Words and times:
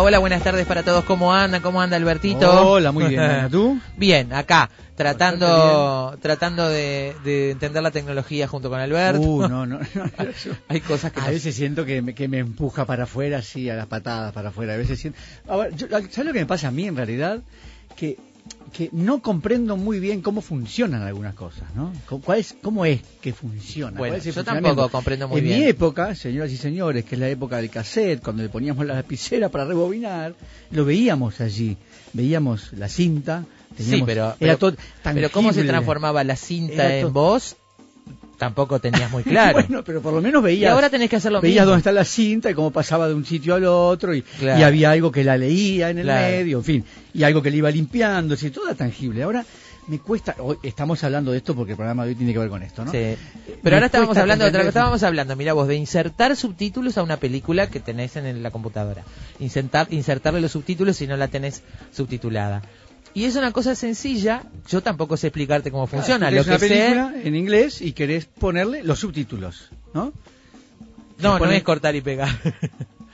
Hola, 0.00 0.06
hola, 0.08 0.18
buenas 0.20 0.42
tardes 0.42 0.66
para 0.66 0.82
todos. 0.82 1.04
¿Cómo 1.04 1.34
andan? 1.34 1.60
¿Cómo 1.60 1.80
anda 1.82 1.94
Albertito? 1.96 2.70
Hola, 2.70 2.90
muy 2.90 3.04
bien. 3.04 3.50
¿Tú? 3.50 3.78
Bien, 3.98 4.32
acá, 4.32 4.70
tratando 4.96 6.16
tratando 6.22 6.68
de, 6.70 7.18
de 7.22 7.50
entender 7.50 7.82
la 7.82 7.90
tecnología 7.90 8.48
junto 8.48 8.70
con 8.70 8.80
Alberto. 8.80 9.20
Uh, 9.20 9.42
no, 9.48 9.66
no, 9.66 9.78
no. 9.78 9.84
Hay 10.68 10.80
cosas 10.80 11.12
que... 11.12 11.20
A 11.20 11.24
no- 11.26 11.30
veces 11.30 11.54
siento 11.54 11.84
que 11.84 12.00
me, 12.00 12.14
que 12.14 12.28
me 12.28 12.38
empuja 12.38 12.86
para 12.86 13.04
afuera, 13.04 13.38
así, 13.38 13.68
a 13.68 13.74
las 13.76 13.88
patadas 13.88 14.32
para 14.32 14.48
afuera. 14.48 14.72
A 14.72 14.76
veces 14.78 14.98
siento... 14.98 15.18
A 15.48 15.56
ver, 15.58 15.76
yo- 15.76 15.86
¿sabes 15.88 16.24
lo 16.24 16.32
que 16.32 16.40
me 16.40 16.46
pasa 16.46 16.68
a 16.68 16.70
mí 16.70 16.86
en 16.86 16.96
realidad? 16.96 17.40
Que, 17.94 18.16
que 18.72 18.88
no 18.92 19.20
comprendo 19.20 19.76
muy 19.76 19.98
bien 20.00 20.22
cómo 20.22 20.40
funcionan 20.40 21.02
algunas 21.02 21.34
cosas, 21.34 21.74
¿no? 21.74 21.92
¿Cuál 22.24 22.38
es, 22.40 22.54
¿Cómo 22.62 22.84
es 22.84 23.00
que 23.20 23.32
funciona? 23.32 23.98
Bueno, 23.98 24.12
¿Cuál 24.12 24.20
es 24.20 24.26
el 24.26 24.34
yo 24.34 24.44
tampoco 24.44 24.88
comprendo 24.88 25.28
muy 25.28 25.38
en 25.38 25.44
bien. 25.44 25.58
mi 25.60 25.64
época, 25.66 26.14
señoras 26.14 26.52
y 26.52 26.56
señores, 26.56 27.04
que 27.04 27.14
es 27.16 27.20
la 27.20 27.28
época 27.28 27.56
del 27.56 27.70
cassette, 27.70 28.22
cuando 28.22 28.42
le 28.42 28.48
poníamos 28.48 28.86
la 28.86 28.94
lapicera 28.94 29.48
para 29.48 29.64
rebobinar, 29.64 30.34
lo 30.70 30.84
veíamos 30.84 31.40
allí. 31.40 31.76
Veíamos 32.12 32.72
la 32.72 32.88
cinta. 32.88 33.44
Sí, 33.76 33.84
teníamos- 33.84 34.06
pero, 34.06 34.24
era 34.24 34.36
pero, 34.38 34.58
todo 34.58 34.74
pero 35.02 35.30
cómo 35.30 35.52
se 35.52 35.64
transformaba 35.64 36.24
la 36.24 36.36
cinta 36.36 36.96
en 36.98 37.12
voz, 37.12 37.56
tampoco 38.40 38.80
tenías 38.80 39.10
muy 39.10 39.22
claro. 39.34 39.52
bueno, 39.60 39.84
pero 39.84 40.00
por 40.00 40.14
lo 40.14 40.20
menos 40.22 40.40
y 40.42 40.44
veías. 40.46 40.72
ahora 40.72 40.88
tenés 40.90 41.10
que 41.10 41.16
hacer 41.16 41.30
lo 41.30 41.40
veías 41.42 41.56
mismo. 41.64 41.66
dónde 41.72 41.78
está 41.80 41.92
la 41.92 42.04
cinta 42.04 42.50
y 42.50 42.54
cómo 42.54 42.70
pasaba 42.72 43.06
de 43.06 43.14
un 43.14 43.24
sitio 43.26 43.54
al 43.54 43.64
otro 43.66 44.14
y, 44.14 44.22
Claro. 44.22 44.58
y 44.58 44.62
había 44.62 44.90
algo 44.90 45.12
que 45.12 45.22
la 45.22 45.36
leía 45.36 45.90
en 45.90 45.98
el 45.98 46.04
Claro. 46.06 46.26
medio, 46.26 46.58
en 46.58 46.64
fin, 46.64 46.84
y 47.14 47.22
algo 47.22 47.42
que 47.42 47.50
le 47.50 47.58
iba 47.58 47.70
limpiando, 47.70 48.34
sí, 48.36 48.50
todo 48.50 48.66
era 48.66 48.74
tangible. 48.74 49.22
Ahora 49.22 49.44
me 49.88 49.98
cuesta, 49.98 50.36
hoy 50.38 50.56
estamos 50.62 51.02
hablando 51.04 51.32
de 51.32 51.38
esto 51.38 51.54
porque 51.54 51.72
el 51.72 51.76
programa 51.76 52.04
de 52.04 52.10
hoy 52.10 52.14
tiene 52.14 52.32
que 52.32 52.38
ver 52.38 52.48
con 52.48 52.62
esto, 52.62 52.84
¿no? 52.84 52.92
Sí. 52.92 52.98
Me 52.98 53.16
Pero 53.62 53.76
ahora 53.76 53.86
estábamos 53.86 54.16
hablando 54.16 54.44
de 54.44 54.48
otra 54.50 54.60
cosa. 54.60 54.68
Estábamos 54.68 55.02
hablando, 55.02 55.36
mira 55.36 55.52
vos, 55.52 55.66
de 55.68 55.74
insertar 55.74 56.36
subtítulos 56.36 56.96
a 56.96 57.02
una 57.02 57.16
película 57.18 57.68
que 57.68 57.80
tenés 57.80 58.14
en 58.16 58.42
la 58.42 58.50
computadora. 58.52 59.02
Insertar, 59.40 59.88
insertarle 59.90 60.40
los 60.40 60.52
subtítulos 60.52 60.96
si 60.96 61.06
no 61.08 61.16
la 61.16 61.28
tenés 61.28 61.62
subtitulada. 61.92 62.62
Y 63.14 63.24
es 63.24 63.34
una 63.36 63.50
cosa 63.52 63.74
sencilla, 63.74 64.44
yo 64.68 64.82
tampoco 64.82 65.16
sé 65.16 65.28
explicarte 65.28 65.70
cómo 65.70 65.86
funciona. 65.86 66.28
Claro, 66.28 66.36
Lo 66.36 66.44
que 66.44 66.50
una 66.50 66.58
sé, 66.58 66.68
película 66.68 67.14
en 67.22 67.34
inglés 67.34 67.80
y 67.82 67.92
querés 67.92 68.26
ponerle 68.26 68.82
los 68.84 69.00
subtítulos, 69.00 69.68
¿no? 69.94 70.12
no, 71.18 71.32
no 71.32 71.38
pone- 71.38 71.56
es 71.56 71.62
cortar 71.64 71.94
y 71.96 72.00
pegar. 72.00 72.28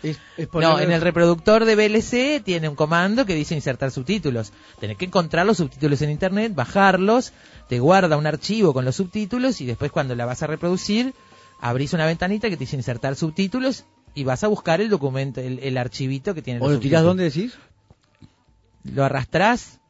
Es, 0.02 0.18
es 0.36 0.46
No, 0.46 0.50
ponerle- 0.52 0.82
en 0.84 0.92
el 0.92 1.00
reproductor 1.00 1.64
de 1.64 1.74
VLC 1.74 2.44
tiene 2.44 2.68
un 2.68 2.76
comando 2.76 3.24
que 3.24 3.34
dice 3.34 3.54
insertar 3.54 3.90
subtítulos. 3.90 4.52
Tenés 4.78 4.98
que 4.98 5.06
encontrar 5.06 5.46
los 5.46 5.56
subtítulos 5.56 6.02
en 6.02 6.10
internet, 6.10 6.54
bajarlos, 6.54 7.32
te 7.68 7.80
guarda 7.80 8.18
un 8.18 8.26
archivo 8.26 8.74
con 8.74 8.84
los 8.84 8.94
subtítulos 8.96 9.62
y 9.62 9.66
después 9.66 9.90
cuando 9.90 10.14
la 10.14 10.26
vas 10.26 10.42
a 10.42 10.46
reproducir, 10.46 11.14
abrís 11.62 11.94
una 11.94 12.04
ventanita 12.04 12.50
que 12.50 12.56
te 12.58 12.64
dice 12.64 12.76
insertar 12.76 13.16
subtítulos 13.16 13.86
y 14.14 14.24
vas 14.24 14.44
a 14.44 14.48
buscar 14.48 14.82
el 14.82 14.90
documento, 14.90 15.40
el, 15.40 15.58
el 15.60 15.78
archivito 15.78 16.34
que 16.34 16.42
tiene 16.42 16.60
¿O 16.60 16.64
los 16.66 16.74
lo 16.74 16.80
tirás 16.80 17.02
dónde 17.02 17.24
decís? 17.24 17.54
Lo 18.84 19.02
arrastrás 19.02 19.80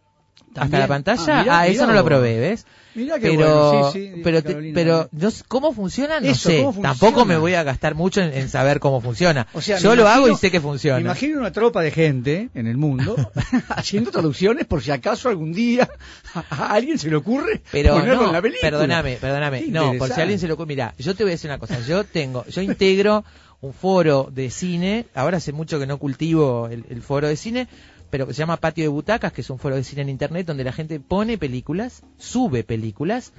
hasta 0.59 0.79
la 0.79 0.87
pantalla. 0.89 1.23
Ah, 1.39 1.43
mirá, 1.43 1.59
Ah, 1.61 1.67
eso 1.67 1.87
no 1.87 1.93
lo 1.93 2.05
probé, 2.05 2.39
¿ves? 2.41 2.67
Mirá 2.95 3.19
qué 3.19 3.29
pero, 3.29 3.71
bueno, 3.73 3.91
sí, 3.93 4.11
sí, 4.15 4.21
pero, 4.25 4.43
te- 4.43 4.73
pero 4.73 5.11
yo 5.13 5.29
s- 5.29 5.45
cómo 5.47 5.75
funciona 5.75 6.19
no 6.19 6.27
Eso, 6.29 6.49
sé. 6.49 6.67
Tampoco 6.81 7.27
me 7.27 7.37
voy 7.37 7.53
a 7.53 7.63
gastar 7.63 7.95
mucho 7.95 8.23
en, 8.23 8.33
en 8.33 8.49
saber 8.49 8.81
cómo 8.81 9.03
funciona. 9.03 9.47
O 9.53 9.61
sea, 9.61 9.77
yo 9.79 9.95
lo 9.95 10.09
hago 10.09 10.29
y 10.31 10.35
sé 10.37 10.51
que 10.51 10.59
Me 10.61 10.63
funciona. 10.63 11.01
imagino 11.01 11.39
una 11.39 11.53
tropa 11.53 11.83
de 11.83 11.91
gente 11.91 12.49
en 12.55 12.67
el 12.67 12.79
mundo 12.79 13.15
haciendo 13.69 14.11
traducciones 14.11 14.65
por 14.67 14.83
si 14.83 14.93
acaso 14.93 15.29
algún 15.29 15.53
día 15.53 15.87
a, 16.35 16.73
alguien 16.73 16.99
se 16.99 17.11
le 17.11 17.17
ocurre 17.17 17.61
Pero 17.71 17.95
ponerlo 17.95 18.17
no, 18.23 18.27
en 18.29 18.33
la 18.33 18.41
película. 18.43 18.71
perdóname, 18.71 19.17
perdóname. 19.21 19.61
Qué 19.65 19.71
No, 19.71 19.93
por 19.99 20.09
si 20.11 20.19
a 20.19 20.23
alguien 20.23 20.39
se 20.41 20.49
lo 20.49 20.55
ocurre. 20.55 20.69
Mira, 20.69 20.95
yo 20.99 21.15
te 21.15 21.23
voy 21.23 21.33
a 21.33 21.35
decir 21.35 21.51
una 21.51 21.59
cosa. 21.59 21.79
Yo 21.81 22.05
tengo, 22.05 22.47
yo 22.47 22.63
integro 22.63 23.25
un 23.61 23.75
foro 23.75 24.31
de 24.33 24.49
cine. 24.51 25.05
Ahora 25.15 25.37
hace 25.37 25.53
mucho 25.53 25.79
que 25.79 25.87
no 25.87 25.99
cultivo 25.99 26.69
el, 26.71 26.85
el 26.89 27.03
foro 27.03 27.29
de 27.29 27.37
cine, 27.37 27.69
pero 28.11 28.27
se 28.27 28.35
llama 28.35 28.57
Patio 28.57 28.85
de 28.85 28.89
Butacas, 28.89 29.33
que 29.33 29.41
es 29.41 29.51
un 29.51 29.59
foro 29.59 29.77
de 29.77 29.85
cine 29.85 30.03
en 30.03 30.09
internet 30.09 30.47
donde 30.47 30.65
la 30.65 30.73
gente 30.73 31.01
pone 31.01 31.39
películas, 31.39 32.03
sube 32.19 32.65
películas, 32.65 33.33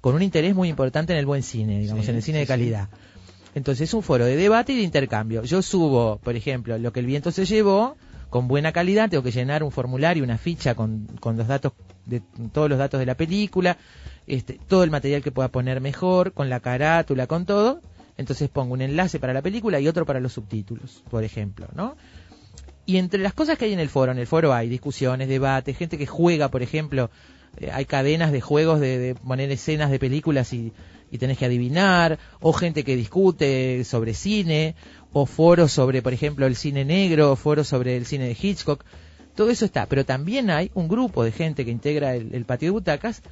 con 0.00 0.14
un 0.14 0.22
interés 0.22 0.54
muy 0.54 0.68
importante 0.68 1.12
en 1.12 1.18
el 1.18 1.26
buen 1.26 1.42
cine, 1.42 1.78
digamos, 1.80 2.04
Sí, 2.04 2.10
en 2.10 2.16
el 2.16 2.22
cine 2.22 2.38
sí, 2.38 2.40
de 2.40 2.46
calidad. 2.46 2.88
Entonces 3.54 3.88
es 3.88 3.94
un 3.94 4.02
foro 4.02 4.24
de 4.24 4.36
debate 4.36 4.72
y 4.72 4.76
de 4.76 4.82
intercambio. 4.82 5.42
Yo 5.42 5.62
subo, 5.62 6.18
por 6.22 6.36
ejemplo, 6.36 6.78
lo 6.78 6.92
que 6.92 7.00
el 7.00 7.06
viento 7.06 7.30
se 7.30 7.44
llevó 7.44 7.96
con 8.30 8.48
buena 8.48 8.72
calidad, 8.72 9.10
tengo 9.10 9.22
que 9.22 9.30
llenar 9.30 9.62
un 9.62 9.70
formulario, 9.70 10.24
una 10.24 10.38
ficha 10.38 10.74
con, 10.74 11.06
con 11.20 11.36
los 11.36 11.46
datos 11.46 11.72
de 12.06 12.22
todos 12.52 12.68
los 12.68 12.78
datos 12.78 12.98
de 12.98 13.06
la 13.06 13.14
película, 13.14 13.76
este, 14.26 14.58
todo 14.68 14.84
el 14.84 14.90
material 14.90 15.22
que 15.22 15.30
pueda 15.30 15.48
poner 15.48 15.80
mejor, 15.80 16.32
con 16.32 16.48
la 16.48 16.60
carátula, 16.60 17.26
con 17.26 17.44
todo. 17.44 17.80
Entonces 18.16 18.48
pongo 18.48 18.74
un 18.74 18.82
enlace 18.82 19.18
para 19.18 19.32
la 19.32 19.42
película 19.42 19.80
y 19.80 19.88
otro 19.88 20.06
para 20.06 20.20
los 20.20 20.32
subtítulos, 20.32 21.02
por 21.10 21.24
ejemplo, 21.24 21.68
¿no? 21.74 21.96
Y 22.84 22.96
entre 22.96 23.20
las 23.20 23.32
cosas 23.32 23.58
que 23.58 23.66
hay 23.66 23.72
en 23.72 23.80
el 23.80 23.88
foro, 23.88 24.12
en 24.12 24.18
el 24.18 24.26
foro 24.26 24.52
hay 24.52 24.68
discusiones, 24.68 25.28
debates, 25.28 25.76
gente 25.76 25.98
que 25.98 26.06
juega, 26.06 26.48
por 26.48 26.62
ejemplo, 26.62 27.10
eh, 27.58 27.70
hay 27.72 27.84
cadenas 27.84 28.32
de 28.32 28.40
juegos 28.40 28.80
de, 28.80 28.98
de 28.98 29.14
poner 29.14 29.50
escenas 29.52 29.90
de 29.90 29.98
películas 29.98 30.52
y, 30.52 30.72
y 31.12 31.18
tenés 31.18 31.38
que 31.38 31.44
adivinar, 31.44 32.18
o 32.40 32.52
gente 32.52 32.84
que 32.84 32.96
discute 32.96 33.84
sobre 33.84 34.14
cine, 34.14 34.74
o 35.12 35.26
foros 35.26 35.70
sobre, 35.70 36.00
por 36.00 36.14
ejemplo, 36.14 36.46
el 36.46 36.56
cine 36.56 36.84
negro, 36.84 37.32
o 37.32 37.36
foros 37.36 37.68
sobre 37.68 37.96
el 37.96 38.06
cine 38.06 38.24
de 38.24 38.36
Hitchcock. 38.40 38.82
Todo 39.34 39.50
eso 39.50 39.64
está, 39.64 39.86
pero 39.86 40.04
también 40.04 40.50
hay 40.50 40.70
un 40.74 40.88
grupo 40.88 41.22
de 41.22 41.32
gente 41.32 41.64
que 41.64 41.70
integra 41.70 42.16
el, 42.16 42.34
el 42.34 42.44
patio 42.46 42.68
de 42.68 42.70
butacas 42.70 43.22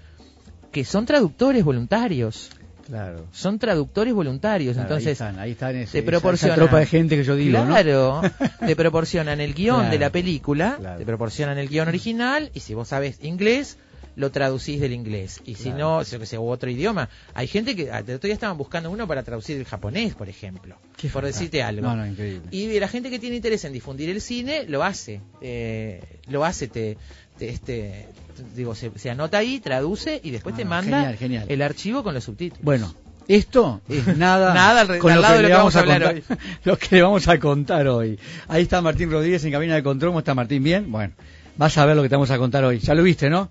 que 0.70 0.84
son 0.84 1.06
traductores 1.06 1.64
voluntarios. 1.64 2.50
Claro. 2.90 3.26
Son 3.32 3.58
traductores 3.58 4.12
voluntarios, 4.12 4.74
Claro, 4.74 4.88
ahí 4.88 4.92
entonces 4.94 5.12
están, 5.12 5.38
ahí 5.38 5.53
están 5.53 5.76
ese- 5.76 6.00
te 6.00 6.03
proporcionan 6.06 6.56
esa 6.59 6.65
tropa 6.66 6.80
de 6.80 6.86
gente 6.86 7.16
que 7.16 7.24
yo 7.24 7.36
digo, 7.36 7.59
¿no? 7.59 7.66
claro, 7.66 8.20
te 8.66 8.76
proporcionan 8.76 9.41
el 9.41 9.54
guion 9.54 9.76
Claro, 9.76 9.91
de 9.92 9.98
la 9.98 10.10
película, 10.10 10.76
claro. 10.78 10.98
te 10.98 11.06
proporcionan 11.06 11.56
el 11.59 11.68
guion 11.68 11.88
original 11.88 12.50
y 12.53 12.60
si 12.60 12.74
vos 12.74 12.88
sabes 12.88 13.18
inglés 13.22 13.78
lo 14.16 14.30
traducís 14.32 14.80
del 14.80 14.92
inglés 14.92 15.41
y 15.47 15.54
si 15.54 15.70
no, 15.70 16.03
yo 16.03 16.18
que 16.18 16.36
u 16.36 16.48
otro 16.48 16.68
idioma. 16.68 17.09
Hay 17.32 17.47
gente 17.47 17.76
que 17.76 17.84
el 17.84 18.00
otro 18.16 18.18
día 18.26 18.34
estaban 18.34 18.59
buscando 18.59 18.91
uno 18.91 19.06
para 19.06 19.22
traducir 19.22 19.56
el 19.56 19.65
japonés, 19.65 20.15
por 20.15 20.28
ejemplo, 20.28 20.74
Qué 20.97 21.09
por 21.09 21.22
fantástico. 21.22 21.26
decirte 21.44 21.62
algo. 21.62 21.82
No, 21.86 21.94
no, 21.97 22.04
increíble. 22.06 22.42
Y 22.50 22.78
la 22.80 22.88
gente 22.88 23.09
que 23.09 23.18
tiene 23.20 23.36
interés 23.36 23.65
en 23.65 23.72
difundir 23.72 24.10
el 24.10 24.20
cine 24.20 24.65
lo 24.68 24.82
hace, 24.82 25.20
eh, 25.41 26.03
lo 26.28 26.44
hace, 26.44 26.66
te, 26.66 26.98
te- 27.38 27.48
este, 27.50 28.09
digo, 28.54 28.75
se, 28.75 28.91
se 28.97 29.10
anota 29.10 29.39
ahí, 29.39 29.60
traduce 29.60 30.21
y 30.22 30.31
después 30.31 30.54
Ah, 30.54 30.59
te 30.59 30.65
manda 30.65 30.97
genial, 30.98 31.16
genial. 31.16 31.45
el 31.48 31.63
archivo 31.63 32.03
con 32.03 32.15
los 32.15 32.25
subtítulos. 32.25 32.63
Bueno, 32.65 32.95
esto 33.28 33.81
es 33.89 34.16
nada, 34.16 34.53
Nada 34.54 34.81
al- 34.83 34.98
con 34.98 35.13
al 35.13 35.16
lo 35.19 35.22
lado 35.22 35.34
que 35.34 35.37
de 35.39 35.42
lo 35.42 35.48
le 35.48 35.53
que 35.54 35.59
vamos 35.59 35.77
a 35.77 35.81
hablar 35.81 36.15
contar, 36.15 36.39
lo 36.65 36.77
que 36.78 36.97
le 36.97 37.03
vamos 37.03 37.28
a 37.28 37.39
contar 37.39 37.89
hoy. 37.89 38.19
Ahí 38.48 38.63
está 38.63 38.81
Martín 38.83 39.10
Rodríguez 39.10 39.45
en 39.45 39.53
cabina 39.53 39.75
de 39.75 39.83
control. 39.83 40.10
¿Cómo 40.10 40.19
está 40.21 40.34
Martín? 40.34 40.63
¿Bien? 40.65 40.91
Bueno, 40.91 41.15
vas 41.57 41.77
a 41.78 41.87
ver 41.87 41.97
lo 41.97 42.03
que 42.03 42.09
te 42.09 42.16
vamos 42.16 42.31
a 42.31 42.39
contar 42.39 42.65
hoy. 42.65 42.78
Ya 42.78 42.95
lo 42.95 43.03
viste, 43.03 43.31
¿no? 43.31 43.51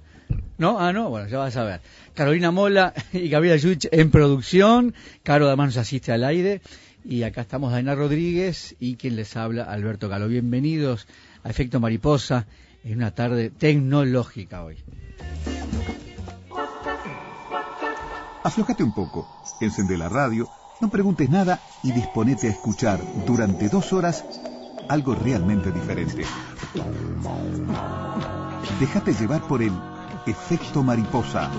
¿No? 0.58 0.80
Ah, 0.80 0.92
no, 0.94 1.10
bueno, 1.10 1.28
ya 1.30 1.38
vas 1.38 1.56
a 1.56 1.64
ver. 1.64 1.80
Carolina 2.14 2.52
Mola 2.52 2.94
y 3.14 3.30
Gabriela 3.30 3.56
Yuch 3.58 3.86
en 3.92 4.12
producción. 4.12 4.94
Caro 5.24 5.48
además 5.48 5.68
nos 5.68 5.78
asiste 5.78 6.12
al 6.12 6.24
aire. 6.24 6.62
Y 7.06 7.24
acá 7.24 7.42
estamos 7.42 7.72
Daina 7.72 7.96
Rodríguez 7.96 8.76
y 8.80 8.96
quien 8.96 9.16
les 9.16 9.38
habla, 9.38 9.64
Alberto 9.64 10.10
Galo. 10.10 10.28
Bienvenidos 10.28 11.08
a 11.46 11.50
Efecto 11.50 11.80
Mariposa 11.80 12.46
en 12.84 12.98
una 12.98 13.12
tarde 13.12 13.50
tecnológica 13.50 14.64
hoy. 14.64 14.78
Aflojate 18.44 18.84
un 18.84 18.94
poco, 18.94 19.28
encende 19.60 19.98
la 19.98 20.10
radio, 20.10 20.50
no 20.80 20.90
preguntes 20.90 21.30
nada 21.30 21.62
y 21.84 21.92
disponete 21.92 22.48
a 22.48 22.52
escuchar 22.52 23.00
durante 23.26 23.70
dos 23.70 23.92
horas 23.92 24.24
algo 24.88 25.14
realmente 25.14 25.72
diferente. 25.72 26.24
Déjate 28.80 29.14
llevar 29.14 29.42
por 29.42 29.62
el 29.62 29.74
efecto 30.26 30.84
mariposa. 30.84 31.52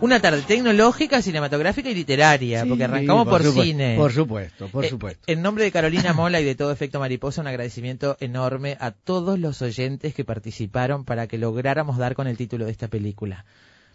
Una 0.00 0.20
tarde 0.20 0.42
tecnológica, 0.42 1.20
cinematográfica 1.22 1.90
y 1.90 1.94
literaria, 1.94 2.64
porque 2.64 2.84
arrancamos 2.84 3.26
por, 3.26 3.42
cine. 3.42 3.96
Por 3.96 4.12
supuesto, 4.12 4.68
por 4.68 4.84
Eh, 4.84 4.90
supuesto. 4.90 5.24
En 5.26 5.42
nombre 5.42 5.64
de 5.64 5.72
Carolina 5.72 6.12
Mola 6.14 6.40
y 6.40 6.44
de 6.44 6.54
todo 6.54 6.70
Efecto 6.70 7.00
Mariposa, 7.00 7.40
un 7.40 7.48
agradecimiento 7.48 8.16
enorme 8.20 8.76
a 8.78 8.92
todos 8.92 9.40
los 9.40 9.60
oyentes 9.60 10.14
que 10.14 10.24
participaron 10.24 11.04
para 11.04 11.26
que 11.26 11.36
lográramos 11.36 11.98
dar 11.98 12.14
con 12.14 12.28
el 12.28 12.36
título 12.36 12.66
de 12.66 12.70
esta 12.70 12.86
película. 12.86 13.44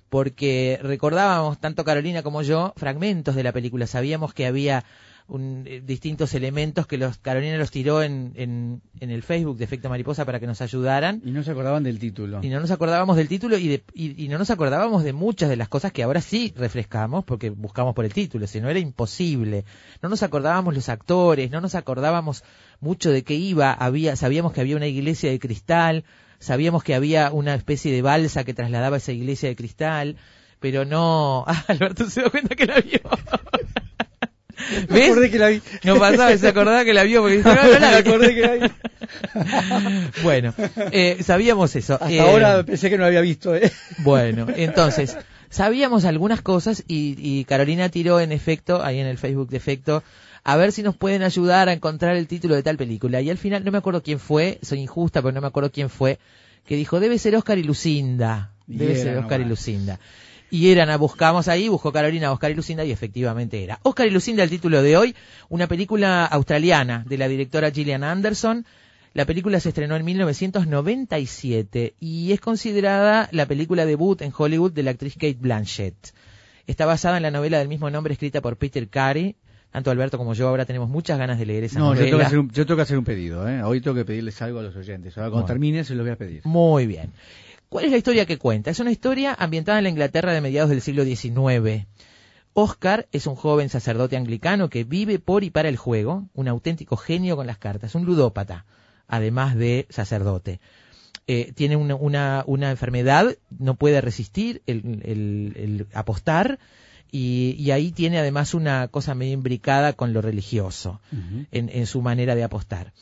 Porque 0.09 0.77
recordábamos, 0.83 1.57
tanto 1.59 1.85
Carolina 1.85 2.21
como 2.21 2.41
yo, 2.41 2.73
fragmentos 2.75 3.35
de 3.35 3.43
la 3.43 3.53
película. 3.53 3.87
Sabíamos 3.87 4.33
que 4.33 4.45
había 4.45 4.83
un- 5.27 5.63
eh, 5.67 5.81
distintos 5.85 6.33
elementos 6.33 6.85
que 6.87 6.97
los 6.97 7.17
Carolina 7.17 7.57
los 7.57 7.71
tiró 7.71 8.03
en, 8.03 8.33
en, 8.35 8.81
en 8.99 9.09
el 9.09 9.23
Facebook 9.23 9.57
de 9.57 9.63
Efecto 9.65 9.89
Mariposa 9.89 10.25
para 10.25 10.39
que 10.39 10.47
nos 10.47 10.61
ayudaran. 10.61 11.21
Y 11.25 11.31
no 11.31 11.43
se 11.43 11.51
acordaban 11.51 11.83
del 11.83 11.97
título. 11.99 12.39
Y 12.43 12.49
no 12.49 12.59
nos 12.59 12.71
acordábamos 12.71 13.15
del 13.15 13.27
título 13.27 13.57
y, 13.57 13.67
de- 13.67 13.83
y- 13.93 14.25
y 14.25 14.27
no 14.27 14.37
nos 14.37 14.49
acordábamos 14.49 15.03
de 15.03 15.13
muchas 15.13 15.49
de 15.49 15.55
las 15.55 15.69
cosas 15.69 15.91
que 15.91 16.03
ahora 16.03 16.21
sí 16.21 16.53
refrescamos 16.57 17.23
porque 17.23 17.49
buscamos 17.49 17.95
por 17.95 18.05
el 18.05 18.13
título, 18.13 18.47
si 18.47 18.59
no 18.61 18.69
era 18.69 18.79
imposible. 18.79 19.65
No 20.01 20.09
nos 20.09 20.23
acordábamos 20.23 20.75
los 20.75 20.89
actores, 20.89 21.49
no 21.51 21.61
nos 21.61 21.75
acordábamos 21.75 22.43
mucho 22.79 23.09
de 23.11 23.23
qué 23.23 23.35
iba, 23.35 23.71
había, 23.73 24.15
sabíamos 24.15 24.53
que 24.53 24.61
había 24.61 24.75
una 24.75 24.87
iglesia 24.87 25.29
de 25.31 25.39
cristal, 25.39 26.03
sabíamos 26.39 26.83
que 26.83 26.95
había 26.95 27.31
una 27.31 27.55
especie 27.55 27.93
de 27.93 28.01
balsa 28.01 28.43
que 28.43 28.53
trasladaba 28.53 28.97
esa 28.97 29.13
iglesia 29.13 29.47
de 29.49 29.55
cristal, 29.55 30.17
pero 30.59 30.83
no... 30.85 31.45
Ah, 31.47 31.63
Alberto 31.69 32.09
se 32.09 32.21
dio 32.21 32.31
cuenta 32.31 32.55
que 32.55 32.65
la 32.65 32.81
vio. 32.81 32.99
Me 34.89 34.95
¿Ves? 34.95 35.11
acordé 35.11 35.31
que 35.31 35.39
la 35.39 35.47
vi. 35.49 35.61
No 35.83 35.97
pasaba, 35.99 36.37
se 36.37 36.47
acordaba 36.47 36.85
que 36.85 36.93
la 36.93 37.03
vio 37.03 37.21
porque 37.21 37.37
no, 37.39 37.53
no 37.55 37.79
la 37.79 37.79
Me 37.91 37.95
acordé 37.97 38.35
que 38.35 38.41
la 38.41 38.53
vi. 38.53 38.71
Bueno, 40.23 40.53
eh, 40.91 41.17
sabíamos 41.23 41.75
eso. 41.75 41.93
Hasta 41.95 42.11
Eh, 42.11 42.19
ahora 42.19 42.63
pensé 42.63 42.89
que 42.89 42.97
no 42.97 43.05
había 43.05 43.21
visto. 43.21 43.55
¿eh? 43.55 43.71
Bueno, 43.99 44.47
entonces, 44.55 45.17
sabíamos 45.49 46.05
algunas 46.05 46.41
cosas 46.41 46.83
y, 46.87 47.15
y 47.17 47.45
Carolina 47.45 47.89
tiró 47.89 48.19
en 48.19 48.31
efecto, 48.31 48.83
ahí 48.83 48.99
en 48.99 49.07
el 49.07 49.17
Facebook 49.17 49.49
de 49.49 49.57
efecto, 49.57 50.03
a 50.43 50.55
ver 50.57 50.71
si 50.71 50.83
nos 50.83 50.95
pueden 50.95 51.23
ayudar 51.23 51.69
a 51.69 51.73
encontrar 51.73 52.15
el 52.15 52.27
título 52.27 52.55
de 52.55 52.63
tal 52.63 52.77
película. 52.77 53.21
Y 53.21 53.29
al 53.29 53.37
final, 53.37 53.63
no 53.63 53.71
me 53.71 53.77
acuerdo 53.77 54.03
quién 54.03 54.19
fue, 54.19 54.59
soy 54.61 54.79
injusta, 54.79 55.21
pero 55.21 55.31
no 55.31 55.41
me 55.41 55.47
acuerdo 55.47 55.71
quién 55.71 55.89
fue, 55.89 56.19
que 56.67 56.75
dijo, 56.75 56.99
debe 56.99 57.17
ser 57.17 57.35
Oscar 57.35 57.57
y 57.57 57.63
Lucinda. 57.63 58.51
Debe 58.67 58.95
ser 58.95 59.17
Oscar 59.17 59.41
y. 59.41 59.45
Lucinda. 59.45 59.99
Y 60.53 60.69
eran, 60.69 60.91
a 60.91 60.97
buscamos 60.97 61.47
ahí, 61.47 61.67
buscó 61.67 61.91
Carolina 61.91 62.31
Oscar 62.31 62.51
y 62.51 62.53
Lucinda 62.53 62.85
y 62.85 62.91
efectivamente 62.91 63.63
era. 63.63 63.79
Oscar 63.81 64.05
y 64.05 64.11
Lucinda, 64.11 64.43
el 64.43 64.51
título 64.51 64.83
de 64.83 64.95
hoy, 64.97 65.15
una 65.49 65.65
película 65.65 66.25
australiana 66.27 67.03
de 67.07 67.17
la 67.17 67.27
directora 67.27 67.71
Gillian 67.71 68.03
Anderson. 68.03 68.63
La 69.15 69.25
película 69.25 69.59
se 69.59 69.69
estrenó 69.69 69.95
en 69.95 70.05
1997 70.05 71.95
y 71.99 72.31
es 72.33 72.39
considerada 72.39 73.29
la 73.31 73.45
película 73.47 73.85
debut 73.85 74.21
en 74.21 74.31
Hollywood 74.35 74.71
de 74.73 74.83
la 74.83 74.91
actriz 74.91 75.13
Kate 75.15 75.37
Blanchett. 75.39 75.95
Está 76.67 76.85
basada 76.85 77.17
en 77.17 77.23
la 77.23 77.31
novela 77.31 77.59
del 77.59 77.67
mismo 77.67 77.89
nombre 77.89 78.13
escrita 78.13 78.41
por 78.41 78.57
Peter 78.57 78.87
Carey. 78.87 79.35
Tanto 79.71 79.89
Alberto 79.89 80.19
como 80.19 80.35
yo 80.35 80.47
ahora 80.49 80.65
tenemos 80.65 80.87
muchas 80.87 81.17
ganas 81.17 81.39
de 81.39 81.47
leer 81.47 81.63
esa 81.63 81.79
No, 81.79 81.95
yo 81.95 82.01
novela. 82.01 82.05
tengo, 82.05 82.17
que 82.19 82.25
hacer 82.25 82.39
un, 82.39 82.51
yo 82.51 82.65
tengo 82.67 82.75
que 82.75 82.81
hacer 82.83 82.97
un 82.99 83.03
pedido. 83.05 83.49
¿eh? 83.49 83.63
Hoy 83.63 83.81
tengo 83.81 83.95
que 83.95 84.05
pedirles 84.05 84.39
algo 84.43 84.59
a 84.59 84.63
los 84.63 84.75
oyentes. 84.75 85.17
Ahora 85.17 85.29
cuando 85.31 85.45
Bueno. 85.45 85.47
termine 85.47 85.83
se 85.83 85.95
lo 85.95 86.03
voy 86.03 86.11
a 86.11 86.15
pedir. 86.15 86.41
Muy 86.45 86.85
bien. 86.85 87.11
¿Cuál 87.73 87.85
es 87.85 87.91
la 87.91 87.97
historia 87.97 88.27
que 88.27 88.37
cuenta? 88.37 88.69
Es 88.69 88.79
una 88.79 88.91
historia 88.91 89.33
ambientada 89.33 89.79
en 89.79 89.85
la 89.85 89.89
Inglaterra 89.89 90.31
de 90.31 90.41
mediados 90.41 90.69
del 90.69 90.79
siglo 90.79 91.03
XIX. 91.05 91.87
Oscar 92.53 93.07
es 93.11 93.25
un 93.25 93.33
joven 93.33 93.69
sacerdote 93.69 94.15
anglicano 94.15 94.69
que 94.69 94.83
vive 94.83 95.17
por 95.17 95.43
y 95.43 95.49
para 95.49 95.69
el 95.69 95.77
juego, 95.77 96.29
un 96.35 96.47
auténtico 96.47 96.97
genio 96.97 97.35
con 97.35 97.47
las 97.47 97.57
cartas, 97.57 97.95
un 97.95 98.05
ludópata, 98.05 98.65
además 99.07 99.55
de 99.55 99.87
sacerdote. 99.89 100.59
Eh, 101.25 101.51
tiene 101.55 101.75
una, 101.75 101.95
una, 101.95 102.43
una 102.45 102.69
enfermedad, 102.69 103.35
no 103.57 103.73
puede 103.73 104.01
resistir 104.01 104.61
el, 104.67 105.01
el- 105.03 105.53
el 105.55 105.87
apostar 105.95 106.59
y, 107.11 107.55
y 107.57 107.71
ahí 107.71 107.91
tiene 107.91 108.19
además 108.19 108.53
una 108.53 108.87
cosa 108.87 109.15
medio 109.15 109.33
imbricada 109.33 109.93
con 109.93 110.13
lo 110.13 110.21
religioso 110.21 111.01
en, 111.51 111.69
en 111.69 111.87
su 111.87 112.03
manera 112.03 112.35
de 112.35 112.43
apostar. 112.43 112.93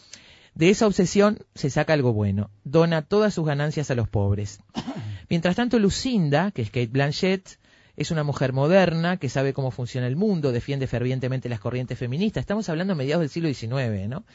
De 0.53 0.69
esa 0.69 0.86
obsesión 0.86 1.39
se 1.56 1.69
saca 1.69 1.94
algo 1.94 2.13
bueno, 2.13 2.50
dona 2.63 3.01
todas 3.01 3.33
sus 3.33 3.45
ganancias 3.45 3.89
a 3.89 3.95
los 3.95 4.09
pobres. 4.09 4.59
Mientras 5.30 5.56
tanto, 5.56 5.80
Lucinda, 5.80 6.51
que 6.51 6.62
es 6.62 6.69
Kate 6.69 6.88
Blanchett, 6.88 7.57
es 7.95 8.12
una 8.12 8.24
mujer 8.24 8.53
moderna 8.53 9.18
que 9.18 9.30
sabe 9.30 9.53
cómo 9.53 9.71
funciona 9.71 10.07
el 10.07 10.15
mundo, 10.15 10.51
defiende 10.51 10.88
fervientemente 10.88 11.50
las 11.50 11.59
corrientes 11.59 11.98
feministas. 11.98 12.42
Estamos 12.42 12.68
hablando 12.69 12.94
a 12.94 12.95
mediados 12.95 13.21
del 13.21 13.30
siglo 13.30 13.53
XIX, 13.53 14.09
¿no? 14.09 14.25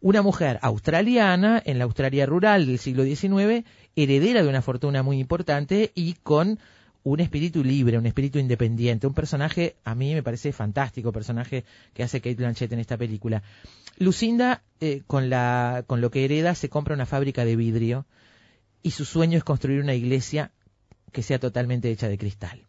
Una 0.00 0.22
mujer 0.22 0.58
australiana 0.62 1.60
en 1.64 1.78
la 1.78 1.84
Australia 1.84 2.24
rural 2.24 2.66
del 2.66 2.78
siglo 2.78 3.02
XIX, 3.04 3.66
heredera 3.96 4.42
de 4.42 4.48
una 4.48 4.62
fortuna 4.62 5.02
muy 5.02 5.18
importante 5.18 5.90
y 5.94 6.14
con 6.14 6.60
un 7.08 7.20
espíritu 7.20 7.64
libre, 7.64 7.96
un 7.96 8.06
espíritu 8.06 8.38
independiente, 8.38 9.06
un 9.06 9.14
personaje, 9.14 9.76
a 9.84 9.94
mí 9.94 10.12
me 10.12 10.22
parece 10.22 10.52
fantástico, 10.52 11.10
personaje 11.10 11.64
que 11.94 12.02
hace 12.02 12.20
Kate 12.20 12.34
Blanchett 12.34 12.72
en 12.72 12.80
esta 12.80 12.98
película. 12.98 13.42
Lucinda, 13.96 14.62
eh, 14.80 15.02
con, 15.06 15.30
la, 15.30 15.84
con 15.86 16.02
lo 16.02 16.10
que 16.10 16.24
hereda, 16.24 16.54
se 16.54 16.68
compra 16.68 16.94
una 16.94 17.06
fábrica 17.06 17.46
de 17.46 17.56
vidrio 17.56 18.06
y 18.82 18.90
su 18.90 19.06
sueño 19.06 19.38
es 19.38 19.44
construir 19.44 19.80
una 19.80 19.94
iglesia 19.94 20.52
que 21.10 21.22
sea 21.22 21.38
totalmente 21.38 21.90
hecha 21.90 22.08
de 22.08 22.18
cristal. 22.18 22.66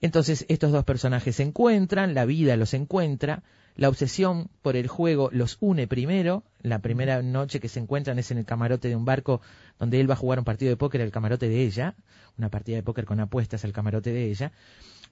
Entonces 0.00 0.46
estos 0.48 0.72
dos 0.72 0.84
personajes 0.84 1.36
se 1.36 1.42
encuentran, 1.42 2.14
la 2.14 2.24
vida 2.24 2.56
los 2.56 2.72
encuentra, 2.72 3.42
la 3.76 3.88
obsesión 3.88 4.48
por 4.62 4.76
el 4.76 4.86
juego 4.86 5.30
los 5.32 5.56
une 5.60 5.86
primero, 5.88 6.44
la 6.62 6.78
primera 6.78 7.22
noche 7.22 7.58
que 7.58 7.68
se 7.68 7.80
encuentran 7.80 8.18
es 8.18 8.30
en 8.30 8.38
el 8.38 8.44
camarote 8.44 8.88
de 8.88 8.96
un 8.96 9.04
barco 9.04 9.40
donde 9.78 10.00
él 10.00 10.08
va 10.08 10.14
a 10.14 10.18
jugar 10.18 10.38
un 10.38 10.44
partido 10.44 10.70
de 10.70 10.76
póker 10.76 11.02
al 11.02 11.10
camarote 11.10 11.48
de 11.48 11.62
ella, 11.62 11.94
una 12.38 12.50
partida 12.50 12.76
de 12.76 12.82
póker 12.82 13.04
con 13.04 13.18
apuestas 13.20 13.64
al 13.64 13.72
camarote 13.72 14.12
de 14.12 14.30
ella, 14.30 14.52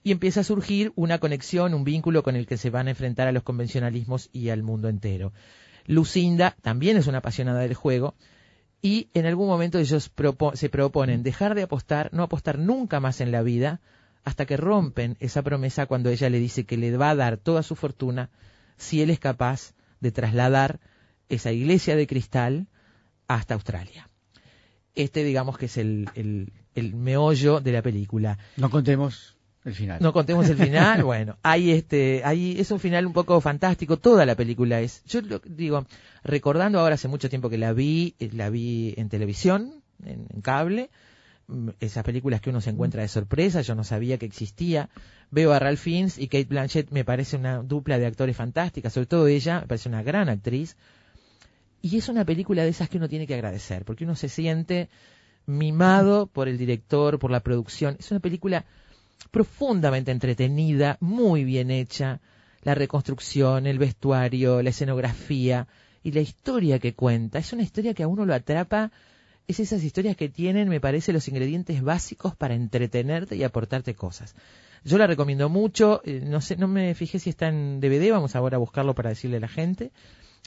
y 0.04 0.12
empieza 0.12 0.40
a 0.40 0.44
surgir 0.44 0.92
una 0.94 1.18
conexión, 1.18 1.74
un 1.74 1.84
vínculo 1.84 2.22
con 2.22 2.36
el 2.36 2.46
que 2.46 2.56
se 2.56 2.70
van 2.70 2.86
a 2.86 2.90
enfrentar 2.90 3.26
a 3.28 3.32
los 3.32 3.42
convencionalismos 3.42 4.30
y 4.32 4.50
al 4.50 4.62
mundo 4.62 4.88
entero. 4.88 5.32
Lucinda 5.86 6.56
también 6.62 6.96
es 6.96 7.08
una 7.08 7.18
apasionada 7.18 7.60
del 7.60 7.74
juego, 7.74 8.14
y 8.80 9.08
en 9.14 9.26
algún 9.26 9.48
momento 9.48 9.78
ellos 9.78 10.10
propo- 10.14 10.54
se 10.56 10.68
proponen 10.68 11.22
dejar 11.22 11.54
de 11.54 11.62
apostar, 11.62 12.10
no 12.12 12.22
apostar 12.22 12.58
nunca 12.58 13.00
más 13.00 13.20
en 13.20 13.32
la 13.32 13.42
vida, 13.42 13.80
hasta 14.24 14.46
que 14.46 14.56
rompen 14.56 15.16
esa 15.18 15.42
promesa 15.42 15.86
cuando 15.86 16.10
ella 16.10 16.30
le 16.30 16.38
dice 16.38 16.64
que 16.64 16.76
le 16.76 16.96
va 16.96 17.10
a 17.10 17.16
dar 17.16 17.38
toda 17.38 17.64
su 17.64 17.74
fortuna 17.74 18.30
si 18.82 19.00
él 19.02 19.10
es 19.10 19.18
capaz 19.18 19.74
de 20.00 20.12
trasladar 20.12 20.80
esa 21.28 21.52
iglesia 21.52 21.96
de 21.96 22.06
cristal 22.06 22.66
hasta 23.28 23.54
Australia. 23.54 24.08
Este 24.94 25.24
digamos 25.24 25.56
que 25.56 25.66
es 25.66 25.76
el, 25.78 26.10
el, 26.14 26.52
el 26.74 26.94
meollo 26.94 27.60
de 27.60 27.72
la 27.72 27.82
película. 27.82 28.38
No 28.56 28.68
contemos 28.68 29.36
el 29.64 29.74
final. 29.74 30.02
No 30.02 30.12
contemos 30.12 30.48
el 30.48 30.56
final, 30.56 31.04
bueno, 31.04 31.38
hay 31.42 31.70
este, 31.70 32.22
hay, 32.24 32.58
es 32.58 32.70
un 32.72 32.80
final 32.80 33.06
un 33.06 33.12
poco 33.12 33.40
fantástico, 33.40 33.96
toda 33.96 34.26
la 34.26 34.34
película 34.34 34.80
es. 34.80 35.02
Yo 35.04 35.20
lo, 35.22 35.38
digo, 35.38 35.86
recordando 36.24 36.80
ahora 36.80 36.96
hace 36.96 37.08
mucho 37.08 37.30
tiempo 37.30 37.48
que 37.48 37.58
la 37.58 37.72
vi, 37.72 38.16
eh, 38.18 38.30
la 38.32 38.50
vi 38.50 38.92
en 38.96 39.08
televisión, 39.08 39.82
en, 40.04 40.26
en 40.28 40.40
cable, 40.42 40.90
esas 41.80 42.04
películas 42.04 42.40
que 42.40 42.50
uno 42.50 42.60
se 42.60 42.70
encuentra 42.70 43.02
de 43.02 43.08
sorpresa, 43.08 43.60
yo 43.62 43.74
no 43.74 43.84
sabía 43.84 44.18
que 44.18 44.26
existía. 44.26 44.88
Veo 45.30 45.52
a 45.52 45.58
Ralph 45.58 45.80
Fiennes 45.80 46.18
y 46.18 46.28
Kate 46.28 46.44
Blanchett 46.44 46.90
me 46.90 47.04
parece 47.04 47.36
una 47.36 47.62
dupla 47.62 47.98
de 47.98 48.06
actores 48.06 48.36
fantástica, 48.36 48.90
sobre 48.90 49.06
todo 49.06 49.26
ella, 49.26 49.60
me 49.60 49.66
parece 49.66 49.88
una 49.88 50.02
gran 50.02 50.28
actriz. 50.28 50.76
Y 51.80 51.96
es 51.96 52.08
una 52.08 52.24
película 52.24 52.62
de 52.62 52.68
esas 52.68 52.88
que 52.88 52.98
uno 52.98 53.08
tiene 53.08 53.26
que 53.26 53.34
agradecer, 53.34 53.84
porque 53.84 54.04
uno 54.04 54.14
se 54.14 54.28
siente 54.28 54.88
mimado 55.46 56.26
por 56.26 56.48
el 56.48 56.58
director, 56.58 57.18
por 57.18 57.30
la 57.30 57.40
producción. 57.40 57.96
Es 57.98 58.10
una 58.10 58.20
película 58.20 58.64
profundamente 59.30 60.10
entretenida, 60.10 60.96
muy 61.00 61.44
bien 61.44 61.70
hecha, 61.70 62.20
la 62.62 62.74
reconstrucción, 62.74 63.66
el 63.66 63.78
vestuario, 63.78 64.62
la 64.62 64.70
escenografía 64.70 65.66
y 66.02 66.12
la 66.12 66.20
historia 66.20 66.78
que 66.78 66.94
cuenta. 66.94 67.38
Es 67.38 67.52
una 67.52 67.62
historia 67.62 67.94
que 67.94 68.02
a 68.02 68.08
uno 68.08 68.24
lo 68.24 68.34
atrapa, 68.34 68.92
es 69.48 69.60
esas 69.60 69.82
historias 69.84 70.16
que 70.16 70.28
tienen, 70.28 70.68
me 70.68 70.80
parece, 70.80 71.12
los 71.12 71.28
ingredientes 71.28 71.82
básicos 71.82 72.34
para 72.36 72.54
entretenerte 72.54 73.36
y 73.36 73.44
aportarte 73.44 73.94
cosas. 73.94 74.34
Yo 74.84 74.98
la 74.98 75.06
recomiendo 75.06 75.48
mucho, 75.48 76.00
eh, 76.04 76.22
no 76.24 76.40
sé, 76.40 76.56
no 76.56 76.68
me 76.68 76.94
fijé 76.94 77.18
si 77.18 77.30
está 77.30 77.48
en 77.48 77.80
DVD, 77.80 78.10
vamos 78.10 78.34
ahora 78.34 78.56
a 78.56 78.60
buscarlo 78.60 78.94
para 78.94 79.10
decirle 79.10 79.36
a 79.36 79.40
la 79.40 79.48
gente. 79.48 79.92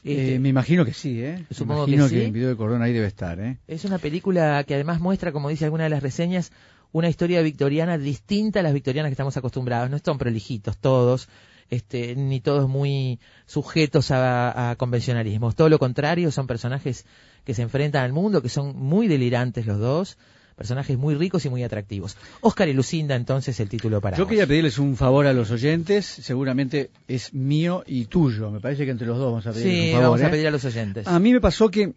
Este, 0.03 0.35
Eh, 0.35 0.39
me 0.39 0.49
imagino 0.49 0.85
que 0.85 0.93
sí, 0.93 1.21
¿eh? 1.21 1.45
Me 1.49 1.55
Supongo 1.55 1.85
que 1.85 1.93
imagino 1.93 2.09
sí. 2.09 2.25
en 2.25 2.33
video 2.33 2.49
de 2.49 2.55
cordón 2.55 2.81
ahí 2.81 2.93
debe 2.93 3.07
estar, 3.07 3.39
¿eh? 3.39 3.57
Es 3.67 3.85
una 3.85 3.97
película 3.97 4.63
que 4.65 4.75
además 4.75 4.99
muestra, 4.99 5.31
como 5.31 5.49
dice 5.49 5.65
alguna 5.65 5.85
de 5.85 5.89
las 5.89 6.03
reseñas, 6.03 6.51
una 6.91 7.09
historia 7.09 7.41
victoriana 7.41 7.97
distinta 7.97 8.59
a 8.59 8.63
las 8.63 8.73
victorianas 8.73 9.09
que 9.09 9.13
estamos 9.13 9.35
acostumbrados. 9.37 9.89
No 9.89 9.97
están 9.97 10.17
prolijitos 10.17 10.77
todos, 10.77 11.29
este, 11.69 12.15
ni 12.15 12.39
todos 12.41 12.69
muy 12.69 13.19
sujetos 13.45 14.11
a, 14.11 14.71
a 14.71 14.75
convencionalismos. 14.75 15.55
Todo 15.55 15.69
lo 15.69 15.79
contrario, 15.79 16.31
son 16.31 16.47
personajes 16.47 17.05
que 17.43 17.53
se 17.53 17.61
enfrentan 17.61 18.03
al 18.03 18.13
mundo, 18.13 18.41
que 18.41 18.49
son 18.49 18.75
muy 18.75 19.07
delirantes 19.07 19.65
los 19.65 19.79
dos, 19.79 20.17
personajes 20.55 20.97
muy 20.97 21.15
ricos 21.15 21.45
y 21.45 21.49
muy 21.49 21.63
atractivos. 21.63 22.17
Oscar 22.41 22.69
y 22.69 22.73
Lucinda, 22.73 23.15
entonces, 23.15 23.59
el 23.59 23.67
título 23.69 23.99
para 24.01 24.15
Yo 24.17 24.23
vos. 24.23 24.29
quería 24.29 24.47
pedirles 24.47 24.77
un 24.79 24.95
favor 24.95 25.27
a 25.27 25.33
los 25.33 25.51
oyentes, 25.51 26.05
seguramente 26.05 26.91
es 27.07 27.33
mío 27.33 27.83
y 27.85 28.05
tuyo. 28.05 28.51
Me 28.51 28.59
parece 28.61 28.85
que 28.85 28.91
entre 28.91 29.05
los 29.07 29.17
dos 29.17 29.27
vamos 29.31 29.47
a 29.47 29.51
pedirles 29.51 29.73
Sí, 29.73 29.87
un 29.89 29.91
favor. 29.95 30.03
vamos 30.05 30.21
a 30.21 30.27
¿eh? 30.27 30.31
pedir 30.31 30.47
a 30.47 30.51
los 30.51 30.63
oyentes. 30.65 31.07
A 31.07 31.19
mí 31.19 31.33
me 31.33 31.41
pasó 31.41 31.69
que 31.69 31.93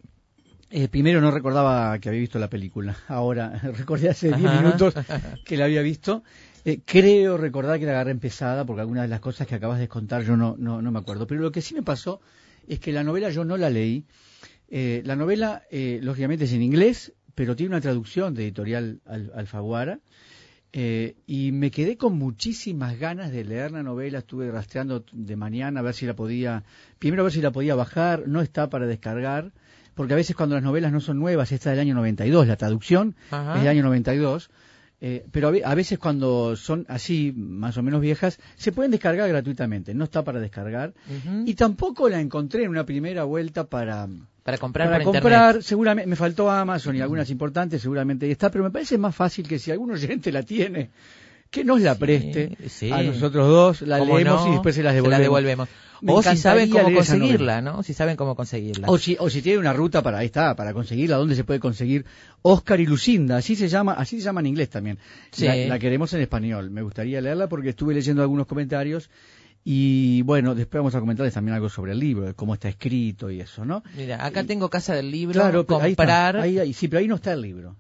eh, 0.71 0.89
primero 0.89 1.21
no 1.21 1.31
recordaba 1.31 1.99
que 1.99 2.09
había 2.09 2.21
visto 2.21 2.39
la 2.39 2.51
película. 2.51 2.97
Ahora 3.07 3.51
recordé 3.77 4.11
hace 4.11 4.33
10 4.33 4.45
Ajá. 4.45 4.61
minutos 4.61 4.95
que 5.45 5.57
la 5.57 5.65
había 5.67 5.81
visto. 5.83 6.23
Eh, 6.65 6.81
creo 6.85 7.37
recordar 7.37 7.79
que 7.79 7.87
la 7.87 7.93
agarré 7.93 8.11
empezada 8.11 8.65
porque 8.65 8.81
algunas 8.81 9.05
de 9.05 9.09
las 9.09 9.21
cosas 9.21 9.47
que 9.47 9.55
acabas 9.55 9.79
de 9.79 9.89
contar 9.89 10.23
yo 10.25 10.37
no, 10.37 10.57
no, 10.59 10.83
no 10.83 10.91
me 10.91 10.99
acuerdo. 10.99 11.27
Pero 11.27 11.41
lo 11.41 11.53
que 11.53 11.63
sí 11.63 11.75
me 11.75 11.83
pasó 11.83 12.21
es 12.67 12.79
que 12.81 12.93
la 12.93 13.05
novela 13.05 13.31
yo 13.31 13.45
no 13.45 13.57
la 13.57 13.71
leí. 13.71 14.05
Eh, 14.69 15.03
la 15.05 15.17
novela, 15.17 15.63
eh, 15.71 15.99
lógicamente, 16.03 16.45
es 16.45 16.53
en 16.53 16.63
inglés, 16.63 17.13
pero 17.35 17.57
tiene 17.57 17.71
una 17.75 17.81
traducción 17.81 18.35
de 18.35 18.45
editorial 18.45 19.01
Al- 19.07 19.33
Alfaguara. 19.35 20.01
Eh, 20.75 21.17
y 21.27 21.51
me 21.53 21.71
quedé 21.71 21.97
con 21.97 22.19
muchísimas 22.19 22.99
ganas 22.99 23.33
de 23.33 23.43
leer 23.45 23.73
la 23.73 23.83
novela, 23.83 24.19
estuve 24.19 24.51
rastreando 24.51 25.03
de 25.13 25.35
mañana 25.37 25.81
a 25.81 25.83
ver 25.83 25.95
si 25.95 26.05
la 26.05 26.15
podía, 26.15 26.63
primero 26.99 27.23
a 27.23 27.25
ver 27.25 27.33
si 27.33 27.41
la 27.41 27.53
podía 27.53 27.75
bajar, 27.75 28.25
no 28.29 28.43
está 28.43 28.69
para 28.69 28.87
descargar, 28.87 29.53
porque 29.95 30.13
a 30.13 30.17
veces 30.17 30.37
cuando 30.37 30.57
las 30.57 30.63
novelas 30.63 30.93
no 30.93 31.01
son 31.01 31.19
nuevas, 31.19 31.53
esta 31.53 31.71
es 31.71 31.79
del 31.79 31.87
año 31.87 31.95
92, 31.95 32.47
la 32.47 32.57
traducción 32.57 33.17
Ajá. 33.31 33.55
es 33.55 33.61
del 33.63 33.69
año 33.71 33.83
92, 33.85 34.51
eh, 35.01 35.25
pero 35.31 35.49
a, 35.49 35.51
ve- 35.53 35.63
a 35.65 35.75
veces 35.75 35.99
cuando 35.99 36.57
son 36.57 36.85
así, 36.89 37.33
más 37.37 37.77
o 37.79 37.83
menos 37.83 38.01
viejas, 38.01 38.39
se 38.57 38.73
pueden 38.73 38.91
descargar 38.91 39.29
gratuitamente, 39.29 39.95
no 39.95 40.05
está 40.05 40.25
para 40.25 40.41
descargar, 40.41 40.93
y 41.45 41.55
tampoco 41.55 42.09
la 42.09 42.21
encontré 42.21 42.65
en 42.65 42.71
una 42.71 42.85
primera 42.85 43.25
vuelta 43.25 43.65
para, 43.65 44.09
para 44.43 44.59
comprar 44.59 44.89
para 44.91 45.05
por 45.05 45.13
comprar, 45.13 45.47
internet. 45.51 45.63
seguramente, 45.63 46.09
me 46.11 46.17
faltó 46.17 46.51
Amazon 46.51 46.97
y 46.97 47.01
algunas 47.01 47.31
importantes, 47.31 47.81
seguramente 47.83 48.27
ahí 48.27 48.33
está, 48.33 48.51
pero 48.51 48.65
me 48.65 48.71
parece 48.71 48.99
más 48.99 49.15
fácil 49.15 49.47
que 49.47 49.59
si 49.59 49.71
algún 49.71 49.91
oyente 49.93 50.33
la 50.33 50.43
tiene, 50.43 50.91
que 51.51 51.65
nos 51.65 51.81
la 51.81 51.95
Sí, 51.95 52.01
preste 52.01 52.57
sí. 52.69 52.91
a 52.93 53.03
nosotros 53.03 53.49
dos, 53.49 53.83
la 53.83 53.99
¿Cómo 54.01 54.17
leemos 54.19 54.43
no? 54.45 54.49
y 54.49 54.53
después 54.53 54.75
se 54.75 54.83
las 54.83 54.93
Se 54.93 54.97
devolvemos. 54.97 55.23
devolvemos. 55.23 55.69
Me 56.01 56.13
O 56.13 56.23
si 56.23 56.37
saben 56.37 56.71
cómo 56.71 56.93
conseguirla, 56.95 57.61
¿no? 57.61 57.83
Si 57.83 57.93
saben 57.95 58.17
cómo 58.17 58.35
conseguirla. 58.37 58.89
O 58.89 58.99
si, 58.99 59.17
o 59.19 59.29
si 59.31 59.43
tiene 59.43 59.59
una 59.59 59.73
ruta 59.73 60.03
para 60.03 60.19
ahí 60.19 60.27
está, 60.27 60.55
para 60.55 60.73
conseguirla, 60.73 61.17
¿dónde 61.17 61.35
se 61.35 61.45
puede 61.45 61.61
conseguir? 61.61 62.05
Oscar 62.43 62.81
y 62.81 62.87
Lucinda, 62.87 63.37
así 63.37 63.57
se 63.57 63.69
llama, 63.69 63.95
así 63.95 64.19
se 64.19 64.25
llama 64.25 64.41
en 64.41 64.47
inglés 64.47 64.71
también. 64.71 64.99
Sí. 65.33 65.47
La, 65.47 65.57
la 65.57 65.79
queremos 65.79 66.13
en 66.15 66.21
español. 66.21 66.71
Me 66.71 66.83
gustaría 66.83 67.21
leerla 67.21 67.49
porque 67.49 67.71
estuve 67.71 67.95
leyendo 67.95 68.23
algunos 68.23 68.47
comentarios 68.47 69.11
y 69.65 70.23
bueno, 70.23 70.55
después 70.55 70.79
vamos 70.81 70.95
a 70.95 71.01
comentarles 71.01 71.35
también 71.35 71.55
algo 71.55 71.69
sobre 71.69 71.93
el 71.93 71.99
libro, 71.99 72.35
cómo 72.37 72.55
está 72.55 72.69
escrito 72.69 73.31
y 73.31 73.41
eso, 73.41 73.65
¿no? 73.65 73.83
Mira, 73.97 74.25
acá 74.25 74.45
tengo 74.45 74.71
Casa 74.71 74.95
del 74.95 75.11
Libro, 75.11 75.35
Claro, 75.41 75.67
pero 75.67 75.81
ahí 75.83 75.91
está, 75.91 76.03
comprar. 76.05 76.37
ahí- 76.37 76.59
ahí- 76.59 76.73
sí, 76.73 76.89
pero 76.89 77.01
ahí 77.01 77.09
no 77.09 77.17
está 77.17 77.33
el 77.33 77.43
libro. 77.43 77.77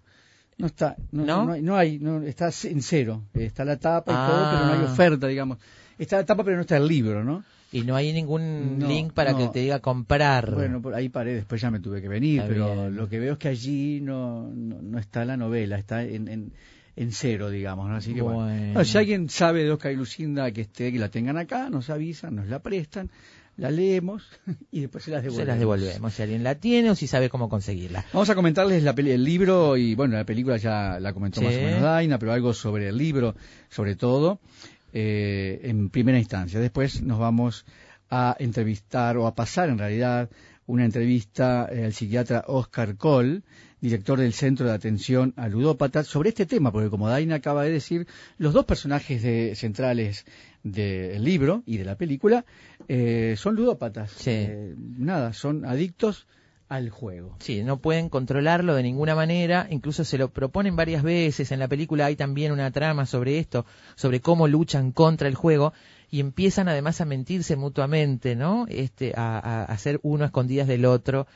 No 0.59 0.67
está, 0.67 0.97
no, 1.13 1.25
¿No? 1.25 1.45
no 1.45 1.53
hay, 1.53 1.63
no 1.63 1.77
hay, 1.77 1.99
no, 2.01 2.21
está 2.23 2.51
en 2.65 2.83
cero. 2.83 3.23
Está 3.33 3.65
la 3.65 3.77
tapa 3.79 4.11
y 4.11 4.15
Ah. 4.19 4.27
todo, 4.29 4.51
pero 4.51 4.67
no 4.67 4.73
hay 4.87 4.93
oferta, 4.93 5.27
digamos. 5.29 5.59
Está 5.99 6.17
la 6.17 6.27
tapa, 6.27 6.43
pero 6.43 6.57
no 6.57 6.63
está 6.63 6.77
el 6.77 6.89
libro, 6.89 7.23
¿no? 7.23 7.45
Y 7.71 7.83
no 7.83 7.97
hay 7.97 8.13
ningún 8.15 8.79
No, 8.79 8.89
link 8.89 9.13
para 9.13 9.33
no. 9.33 9.39
que 9.39 9.49
te 9.49 9.59
diga 9.61 9.81
comprar. 9.81 10.55
Bueno, 10.55 10.81
por 10.81 10.95
ahí 10.95 11.09
paré, 11.11 11.35
después 11.35 11.61
ya 11.61 11.71
me 11.71 11.81
tuve 11.81 12.01
que 12.01 12.09
venir, 12.09 12.37
Está 12.41 12.49
pero 12.49 12.75
bien. 12.75 12.97
lo 12.97 13.09
que 13.09 13.19
veo 13.19 13.33
es 13.35 13.39
que 13.39 13.49
allí 13.49 14.01
no, 14.01 14.49
no, 14.55 14.99
está 14.99 15.25
la 15.27 15.37
novela, 15.37 15.77
está 15.79 16.03
en, 16.03 16.29
en, 16.29 16.53
en 16.97 17.13
cero, 17.13 17.51
digamos. 17.51 17.91
Así 17.91 18.15
que 18.15 18.23
bueno. 18.23 18.45
Bueno. 18.45 18.73
No, 18.73 18.85
si 18.85 18.97
alguien 18.97 19.29
sabe 19.29 19.65
de 19.65 19.71
Oscar 19.71 19.93
y 19.93 19.97
Lucinda 19.97 20.51
que 20.51 20.63
esté, 20.63 20.91
que 20.93 20.99
la 20.99 21.11
tengan 21.11 21.37
acá, 21.37 21.69
nos 21.69 21.91
avisan, 21.91 22.37
nos 22.37 22.47
la 22.47 22.61
prestan, 22.61 23.11
la 23.59 23.71
leemos 23.71 24.23
y 24.73 24.81
después 24.81 25.05
se 25.05 25.11
las 25.11 25.23
devolvemos. 25.23 25.43
se 25.45 25.47
las 25.51 25.59
devolvemos. 25.59 26.15
Si 26.15 26.23
alguien 26.23 26.43
la 26.45 26.55
tiene 26.55 26.91
o 26.91 26.95
si 26.95 27.07
sabe 27.07 27.29
cómo 27.29 27.51
conseguirla. 27.51 28.03
Vamos 28.15 28.31
a 28.31 28.35
comentarles 28.35 28.83
la 28.83 28.95
peli- 28.95 29.11
el 29.11 29.23
libro 29.25 29.77
y 29.77 29.95
bueno, 29.95 30.17
la 30.17 30.25
película 30.25 30.57
ya 30.57 30.99
la 31.01 31.13
comentó 31.13 31.41
Sí. 31.41 31.47
más 31.47 31.55
o 31.55 31.59
menos 31.61 31.83
Daina, 31.83 32.19
pero 32.19 32.33
algo 32.33 32.55
sobre 32.55 32.89
el 32.89 32.97
libro, 32.97 33.35
sobre 33.69 33.95
todo, 33.95 34.41
eh, 34.92 35.61
en 35.64 35.90
primera 35.90 36.18
instancia. 36.18 36.61
Después 36.61 37.02
nos 37.02 37.18
vamos 37.18 37.64
a 38.11 38.37
entrevistar 38.38 39.16
o 39.16 39.26
a 39.26 39.35
pasar 39.35 39.68
en 39.68 39.78
realidad 39.78 40.30
una 40.66 40.85
entrevista 40.85 41.68
eh, 41.71 41.85
al 41.87 41.92
psiquiatra 41.92 42.45
Oscar 42.47 42.97
Kohl, 42.97 43.42
director 43.80 44.18
del 44.18 44.33
Centro 44.33 44.66
de 44.66 44.73
Atención 44.73 45.33
a 45.37 45.49
Ludópatas, 45.49 46.07
sobre 46.07 46.30
este 46.30 46.47
tema, 46.47 46.73
porque 46.73 46.90
como 46.90 47.09
Daina 47.09 47.37
acaba 47.37 47.64
de 47.64 47.71
decir, 47.71 48.07
los 48.38 48.52
dos 48.52 48.64
personajes 48.66 49.23
de- 49.23 49.54
centrales 49.54 50.25
del 50.64 51.23
libro 51.23 51.62
y 51.64 51.76
de 51.78 51.85
la 51.85 51.97
película 51.97 52.45
eh, 52.88 53.35
son 53.38 53.54
ludópatas. 53.54 54.11
Sí. 54.11 54.30
Eh, 54.30 54.75
nada, 54.76 55.33
son 55.33 55.64
adictos 55.64 56.26
al 56.69 56.91
juego. 56.91 57.37
Sí, 57.41 57.63
no 57.63 57.79
pueden 57.79 58.09
controlarlo 58.09 58.75
de 58.75 58.83
ninguna 58.83 59.15
manera, 59.15 59.67
incluso 59.71 60.05
se 60.05 60.19
lo 60.19 60.31
proponen 60.31 60.77
varias 60.77 61.03
veces, 61.03 61.51
en 61.53 61.61
la 61.61 61.69
película 61.69 62.07
hay 62.07 62.17
también 62.17 62.53
una 62.53 62.71
trama 62.71 63.07
sobre 63.07 63.39
esto, 63.39 63.65
sobre 63.97 64.21
cómo 64.21 64.49
luchan 64.49 64.93
contra 64.93 65.29
el 65.29 65.35
juego 65.35 65.73
y 66.11 66.21
empiezan 66.21 66.69
además 66.69 67.01
a 67.01 67.05
mentirse 67.05 67.57
mutuamente, 67.57 68.37
¿no? 68.37 68.67
Este, 68.69 69.13
a, 69.17 69.65
a, 69.65 69.79
ser 69.79 69.99
uno 70.03 70.25
a 70.25 70.27
escondidas 70.27 70.67
del 70.69 70.85
otro, 70.85 71.27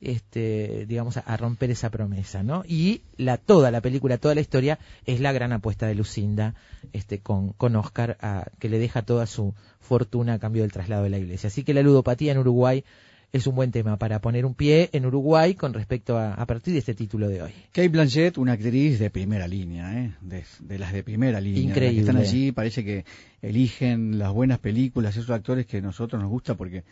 este, 0.00 0.84
digamos, 0.86 1.16
a, 1.16 1.20
a 1.20 1.36
romper 1.36 1.70
esa 1.70 1.90
promesa, 1.90 2.42
¿no? 2.42 2.64
Y 2.66 3.02
la, 3.16 3.36
toda 3.36 3.70
la 3.70 3.80
película, 3.80 4.18
toda 4.18 4.34
la 4.34 4.40
historia 4.40 4.78
es 5.06 5.20
la 5.20 5.32
gran 5.32 5.52
apuesta 5.52 5.86
de 5.86 5.94
Lucinda, 5.94 6.54
este, 6.92 7.20
con, 7.20 7.52
con 7.52 7.76
Oscar, 7.76 8.16
a- 8.20 8.46
que 8.58 8.68
le 8.68 8.78
deja 8.78 9.02
toda 9.02 9.26
su 9.26 9.54
fortuna 9.80 10.34
a 10.34 10.38
cambio 10.38 10.62
del 10.62 10.72
traslado 10.72 11.04
de 11.04 11.10
la 11.10 11.18
iglesia. 11.18 11.48
Así 11.48 11.62
que 11.64 11.74
la 11.74 11.82
ludopatía 11.82 12.32
en 12.32 12.38
Uruguay 12.38 12.84
es 13.32 13.46
un 13.46 13.54
buen 13.54 13.70
tema 13.70 13.96
para 13.96 14.20
poner 14.20 14.44
un 14.44 14.54
pie 14.54 14.90
en 14.92 15.06
Uruguay 15.06 15.54
con 15.54 15.72
respecto 15.72 16.18
a, 16.18 16.34
a 16.34 16.46
partir 16.46 16.74
de 16.74 16.80
este 16.80 16.94
título 16.94 17.28
de 17.30 17.40
hoy. 17.42 17.50
Kate 17.72 17.88
Blanchett, 17.88 18.36
una 18.36 18.52
actriz 18.52 18.98
de 18.98 19.08
primera 19.08 19.48
línea, 19.48 19.98
¿eh? 20.04 20.12
de, 20.20 20.44
de 20.60 20.78
las 20.78 20.92
de 20.92 21.02
primera 21.02 21.40
línea. 21.40 21.60
las 21.62 21.64
que 21.64 21.70
Increíble. 21.70 22.00
están 22.00 22.16
allí, 22.18 22.52
parece 22.52 22.84
que 22.84 23.06
eligen 23.40 24.18
las 24.18 24.32
buenas 24.32 24.58
películas, 24.58 25.16
esos 25.16 25.30
actores 25.30 25.64
que 25.64 25.78
a 25.78 25.80
nosotros 25.80 26.20
nos 26.20 26.30
gusta 26.30 26.54
porque 26.54 26.84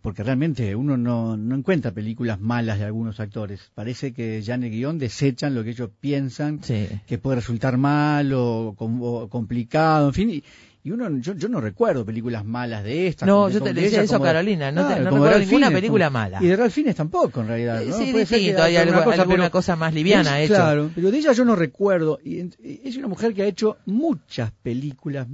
porque 0.00 0.22
realmente 0.22 0.76
uno 0.76 0.96
no, 0.96 1.36
no 1.36 1.56
encuentra 1.56 1.90
películas 1.90 2.38
malas 2.40 2.78
de 2.78 2.84
algunos 2.84 3.18
actores. 3.18 3.72
Parece 3.74 4.12
que 4.12 4.40
ya 4.42 4.54
en 4.54 4.62
el 4.62 4.70
guion 4.70 4.98
desechan 5.00 5.56
lo 5.56 5.64
que 5.64 5.70
ellos 5.70 5.90
piensan 6.00 6.62
Sí. 6.62 6.86
que 7.08 7.18
puede 7.18 7.36
resultar 7.36 7.76
mal 7.76 8.32
o, 8.32 8.68
o 8.78 9.28
complicado, 9.28 10.06
en 10.06 10.14
fin. 10.14 10.30
Y, 10.30 10.44
y 10.82 10.90
uno, 10.92 11.08
yo, 11.18 11.34
yo 11.34 11.48
no 11.48 11.60
recuerdo 11.60 12.04
películas 12.06 12.44
malas 12.44 12.82
de 12.84 13.06
estas. 13.08 13.26
No, 13.26 13.48
yo 13.50 13.60
te 13.62 13.74
de 13.74 13.82
decía 13.82 14.02
eso, 14.02 14.18
de- 14.18 14.24
Carolina, 14.24 14.72
no 14.72 14.88
te- 14.88 15.00
no 15.00 15.10
recuerdo 15.10 15.38
ninguna 15.38 15.70
película 15.70 16.06
como- 16.06 16.18
mala. 16.18 16.38
Y 16.42 16.46
de 16.46 16.56
Ralph 16.56 16.72
Fiennes 16.72 16.96
tampoco, 16.96 17.40
en 17.42 17.48
realidad. 17.48 17.82
¿no? 17.84 17.96
Sí, 17.98 18.10
Puede 18.12 18.26
ser 18.26 18.28
que 18.28 18.36
distinto, 18.38 18.62
hay 18.62 18.76
alguna 18.76 19.04
cosa, 19.04 19.22
alguna 19.22 19.36
pero- 19.44 19.50
cosa 19.50 19.76
más 19.76 19.92
liviana 19.94 20.40
es- 20.40 20.46
hecho. 20.50 20.54
Claro, 20.58 20.90
pero 20.94 21.10
de 21.10 21.18
ella 21.18 21.32
yo 21.32 21.44
no 21.44 21.54
recuerdo. 21.56 22.18
Y 22.24 22.48
es 22.84 22.96
una 22.96 23.08
mujer 23.08 23.34
que 23.34 23.42
ha 23.42 23.46
hecho 23.46 23.76
muchas 23.86 24.52
películas, 24.62 25.28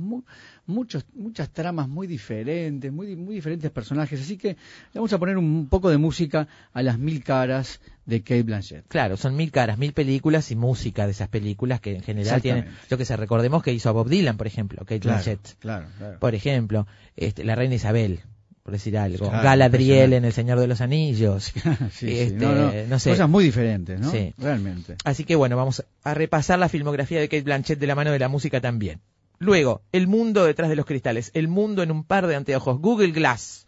muchos, 0.67 1.05
muchas 1.15 1.51
tramas 1.51 1.89
muy 1.89 2.07
diferentes, 2.07 2.93
muy, 2.93 3.17
muy 3.17 3.37
diferentes 3.37 3.71
personajes. 3.71 4.21
Así 4.21 4.37
que 4.37 4.49
le 4.49 4.57
vamos 4.95 5.13
a 5.13 5.19
poner 5.19 5.37
un 5.39 5.69
poco 5.69 5.91
de 5.91 5.97
música 5.99 6.49
a 6.73 6.83
las 6.83 6.99
mil 6.99 7.23
caras 7.25 7.81
de 8.05 8.21
Kate 8.23 8.43
Blanchett. 8.43 8.87
Claro, 8.89 9.17
son 9.17 9.37
mil 9.37 9.51
caras, 9.51 9.79
mil 9.79 9.93
películas 9.93 10.51
y 10.51 10.57
música 10.57 11.07
de 11.07 11.13
esas 11.13 11.29
películas 11.29 11.81
que 11.81 11.95
en 11.97 12.03
general 12.03 12.41
tienen, 12.43 12.67
yo 12.89 12.99
que 12.99 13.05
sé, 13.05 13.17
recordemos 13.17 13.63
que 13.63 13.73
hizo 13.73 13.89
a 13.89 13.93
Bob 13.93 14.09
Dylan, 14.09 14.37
por 14.37 14.47
ejemplo, 14.47 14.79
Kate 14.81 15.01
Claro, 15.01 15.17
Blanchett. 15.23 15.59
claro, 15.59 15.87
claro. 15.99 16.19
Por 16.21 16.35
ejemplo, 16.35 16.87
este, 17.17 17.45
la 17.45 17.55
reina 17.55 17.75
Isabel, 17.75 18.21
por 18.63 18.73
decir 18.73 18.99
algo. 18.99 19.29
Claro, 19.29 19.43
Galadriel 19.45 20.13
en 20.13 20.25
El 20.25 20.33
Señor 20.33 20.59
de 20.61 20.67
los 20.67 20.81
Anillos. 20.81 21.53
Sí, 21.93 22.09
sí, 22.09 22.19
Este, 22.19 22.35
no, 22.45 22.53
no, 22.55 22.73
no 22.89 22.99
sé. 22.99 23.11
Cosas 23.11 23.29
muy 23.29 23.45
diferentes, 23.45 23.99
¿no? 24.01 24.11
Sí. 24.11 24.35
Realmente. 24.39 24.97
Así 25.05 25.25
que 25.25 25.37
bueno, 25.37 25.57
vamos 25.57 25.85
a 26.03 26.15
repasar 26.15 26.59
la 26.59 26.69
filmografía 26.69 27.21
de 27.21 27.29
Kate 27.29 27.43
Blanchett 27.43 27.79
de 27.79 27.87
la 27.87 27.95
mano 27.95 28.11
de 28.11 28.19
la 28.19 28.29
música 28.29 28.61
también. 28.61 29.01
Luego, 29.39 29.83
El 29.93 30.07
mundo 30.07 30.45
detrás 30.45 30.69
de 30.71 30.77
los 30.77 30.87
cristales, 30.87 31.31
El 31.35 31.49
mundo 31.49 31.83
en 31.83 31.91
un 31.91 32.05
par 32.05 32.27
de 32.27 32.37
anteojos, 32.37 32.79
Google 32.81 33.13
Glass. 33.13 33.67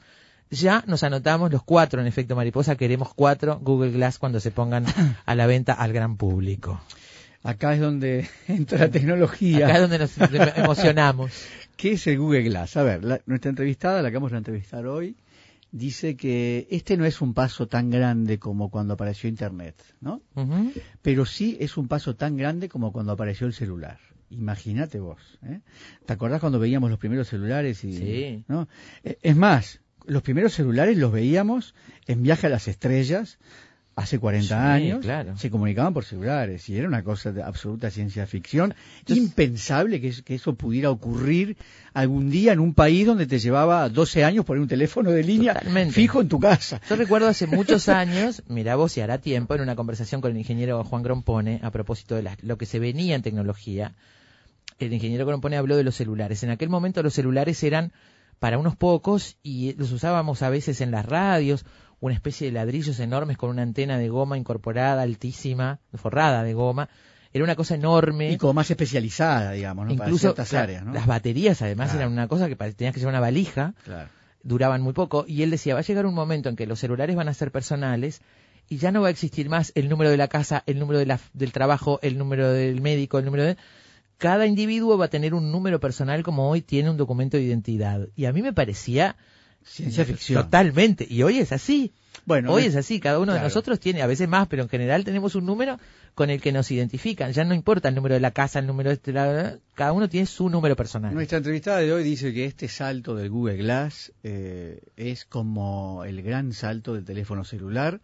Ya 0.50 0.82
nos 0.86 1.02
anotamos 1.02 1.52
los 1.52 1.62
cuatro 1.62 2.00
en 2.00 2.06
efecto 2.06 2.34
mariposa, 2.34 2.76
queremos 2.76 3.12
cuatro 3.14 3.58
Google 3.60 3.90
Glass 3.90 4.18
cuando 4.18 4.40
se 4.40 4.50
pongan 4.50 4.86
a 5.26 5.34
la 5.34 5.46
venta 5.46 5.74
al 5.74 5.92
gran 5.92 6.16
público. 6.16 6.80
Acá 7.42 7.74
es 7.74 7.80
donde 7.80 8.26
entra 8.48 8.78
la 8.78 8.88
tecnología. 8.90 9.66
Acá 9.66 9.74
es 9.74 9.80
donde 9.82 9.98
nos 9.98 10.56
emocionamos. 10.56 11.32
¿Qué 11.76 11.92
es 11.92 12.06
el 12.06 12.18
Google 12.18 12.42
Glass? 12.44 12.76
A 12.78 12.82
ver, 12.82 13.04
la- 13.04 13.20
nuestra 13.26 13.50
entrevistada, 13.50 14.00
la 14.02 14.08
que 14.10 14.16
vamos 14.16 14.32
a 14.32 14.38
entrevistar 14.38 14.86
hoy, 14.86 15.16
dice 15.70 16.16
que 16.16 16.66
este 16.70 16.96
no 16.96 17.04
es 17.04 17.20
un 17.20 17.34
paso 17.34 17.68
tan 17.68 17.90
grande 17.90 18.38
como 18.38 18.70
cuando 18.70 18.94
apareció 18.94 19.28
Internet, 19.28 19.76
¿no? 20.00 20.22
Pero 21.02 21.26
sí 21.26 21.58
es 21.60 21.76
un 21.76 21.88
paso 21.88 22.16
tan 22.16 22.38
grande 22.38 22.70
como 22.70 22.90
cuando 22.90 23.12
apareció 23.12 23.46
el 23.46 23.52
celular. 23.52 23.98
Imagínate 24.30 25.00
vos. 25.00 25.38
¿eh? 25.46 25.60
¿Te 26.06 26.12
acordás 26.12 26.40
cuando 26.40 26.58
veíamos 26.58 26.90
los 26.90 26.98
primeros 26.98 27.28
celulares? 27.28 27.82
Y, 27.84 27.92
Sí. 27.96 28.44
¿no? 28.48 28.68
Eh, 29.04 29.18
Es 29.22 29.36
más, 29.36 29.80
los 30.06 30.22
primeros 30.22 30.54
celulares 30.54 30.96
los 30.96 31.12
veíamos 31.12 31.74
en 32.06 32.22
Viaje 32.22 32.46
a 32.46 32.50
las 32.50 32.68
Estrellas, 32.68 33.38
hace 33.98 34.18
40 34.18 34.46
Sí, 34.48 34.54
años, 34.54 35.00
claro. 35.00 35.36
se 35.36 35.50
comunicaban 35.50 35.92
por 35.92 36.04
celulares 36.04 36.68
y 36.68 36.76
era 36.78 36.86
una 36.86 37.02
cosa 37.02 37.32
de 37.32 37.42
absoluta 37.42 37.90
ciencia 37.90 38.26
ficción. 38.26 38.74
Impensable 39.08 40.00
que, 40.00 40.08
es- 40.08 40.22
que 40.22 40.36
eso 40.36 40.54
pudiera 40.54 40.90
ocurrir 40.90 41.56
algún 41.94 42.30
día 42.30 42.52
en 42.52 42.60
un 42.60 42.74
país 42.74 43.06
donde 43.06 43.26
te 43.26 43.38
llevaba 43.38 43.88
12 43.88 44.24
años 44.24 44.44
poner 44.44 44.62
un 44.62 44.68
teléfono 44.68 45.10
de 45.10 45.22
línea 45.24 45.54
Totalmente. 45.54 45.92
fijo 45.94 46.20
en 46.20 46.28
tu 46.28 46.38
casa. 46.38 46.80
Yo 46.88 46.96
recuerdo 46.96 47.26
hace 47.28 47.46
muchos 47.46 47.88
años, 47.88 48.42
mira 48.48 48.76
vos 48.76 48.92
si 48.92 49.00
hará 49.00 49.18
tiempo, 49.18 49.54
en 49.54 49.62
una 49.62 49.74
conversación 49.76 50.20
con 50.20 50.30
el 50.30 50.38
ingeniero 50.38 50.82
Juan 50.84 51.02
Grompone 51.02 51.60
a 51.62 51.70
propósito 51.70 52.14
de 52.14 52.22
la- 52.22 52.36
lo 52.42 52.56
que 52.56 52.66
se 52.66 52.78
venía 52.78 53.16
en 53.16 53.22
tecnología, 53.22 53.94
el 54.78 54.92
ingeniero 54.92 55.26
Grompone 55.26 55.56
habló 55.56 55.76
de 55.76 55.82
los 55.84 55.96
celulares. 55.96 56.42
En 56.44 56.50
aquel 56.50 56.68
momento 56.68 57.02
los 57.02 57.14
celulares 57.14 57.62
eran 57.64 57.92
para 58.38 58.58
unos 58.58 58.76
pocos 58.76 59.36
y 59.42 59.72
los 59.74 59.90
usábamos 59.90 60.42
a 60.42 60.50
veces 60.50 60.80
en 60.80 60.92
las 60.92 61.04
radios, 61.04 61.64
una 62.00 62.14
especie 62.14 62.46
de 62.46 62.52
ladrillos 62.52 62.98
enormes 63.00 63.36
con 63.36 63.50
una 63.50 63.62
antena 63.62 63.98
de 63.98 64.08
goma 64.08 64.38
incorporada, 64.38 65.02
altísima, 65.02 65.80
forrada 65.94 66.42
de 66.44 66.54
goma. 66.54 66.88
Era 67.32 67.44
una 67.44 67.56
cosa 67.56 67.74
enorme. 67.74 68.30
Y 68.32 68.36
como 68.38 68.54
más 68.54 68.70
especializada, 68.70 69.52
digamos, 69.52 69.86
¿no? 69.86 69.96
Para 69.96 70.08
Incluso 70.08 70.28
ciertas 70.28 70.52
la- 70.52 70.62
áreas, 70.62 70.84
¿no? 70.84 70.92
las 70.94 71.06
baterías 71.06 71.60
además 71.62 71.88
Claro. 71.90 72.00
eran 72.00 72.12
una 72.12 72.28
cosa 72.28 72.48
que 72.48 72.56
tenías 72.56 72.94
que 72.94 73.00
llevar 73.00 73.12
una 73.14 73.20
valija 73.20 73.74
Claro. 73.84 74.08
duraban 74.42 74.80
muy 74.80 74.92
poco 74.94 75.24
y 75.28 75.42
él 75.42 75.50
decía 75.50 75.74
va 75.74 75.80
a 75.80 75.82
llegar 75.82 76.06
un 76.06 76.14
momento 76.14 76.48
en 76.48 76.56
que 76.56 76.66
los 76.66 76.78
celulares 76.78 77.14
van 77.16 77.28
a 77.28 77.34
ser 77.34 77.50
personales 77.52 78.22
y 78.70 78.78
ya 78.78 78.92
no 78.92 79.02
va 79.02 79.08
a 79.08 79.10
existir 79.10 79.48
más 79.50 79.72
el 79.74 79.88
número 79.88 80.10
de 80.10 80.16
la 80.16 80.28
casa, 80.28 80.62
el 80.66 80.78
número 80.78 80.98
de 81.00 81.06
la- 81.06 81.20
del 81.34 81.52
trabajo, 81.52 81.98
el 82.02 82.16
número 82.16 82.50
del 82.52 82.80
médico, 82.80 83.18
el 83.18 83.24
número 83.24 83.44
de 83.44 83.56
cada 84.16 84.46
individuo 84.46 84.96
va 84.98 85.06
a 85.06 85.10
tener 85.10 85.34
un 85.34 85.50
número 85.52 85.80
personal 85.80 86.22
como 86.22 86.48
hoy 86.48 86.60
tiene 86.62 86.88
un 86.90 86.96
documento 86.96 87.36
de 87.36 87.42
identidad 87.44 88.08
y 88.16 88.24
a 88.24 88.32
mí 88.32 88.40
me 88.42 88.52
parecía 88.52 89.16
Ciencia 89.68 90.04
ficción. 90.04 90.42
totalmente 90.42 91.06
y 91.08 91.22
hoy 91.22 91.38
es 91.38 91.52
así. 91.52 91.92
Bueno, 92.24 92.52
hoy 92.52 92.64
es 92.64 92.76
así, 92.76 93.00
cada 93.00 93.18
uno 93.20 93.32
de 93.32 93.38
nosotros 93.40 93.78
tiene 93.80 94.02
a 94.02 94.06
veces 94.06 94.28
más, 94.28 94.48
pero 94.48 94.62
en 94.62 94.68
general 94.68 95.04
tenemos 95.04 95.34
un 95.34 95.46
número 95.46 95.78
con 96.14 96.28
el 96.30 96.40
que 96.42 96.52
nos 96.52 96.70
identifican. 96.70 97.32
Ya 97.32 97.44
no 97.44 97.54
importa 97.54 97.88
el 97.88 97.94
número 97.94 98.14
de 98.16 98.20
la 98.20 98.32
casa, 98.32 98.58
el 98.58 98.66
número 98.66 98.90
de 98.94 99.12
la- 99.12 99.56
cada 99.74 99.92
uno 99.92 100.08
tiene 100.08 100.26
su 100.26 100.50
número 100.50 100.74
personal. 100.76 101.14
Nuestra 101.14 101.38
entrevistada 101.38 101.78
de 101.78 101.92
hoy 101.92 102.02
dice 102.02 102.34
que 102.34 102.44
este 102.44 102.68
salto 102.68 103.14
del 103.14 103.30
Google 103.30 103.56
Glass 103.56 104.12
eh, 104.24 104.80
es 104.96 105.24
como 105.24 106.04
el 106.04 106.20
gran 106.22 106.52
salto 106.52 106.92
del 106.94 107.04
teléfono 107.04 107.44
celular. 107.44 108.00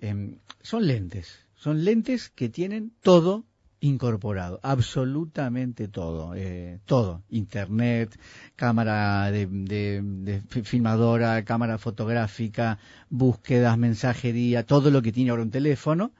Em, 0.00 0.36
son 0.62 0.86
lentes, 0.86 1.40
son 1.54 1.84
lentes 1.84 2.30
que 2.30 2.48
tienen 2.48 2.92
todo 3.02 3.44
incorporado, 3.80 4.60
absolutamente 4.62 5.88
todo, 5.88 6.34
eh, 6.36 6.80
todo, 6.84 7.22
internet, 7.30 8.18
cámara 8.56 9.30
de, 9.30 9.46
de- 9.46 10.02
de 10.02 10.40
fi- 10.48 10.62
filmadora, 10.62 11.42
cámara 11.44 11.78
fotográfica, 11.78 12.78
búsquedas, 13.08 13.78
mensajería, 13.78 14.64
todo 14.66 14.90
lo 14.90 15.00
que 15.02 15.12
tiene 15.12 15.30
ahora 15.30 15.42
un 15.42 15.50
teléfono, 15.50 16.12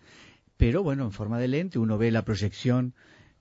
pero 0.56 0.82
bueno, 0.82 1.04
en 1.04 1.12
forma 1.12 1.38
de 1.38 1.48
lente 1.48 1.78
uno 1.78 1.98
ve 1.98 2.10
la 2.10 2.22
proyección 2.24 2.94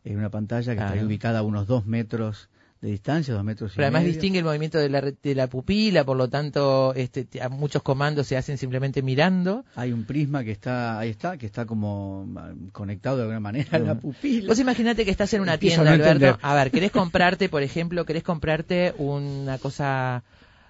en 0.03 0.17
una 0.17 0.29
pantalla 0.29 0.73
que 0.75 0.79
está 0.81 1.05
ubicada 1.05 1.39
a 1.39 1.43
unos 1.43 1.67
dos 1.67 1.85
metros 1.85 2.49
de 2.81 2.91
distancia, 2.91 3.33
dos 3.33 3.43
metros 3.43 3.73
y 3.73 3.75
Pero 3.75 3.87
además 3.87 4.03
medio. 4.03 4.13
distingue 4.13 4.39
el 4.39 4.45
movimiento 4.45 4.77
de 4.77 4.89
la, 4.89 5.01
de 5.01 5.35
la 5.35 5.47
pupila, 5.47 6.05
por 6.05 6.15
lo 6.15 6.29
tanto, 6.29 6.93
este, 6.95 7.27
a 7.41 7.49
muchos 7.49 7.83
comandos 7.83 8.27
se 8.27 8.37
hacen 8.37 8.57
simplemente 8.57 9.01
mirando. 9.01 9.65
Hay 9.75 9.91
un 9.91 10.05
prisma 10.05 10.43
que 10.45 10.51
está, 10.51 10.97
ahí 10.97 11.09
está, 11.09 11.37
que 11.37 11.45
está 11.45 11.65
como 11.65 12.25
ah, 12.37 12.53
conectado 12.71 13.17
de 13.17 13.23
alguna 13.23 13.41
manera 13.41 13.77
a 13.77 13.79
la 13.79 13.95
pupila. 13.99 14.47
Vos 14.47 14.59
imaginate 14.61 15.03
que 15.03 15.11
estás 15.11 15.33
en 15.33 15.41
una 15.41 15.55
Empiezo 15.55 15.81
a 15.81 15.83
tienda, 15.83 15.97
no 15.97 16.03
Alberto. 16.03 16.25
entender. 16.25 16.39
A 16.49 16.55
ver, 16.55 16.71
querés 16.71 16.91
comprarte, 16.93 17.49
por 17.49 17.63
ejemplo, 17.63 18.05
querés 18.05 18.23
comprarte 18.23 18.93
una 18.97 19.57
cosa, 19.57 20.23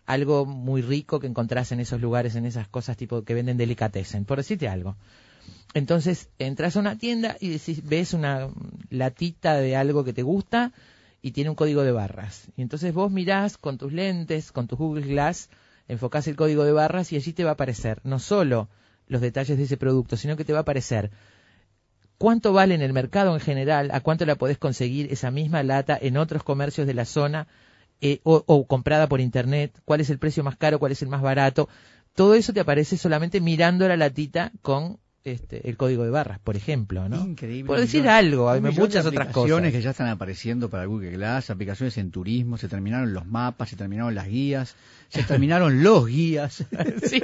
algo 0.07 0.47
muy 0.47 0.81
rico 0.81 1.19
que 1.19 1.27
encontrás 1.27 1.71
en 1.71 1.79
esos 1.79 2.01
lugares, 2.01 2.35
en 2.35 2.45
esas 2.47 2.67
cosas 2.67 2.97
tipo 2.97 3.23
que 3.23 3.35
venden 3.35 3.57
delicatessen, 3.57 4.25
por 4.25 4.37
decirte 4.37 4.67
algo. 4.67 4.95
Entonces, 5.75 6.29
entras 6.39 6.75
a 6.75 6.79
una 6.79 6.97
tienda 6.97 7.37
y 7.39 7.49
decís, 7.49 7.87
ves 7.87 8.13
una 8.15 8.47
latita 8.89 9.57
de 9.57 9.75
algo 9.75 10.03
que 10.03 10.13
te 10.13 10.23
gusta 10.23 10.71
y 11.21 11.31
tiene 11.31 11.49
un 11.49 11.55
código 11.55 11.83
de 11.83 11.91
barras. 11.91 12.47
Y 12.55 12.61
entonces 12.61 12.93
vos 12.93 13.11
mirás 13.11 13.57
con 13.57 13.77
tus 13.77 13.91
lentes, 13.93 14.51
con 14.51 14.67
tu 14.67 14.75
Google 14.75 15.07
Glass, 15.07 15.49
enfocás 15.87 16.27
el 16.27 16.35
código 16.35 16.63
de 16.63 16.71
barras 16.71 17.11
y 17.11 17.15
allí 17.15 17.33
te 17.33 17.43
va 17.43 17.51
a 17.51 17.53
aparecer 17.53 18.01
no 18.03 18.19
solo 18.19 18.69
los 19.07 19.21
detalles 19.21 19.57
de 19.57 19.63
ese 19.63 19.77
producto, 19.77 20.17
sino 20.17 20.37
que 20.37 20.45
te 20.45 20.53
va 20.53 20.59
a 20.59 20.61
aparecer 20.61 21.11
cuánto 22.17 22.53
vale 22.53 22.75
en 22.75 22.81
el 22.81 22.93
mercado 22.93 23.33
en 23.33 23.39
general, 23.39 23.89
a 23.91 24.01
cuánto 24.01 24.25
la 24.25 24.35
podés 24.35 24.57
conseguir 24.57 25.11
esa 25.11 25.31
misma 25.31 25.63
lata 25.63 25.97
en 25.99 26.17
otros 26.17 26.43
comercios 26.43 26.85
de 26.85 26.93
la 26.93 27.05
zona 27.05 27.47
eh, 28.01 28.19
o, 28.23 28.43
o 28.45 28.67
comprada 28.67 29.07
por 29.07 29.19
internet, 29.19 29.79
cuál 29.85 30.01
es 30.01 30.09
el 30.09 30.19
precio 30.19 30.43
más 30.43 30.55
caro, 30.55 30.79
cuál 30.79 30.91
es 30.91 31.01
el 31.01 31.09
más 31.09 31.21
barato. 31.21 31.67
Todo 32.13 32.35
eso 32.35 32.53
te 32.53 32.59
aparece 32.59 32.97
solamente 32.97 33.41
mirando 33.41 33.87
la 33.87 33.97
latita 33.97 34.51
con 34.61 34.99
este, 35.25 35.67
el 35.69 35.75
código 35.77 36.03
de 36.05 36.09
barras, 36.09 36.39
por 36.39 36.55
ejemplo, 36.55 37.07
¿no? 37.09 37.23
Increíble. 37.25 37.67
Por 37.67 37.79
decir 37.79 38.01
millón- 38.03 38.13
algo, 38.15 38.49
hay 38.49 38.61
muchas 38.61 39.05
otras 39.05 39.27
aplicaciones 39.27 39.51
cosas. 39.69 39.71
que 39.73 39.81
ya 39.81 39.89
están 39.91 40.07
apareciendo 40.07 40.69
para 40.69 40.85
Google 40.85 41.11
Glass, 41.11 41.49
aplicaciones 41.49 41.97
en 41.97 42.11
turismo, 42.11 42.57
se 42.57 42.67
terminaron 42.69 43.13
los 43.13 43.25
mapas, 43.25 43.69
se 43.69 43.75
terminaron 43.75 44.15
las 44.15 44.27
guías, 44.27 44.75
se 45.09 45.23
terminaron 45.23 45.83
los 45.83 46.07
guías, 46.07 46.63
sí, 47.05 47.21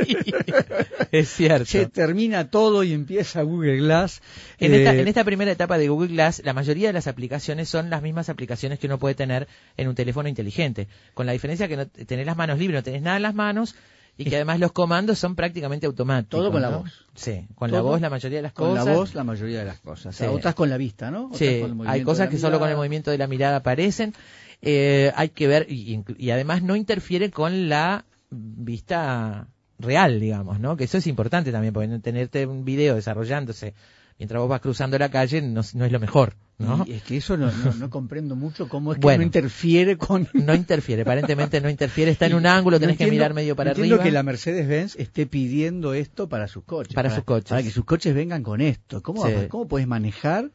es 1.12 1.30
cierto. 1.30 1.66
se 1.66 1.86
termina 1.88 2.50
todo 2.50 2.84
y 2.84 2.94
empieza 2.94 3.42
Google 3.44 3.78
Glass. 3.78 4.22
En, 4.60 4.74
esta, 4.74 4.94
Eh, 4.94 5.02
en 5.02 5.08
esta 5.08 5.24
primera 5.24 5.52
etapa 5.52 5.78
de 5.78 5.88
Google 5.88 6.10
Glass, 6.10 6.42
la 6.44 6.54
mayoría 6.54 6.88
de 6.88 6.94
las 6.94 7.08
aplicaciones 7.08 7.70
son 7.70 7.90
las 7.90 8.02
mismas 8.02 8.30
aplicaciones 8.30 8.80
que 8.80 8.88
uno 8.88 9.00
puede 9.00 9.16
tener 9.16 9.48
en 9.78 9.88
un 9.88 9.96
teléfono 9.96 10.28
inteligente, 10.30 10.88
con 11.14 11.26
la 11.26 11.32
diferencia 11.32 11.68
que 11.68 11.78
no 11.78 11.88
tenés 11.88 12.26
las 12.26 12.38
manos 12.38 12.60
libres, 12.60 12.80
no 12.80 12.84
tenés 12.84 13.02
nada 13.02 13.18
en 13.18 13.24
las 13.24 13.36
manos 13.36 13.76
y 14.18 14.26
que 14.26 14.36
además 14.36 14.60
los 14.60 14.72
comandos 14.72 15.20
son 15.20 15.36
prácticamente 15.36 15.86
automáticos. 15.86 16.40
Todo 16.40 16.52
con 16.52 16.62
la 16.62 16.70
¿no? 16.70 16.80
voz. 16.80 17.06
Sí, 17.16 17.48
con 17.56 17.72
la 17.72 17.82
voz 17.82 18.02
la 18.02 18.10
mayoría 18.10 18.40
de 18.40 18.44
las 18.44 18.54
con 18.54 18.70
cosas. 18.70 18.86
la 18.86 18.94
voz 18.94 19.16
la 19.16 19.24
mayoría 19.24 19.60
de 19.60 19.66
las 19.66 19.80
cosas. 19.80 20.16
Sí. 20.16 20.26
Otras 20.26 20.56
con 20.56 20.70
la 20.70 20.78
vista, 20.78 21.12
¿no? 21.12 21.26
Otras 21.26 21.40
Sí, 21.40 21.60
con 21.62 21.82
el 21.82 21.88
hay 21.88 22.04
cosas 22.04 22.30
que 22.30 22.38
solo 22.38 22.60
con 22.60 22.70
el 22.70 22.76
movimiento 22.76 23.12
de 23.12 23.18
la 23.18 23.28
mirada 23.28 23.58
aparecen. 23.58 24.14
Eh, 24.62 25.12
hay 25.16 25.30
que 25.30 25.48
ver, 25.48 25.68
y, 25.70 26.04
y 26.18 26.30
además 26.32 26.64
no 26.64 26.76
interfiere 26.76 27.30
con 27.30 27.70
la 27.70 28.06
vista 28.32 29.48
real, 29.78 30.20
digamos, 30.20 30.60
¿no? 30.60 30.78
Que 30.78 30.86
eso 30.86 30.98
es 30.98 31.08
importante 31.08 31.52
también, 31.52 31.74
porque 31.74 32.00
tenerte 32.00 32.46
un 32.46 32.64
video 32.66 32.96
desarrollándose 32.96 33.74
mientras 34.18 34.40
vos 34.40 34.50
vas 34.50 34.62
cruzando 34.62 34.98
la 34.98 35.10
calle 35.10 35.42
no, 35.42 35.62
no 35.74 35.86
es 35.86 35.92
lo 35.92 36.00
mejor, 36.00 36.36
¿no? 36.58 36.86
Y 36.88 36.94
es 36.94 37.04
que 37.04 37.18
eso 37.18 37.36
no, 37.38 37.52
no, 37.52 37.74
no 37.74 37.90
comprendo 37.90 38.36
mucho 38.36 38.70
cómo 38.70 38.94
es 38.94 38.98
que 39.00 39.02
Bueno. 39.02 39.18
no 39.20 39.24
interfiere 39.26 39.98
con... 39.98 40.28
No 40.34 40.54
interfiere, 40.56 41.02
aparentemente 41.02 41.60
no 41.62 41.70
interfiere, 41.70 42.12
está 42.12 42.28
en 42.28 42.36
un 42.36 42.46
ángulo, 42.46 42.78
No 42.78 42.82
tenés 42.82 42.98
que 42.98 43.08
mirar 43.08 43.34
medio 43.34 43.56
para 43.56 43.72
no 43.72 43.76
entiendo 43.76 43.96
arriba. 43.96 44.04
que 44.06 44.12
la 44.12 44.24
Mercedes-Benz 44.24 44.96
esté 44.98 45.26
pidiendo 45.26 45.94
esto 45.94 46.30
para 46.30 46.48
sus 46.48 46.64
coches. 46.64 46.94
Para 46.94 47.14
sus 47.14 47.24
coches. 47.24 47.50
Para 47.50 47.62
que 47.64 47.72
sus 47.72 47.84
coches 47.86 48.16
vengan 48.16 48.42
con 48.44 48.62
esto. 48.62 49.02
¿Cómo, 49.04 49.26
Sí. 49.28 49.34
¿Cómo 49.50 49.68
puedes 49.68 49.88
manejar 49.88 50.52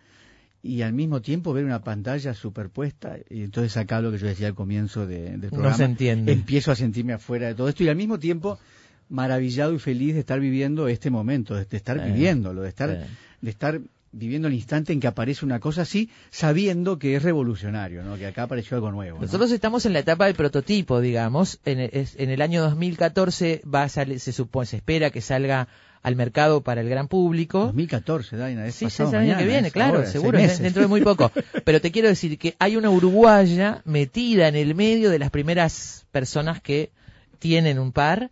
y 0.62 0.82
al 0.82 0.92
mismo 0.92 1.20
tiempo 1.22 1.52
ver 1.52 1.64
una 1.64 1.82
pantalla 1.82 2.32
superpuesta? 2.34 3.16
Y 3.28 3.42
entonces 3.42 3.76
acá 3.76 4.00
lo 4.00 4.10
que 4.10 4.18
yo 4.18 4.26
decía 4.26 4.46
al 4.48 4.54
comienzo 4.54 5.06
de- 5.06 5.30
del 5.32 5.40
No 5.42 5.48
programa. 5.50 5.76
se 5.76 5.84
entiende. 5.84 6.32
Empiezo 6.32 6.72
a 6.72 6.76
sentirme 6.76 7.12
afuera 7.12 7.48
de 7.48 7.54
todo 7.54 7.68
esto 7.68 7.84
y 7.84 7.88
al 7.88 7.96
mismo 7.96 8.18
tiempo 8.18 8.58
maravillado 9.08 9.74
y 9.74 9.78
feliz 9.78 10.14
de 10.14 10.20
estar 10.20 10.38
viviendo 10.40 10.86
este 10.88 11.10
momento, 11.10 11.54
de, 11.54 11.66
estar 11.70 11.98
Sí. 11.98 12.06
viviéndolo, 12.12 12.62
de 12.62 12.68
estar, 12.68 13.06
de 13.40 13.50
estar 13.50 13.80
viviendo 14.12 14.48
el 14.48 14.54
instante 14.54 14.92
en 14.92 15.00
que 15.00 15.06
aparece 15.06 15.44
una 15.44 15.60
cosa 15.60 15.82
así, 15.82 16.10
sabiendo 16.30 16.98
que 16.98 17.14
es 17.16 17.22
revolucionario, 17.22 18.02
¿no? 18.02 18.16
que 18.16 18.26
acá 18.26 18.42
apareció 18.44 18.76
algo 18.76 18.90
nuevo. 18.90 19.18
¿no? 19.18 19.22
Nosotros 19.26 19.50
estamos 19.52 19.86
en 19.86 19.92
la 19.92 20.00
etapa 20.00 20.26
del 20.26 20.34
prototipo, 20.34 21.00
digamos. 21.00 21.60
En 21.64 21.78
el, 21.80 21.90
es- 21.92 22.16
en 22.18 22.30
el 22.30 22.42
año 22.42 22.60
2014 22.62 23.62
va 23.72 23.84
a 23.84 23.88
salir, 23.88 24.18
se 24.20 24.32
supone, 24.32 24.66
se 24.66 24.76
espera 24.76 25.10
que 25.10 25.20
salga 25.20 25.68
al 26.02 26.16
mercado 26.16 26.62
para 26.62 26.80
el 26.80 26.88
gran 26.88 27.08
público. 27.08 27.66
2014, 27.66 28.36
Daina, 28.36 28.66
es 28.66 28.74
Sí, 28.74 28.86
pasado 28.86 29.10
es 29.10 29.12
el 29.14 29.18
año 29.20 29.26
mañana, 29.28 29.42
que 29.42 29.48
viene, 29.48 29.68
es 29.68 29.72
claro, 29.74 29.96
ahora, 29.98 30.10
seguro, 30.10 30.38
dentro 30.38 30.82
de 30.82 30.88
muy 30.88 31.02
poco. 31.02 31.30
Pero 31.64 31.80
te 31.80 31.92
quiero 31.92 32.08
decir 32.08 32.38
que 32.38 32.56
hay 32.58 32.76
una 32.76 32.90
uruguaya 32.90 33.82
metida 33.84 34.48
en 34.48 34.56
el 34.56 34.74
medio 34.74 35.10
de 35.10 35.18
las 35.18 35.30
primeras 35.30 36.06
personas 36.10 36.60
que 36.62 36.90
tienen 37.38 37.78
un 37.78 37.92
par. 37.92 38.30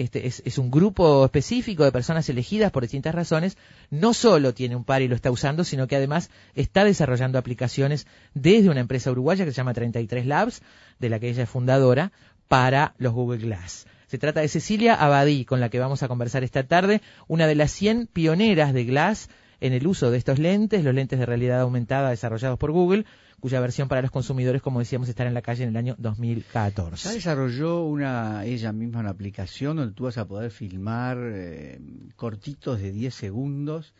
Este 0.00 0.26
es, 0.26 0.42
es 0.46 0.56
un 0.56 0.70
grupo 0.70 1.26
específico 1.26 1.84
de 1.84 1.92
personas 1.92 2.26
elegidas 2.30 2.72
por 2.72 2.82
distintas 2.82 3.14
razones. 3.14 3.58
No 3.90 4.14
solo 4.14 4.54
tiene 4.54 4.74
un 4.74 4.84
par 4.84 5.02
y 5.02 5.08
lo 5.08 5.14
está 5.14 5.30
usando, 5.30 5.62
sino 5.62 5.86
que 5.86 5.96
además 5.96 6.30
está 6.54 6.84
desarrollando 6.84 7.38
aplicaciones 7.38 8.06
desde 8.32 8.70
una 8.70 8.80
empresa 8.80 9.10
uruguaya 9.10 9.44
que 9.44 9.50
se 9.50 9.58
llama 9.58 9.74
33 9.74 10.24
Labs, 10.24 10.62
de 10.98 11.08
la 11.10 11.18
que 11.18 11.28
ella 11.28 11.42
es 11.42 11.50
fundadora, 11.50 12.12
para 12.48 12.94
los 12.96 13.12
Google 13.12 13.38
Glass. 13.38 13.86
Se 14.06 14.16
trata 14.16 14.40
de 14.40 14.48
Cecilia 14.48 14.94
Abadí, 14.94 15.44
con 15.44 15.60
la 15.60 15.68
que 15.68 15.78
vamos 15.78 16.02
a 16.02 16.08
conversar 16.08 16.44
esta 16.44 16.64
tarde, 16.64 17.02
una 17.28 17.46
de 17.46 17.54
las 17.54 17.70
100 17.70 18.06
pioneras 18.06 18.72
de 18.72 18.84
Glass 18.84 19.28
en 19.60 19.74
el 19.74 19.86
uso 19.86 20.10
de 20.10 20.16
estos 20.16 20.38
lentes, 20.38 20.82
los 20.82 20.94
lentes 20.94 21.18
de 21.18 21.26
realidad 21.26 21.60
aumentada 21.60 22.08
desarrollados 22.08 22.58
por 22.58 22.72
Google, 22.72 23.04
cuya 23.40 23.60
versión 23.60 23.88
para 23.88 24.02
los 24.02 24.10
consumidores, 24.10 24.62
como 24.62 24.78
decíamos, 24.78 25.08
estará 25.08 25.28
en 25.28 25.34
la 25.34 25.42
calle 25.42 25.64
en 25.64 25.70
el 25.70 25.76
año 25.76 25.94
Ya 25.98 26.02
2014. 26.02 27.12
desarrolló 27.14 27.84
una, 27.84 28.44
ella 28.44 28.72
misma 28.72 29.00
una 29.00 29.10
aplicación 29.10 29.76
donde 29.76 29.94
tú 29.94 30.04
vas 30.04 30.18
a 30.18 30.26
poder 30.28 30.50
filmar 30.50 31.18
eh, 31.20 31.80
cortitos 32.16 32.80
de 32.80 32.92
10 32.92 33.14
segundos 33.14 33.94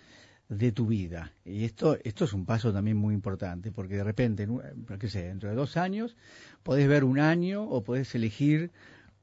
de 0.49 0.73
tu 0.73 0.87
vida. 0.87 1.33
Y 1.45 1.65
esto, 1.65 1.97
esto 2.03 2.25
es 2.25 2.33
un 2.33 2.45
paso 2.45 2.73
también 2.73 2.97
muy 2.97 3.15
importante, 3.15 3.71
porque 3.71 3.97
de 3.97 4.05
repente, 4.05 4.43
en 4.45 4.51
un- 4.51 4.63
qué 4.99 5.09
sé, 5.09 5.23
dentro 5.23 5.49
de 5.49 5.55
dos 5.55 5.77
años, 5.77 6.17
podés 6.63 6.89
ver 6.89 7.05
un 7.05 7.21
año 7.21 7.63
o 7.65 7.83
podés 7.83 8.15
elegir 8.15 8.71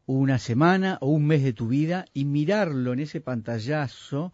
una 0.06 0.40
semana 0.40 0.98
o 1.02 1.08
un 1.10 1.26
mes 1.26 1.44
de 1.44 1.52
tu 1.52 1.68
vida 1.68 2.06
y 2.14 2.24
mirarlo 2.24 2.94
en 2.94 3.00
ese 3.00 3.20
pantallazo 3.20 4.32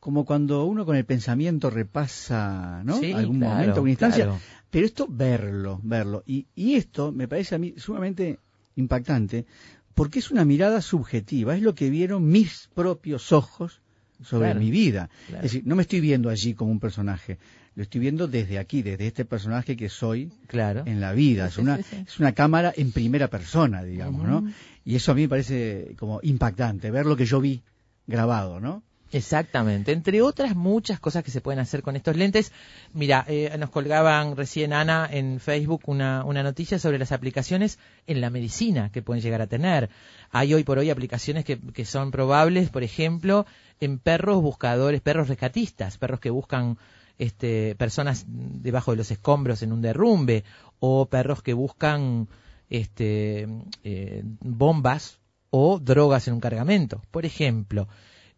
como 0.00 0.24
cuando 0.24 0.64
uno 0.64 0.86
con 0.86 0.96
el 0.96 1.04
pensamiento 1.04 1.68
repasa 1.68 2.80
¿no? 2.84 2.98
Sí, 3.00 3.12
algún 3.12 3.38
claro, 3.38 3.54
momento, 3.54 3.82
una 3.82 3.90
instancia, 3.90 4.24
claro. 4.24 4.40
Pero 4.70 4.86
esto 4.86 5.06
verlo, 5.08 5.80
verlo. 5.82 6.22
Y, 6.26 6.46
y 6.54 6.74
esto 6.74 7.12
me 7.12 7.26
parece 7.28 7.54
a 7.54 7.58
mí 7.58 7.74
sumamente 7.76 8.38
impactante 8.76 9.46
porque 9.94 10.20
es 10.20 10.30
una 10.30 10.44
mirada 10.44 10.80
subjetiva, 10.80 11.56
es 11.56 11.62
lo 11.62 11.74
que 11.74 11.90
vieron 11.90 12.28
mis 12.28 12.70
propios 12.74 13.32
ojos 13.32 13.80
sobre 14.22 14.46
Claro, 14.46 14.60
mi 14.60 14.70
vida. 14.70 15.10
claro. 15.28 15.44
Es 15.44 15.52
decir, 15.52 15.66
no 15.66 15.76
me 15.76 15.82
estoy 15.82 16.00
viendo 16.00 16.28
allí 16.30 16.54
como 16.54 16.70
un 16.70 16.80
personaje, 16.80 17.38
lo 17.74 17.82
estoy 17.82 18.00
viendo 18.00 18.28
desde 18.28 18.58
aquí, 18.58 18.82
desde 18.82 19.06
este 19.06 19.24
personaje 19.24 19.76
que 19.76 19.88
soy 19.88 20.30
Claro. 20.46 20.82
en 20.86 21.00
la 21.00 21.12
vida. 21.12 21.46
Es 21.46 21.58
una, 21.58 21.76
es 21.76 22.18
una 22.20 22.32
cámara 22.32 22.72
en 22.76 22.92
primera 22.92 23.28
persona, 23.28 23.82
digamos, 23.82 24.26
¿no? 24.26 24.50
Y 24.84 24.94
eso 24.96 25.12
a 25.12 25.14
mí 25.14 25.22
me 25.22 25.28
parece 25.28 25.94
como 25.98 26.20
impactante, 26.22 26.90
ver 26.90 27.06
lo 27.06 27.16
que 27.16 27.24
yo 27.26 27.40
vi 27.40 27.62
grabado, 28.06 28.60
¿no? 28.60 28.82
Exactamente, 29.12 29.90
entre 29.90 30.22
otras 30.22 30.54
muchas 30.54 31.00
cosas 31.00 31.24
que 31.24 31.32
se 31.32 31.40
pueden 31.40 31.58
hacer 31.58 31.82
con 31.82 31.96
estos 31.96 32.16
lentes. 32.16 32.52
Mira, 32.92 33.24
eh, 33.26 33.52
nos 33.58 33.70
colgaban 33.70 34.36
recién 34.36 34.72
Ana 34.72 35.08
en 35.10 35.40
Facebook 35.40 35.82
una, 35.86 36.24
una 36.24 36.44
noticia 36.44 36.78
sobre 36.78 36.98
las 36.98 37.10
aplicaciones 37.10 37.80
en 38.06 38.20
la 38.20 38.30
medicina 38.30 38.90
que 38.92 39.02
pueden 39.02 39.20
llegar 39.20 39.42
a 39.42 39.48
tener. 39.48 39.90
Hay 40.30 40.54
hoy 40.54 40.62
por 40.62 40.78
hoy 40.78 40.90
aplicaciones 40.90 41.44
que, 41.44 41.84
son 41.84 42.12
probables, 42.12 42.70
por 42.70 42.84
ejemplo, 42.84 43.46
en 43.80 43.98
perros 43.98 44.42
buscadores, 44.42 45.00
perros 45.00 45.26
rescatistas, 45.26 45.98
perros 45.98 46.20
que 46.20 46.30
buscan 46.30 46.78
este, 47.18 47.74
personas 47.74 48.26
debajo 48.28 48.92
de 48.92 48.98
los 48.98 49.10
escombros 49.10 49.62
en 49.62 49.72
un 49.72 49.82
derrumbe, 49.82 50.44
o 50.78 51.06
perros 51.06 51.42
que 51.42 51.52
buscan 51.52 52.28
este, 52.68 53.48
eh, 53.82 54.22
bombas 54.40 55.18
o 55.50 55.80
drogas 55.80 56.28
en 56.28 56.34
un 56.34 56.40
cargamento, 56.40 57.02
por 57.10 57.26
ejemplo. 57.26 57.88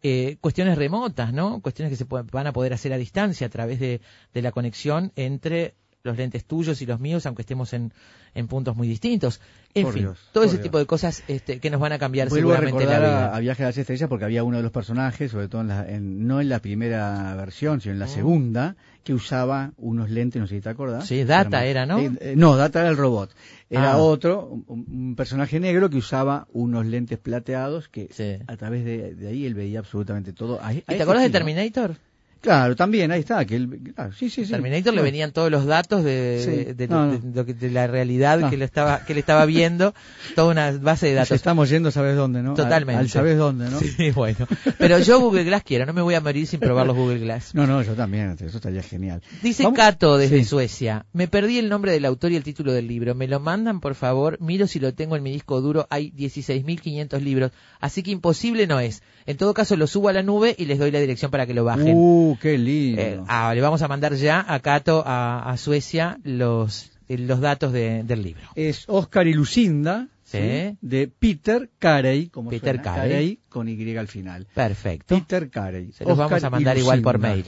Eh, 0.04 0.36
cuestiones 0.40 0.76
remotas, 0.76 1.32
¿no? 1.32 1.60
Cuestiones 1.60 1.90
que 1.90 1.96
se 1.96 2.06
van 2.08 2.46
a 2.46 2.52
poder 2.52 2.72
hacer 2.72 2.92
a 2.92 2.98
distancia 2.98 3.46
a 3.46 3.50
través 3.50 3.78
de, 3.78 4.00
de 4.34 4.42
la 4.42 4.50
conexión 4.50 5.12
entre 5.14 5.76
los 6.04 6.16
lentes 6.16 6.44
tuyos 6.44 6.82
y 6.82 6.86
los 6.86 6.98
míos, 6.98 7.26
aunque 7.26 7.42
estemos 7.42 7.72
en, 7.72 7.92
en 8.34 8.48
puntos 8.48 8.76
muy 8.76 8.88
distintos. 8.88 9.40
En 9.74 9.84
Por 9.84 9.92
fin, 9.94 10.02
Dios, 10.02 10.18
todo 10.32 10.44
ese 10.44 10.54
Dios. 10.54 10.64
tipo 10.64 10.78
de 10.78 10.86
cosas 10.86 11.22
este, 11.28 11.60
que 11.60 11.70
nos 11.70 11.80
van 11.80 11.92
a 11.92 11.98
cambiar 11.98 12.28
Vuelvo 12.28 12.50
a 12.52 12.56
seguramente 12.56 12.86
la 12.90 12.98
vida. 12.98 13.26
a, 13.28 13.36
a 13.36 13.40
Viaje 13.40 13.62
a 13.62 13.66
las 13.66 13.78
Estrellas 13.78 14.08
porque 14.08 14.24
había 14.24 14.42
uno 14.42 14.56
de 14.56 14.62
los 14.64 14.72
personajes, 14.72 15.30
sobre 15.30 15.48
todo 15.48 15.60
en 15.60 15.68
la- 15.68 15.88
en- 15.88 16.26
no 16.26 16.40
en 16.40 16.48
la 16.48 16.58
primera 16.58 17.34
versión, 17.36 17.80
sino 17.80 17.92
en 17.94 18.00
la 18.00 18.06
Mm. 18.06 18.10
segunda, 18.10 18.76
que 19.04 19.14
usaba 19.14 19.72
unos 19.78 20.10
lentes, 20.10 20.40
no 20.40 20.46
sé 20.48 20.56
si 20.56 20.60
te 20.60 20.68
acordás. 20.68 21.06
Sí, 21.06 21.22
Data 21.24 21.64
era, 21.64 21.86
¿no? 21.86 21.98
Eh, 22.00 22.10
eh, 22.20 22.34
no, 22.36 22.56
Data 22.56 22.80
era 22.80 22.88
el 22.90 22.96
robot. 22.96 23.30
Era 23.70 23.92
Ah. 23.92 23.98
otro, 23.98 24.46
un, 24.46 24.84
un 24.88 25.14
personaje 25.16 25.58
negro 25.60 25.88
que 25.88 25.96
usaba 25.98 26.46
unos 26.52 26.84
lentes 26.86 27.18
plateados 27.18 27.88
que 27.88 28.08
Sí. 28.12 28.38
a 28.46 28.56
través 28.56 28.84
de, 28.84 29.14
de 29.14 29.28
ahí 29.28 29.46
él 29.46 29.54
veía 29.54 29.78
absolutamente 29.78 30.32
todo. 30.32 30.60
A- 30.60 30.68
a 30.68 30.72
¿Y 30.74 30.78
ese 30.78 30.96
te 30.96 31.02
acuerdas 31.02 31.24
de. 31.24 31.30
Terminator? 31.30 31.96
Claro, 32.42 32.76
también, 32.76 33.10
ahí 33.12 33.20
está. 33.20 33.44
Que 33.46 33.66
claro, 33.94 34.12
sí, 34.12 34.28
sí, 34.28 34.44
sí. 34.44 34.50
Terminator 34.50 34.92
le 34.92 35.00
venían 35.00 35.32
todos 35.32 35.50
los 35.50 35.64
datos 35.64 36.02
de, 36.04 36.44
de- 36.44 36.74
de- 36.74 36.88
No, 36.88 37.06
no. 37.06 37.12
de 37.18 37.20
lo 37.34 37.46
que- 37.46 37.54
de 37.54 37.70
la 37.70 37.86
realidad 37.86 38.40
No. 38.40 38.50
que 38.50 38.56
le 38.56 38.64
estaba 38.64 39.04
que 39.04 39.14
le 39.14 39.20
estaba 39.20 39.46
viendo, 39.46 39.94
toda 40.34 40.50
una 40.50 40.72
base 40.72 41.06
de 41.06 41.14
datos. 41.14 41.30
estamos 41.30 41.70
yendo, 41.70 41.90
¿sabes 41.92 42.16
dónde, 42.16 42.42
no? 42.42 42.50
Al- 42.50 42.56
Totalmente. 42.56 42.98
Al, 43.00 43.08
sabes 43.08 43.38
dónde, 43.38 43.70
¿no? 43.70 43.78
Sí, 43.96 44.10
bueno. 44.10 44.46
Pero 44.76 44.98
yo 44.98 45.20
Google 45.20 45.44
Glass 45.44 45.62
quiero, 45.64 45.86
no 45.86 45.92
me 45.92 46.02
voy 46.02 46.14
a 46.14 46.20
morir 46.20 46.46
sin 46.46 46.58
probar 46.60 46.86
los 46.86 46.96
Google 46.96 47.20
Glass. 47.20 47.54
No, 47.54 47.66
no, 47.66 47.80
yo 47.82 47.94
también, 47.94 48.36
eso 48.38 48.56
estaría 48.56 48.82
genial. 48.82 49.22
Dice 49.42 49.62
Vamos- 49.62 49.76
Cato 49.78 50.18
desde. 50.18 50.42
Suecia, 50.44 51.06
me 51.12 51.28
perdí 51.28 51.58
el 51.58 51.68
nombre 51.68 51.92
del 51.92 52.04
autor 52.04 52.32
y 52.32 52.36
el 52.36 52.42
título 52.42 52.72
del 52.72 52.88
libro, 52.88 53.14
me 53.14 53.28
lo 53.28 53.38
mandan 53.38 53.78
por 53.80 53.94
favor, 53.94 54.36
miro 54.40 54.66
si 54.66 54.80
lo 54.80 54.92
tengo 54.92 55.14
en 55.16 55.22
mi 55.22 55.30
disco 55.30 55.60
duro, 55.60 55.86
hay 55.90 56.10
16.500 56.10 57.20
libros, 57.20 57.52
así 57.80 58.02
que 58.02 58.10
imposible 58.10 58.66
no 58.66 58.80
es. 58.80 59.02
En 59.26 59.36
todo 59.36 59.54
caso 59.54 59.76
lo 59.76 59.86
subo 59.86 60.08
a 60.08 60.12
la 60.12 60.22
nube 60.24 60.54
y 60.58 60.64
les 60.64 60.78
doy 60.80 60.90
la 60.90 60.98
dirección 60.98 61.30
para 61.30 61.46
que 61.46 61.54
lo 61.54 61.62
bajen. 61.64 61.94
Uh, 61.96 62.31
qué 62.40 62.58
lindo. 62.58 63.00
Eh, 63.02 63.20
ah, 63.28 63.52
le 63.54 63.60
vamos 63.60 63.82
a 63.82 63.88
mandar 63.88 64.14
ya 64.14 64.44
a 64.46 64.60
Cato, 64.60 65.02
a, 65.06 65.50
a 65.50 65.56
Suecia, 65.56 66.18
los, 66.24 66.90
eh, 67.08 67.18
los 67.18 67.40
datos 67.40 67.72
de- 67.72 68.02
del 68.04 68.22
libro. 68.22 68.42
es 68.54 68.84
Oscar 68.88 69.26
y 69.26 69.34
Lucinda, 69.34 70.08
Sí. 70.24 70.38
¿sí? 70.38 70.78
de 70.80 71.08
Peter 71.08 71.68
Carey, 71.78 72.28
como 72.28 72.48
Peter 72.50 72.76
suena, 72.76 72.94
Carey. 72.96 73.38
con 73.50 73.68
Y 73.68 73.96
al 73.96 74.08
final. 74.08 74.46
Perfecto. 74.54 75.14
Peter 75.14 75.50
Carey. 75.50 75.92
Se 75.92 76.04
los 76.04 76.12
Oscar 76.12 76.28
vamos 76.30 76.44
a 76.44 76.50
mandar 76.50 76.78
igual 76.78 77.02
por 77.02 77.18
mail. 77.18 77.44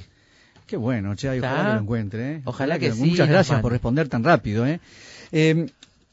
Qué 0.67 0.77
bueno, 0.77 1.15
che, 1.15 1.29
ojalá 1.29 1.67
que 1.69 1.75
lo 1.75 1.81
encuentre. 1.81 2.33
¿eh? 2.37 2.43
Ojalá 2.45 2.79
que 2.79 2.93
sí, 2.93 3.11
Muchas 3.11 3.29
gracias 3.29 3.61
por 3.61 3.73
responder 3.73 4.09
tan 4.09 4.25
rápido. 4.25 4.67
¿eh? 4.67 4.81
Eh, 5.33 5.67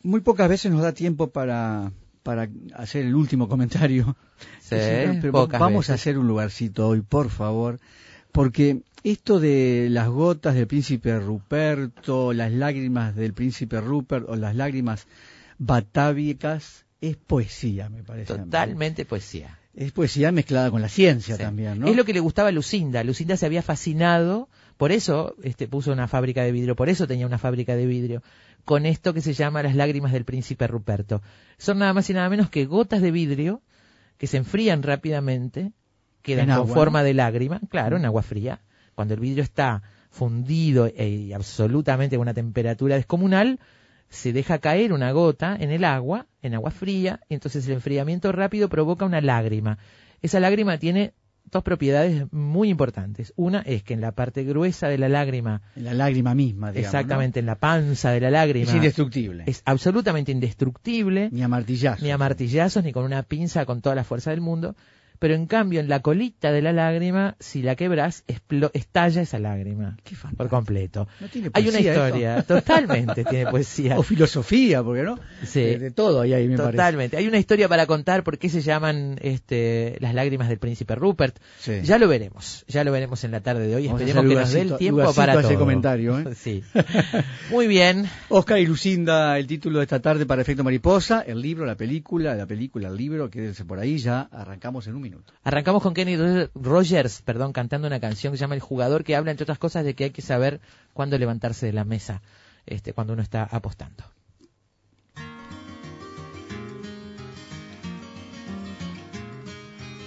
muy 0.03 0.21
pocas 0.21 0.49
veces 0.49 0.71
nos 0.71 0.81
da 0.81 0.93
tiempo 0.93 1.27
para, 1.27 1.91
para 2.23 2.47
hacer 2.75 3.05
el 3.05 3.15
último 3.15 3.47
comentario. 3.47 4.15
Sí, 4.61 4.75
Pero- 5.21 5.31
pocas 5.31 5.59
vamos 5.59 5.89
a 5.89 5.93
hacer 5.95 6.17
un 6.17 6.27
lugarcito 6.27 6.87
hoy, 6.87 7.01
por 7.01 7.29
favor, 7.29 7.79
porque 8.31 8.81
esto 9.03 9.39
de 9.39 9.87
las 9.89 10.09
gotas 10.09 10.55
del 10.55 10.67
príncipe 10.67 11.19
Ruperto, 11.19 12.33
las 12.33 12.51
lágrimas 12.51 13.15
del 13.15 13.33
príncipe 13.33 13.81
Rupert 13.81 14.27
o 14.29 14.35
las 14.35 14.55
lágrimas 14.55 15.07
batávicas 15.57 16.85
es 17.01 17.17
poesía, 17.17 17.89
me 17.89 18.03
parece. 18.03 18.35
Totalmente 18.35 19.05
poesía. 19.05 19.57
Es 19.73 19.91
poesía 19.93 20.31
mezclada 20.31 20.69
con 20.69 20.81
la 20.81 20.89
ciencia 20.89 21.37
Sí. 21.37 21.41
también, 21.41 21.79
¿no? 21.79 21.87
Es 21.87 21.95
lo 21.95 22.03
que 22.03 22.13
le 22.13 22.19
gustaba 22.19 22.49
a 22.49 22.51
Lucinda. 22.51 23.03
Lucinda 23.03 23.37
se 23.37 23.45
había 23.45 23.61
fascinado, 23.61 24.49
por 24.77 24.91
eso 24.91 25.35
este, 25.43 25.67
puso 25.67 25.91
una 25.93 26.07
fábrica 26.07 26.43
de 26.43 26.51
vidrio, 26.51 26.75
por 26.75 26.89
eso 26.89 27.07
tenía 27.07 27.25
una 27.25 27.37
fábrica 27.37 27.75
de 27.75 27.85
vidrio, 27.85 28.21
con 28.65 28.85
esto 28.85 29.13
que 29.13 29.21
se 29.21 29.33
llama 29.33 29.63
las 29.63 29.75
lágrimas 29.75 30.11
del 30.11 30.25
príncipe 30.25 30.67
Ruperto. 30.67 31.21
Son 31.57 31.79
nada 31.79 31.93
más 31.93 32.09
y 32.09 32.13
nada 32.13 32.29
menos 32.29 32.49
que 32.49 32.65
gotas 32.65 33.01
de 33.01 33.11
vidrio 33.11 33.61
que 34.17 34.27
se 34.27 34.37
enfrían 34.37 34.83
rápidamente, 34.83 35.71
quedan 36.21 36.49
En 36.49 36.55
con 36.55 36.63
agua, 36.65 36.75
forma 36.75 36.99
¿no? 36.99 37.05
de 37.05 37.13
lágrima, 37.13 37.59
claro, 37.69 37.97
en 37.97 38.05
agua 38.05 38.21
fría. 38.23 38.61
Cuando 38.95 39.13
el 39.13 39.19
vidrio 39.19 39.43
está 39.43 39.81
fundido 40.09 40.85
e- 40.87 41.07
y 41.07 41.33
absolutamente 41.33 42.15
a 42.15 42.19
una 42.19 42.33
temperatura 42.33 42.95
descomunal, 42.95 43.59
se 44.09 44.33
deja 44.33 44.59
caer 44.59 44.91
una 44.91 45.11
gota 45.13 45.55
en 45.59 45.71
el 45.71 45.85
agua, 45.85 46.27
en 46.41 46.53
agua 46.53 46.71
fría, 46.71 47.21
y 47.29 47.33
entonces 47.33 47.65
el 47.67 47.73
enfriamiento 47.73 48.31
rápido 48.33 48.67
provoca 48.69 49.05
una 49.05 49.21
lágrima. 49.21 49.77
Esa 50.21 50.39
lágrima 50.41 50.77
tiene 50.77 51.13
dos 51.49 51.63
propiedades 51.63 52.31
muy 52.31 52.69
importantes. 52.69 53.33
Una 53.37 53.59
es 53.61 53.83
que 53.83 53.93
en 53.93 54.01
la 54.01 54.11
parte 54.11 54.43
gruesa 54.43 54.87
de 54.89 54.97
la 54.97 55.09
lágrima, 55.09 55.61
En 55.75 55.85
la 55.85 55.93
lágrima 55.93 56.35
misma, 56.35 56.71
digamos. 56.71 56.93
exactamente 56.93 57.39
en 57.39 57.45
la 57.45 57.55
panza 57.55 58.11
de 58.11 58.19
la 58.19 58.29
lágrima, 58.29 58.69
Es 58.69 58.75
indestructible. 58.75 59.43
es 59.47 59.61
absolutamente 59.65 60.31
indestructible, 60.31 61.29
Ni 61.31 61.41
a 61.41 61.47
martillazo. 61.47 62.03
ni 62.03 62.11
a 62.11 62.17
martillazos, 62.17 62.83
ni 62.83 62.91
con 62.91 63.05
una 63.05 63.23
pinza 63.23 63.65
con 63.65 63.81
toda 63.81 63.95
la 63.95 64.03
fuerza 64.03 64.31
del 64.31 64.41
mundo. 64.41 64.75
Pero 65.21 65.35
en 65.35 65.45
cambio, 65.45 65.81
en 65.81 65.87
la 65.87 65.99
colita 65.99 66.51
de 66.51 66.63
la 66.63 66.73
lágrima, 66.73 67.35
si 67.39 67.61
la 67.61 67.75
quebras, 67.75 68.23
estalla 68.73 69.21
esa 69.21 69.37
lágrima 69.37 69.95
Qué 70.03 70.15
por 70.35 70.49
completo. 70.49 71.07
No 71.19 71.27
tiene 71.27 71.51
Hay 71.53 71.65
una 71.65 71.73
poesía 71.73 71.91
historia, 71.93 72.37
esto. 72.39 72.55
totalmente 72.55 73.23
tiene 73.25 73.51
poesía. 73.51 73.91
O 73.99 74.03
filosofía, 74.03 74.81
porque 74.81 75.03
no? 75.03 75.19
Sí. 75.45 75.61
De, 75.61 75.77
de 75.77 75.91
todo 75.91 76.21
ahí, 76.21 76.33
ahí 76.33 76.47
me 76.47 76.57
parece. 76.57 76.71
Totalmente. 76.71 77.17
Hay 77.17 77.27
una 77.27 77.37
historia 77.37 77.69
para 77.69 77.85
contar 77.85 78.23
por 78.23 78.39
qué 78.39 78.49
se 78.49 78.61
llaman 78.61 79.19
este, 79.21 79.95
las 79.99 80.15
lágrimas 80.15 80.49
del 80.49 80.57
príncipe 80.57 80.95
Rupert. 80.95 81.37
Sí. 81.59 81.81
Ya 81.83 81.99
lo 81.99 82.07
veremos, 82.07 82.65
ya 82.67 82.83
lo 82.83 82.91
veremos 82.91 83.23
en 83.23 83.29
la 83.29 83.41
tarde 83.41 83.67
de 83.67 83.75
hoy. 83.75 83.85
Vamos 83.85 84.01
Esperemos 84.01 84.27
que 84.27 84.35
nos 84.39 84.51
dé 84.51 84.61
el 84.61 84.77
tiempo 84.77 85.13
para 85.13 85.33
a 85.33 85.39
ese 85.41 85.49
todo. 85.49 85.59
comentario, 85.59 86.17
¿eh? 86.17 86.33
Sí. 86.35 86.63
Muy 87.51 87.67
bien. 87.67 88.09
Oscar 88.29 88.57
y 88.57 88.65
Lucinda, 88.65 89.37
el 89.37 89.45
título 89.45 89.77
de 89.77 89.83
esta 89.83 90.01
tarde 90.01 90.25
para 90.25 90.41
Efecto 90.41 90.63
Mariposa, 90.63 91.21
el 91.21 91.39
libro, 91.43 91.67
la 91.67 91.75
película, 91.75 92.33
la 92.33 92.47
película, 92.47 92.87
el 92.87 92.97
libro, 92.97 93.29
quédense 93.29 93.65
por 93.65 93.77
ahí, 93.77 93.99
ya 93.99 94.21
arrancamos 94.21 94.87
en 94.87 94.95
un 94.95 95.01
minuto. 95.03 95.10
Arrancamos 95.43 95.81
con 95.81 95.93
Kenny 95.93 96.17
Rogers, 96.55 97.21
perdón, 97.21 97.53
cantando 97.53 97.87
una 97.87 97.99
canción 97.99 98.31
que 98.31 98.37
se 98.37 98.41
llama 98.41 98.55
El 98.55 98.61
jugador, 98.61 99.03
que 99.03 99.15
habla, 99.15 99.31
entre 99.31 99.43
otras 99.43 99.59
cosas, 99.59 99.83
de 99.83 99.93
que 99.95 100.05
hay 100.05 100.11
que 100.11 100.21
saber 100.21 100.61
cuándo 100.93 101.17
levantarse 101.17 101.65
de 101.65 101.73
la 101.73 101.83
mesa 101.85 102.21
este, 102.65 102.93
cuando 102.93 103.13
uno 103.13 103.21
está 103.21 103.43
apostando. 103.43 104.03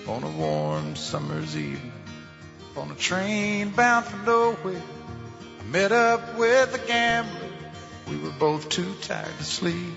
on 0.07 0.23
a 0.23 0.31
warm 0.37 0.95
summer's 0.95 1.57
evening 1.57 1.93
on 2.77 2.91
a 2.91 2.95
train 2.95 3.71
bound 3.71 4.05
for 4.05 4.17
nowhere. 4.27 4.83
I 5.61 5.65
met 5.65 5.93
up 5.93 6.39
with 6.39 6.75
a 6.75 6.87
gambler. 6.87 7.49
We 8.09 8.19
were 8.19 8.35
both 8.39 8.69
too 8.69 8.95
tired 9.03 9.39
to 9.39 9.45
sleep, 9.45 9.95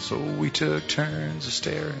so 0.00 0.18
we 0.38 0.50
took 0.50 0.88
turns 0.88 1.46
of 1.46 1.52
staring 1.52 2.00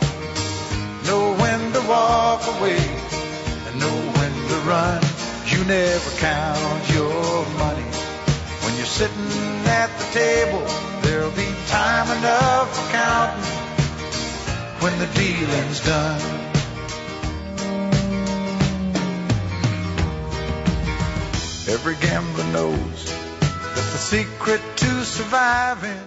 walk 1.91 2.41
away, 2.55 2.83
and 3.67 3.73
know 3.81 3.97
when 4.17 4.33
to 4.51 4.57
run. 4.71 5.01
You 5.51 5.59
never 5.65 6.11
count 6.27 6.83
your 6.97 7.45
money. 7.63 7.89
When 8.63 8.73
you're 8.77 8.93
sitting 9.01 9.31
at 9.81 9.89
the 9.99 10.07
table, 10.21 10.65
there'll 11.03 11.37
be 11.45 11.49
time 11.67 12.07
enough 12.17 12.67
for 12.75 12.87
counting 12.99 13.49
when 14.83 14.93
the 15.03 15.09
dealing's 15.23 15.81
done. 15.93 16.21
Every 21.75 21.95
gambler 22.05 22.47
knows 22.57 22.99
that 23.75 23.87
the 23.93 24.01
secret 24.13 24.61
to 24.81 24.91
surviving 25.05 26.03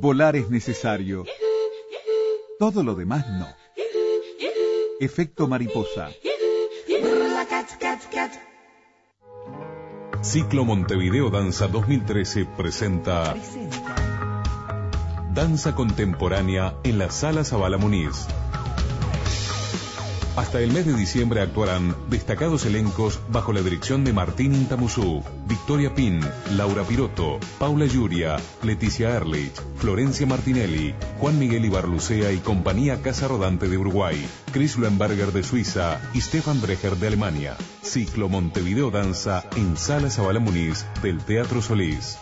Volar 0.00 0.36
es 0.36 0.48
necesario. 0.50 1.24
Todo 2.58 2.82
lo 2.82 2.94
demás 2.94 3.26
no. 3.28 3.48
Efecto 5.00 5.46
mariposa. 5.46 6.10
Ciclo 10.22 10.64
Montevideo 10.64 11.30
Danza 11.30 11.68
2013 11.68 12.44
presenta 12.56 13.36
Danza 15.32 15.76
Contemporánea 15.76 16.74
en 16.82 16.98
la 16.98 17.10
Sala 17.10 17.44
Zabala 17.44 17.78
Muniz. 17.78 18.26
Hasta 20.38 20.60
el 20.60 20.70
mes 20.70 20.86
de 20.86 20.94
diciembre 20.94 21.40
actuarán 21.40 21.96
destacados 22.10 22.64
elencos 22.64 23.18
bajo 23.28 23.52
la 23.52 23.60
dirección 23.60 24.04
de 24.04 24.12
Martín 24.12 24.54
Intamuzú, 24.54 25.24
Victoria 25.48 25.96
Pin, 25.96 26.20
Laura 26.52 26.84
Piroto, 26.84 27.40
Paula 27.58 27.86
Yuria, 27.86 28.36
Leticia 28.62 29.16
Erlich, 29.16 29.60
Florencia 29.78 30.28
Martinelli, 30.28 30.94
Juan 31.18 31.40
Miguel 31.40 31.64
Ibarlucea 31.64 32.30
y 32.30 32.38
compañía 32.38 33.02
Casa 33.02 33.26
Rodante 33.26 33.68
de 33.68 33.78
Uruguay, 33.78 34.24
Chris 34.52 34.76
Luenberger 34.76 35.32
de 35.32 35.42
Suiza 35.42 36.00
y 36.14 36.20
Stefan 36.20 36.60
Brecher 36.60 36.94
de 36.98 37.08
Alemania. 37.08 37.56
Ciclo 37.82 38.28
Montevideo 38.28 38.92
Danza 38.92 39.44
en 39.56 39.76
Sala 39.76 40.08
Zabala 40.08 40.38
Muniz 40.38 40.86
del 41.02 41.18
Teatro 41.18 41.60
Solís. 41.60 42.16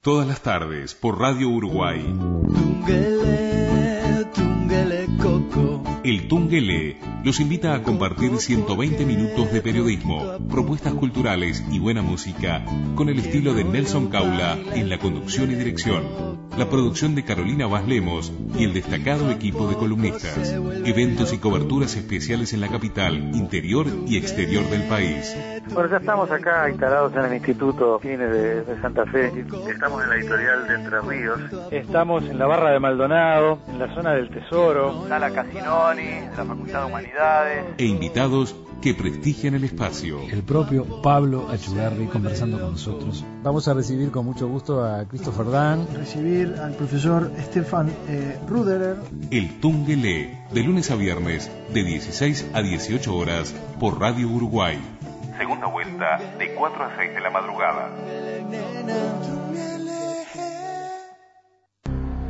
Todas 0.00 0.28
las 0.28 0.42
tardes 0.42 0.94
por 0.94 1.18
Radio 1.18 1.48
Uruguay. 1.48 2.00
Tungele, 2.86 4.24
tungele, 4.32 5.06
coco. 5.20 5.82
El 6.04 6.28
Tungelé 6.28 6.96
los 7.24 7.40
invita 7.40 7.74
a 7.74 7.82
compartir 7.82 8.36
120 8.36 9.04
minutos 9.04 9.52
de 9.52 9.60
periodismo, 9.60 10.38
propuestas 10.48 10.94
culturales 10.94 11.64
y 11.72 11.80
buena 11.80 12.02
música 12.02 12.64
con 12.94 13.08
el 13.08 13.18
estilo 13.18 13.54
de 13.54 13.64
Nelson 13.64 14.06
Caula 14.08 14.56
en 14.72 14.88
la 14.88 15.00
conducción 15.00 15.50
y 15.50 15.56
dirección, 15.56 16.48
la 16.56 16.70
producción 16.70 17.16
de 17.16 17.24
Carolina 17.24 17.66
Vaz 17.66 17.88
Lemos 17.88 18.32
y 18.56 18.62
el 18.62 18.74
destacado 18.74 19.32
equipo 19.32 19.66
de 19.66 19.74
columnistas, 19.74 20.54
eventos 20.84 21.32
y 21.32 21.38
coberturas 21.38 21.96
especiales 21.96 22.52
en 22.52 22.60
la 22.60 22.68
capital, 22.68 23.34
interior 23.34 23.88
y 24.06 24.16
exterior 24.16 24.64
del 24.70 24.84
país. 24.84 25.34
Bueno, 25.72 25.90
ya 25.90 25.98
estamos 25.98 26.30
acá 26.30 26.68
instalados 26.70 27.12
en 27.14 27.24
el 27.24 27.34
Instituto 27.34 27.98
Cine 28.00 28.26
de, 28.26 28.64
de 28.64 28.80
Santa 28.80 29.04
Fe. 29.06 29.32
Estamos 29.70 30.02
en 30.02 30.10
la 30.10 30.16
editorial 30.16 30.66
de 30.66 30.74
Entre 30.74 31.00
Ríos. 31.00 31.40
Estamos 31.70 32.24
en 32.24 32.38
la 32.38 32.46
Barra 32.46 32.70
de 32.70 32.80
Maldonado, 32.80 33.58
en 33.68 33.78
la 33.78 33.94
zona 33.94 34.12
del 34.12 34.30
Tesoro. 34.30 35.06
Sala 35.08 35.30
Casinoni, 35.30 36.02
de 36.02 36.36
la 36.36 36.44
Facultad 36.44 36.80
de 36.80 36.86
Humanidades. 36.86 37.64
E 37.78 37.84
invitados 37.84 38.54
que 38.80 38.94
prestigian 38.94 39.54
el 39.54 39.64
espacio. 39.64 40.20
el 40.30 40.42
propio 40.42 41.02
Pablo 41.02 41.48
Achugarri 41.50 42.06
conversando 42.06 42.60
con 42.60 42.72
nosotros. 42.72 43.24
Vamos 43.42 43.66
a 43.66 43.74
recibir 43.74 44.10
con 44.10 44.24
mucho 44.24 44.46
gusto 44.48 44.84
a 44.84 45.04
Christopher 45.06 45.50
Dan. 45.50 45.86
recibir 45.94 46.54
al 46.62 46.74
profesor 46.74 47.30
Stefan 47.38 47.90
eh, 48.08 48.38
Ruderer. 48.48 48.96
El 49.30 49.60
Tungelé, 49.60 50.38
de 50.52 50.62
lunes 50.62 50.90
a 50.90 50.96
viernes, 50.96 51.50
de 51.72 51.82
16 51.82 52.50
a 52.54 52.62
18 52.62 53.16
horas, 53.16 53.54
por 53.80 54.00
Radio 54.00 54.28
Uruguay. 54.28 54.78
Segunda 55.38 55.68
vuelta, 55.68 56.18
de 56.36 56.52
4 56.52 56.84
a 56.84 56.96
6 56.96 57.14
de 57.14 57.20
la 57.20 57.30
madrugada. 57.30 57.90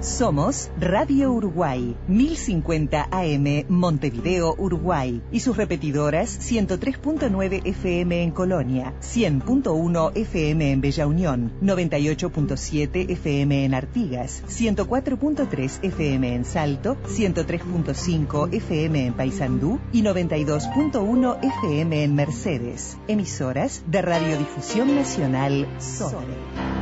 Somos 0.09 0.71
Radio 0.81 1.31
Uruguay, 1.33 1.94
1050 2.09 3.09
AM 3.11 3.64
Montevideo, 3.68 4.55
Uruguay, 4.57 5.21
y 5.31 5.40
sus 5.40 5.57
repetidoras 5.57 6.40
103.9 6.51 7.61
FM 7.62 8.23
en 8.23 8.31
Colonia, 8.31 8.94
100.1 9.03 10.12
FM 10.16 10.73
en 10.73 10.81
Bella 10.81 11.07
Unión, 11.07 11.53
98.7 11.62 13.11
FM 13.11 13.66
en 13.66 13.75
Artigas, 13.75 14.42
104.3 14.49 15.79
FM 15.83 16.35
en 16.35 16.44
Salto, 16.47 16.97
103.5 17.07 18.55
FM 18.55 19.07
en 19.07 19.12
Paysandú 19.12 19.79
y 19.92 20.03
92.1 20.03 21.38
FM 21.42 22.03
en 22.03 22.14
Mercedes. 22.14 22.97
Emisoras 23.09 23.83
de 23.87 24.01
Radiodifusión 24.01 24.97
Nacional 24.97 25.68
SONE. 25.79 26.77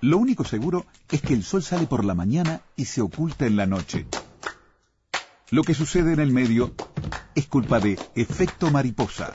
Lo 0.00 0.18
único 0.18 0.44
seguro 0.44 0.86
es 1.10 1.22
que 1.22 1.34
el 1.34 1.42
sol 1.42 1.62
sale 1.62 1.86
por 1.86 2.04
la 2.04 2.14
mañana 2.14 2.60
y 2.76 2.84
se 2.84 3.00
oculta 3.00 3.46
en 3.46 3.56
la 3.56 3.66
noche. 3.66 4.06
Lo 5.50 5.64
que 5.64 5.74
sucede 5.74 6.12
en 6.12 6.20
el 6.20 6.30
medio 6.30 6.72
es 7.34 7.46
culpa 7.46 7.80
de 7.80 7.98
efecto 8.14 8.70
mariposa. 8.70 9.32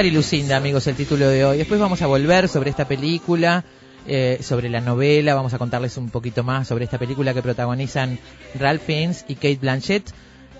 Oscar 0.00 0.12
y 0.12 0.16
Lucinda, 0.16 0.56
amigos, 0.56 0.86
el 0.86 0.96
título 0.96 1.28
de 1.28 1.44
hoy. 1.44 1.58
Después 1.58 1.78
vamos 1.78 2.00
a 2.00 2.06
volver 2.06 2.48
sobre 2.48 2.70
esta 2.70 2.88
película 2.88 3.64
eh, 4.06 4.38
sobre 4.40 4.70
la 4.70 4.80
novela, 4.80 5.34
vamos 5.34 5.52
a 5.52 5.58
contarles 5.58 5.98
un 5.98 6.08
poquito 6.08 6.42
más 6.42 6.68
sobre 6.68 6.84
esta 6.84 6.96
película 6.96 7.34
que 7.34 7.42
protagonizan 7.42 8.18
Ralph 8.58 8.80
Fiennes 8.80 9.26
y 9.28 9.34
Kate 9.34 9.58
Blanchett, 9.60 10.10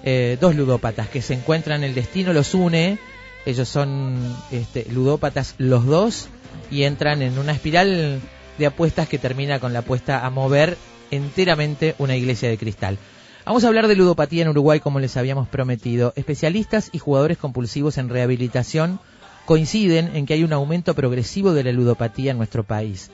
eh, 0.04 0.36
dos 0.38 0.54
ludópatas 0.56 1.08
que 1.08 1.22
se 1.22 1.32
encuentran, 1.32 1.84
el 1.84 1.94
destino 1.94 2.34
los 2.34 2.52
une, 2.52 2.98
ellos 3.46 3.66
son 3.66 4.18
este, 4.50 4.84
ludópatas 4.92 5.54
los 5.56 5.86
dos 5.86 6.28
y 6.70 6.82
entran 6.82 7.22
en 7.22 7.38
una 7.38 7.52
espiral 7.52 8.20
de 8.58 8.66
apuestas 8.66 9.08
que 9.08 9.16
termina 9.16 9.58
con 9.58 9.72
la 9.72 9.78
apuesta 9.78 10.26
a 10.26 10.28
mover 10.28 10.76
enteramente 11.10 11.94
una 11.96 12.14
iglesia 12.14 12.50
de 12.50 12.58
cristal. 12.58 12.98
Vamos 13.46 13.64
a 13.64 13.68
hablar 13.68 13.88
de 13.88 13.96
ludopatía 13.96 14.42
en 14.42 14.50
Uruguay 14.50 14.80
como 14.80 15.00
les 15.00 15.16
habíamos 15.16 15.48
prometido. 15.48 16.12
Especialistas 16.14 16.90
y 16.92 16.98
jugadores 16.98 17.38
compulsivos 17.38 17.96
en 17.96 18.10
rehabilitación 18.10 19.00
coinciden 19.44 20.14
en 20.14 20.26
que 20.26 20.34
hay 20.34 20.44
un 20.44 20.52
aumento 20.52 20.94
progresivo 20.94 21.52
de 21.52 21.64
la 21.64 21.72
ludopatía 21.72 22.32
en 22.32 22.38
nuestro 22.38 22.64
país. 22.64 23.10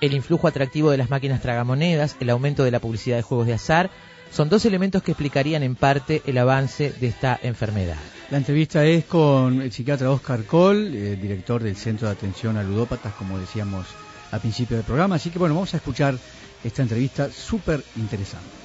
El 0.00 0.14
influjo 0.14 0.48
atractivo 0.48 0.90
de 0.90 0.96
las 0.96 1.10
máquinas 1.10 1.40
tragamonedas, 1.40 2.16
el 2.20 2.30
aumento 2.30 2.64
de 2.64 2.70
la 2.70 2.80
publicidad 2.80 3.16
de 3.16 3.22
juegos 3.22 3.46
de 3.46 3.54
azar, 3.54 3.90
son 4.32 4.48
dos 4.48 4.64
elementos 4.64 5.02
que 5.02 5.12
explicarían 5.12 5.62
en 5.62 5.76
parte 5.76 6.22
el 6.26 6.38
avance 6.38 6.92
de 7.00 7.06
esta 7.06 7.38
enfermedad. 7.42 7.98
La 8.30 8.38
entrevista 8.38 8.84
es 8.84 9.04
con 9.04 9.60
el 9.60 9.70
psiquiatra 9.70 10.10
Oscar 10.10 10.44
Kohl, 10.44 10.94
eh, 10.94 11.18
director 11.20 11.62
del 11.62 11.76
Centro 11.76 12.08
de 12.08 12.14
Atención 12.14 12.56
a 12.56 12.62
Ludópatas, 12.62 13.12
como 13.14 13.38
decíamos 13.38 13.86
al 14.30 14.40
principio 14.40 14.76
del 14.78 14.86
programa. 14.86 15.16
Así 15.16 15.30
que 15.30 15.38
bueno, 15.38 15.54
vamos 15.54 15.74
a 15.74 15.76
escuchar 15.76 16.16
esta 16.64 16.82
entrevista 16.82 17.30
súper 17.30 17.84
interesante. 17.96 18.61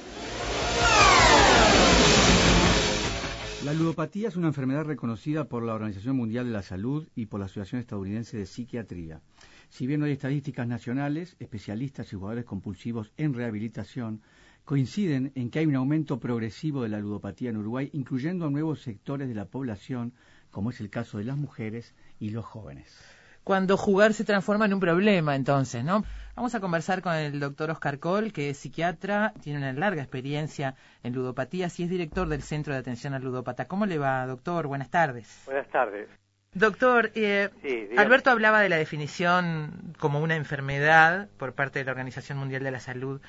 La 3.60 3.74
ludopatía 3.74 4.28
es 4.28 4.36
una 4.36 4.46
enfermedad 4.46 4.84
reconocida 4.84 5.48
por 5.48 5.64
la 5.64 5.74
Organización 5.74 6.14
Mundial 6.14 6.46
de 6.46 6.52
la 6.52 6.62
Salud 6.62 7.08
y 7.16 7.26
por 7.26 7.40
la 7.40 7.46
Asociación 7.46 7.80
Estadounidense 7.80 8.36
de 8.36 8.46
Psiquiatría. 8.46 9.20
Si 9.68 9.88
bien 9.88 9.98
no 9.98 10.06
hay 10.06 10.12
estadísticas 10.12 10.68
nacionales, 10.68 11.34
especialistas 11.40 12.12
y 12.12 12.16
jugadores 12.16 12.44
compulsivos 12.44 13.12
en 13.16 13.34
rehabilitación 13.34 14.22
coinciden 14.64 15.32
en 15.34 15.50
que 15.50 15.58
hay 15.58 15.66
un 15.66 15.74
aumento 15.74 16.20
progresivo 16.20 16.84
de 16.84 16.90
la 16.90 17.00
ludopatía 17.00 17.50
en 17.50 17.56
Uruguay, 17.56 17.90
incluyendo 17.92 18.46
a 18.46 18.50
nuevos 18.50 18.80
sectores 18.80 19.26
de 19.26 19.34
la 19.34 19.46
población, 19.46 20.12
como 20.52 20.70
es 20.70 20.80
el 20.80 20.88
caso 20.88 21.18
de 21.18 21.24
las 21.24 21.36
mujeres 21.36 21.96
y 22.20 22.30
los 22.30 22.44
jóvenes. 22.44 23.17
Cuando 23.48 23.78
jugar 23.78 24.12
se 24.12 24.24
transforma 24.24 24.66
en 24.66 24.74
un 24.74 24.80
problema, 24.80 25.34
entonces, 25.34 25.82
¿no? 25.82 26.04
Vamos 26.36 26.54
a 26.54 26.60
conversar 26.60 27.00
con 27.00 27.14
el 27.14 27.40
doctor 27.40 27.70
Oscar 27.70 27.98
Kohl, 27.98 28.30
que 28.30 28.50
es 28.50 28.58
psiquiatra, 28.58 29.32
tiene 29.42 29.58
una 29.58 29.72
larga 29.72 30.02
experiencia 30.02 30.74
en 31.02 31.14
ludopatías 31.14 31.80
y 31.80 31.84
es 31.84 31.88
director 31.88 32.28
del 32.28 32.42
Centro 32.42 32.74
de 32.74 32.80
Atención 32.80 33.14
al 33.14 33.22
Ludópata. 33.22 33.64
¿Cómo 33.64 33.86
le 33.86 33.96
va, 33.96 34.26
doctor? 34.26 34.66
Buenas 34.66 34.90
tardes. 34.90 35.44
Buenas 35.46 35.66
tardes. 35.68 36.10
Doctor, 36.52 37.10
eh, 37.14 37.48
Sí. 37.62 37.88
Alberto 37.96 38.28
hablaba 38.30 38.60
de 38.60 38.68
la 38.68 38.76
definición 38.76 39.94
como 39.98 40.20
una 40.20 40.36
enfermedad 40.36 41.28
por 41.38 41.54
parte 41.54 41.78
de 41.78 41.86
la 41.86 41.92
Organización 41.92 42.36
Mundial 42.36 42.62
de 42.62 42.70
la 42.70 42.80
Salud 42.80 43.22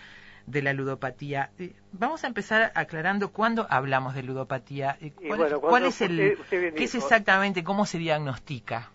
de 0.47 0.61
la 0.61 0.73
ludopatía. 0.73 1.51
Eh, 1.59 1.75
Vamos 1.93 2.25
a 2.25 2.27
empezar 2.27 2.73
aclarando 2.75 3.31
cuándo 3.31 3.67
hablamos 3.69 4.15
de 4.15 4.23
ludopatía. 4.23 4.97
Eh, 4.99 5.11
¿Cuál, 5.11 5.39
bueno, 5.39 5.61
cuál 5.61 5.85
es 5.85 6.01
el, 6.01 6.35
usted- 6.41 6.73
qué 6.75 6.83
es 6.83 6.93
exactamente, 6.95 7.63
cómo 7.63 7.85
se 7.85 7.99
diagnostica? 7.99 8.89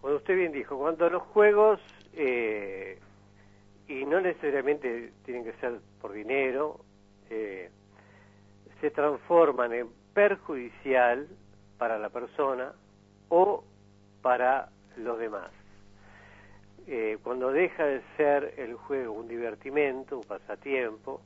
Cuando 0.00 0.18
usted 0.18 0.36
bien 0.36 0.52
dijo, 0.52 0.78
cuando 0.78 1.08
los 1.10 1.22
juegos, 1.22 1.80
eh, 2.14 2.98
y 3.88 4.04
no 4.04 4.20
necesariamente 4.20 5.12
tienen 5.24 5.44
que 5.44 5.52
ser 5.54 5.80
por 6.00 6.12
dinero, 6.12 6.80
eh, 7.30 7.70
se 8.80 8.90
transforman 8.90 9.72
en 9.72 9.88
perjudicial 10.14 11.26
para 11.78 11.98
la 11.98 12.10
persona 12.10 12.72
o 13.28 13.64
para 14.22 14.68
los 14.96 15.18
demás. 15.18 15.50
Eh, 16.86 17.18
cuando 17.22 17.52
deja 17.52 17.84
de 17.84 18.02
ser 18.16 18.54
el 18.56 18.74
juego 18.74 19.12
un 19.12 19.28
divertimento, 19.28 20.18
un 20.18 20.24
pasatiempo, 20.24 21.20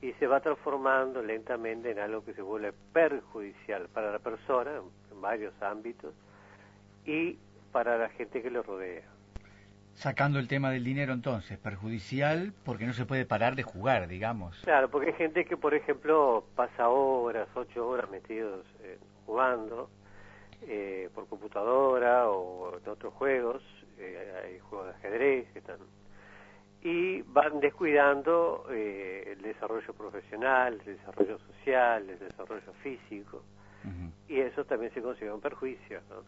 y 0.00 0.12
se 0.14 0.26
va 0.26 0.40
transformando 0.40 1.22
lentamente 1.22 1.90
en 1.90 1.98
algo 1.98 2.24
que 2.24 2.34
se 2.34 2.42
vuelve 2.42 2.72
perjudicial 2.92 3.88
para 3.88 4.12
la 4.12 4.18
persona 4.18 4.76
en, 4.76 5.20
varios 5.20 5.52
ámbitos 5.60 6.14
y 7.04 7.36
para 7.72 7.98
la 7.98 8.08
gente 8.10 8.42
que 8.42 8.50
lo 8.50 8.62
rodea. 8.62 9.02
Sacando 9.94 10.38
el 10.38 10.46
tema 10.46 10.70
del 10.70 10.84
dinero 10.84 11.12
entonces, 11.12 11.58
perjudicial 11.58 12.52
porque 12.64 12.86
no 12.86 12.92
se 12.92 13.04
puede 13.04 13.26
parar 13.26 13.56
de 13.56 13.64
jugar, 13.64 14.06
digamos. 14.06 14.56
Claro, 14.62 14.88
porque 14.88 15.08
hay 15.08 15.14
gente 15.14 15.44
que, 15.44 15.56
por 15.56 15.74
ejemplo, 15.74 16.44
pasa 16.54 16.88
horas, 16.88 17.48
ocho 17.54 17.88
horas 17.88 18.08
metidos 18.08 18.64
eh, 18.84 18.98
jugando 19.26 19.90
eh, 20.62 21.08
por 21.14 21.26
computadora 21.28 22.28
o 22.28 22.78
en 22.78 22.88
otros 22.88 23.12
juegos, 23.14 23.62
eh, 23.98 24.32
hay 24.44 24.58
juegos 24.60 24.88
de 24.88 24.94
ajedrez 24.94 25.52
que 25.52 25.58
están 25.58 25.78
y 26.82 27.22
van 27.22 27.60
descuidando 27.60 28.66
eh, 28.70 29.34
el 29.36 29.42
desarrollo 29.42 29.92
profesional, 29.94 30.74
el 30.74 30.96
desarrollo 30.96 31.38
social, 31.38 32.08
el 32.08 32.18
desarrollo 32.18 32.72
físico 32.82 33.42
y 34.28 34.40
eso 34.40 34.64
también 34.64 34.92
se 34.92 35.00
considera 35.00 35.34
un 35.34 35.40
perjuicio. 35.40 36.00
¿no? 36.10 36.22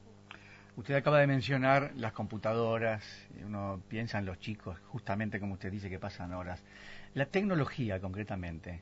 Usted 0.76 0.94
acaba 0.94 1.18
de 1.20 1.26
mencionar 1.26 1.90
las 1.96 2.12
computadoras, 2.12 3.28
uno 3.44 3.80
piensa 3.88 4.18
en 4.18 4.26
los 4.26 4.38
chicos, 4.38 4.78
justamente 4.88 5.40
como 5.40 5.54
usted 5.54 5.70
dice 5.70 5.90
que 5.90 5.98
pasan 5.98 6.32
horas. 6.32 6.62
La 7.14 7.26
tecnología, 7.26 8.00
concretamente, 8.00 8.80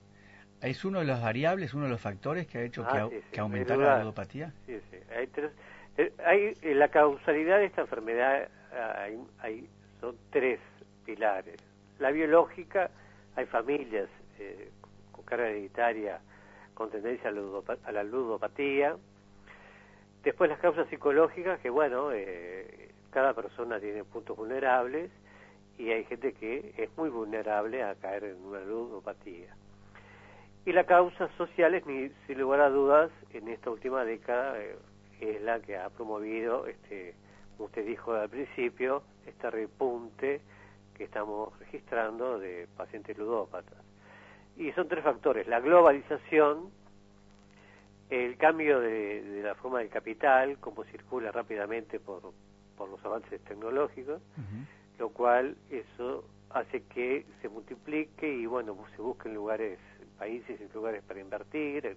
¿es 0.60 0.84
uno 0.84 1.00
de 1.00 1.06
las 1.06 1.22
variables, 1.22 1.74
uno 1.74 1.84
de 1.84 1.90
los 1.90 2.00
factores 2.00 2.46
que 2.46 2.58
ha 2.58 2.62
hecho 2.62 2.84
Ah, 2.86 3.08
que, 3.08 3.16
sí, 3.16 3.24
sí, 3.32 3.40
aumentara 3.40 3.76
la 3.78 3.98
ludopatía? 4.00 4.52
Sí, 4.66 4.78
sí. 4.90 4.98
Hay, 5.16 5.26
tres- 5.28 5.52
eh, 5.96 6.12
hay 6.24 6.56
eh, 6.62 6.74
la 6.74 6.88
causalidad 6.88 7.58
de 7.58 7.66
esta 7.66 7.80
enfermedad 7.82 8.48
hay, 8.96 9.18
hay- 9.40 9.68
son 10.00 10.14
tres 10.30 10.60
pilares. 11.06 11.56
La 11.98 12.10
biológica, 12.10 12.90
hay 13.34 13.46
familias 13.46 14.08
eh, 14.38 14.70
con 15.10 15.24
carga 15.24 15.48
hereditaria 15.48 16.20
con 16.74 16.90
tendencia 16.90 17.30
a 17.30 17.92
la 17.92 18.04
ludopatía. 18.04 18.96
Después 20.22 20.50
las 20.50 20.58
causas 20.58 20.88
psicológicas, 20.88 21.60
que 21.60 21.70
bueno, 21.70 22.10
eh, 22.12 22.90
cada 23.10 23.34
persona 23.34 23.78
tiene 23.80 24.04
puntos 24.04 24.36
vulnerables 24.36 25.10
y 25.78 25.90
hay 25.90 26.04
gente 26.04 26.32
que 26.32 26.74
es 26.76 26.90
muy 26.96 27.08
vulnerable 27.08 27.82
a 27.82 27.94
caer 27.94 28.24
en 28.24 28.44
una 28.44 28.60
ludopatía. 28.60 29.54
Y 30.66 30.72
la 30.72 30.84
causa 30.84 31.28
social 31.38 31.74
es, 31.74 31.86
ni- 31.86 32.10
sin 32.26 32.38
lugar 32.40 32.60
a 32.60 32.68
dudas, 32.68 33.10
en 33.32 33.48
esta 33.48 33.70
última 33.70 34.04
década, 34.04 34.60
eh, 34.60 34.76
es 35.20 35.40
la 35.42 35.60
que 35.60 35.76
ha 35.76 35.88
promovido, 35.88 36.66
este, 36.66 37.14
como 37.56 37.66
usted 37.66 37.86
dijo 37.86 38.12
al 38.12 38.28
principio, 38.28 39.02
este 39.26 39.50
repunte 39.50 40.40
que 40.94 41.04
estamos 41.04 41.56
registrando 41.60 42.38
de 42.38 42.66
pacientes 42.76 43.16
ludópatas. 43.16 43.78
Y 44.56 44.72
son 44.72 44.88
tres 44.88 45.04
factores, 45.04 45.46
la 45.46 45.60
globalización, 45.60 46.70
el 48.10 48.36
cambio 48.36 48.80
de, 48.80 49.22
de 49.22 49.42
la 49.42 49.54
forma 49.54 49.80
del 49.80 49.88
capital, 49.88 50.58
cómo 50.58 50.84
circula 50.84 51.30
rápidamente 51.30 52.00
por, 52.00 52.32
por 52.76 52.88
los 52.88 53.04
avances 53.04 53.40
tecnológicos, 53.44 54.22
lo 54.98 55.10
cual 55.10 55.56
eso 55.70 56.24
hace 56.50 56.82
que 56.84 57.26
se 57.42 57.48
multiplique 57.48 58.32
y 58.32 58.46
bueno, 58.46 58.76
se 58.96 59.02
busquen 59.02 59.34
lugares, 59.34 59.78
países 60.18 60.58
y 60.60 60.72
lugares 60.72 61.02
para 61.04 61.20
invertir, 61.20 61.86
en, 61.86 61.96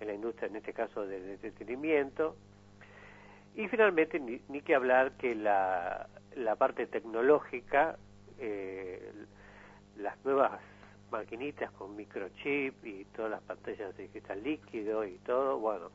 en 0.00 0.06
la 0.08 0.14
industria, 0.14 0.48
en 0.48 0.56
este 0.56 0.72
caso 0.72 1.06
del 1.06 1.30
entretenimiento. 1.30 2.36
Y 3.54 3.68
finalmente, 3.68 4.18
ni, 4.18 4.40
ni 4.48 4.62
que 4.62 4.74
hablar 4.74 5.12
que 5.12 5.36
la, 5.36 6.08
la 6.34 6.56
parte 6.56 6.86
tecnológica, 6.88 7.96
eh, 8.38 9.12
las 9.96 10.22
nuevas 10.24 10.60
maquinitas 11.10 11.70
con 11.72 11.96
microchip 11.96 12.84
y 12.84 13.04
todas 13.16 13.30
las 13.32 13.42
pantallas 13.42 13.96
de 13.96 14.08
cristal 14.08 14.42
líquido 14.42 15.04
y 15.04 15.18
todo, 15.18 15.58
bueno, 15.58 15.90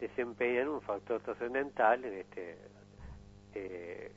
desempeñan 0.00 0.68
un 0.68 0.80
factor 0.82 1.20
trascendental 1.20 2.04
en 2.04 2.14
este 2.14 2.58
eh, 3.54 4.12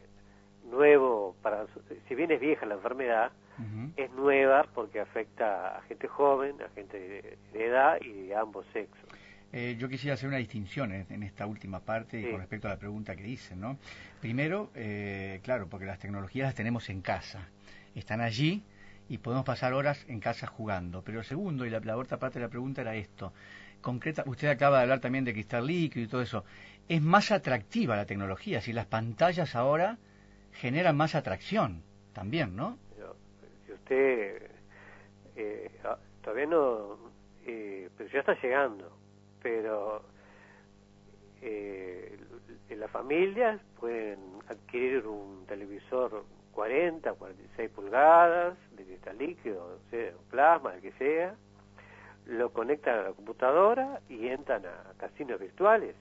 nuevo, 0.70 1.36
para 1.42 1.66
si 2.08 2.16
bien 2.16 2.32
es 2.32 2.40
vieja 2.40 2.66
la 2.66 2.76
enfermedad, 2.76 3.32
es 3.96 4.12
nueva 4.12 4.68
porque 4.76 5.00
afecta 5.00 5.78
a 5.78 5.82
gente 5.84 6.08
joven, 6.08 6.62
a 6.62 6.70
gente 6.76 7.00
de, 7.00 7.38
de 7.54 7.66
edad 7.66 7.98
y 8.02 8.28
de 8.28 8.36
ambos 8.36 8.68
sexos. 8.72 9.10
Eh, 9.52 9.78
yo 9.80 9.88
quisiera 9.90 10.14
hacer 10.14 10.28
una 10.28 10.38
distinción 10.38 10.92
en, 10.92 11.08
en 11.10 11.24
esta 11.24 11.48
última 11.48 11.80
parte 11.80 12.20
y 12.20 12.30
con 12.30 12.40
respecto 12.40 12.68
a 12.68 12.72
la 12.72 12.78
pregunta 12.78 13.16
que 13.16 13.28
hice, 13.28 13.56
¿no? 13.56 13.78
Primero, 14.20 14.70
eh, 14.76 15.40
claro, 15.42 15.68
porque 15.70 15.86
las 15.86 15.98
tecnologías 16.00 16.48
las 16.48 16.56
tenemos 16.56 16.90
en 16.90 17.02
casa, 17.02 17.50
están 17.96 18.22
allí 18.22 18.64
y 19.10 19.18
podemos 19.18 19.46
pasar 19.46 19.74
horas 19.74 20.04
en 20.08 20.20
casa 20.20 20.48
jugando. 20.48 21.02
Pero 21.04 21.24
segundo, 21.24 21.66
y 21.66 21.70
la, 21.70 21.80
la 21.80 21.98
otra 21.98 22.18
parte 22.18 22.40
de 22.40 22.46
la 22.46 22.50
pregunta 22.50 22.82
era 22.82 22.96
esto, 22.96 23.34
concreta, 23.82 24.24
usted 24.26 24.48
acaba 24.50 24.78
de 24.78 24.84
hablar 24.84 25.00
también 25.00 25.24
de 25.26 25.34
cristal 25.34 25.66
líquido 25.66 26.06
y 26.06 26.08
todo 26.08 26.22
eso, 26.22 26.44
es 26.88 27.02
más 27.02 27.32
atractiva 27.32 27.96
la 27.96 28.06
tecnología, 28.06 28.62
si 28.62 28.74
las 28.74 28.86
pantallas 28.86 29.56
ahora 29.56 29.98
generan 30.54 30.96
más 30.98 31.16
atracción 31.16 31.84
también, 32.14 32.56
¿no? 32.56 32.78
Si 33.66 33.74
usted 33.74 34.50
eh, 35.36 35.70
ah, 35.84 35.98
todavía 36.24 36.48
no, 36.48 36.98
eh, 37.46 37.90
pero 37.96 38.10
ya 38.10 38.20
está 38.20 38.34
llegando, 38.42 38.92
pero 39.42 40.04
eh, 41.42 42.18
las 42.70 42.90
familias 42.92 43.62
pueden 43.80 44.20
adquirir 44.50 45.06
un 45.06 45.46
televisor 45.46 46.26
40, 46.58 47.14
46 47.14 47.70
pulgadas 47.70 48.58
de 48.76 48.84
cristal 48.84 49.16
líquido, 49.20 49.64
o 49.64 49.90
sea, 49.92 50.12
plasma, 50.32 50.74
el 50.74 50.82
que 50.82 50.92
sea, 50.94 51.36
lo 52.26 52.52
conectan 52.52 52.98
a 52.98 53.04
la 53.04 53.12
computadora 53.14 54.02
y 54.10 54.28
entran 54.28 54.66
a 54.66 54.94
casinos 54.98 55.40
virtuales 55.40 55.94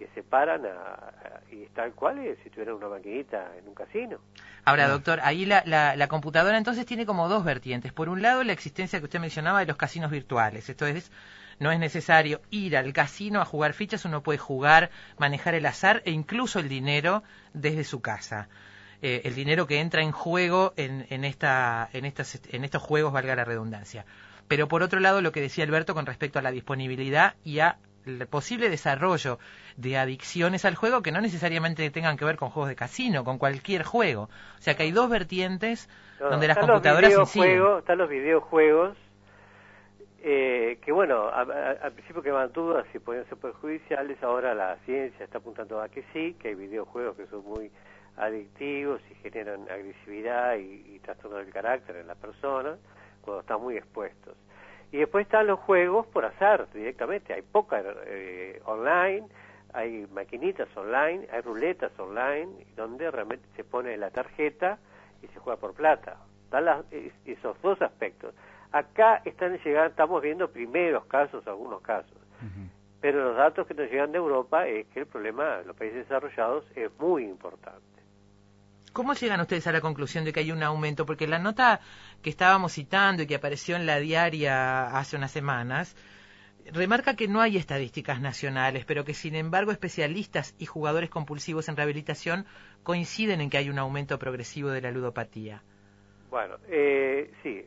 que 0.00 0.08
se 0.16 0.24
paran 0.24 0.66
a, 0.66 0.70
a- 0.70 1.40
y 1.52 1.66
tal 1.76 1.92
cual 1.92 2.18
es 2.18 2.40
si 2.42 2.50
tuvieran 2.50 2.74
una 2.74 2.88
maquinita 2.88 3.52
en 3.56 3.68
un 3.68 3.74
casino. 3.74 4.18
Ahora, 4.64 4.88
doctor, 4.88 5.20
ahí 5.22 5.46
la, 5.46 5.62
la, 5.64 5.94
la 5.94 6.08
computadora 6.08 6.58
entonces 6.58 6.84
tiene 6.84 7.06
como 7.06 7.28
dos 7.28 7.44
vertientes. 7.44 7.92
Por 7.92 8.08
un 8.08 8.20
lado, 8.20 8.42
la 8.42 8.52
existencia 8.54 8.98
que 8.98 9.04
usted 9.04 9.20
mencionaba 9.20 9.60
de 9.60 9.66
los 9.66 9.76
casinos 9.76 10.10
virtuales. 10.10 10.68
Esto 10.68 10.86
es, 10.86 11.12
no 11.60 11.70
es 11.70 11.78
necesario 11.78 12.40
ir 12.50 12.76
al 12.76 12.92
casino 12.92 13.40
a 13.40 13.44
jugar 13.44 13.74
fichas, 13.74 14.04
uno 14.04 14.24
puede 14.24 14.38
jugar, 14.38 14.90
manejar 15.18 15.54
el 15.54 15.66
azar 15.66 16.02
e 16.04 16.10
incluso 16.10 16.58
el 16.58 16.68
dinero 16.68 17.22
desde 17.54 17.84
su 17.84 18.00
casa. 18.00 18.48
Eh, 19.00 19.22
el 19.24 19.34
dinero 19.34 19.66
que 19.66 19.78
entra 19.80 20.02
en 20.02 20.10
juego 20.12 20.72
en, 20.76 21.06
en, 21.10 21.24
esta, 21.24 21.88
en, 21.92 22.04
estas, 22.04 22.40
en 22.52 22.64
estos 22.64 22.82
juegos, 22.82 23.12
valga 23.12 23.36
la 23.36 23.44
redundancia. 23.44 24.04
Pero 24.48 24.66
por 24.66 24.82
otro 24.82 24.98
lado, 24.98 25.20
lo 25.20 25.30
que 25.30 25.40
decía 25.40 25.64
Alberto 25.64 25.94
con 25.94 26.06
respecto 26.06 26.38
a 26.38 26.42
la 26.42 26.50
disponibilidad 26.50 27.34
y 27.44 27.60
a 27.60 27.78
el 28.06 28.26
posible 28.26 28.70
desarrollo 28.70 29.38
de 29.76 29.98
adicciones 29.98 30.64
al 30.64 30.74
juego 30.74 31.02
que 31.02 31.12
no 31.12 31.20
necesariamente 31.20 31.90
tengan 31.90 32.16
que 32.16 32.24
ver 32.24 32.36
con 32.36 32.48
juegos 32.48 32.70
de 32.70 32.74
casino, 32.76 33.22
con 33.22 33.36
cualquier 33.38 33.82
juego. 33.84 34.22
O 34.58 34.62
sea 34.62 34.74
que 34.74 34.84
hay 34.84 34.92
dos 34.92 35.10
vertientes 35.10 35.88
No, 36.18 36.30
donde 36.30 36.48
las 36.48 36.56
computadoras 36.58 37.12
inciden. 37.18 37.62
están 37.78 37.98
los 37.98 38.08
videojuegos 38.08 38.96
eh, 40.20 40.78
que 40.84 40.90
bueno, 40.92 41.28
a- 41.28 41.42
a- 41.42 41.70
al 41.82 41.92
principio 41.92 42.22
quedaban 42.22 42.52
dudas 42.52 42.84
si 42.92 42.98
podían 42.98 43.24
ser 43.28 43.38
perjudiciales, 43.38 44.20
ahora 44.22 44.54
la 44.54 44.76
ciencia 44.84 45.24
está 45.24 45.38
apuntando 45.38 45.80
a 45.80 45.88
que 45.88 46.02
sí, 46.12 46.34
que 46.40 46.48
hay 46.48 46.54
videojuegos 46.54 47.16
que 47.16 47.26
son 47.26 47.44
muy 47.44 47.70
adictivos 48.18 49.00
y 49.10 49.14
generan 49.16 49.62
agresividad 49.70 50.56
y, 50.56 50.94
y 50.94 50.98
trastorno 51.00 51.38
del 51.38 51.50
carácter 51.50 51.96
en 51.96 52.06
la 52.06 52.14
persona 52.14 52.76
cuando 53.22 53.40
están 53.40 53.60
muy 53.60 53.76
expuestos. 53.76 54.36
Y 54.92 54.98
después 54.98 55.26
están 55.26 55.46
los 55.46 55.58
juegos 55.60 56.06
por 56.06 56.24
azar 56.24 56.66
directamente, 56.72 57.34
hay 57.34 57.42
póker 57.42 57.96
eh, 58.06 58.60
online, 58.64 59.26
hay 59.74 60.06
maquinitas 60.12 60.68
online, 60.76 61.28
hay 61.30 61.40
ruletas 61.42 61.92
online, 61.98 62.48
donde 62.74 63.10
realmente 63.10 63.46
se 63.54 63.64
pone 63.64 63.96
la 63.98 64.10
tarjeta 64.10 64.78
y 65.22 65.26
se 65.28 65.38
juega 65.40 65.58
por 65.60 65.74
plata. 65.74 66.16
Están 66.44 66.64
las- 66.64 66.90
es- 66.90 67.12
esos 67.26 67.60
dos 67.60 67.80
aspectos. 67.82 68.34
Acá 68.72 69.20
están 69.26 69.58
llegando, 69.58 69.90
estamos 69.90 70.22
viendo 70.22 70.50
primeros 70.50 71.04
casos, 71.06 71.46
algunos 71.46 71.82
casos. 71.82 72.16
Pero 73.00 73.22
los 73.24 73.36
datos 73.36 73.66
que 73.66 73.74
nos 73.74 73.90
llegan 73.90 74.10
de 74.10 74.18
Europa 74.18 74.66
es 74.66 74.86
que 74.88 75.00
el 75.00 75.06
problema 75.06 75.60
en 75.60 75.66
los 75.68 75.76
países 75.76 75.98
desarrollados 75.98 76.64
es 76.74 76.90
muy 76.98 77.24
importante. 77.24 77.97
¿Cómo 78.98 79.14
llegan 79.14 79.40
ustedes 79.40 79.64
a 79.68 79.70
la 79.70 79.80
conclusión 79.80 80.24
de 80.24 80.32
que 80.32 80.40
hay 80.40 80.50
un 80.50 80.60
aumento? 80.60 81.06
Porque 81.06 81.28
la 81.28 81.38
nota 81.38 81.78
que 82.20 82.30
estábamos 82.30 82.72
citando 82.72 83.22
y 83.22 83.28
que 83.28 83.36
apareció 83.36 83.76
en 83.76 83.86
la 83.86 84.00
diaria 84.00 84.88
hace 84.88 85.14
unas 85.14 85.30
semanas 85.30 85.94
remarca 86.72 87.14
que 87.14 87.28
no 87.28 87.40
hay 87.40 87.56
estadísticas 87.58 88.20
nacionales, 88.20 88.84
pero 88.86 89.04
que 89.04 89.14
sin 89.14 89.36
embargo 89.36 89.70
especialistas 89.70 90.56
y 90.58 90.66
jugadores 90.66 91.10
compulsivos 91.10 91.68
en 91.68 91.76
rehabilitación 91.76 92.44
coinciden 92.82 93.40
en 93.40 93.50
que 93.50 93.58
hay 93.58 93.70
un 93.70 93.78
aumento 93.78 94.18
progresivo 94.18 94.70
de 94.70 94.80
la 94.80 94.90
ludopatía. 94.90 95.62
Bueno, 96.28 96.56
eh, 96.68 97.30
sí. 97.44 97.64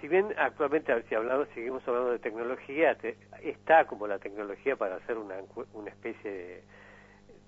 Si 0.00 0.06
bien 0.06 0.32
actualmente, 0.38 0.92
si 1.08 1.16
hablamos, 1.16 1.48
seguimos 1.52 1.82
hablando 1.88 2.12
de 2.12 2.20
tecnología, 2.20 2.94
te- 2.94 3.18
está 3.42 3.86
como 3.86 4.06
la 4.06 4.20
tecnología 4.20 4.76
para 4.76 4.98
hacer 4.98 5.18
una, 5.18 5.34
una 5.72 5.90
especie 5.90 6.30
de, 6.30 6.62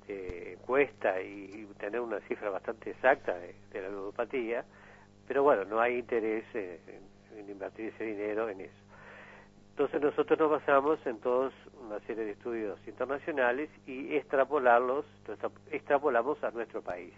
de 0.07 0.53
encuesta 0.55 1.21
y 1.21 1.67
tener 1.79 2.01
una 2.01 2.21
cifra 2.21 2.51
bastante 2.51 2.91
exacta 2.91 3.35
de, 3.37 3.55
la 3.81 3.89
ludopatía, 3.89 4.65
pero 5.27 5.43
bueno, 5.43 5.65
no 5.65 5.81
hay 5.81 5.99
interés 5.99 6.45
eh, 6.55 6.81
en, 6.87 7.39
en 7.39 7.51
invertir 7.51 7.93
ese 7.95 8.05
dinero 8.05 8.49
en 8.49 8.63
eso. 8.63 8.87
Entonces 9.71 10.01
nosotros 10.01 10.39
nos 10.39 10.51
basamos 10.51 10.99
en 11.07 11.19
todos 11.21 11.53
una 11.87 12.01
serie 12.01 12.25
de 12.25 12.31
estudios 12.31 12.79
internacionales 12.87 13.69
y 13.87 14.17
extrapolarlos, 14.17 15.05
extrapolamos 15.71 16.43
a 16.43 16.51
nuestro 16.51 16.81
país. 16.81 17.13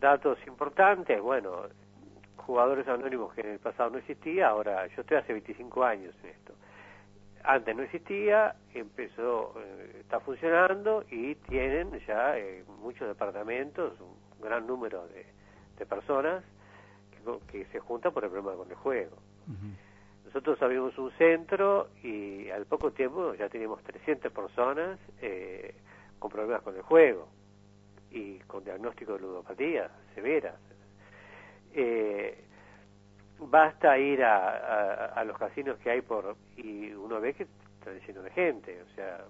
Datos 0.00 0.38
importantes, 0.46 1.20
bueno, 1.20 1.66
jugadores 2.36 2.88
anónimos 2.88 3.34
que 3.34 3.42
en 3.42 3.48
el 3.48 3.58
pasado 3.58 3.90
no 3.90 3.98
existía, 3.98 4.48
ahora 4.48 4.86
yo 4.86 5.02
estoy 5.02 5.18
hace 5.18 5.34
25 5.34 5.84
años 5.84 6.14
en 6.22 6.30
esto. 6.30 6.54
Antes 7.50 7.74
no 7.74 7.82
existía, 7.82 8.56
empezó, 8.74 9.54
eh, 9.58 10.00
está 10.00 10.20
funcionando 10.20 11.02
y 11.10 11.34
tienen 11.34 11.98
ya 12.06 12.36
eh, 12.36 12.62
muchos 12.82 13.08
departamentos, 13.08 13.98
un 14.00 14.42
gran 14.42 14.66
número 14.66 15.08
de, 15.08 15.24
de 15.78 15.86
personas 15.86 16.44
que 17.50 17.64
se 17.72 17.80
juntan 17.80 18.12
por 18.12 18.24
el 18.24 18.30
problema 18.30 18.54
con 18.54 18.68
el 18.68 18.76
juego. 18.76 19.16
Nosotros 20.26 20.60
abrimos 20.60 20.96
un 20.98 21.10
centro 21.12 21.88
y 22.02 22.50
al 22.50 22.66
poco 22.66 22.92
tiempo 22.92 23.34
ya 23.34 23.48
teníamos 23.48 23.82
300 23.82 24.30
personas 24.30 24.98
eh, 25.22 25.74
con 26.18 26.30
problemas 26.30 26.60
con 26.60 26.76
el 26.76 26.82
juego 26.82 27.28
y 28.10 28.40
con 28.40 28.62
diagnóstico 28.62 29.14
de 29.14 29.20
ludopatía 29.20 29.90
severas. 30.14 30.60
Eh, 31.72 32.44
basta 33.40 33.98
ir 33.98 34.22
a, 34.24 34.48
a- 34.48 35.06
a 35.06 35.24
los 35.24 35.36
casinos 35.38 35.78
que 35.78 35.90
hay 35.90 36.00
por 36.02 36.36
y 36.56 36.92
uno 36.92 37.20
ve 37.20 37.34
que 37.34 37.44
están 37.78 37.98
llenos 38.06 38.24
de 38.24 38.30
gente, 38.30 38.82
o 38.82 38.94
sea, 38.94 39.24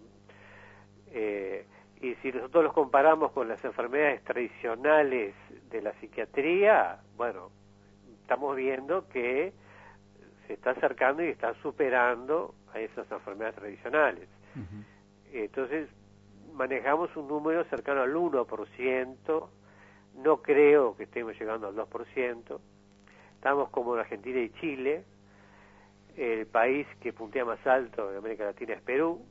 eh, 1.11 1.67
y 2.01 2.15
si 2.17 2.31
nosotros 2.33 2.65
los 2.65 2.73
comparamos 2.73 3.33
con 3.33 3.49
las 3.49 3.63
enfermedades 3.65 4.23
tradicionales 4.25 5.35
de 5.71 5.83
la 5.83 5.93
psiquiatría, 5.95 6.99
bueno, 7.17 7.51
estamos 8.23 8.55
viendo 8.57 9.09
que 9.09 9.53
se 10.47 10.53
está 10.55 10.71
acercando 10.71 11.25
y 11.25 11.29
está 11.29 11.55
superando 11.63 12.55
a 12.73 12.81
esas 12.81 13.11
enfermedades 13.11 13.57
tradicionales. 13.57 14.29
Entonces, 15.33 15.89
manejamos 16.55 17.15
un 17.17 17.29
número 17.29 17.65
cercano 17.65 18.03
al 18.03 18.15
1%, 18.15 19.49
no 20.23 20.37
creo 20.43 20.97
que 20.97 21.03
estemos 21.05 21.39
llegando 21.39 21.67
al 21.69 21.75
2%, 21.77 22.59
estamos 23.39 23.71
como 23.71 23.95
en 23.95 24.01
Argentina 24.01 24.41
y 24.41 24.51
Chile, 24.61 25.05
el 26.17 26.47
país 26.47 26.89
que 27.01 27.13
puntea 27.13 27.45
más 27.45 27.65
alto 27.65 28.11
en 28.11 28.17
América 28.19 28.45
Latina 28.45 28.75
es 28.75 28.83
Perú, 28.83 29.25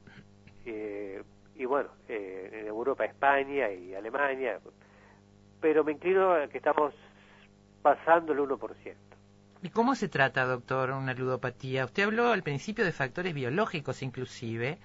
eh, 0.66 1.22
y 1.55 1.66
bueno, 1.66 1.89
eh, 2.08 2.62
en 2.62 2.68
Europa 2.68 3.03
España 3.03 3.70
y 3.70 3.93
Alemania, 3.93 4.60
pero 5.60 5.84
me 5.84 5.91
inclino 5.91 6.32
a 6.32 6.47
que 6.47 6.58
estamos 6.58 6.93
pasando 7.82 8.32
el 8.32 8.39
1%. 8.39 8.95
¿Y 9.62 9.70
cómo 9.70 9.93
se 9.95 10.08
trata, 10.08 10.45
doctor, 10.45 10.91
una 10.91 11.14
ludopatía? 11.14 11.84
Usted 11.84 12.03
habló 12.03 12.32
al 12.32 12.43
principio 12.43 12.86
de 12.86 12.93
factores 12.93 13.34
biológicos 13.34 14.01
inclusive 14.03 14.78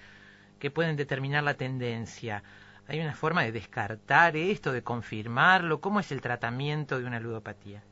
que 0.59 0.73
pueden 0.73 0.97
determinar 0.97 1.45
la 1.45 1.55
tendencia. 1.55 2.43
¿Hay 2.89 2.99
una 2.99 3.15
forma 3.15 3.45
de 3.45 3.53
descartar 3.53 4.37
esto, 4.37 4.73
de 4.73 4.83
confirmarlo? 4.83 5.81
¿Cómo 5.81 6.01
es 6.01 6.11
el 6.11 6.21
tratamiento 6.21 6.99
de 6.99 7.07
una 7.07 7.21
ludopatía? 7.21 7.85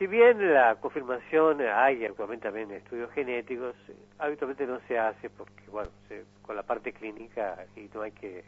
Si 0.00 0.06
bien 0.06 0.54
la 0.54 0.76
confirmación 0.76 1.60
hay 1.60 2.06
actualmente 2.06 2.44
también 2.44 2.70
estudios 2.70 3.12
genéticos, 3.12 3.76
eh, 3.86 3.94
habitualmente 4.18 4.66
no 4.66 4.80
se 4.88 4.98
hace 4.98 5.28
porque, 5.28 5.62
bueno, 5.70 5.90
se- 6.08 6.24
con 6.40 6.56
la 6.56 6.62
parte 6.62 6.94
clínica 6.94 7.66
y 7.76 7.82
no 7.92 8.00
hay 8.00 8.12
que 8.12 8.42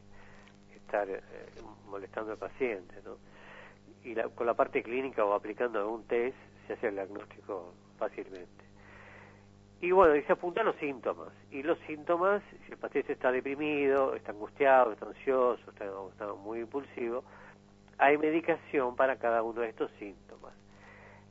estar 0.75 1.07
eh, 1.11 1.21
molestando 1.91 2.33
al 2.33 2.39
paciente, 2.39 2.95
¿no? 3.05 3.19
Y 4.03 4.15
la- 4.15 4.31
con 4.31 4.47
la 4.47 4.55
parte 4.55 4.83
clínica 4.83 5.27
o 5.27 5.35
aplicando 5.35 5.79
algún 5.79 6.07
test 6.07 6.35
se 6.67 6.73
hace 6.73 6.89
el 6.89 6.95
diagnóstico 6.95 7.75
fácilmente. 7.99 8.65
Y 9.83 9.91
bueno, 9.91 10.17
y 10.17 10.23
se 10.23 10.33
apuntan 10.33 10.65
los 10.65 10.77
síntomas. 10.77 11.35
Y 11.51 11.63
los 11.63 11.79
síntomas, 11.81 12.43
si 12.65 12.73
el 12.73 12.79
paciente 12.79 13.13
está 13.13 13.31
deprimido, 13.31 14.15
está 14.15 14.33
angustiado, 14.33 14.93
está 14.93 15.05
ansioso, 15.05 15.71
está, 15.71 15.85
está 15.85 16.33
muy 16.33 16.61
impulsivo, 16.61 17.25
hay 17.99 18.17
medicación 18.17 18.97
para 18.97 19.17
cada 19.17 19.43
uno 19.43 19.61
de 19.61 19.69
estos 19.69 19.91
síntomas. 19.99 20.55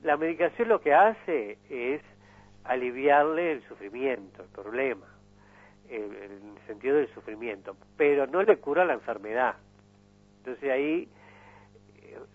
La 0.03 0.17
medicación 0.17 0.69
lo 0.69 0.81
que 0.81 0.93
hace 0.93 1.57
es 1.69 2.01
aliviarle 2.63 3.53
el 3.53 3.63
sufrimiento, 3.67 4.43
el 4.43 4.49
problema, 4.49 5.05
el, 5.89 6.11
sentido 6.67 6.97
del 6.97 7.13
sufrimiento, 7.13 7.75
pero 7.97 8.25
no 8.27 8.41
le 8.43 8.57
cura 8.57 8.85
la 8.85 8.93
enfermedad. 8.93 9.55
Entonces 10.37 10.69
ahí, 10.71 11.09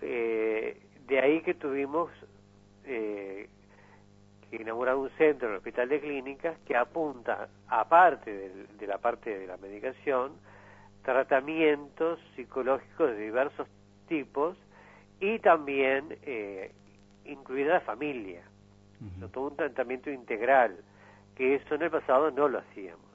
eh, 0.03 0.77
de 1.07 1.21
ahí 1.21 1.41
que 1.43 1.55
tuvimos 1.55 2.11
eh, 2.85 3.49
que 4.51 4.57
inaugurar 4.57 4.95
un 4.97 5.11
centro 5.11 5.49
en 5.49 5.55
el 5.55 5.59
Hospital 5.59 5.89
de 5.89 6.01
Clínicas 6.01 6.57
que 6.67 6.77
apunta, 6.77 7.49
aparte 7.67 8.33
del- 8.33 8.77
de 8.79 8.87
la 8.87 8.99
parte 8.99 9.39
de 9.39 9.47
la 9.47 9.57
medicación, 9.57 10.33
tratamientos 11.03 12.21
psicológicos 12.37 13.11
de 13.11 13.17
diversos 13.25 13.67
tipos 14.09 14.57
y 15.21 15.39
también 15.41 16.17
eh, 16.23 16.71
incluida 17.27 17.75
la 17.75 17.81
familia, 17.81 18.43
¿no? 19.19 19.29
todo 19.29 19.49
un 19.49 19.57
tratamiento 19.57 20.11
integral, 20.11 20.77
que 21.35 21.57
eso 21.57 21.75
en 21.75 21.83
el 21.83 21.91
pasado 21.91 22.31
no 22.31 22.49
lo 22.49 22.59
hacíamos. 22.59 23.11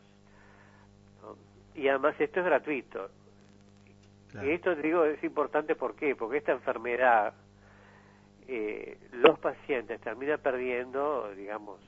¿no? 1.21 1.35
Y 1.75 1.87
además 1.87 2.15
esto 2.19 2.39
es 2.39 2.45
gratuito. 2.45 3.09
Claro. 4.31 4.47
Y 4.47 4.51
esto 4.51 4.75
digo 4.75 5.05
es 5.05 5.21
importante 5.23 5.75
¿por 5.75 5.95
qué? 5.95 6.15
porque 6.15 6.37
esta 6.37 6.53
enfermedad 6.53 7.33
eh, 8.47 8.97
los 9.13 9.39
pacientes 9.39 9.99
terminan 10.01 10.39
perdiendo, 10.39 11.31
digamos, 11.35 11.79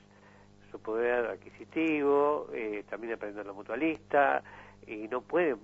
su 0.70 0.80
poder 0.80 1.26
adquisitivo, 1.26 2.48
eh, 2.52 2.84
terminan 2.88 3.18
perdiendo 3.18 3.44
la 3.44 3.52
mutualista 3.52 4.42
y 4.86 5.08
no 5.08 5.20
pueden 5.20 5.58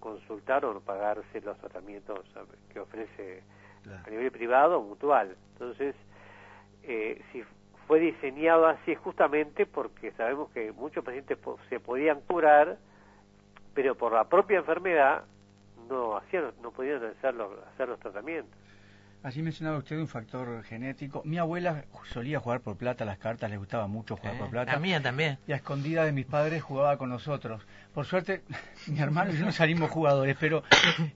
consultar 0.00 0.64
o 0.64 0.80
pagarse 0.80 1.40
los 1.42 1.56
tratamientos 1.58 2.20
que 2.72 2.80
ofrece 2.80 3.42
a 3.90 4.10
nivel 4.10 4.30
privado 4.30 4.78
o 4.78 4.82
mutual. 4.82 5.36
Entonces, 5.52 5.94
eh, 6.82 7.22
si 7.32 7.42
fue 7.86 8.00
diseñado 8.00 8.66
así 8.66 8.92
es 8.92 8.98
justamente 8.98 9.66
porque 9.66 10.12
sabemos 10.12 10.50
que 10.50 10.72
muchos 10.72 11.04
pacientes 11.04 11.38
se 11.68 11.80
podían 11.80 12.20
curar, 12.22 12.78
pero 13.74 13.94
por 13.94 14.12
la 14.12 14.24
propia 14.24 14.58
enfermedad 14.58 15.24
no 15.88 16.16
hacían, 16.16 16.52
no 16.62 16.70
podían 16.70 17.04
hacer 17.04 17.34
hacer 17.74 17.88
los 17.88 17.98
tratamientos. 18.00 18.61
Así 19.22 19.40
mencionaba 19.40 19.78
usted 19.78 19.98
un 19.98 20.08
factor 20.08 20.64
genético. 20.64 21.22
Mi 21.24 21.38
abuela 21.38 21.84
solía 22.12 22.40
jugar 22.40 22.60
por 22.60 22.76
plata 22.76 23.04
las 23.04 23.18
cartas, 23.18 23.48
le 23.50 23.56
gustaba 23.56 23.86
mucho 23.86 24.16
jugar 24.16 24.34
Eh, 24.34 24.38
por 24.38 24.50
plata. 24.50 24.72
la 24.72 24.80
mía 24.80 25.00
también. 25.00 25.38
Y 25.46 25.52
a 25.52 25.56
escondida 25.56 26.04
de 26.04 26.10
mis 26.12 26.26
padres 26.26 26.60
jugaba 26.62 26.96
con 26.96 27.08
nosotros. 27.08 27.64
Por 27.94 28.04
suerte, 28.04 28.42
mi 28.88 28.98
hermano 28.98 29.32
y 29.32 29.36
yo 29.38 29.44
no 29.44 29.52
salimos 29.52 29.90
jugadores, 29.90 30.36
pero 30.40 30.64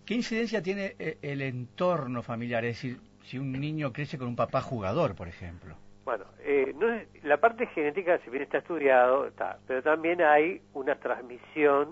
¿qué 0.04 0.14
incidencia 0.14 0.62
tiene 0.62 0.94
eh, 1.00 1.18
el 1.22 1.42
entorno 1.42 2.22
familiar? 2.22 2.64
Es 2.64 2.76
decir, 2.76 3.00
si 3.24 3.38
un 3.40 3.50
niño 3.50 3.92
crece 3.92 4.18
con 4.18 4.28
un 4.28 4.36
papá 4.36 4.60
jugador, 4.60 5.16
por 5.16 5.26
ejemplo. 5.26 5.74
Bueno, 6.04 6.26
eh, 6.44 6.72
no 6.78 6.88
es- 6.92 7.08
la 7.24 7.38
parte 7.38 7.66
genética, 7.66 8.20
si 8.24 8.30
bien 8.30 8.44
está 8.44 8.58
estudiado, 8.58 9.26
está, 9.26 9.58
pero 9.66 9.82
también 9.82 10.22
hay 10.22 10.62
una 10.74 10.94
transmisión 10.94 11.88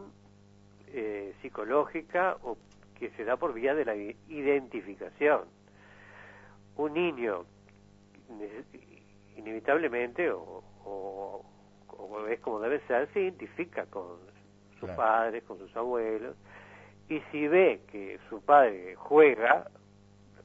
eh, 0.96 1.34
psicológica 1.42 2.36
o 2.44 2.56
que 3.00 3.10
se 3.16 3.24
da 3.24 3.36
por 3.36 3.52
vía 3.52 3.74
de 3.74 3.84
la 3.84 3.96
identificación. 4.28 5.40
Un 6.76 6.92
niño, 6.94 7.44
ne- 8.30 8.64
inevitablemente, 9.36 10.30
o, 10.30 10.62
o- 10.84 11.44
o 11.88 12.26
es 12.26 12.40
como 12.40 12.60
debe 12.60 12.80
ser, 12.86 13.08
se 13.12 13.20
identifica 13.22 13.86
con 13.86 14.18
sus 14.72 14.80
Claro. 14.90 14.96
padres, 14.96 15.44
con 15.44 15.58
sus 15.58 15.74
abuelos, 15.76 16.36
y 17.08 17.20
si 17.30 17.46
ve 17.48 17.80
que 17.90 18.18
su 18.28 18.40
padre 18.42 18.94
juega, 18.96 19.66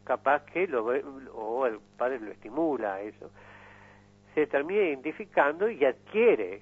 capaz 0.03 0.43
que 0.45 0.67
lo 0.67 0.86
ve, 0.86 1.03
o 1.34 1.65
el 1.65 1.80
padre 1.97 2.19
lo 2.19 2.32
estimula 2.32 2.95
a 2.95 3.01
eso, 3.01 3.32
se 4.36 4.45
termina 4.47 4.82
identificando 4.82 5.69
y 5.69 5.84
adquiere, 5.86 6.61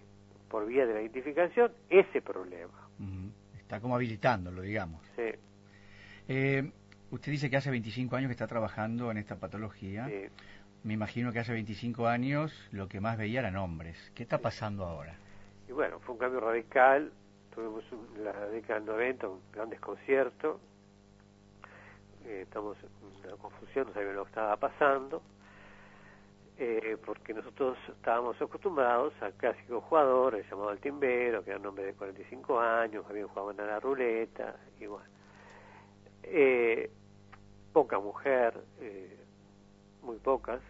por 0.49 0.65
vía 0.65 0.86
de 0.86 0.93
la 0.93 1.01
identificación, 1.01 1.72
ese 1.89 2.22
problema. 2.22 2.88
Está 3.57 3.82
como 3.82 3.95
habilitándolo, 3.95 4.61
digamos. 4.61 5.01
Sí, 5.15 5.32
Eh, 6.30 6.72
usted 7.12 7.32
dice 7.32 7.49
que 7.49 7.58
hace 7.58 7.70
25 7.72 8.16
años 8.16 8.28
que 8.30 8.34
está 8.34 8.47
trabajando 8.47 9.12
en 9.12 9.18
esta 9.18 9.36
patología. 9.36 10.08
sí. 10.08 10.26
Me 10.84 10.93
imagino 10.93 11.34
que 11.34 11.39
hace 11.39 11.51
25 11.51 12.08
años 12.08 12.53
lo 12.72 12.88
que 12.88 13.01
más 13.01 13.18
veía 13.18 13.39
eran 13.39 13.58
hombres. 13.58 13.97
¿Qué 14.16 14.24
está 14.24 14.38
pasando 14.38 14.86
ahora? 14.86 15.16
Y 15.68 15.72
bueno, 15.74 15.99
fue 15.99 16.14
un 16.14 16.20
cambio 16.20 16.39
radical. 16.39 17.12
Tuvimos 17.53 17.84
un- 17.91 18.16
en 18.16 18.24
la 18.26 18.45
década 18.47 18.76
del 18.76 18.86
90 18.86 19.28
un 19.28 19.41
gran 19.51 19.70
desconcierto. 19.70 20.62
Eh, 22.26 22.41
estamos 22.43 22.78
en 22.84 23.30
una 23.30 23.36
confusión, 23.38 23.88
no 23.88 23.93
sabíamos 23.93 24.16
lo 24.18 24.24
que 24.26 24.30
estaba 24.30 24.55
pasando. 24.58 25.22
Eh, 26.60 26.95
porque 27.05 27.34
nosotros 27.34 27.78
estábamos 27.89 28.39
acostumbrados 28.41 29.14
al 29.22 29.34
clásico 29.34 29.82
jugador, 29.82 30.36
el 30.36 30.43
llamado 30.49 30.72
el 30.72 30.80
timbero, 30.80 31.43
que 31.43 31.49
era 31.51 31.60
un 31.60 31.66
hombre 31.66 31.86
de 31.86 31.93
45 31.93 32.60
años, 32.60 33.03
habían 33.10 33.28
jugado 33.28 33.51
en 33.51 33.58
la 33.58 33.80
ruleta, 33.80 34.55
y 34.80 34.86
bueno. 34.86 35.05
Eh, 36.30 36.89
poca 37.73 37.99
mujer, 37.99 38.53
eh, 38.82 39.17
muy 40.01 40.17
pocas, 40.17 40.61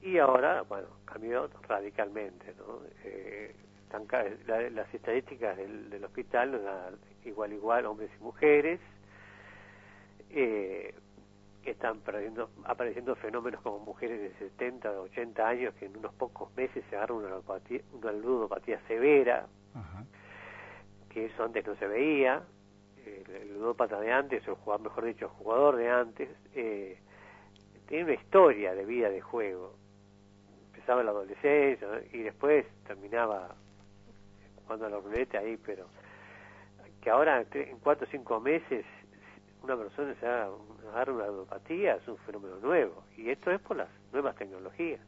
y 0.00 0.18
ahora, 0.18 0.62
bueno, 0.62 0.88
cambió 1.04 1.48
radicalmente, 1.68 2.54
¿no? 2.58 2.80
Eh, 3.04 3.54
están 3.84 4.06
la- 4.46 4.70
las 4.70 4.92
estadísticas 4.94 5.56
del, 5.56 5.90
del 5.90 6.04
hospital 6.04 6.52
nos 6.52 6.62
dan 6.64 6.96
igual 7.24 7.52
igual 7.52 7.86
hombres 7.86 8.10
y 8.18 8.22
mujeres. 8.22 8.80
Eh, 10.30 10.94
están 11.64 12.00
apareciendo 12.64 13.14
fenómenos 13.16 13.60
como 13.62 13.78
mujeres 13.80 14.20
de 14.20 14.32
70 14.48 14.90
o 14.90 15.02
80 15.04 15.46
años 15.46 15.74
que 15.74 15.86
en 15.86 15.96
unos 15.96 16.12
pocos 16.14 16.52
meses 16.56 16.82
se 16.90 16.96
agarran 16.96 17.18
una, 17.18 17.28
ludopatía, 17.28 17.80
una 17.92 18.12
ludopatía 18.12 18.80
severa, 18.88 19.46
Ajá. 19.74 20.04
que 21.10 21.26
eso 21.26 21.44
antes 21.44 21.64
no 21.66 21.76
se 21.76 21.86
veía. 21.86 22.42
El, 23.12 23.30
el 23.30 24.00
de 24.00 24.12
antes, 24.12 24.46
o 24.48 24.52
el 24.52 24.56
jugador, 24.56 24.84
mejor 24.88 25.04
dicho, 25.04 25.24
el 25.26 25.30
jugador 25.30 25.76
de 25.76 25.90
antes, 25.90 26.28
eh, 26.54 26.98
tiene 27.88 28.04
una 28.04 28.14
historia 28.14 28.74
de 28.74 28.84
vida 28.84 29.10
de 29.10 29.20
juego. 29.20 29.74
Empezaba 30.66 31.00
en 31.00 31.06
la 31.06 31.12
adolescencia 31.12 31.88
y 32.12 32.22
después 32.22 32.66
terminaba 32.86 33.54
jugando 34.62 34.86
a 34.86 34.90
la 34.90 34.98
ruleta 34.98 35.38
ahí, 35.38 35.58
pero 35.64 35.86
que 37.00 37.10
ahora 37.10 37.44
en 37.52 37.78
cuatro 37.80 38.06
o 38.06 38.10
cinco 38.10 38.40
meses 38.40 38.84
una 39.62 39.76
persona 39.76 40.14
se 40.18 40.26
haga, 40.26 40.50
agarra 40.90 41.12
una 41.12 41.26
ludopatía 41.26 41.96
es 41.96 42.08
un 42.08 42.16
fenómeno 42.18 42.56
nuevo 42.58 43.04
y 43.16 43.30
esto 43.30 43.50
es 43.50 43.60
por 43.60 43.76
las 43.76 43.88
nuevas 44.12 44.36
tecnologías. 44.36 45.00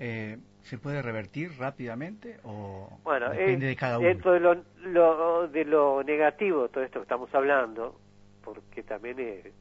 Eh, 0.00 0.38
¿Se 0.68 0.76
puede 0.78 1.00
revertir 1.00 1.52
rápidamente 1.58 2.38
o 2.44 2.90
Bueno, 3.04 3.30
depende 3.30 3.66
eh, 3.66 3.68
de 3.70 3.76
cada 3.76 3.98
uno? 3.98 4.06
dentro 4.08 4.32
de 4.32 4.40
lo, 4.40 4.54
lo- 4.82 5.48
de 5.48 5.64
lo 5.64 6.02
negativo 6.04 6.68
todo 6.68 6.84
esto 6.84 6.98
que 7.00 7.04
estamos 7.04 7.34
hablando, 7.34 7.98
porque 8.44 8.82
también 8.82 9.16
eh, 9.18 9.52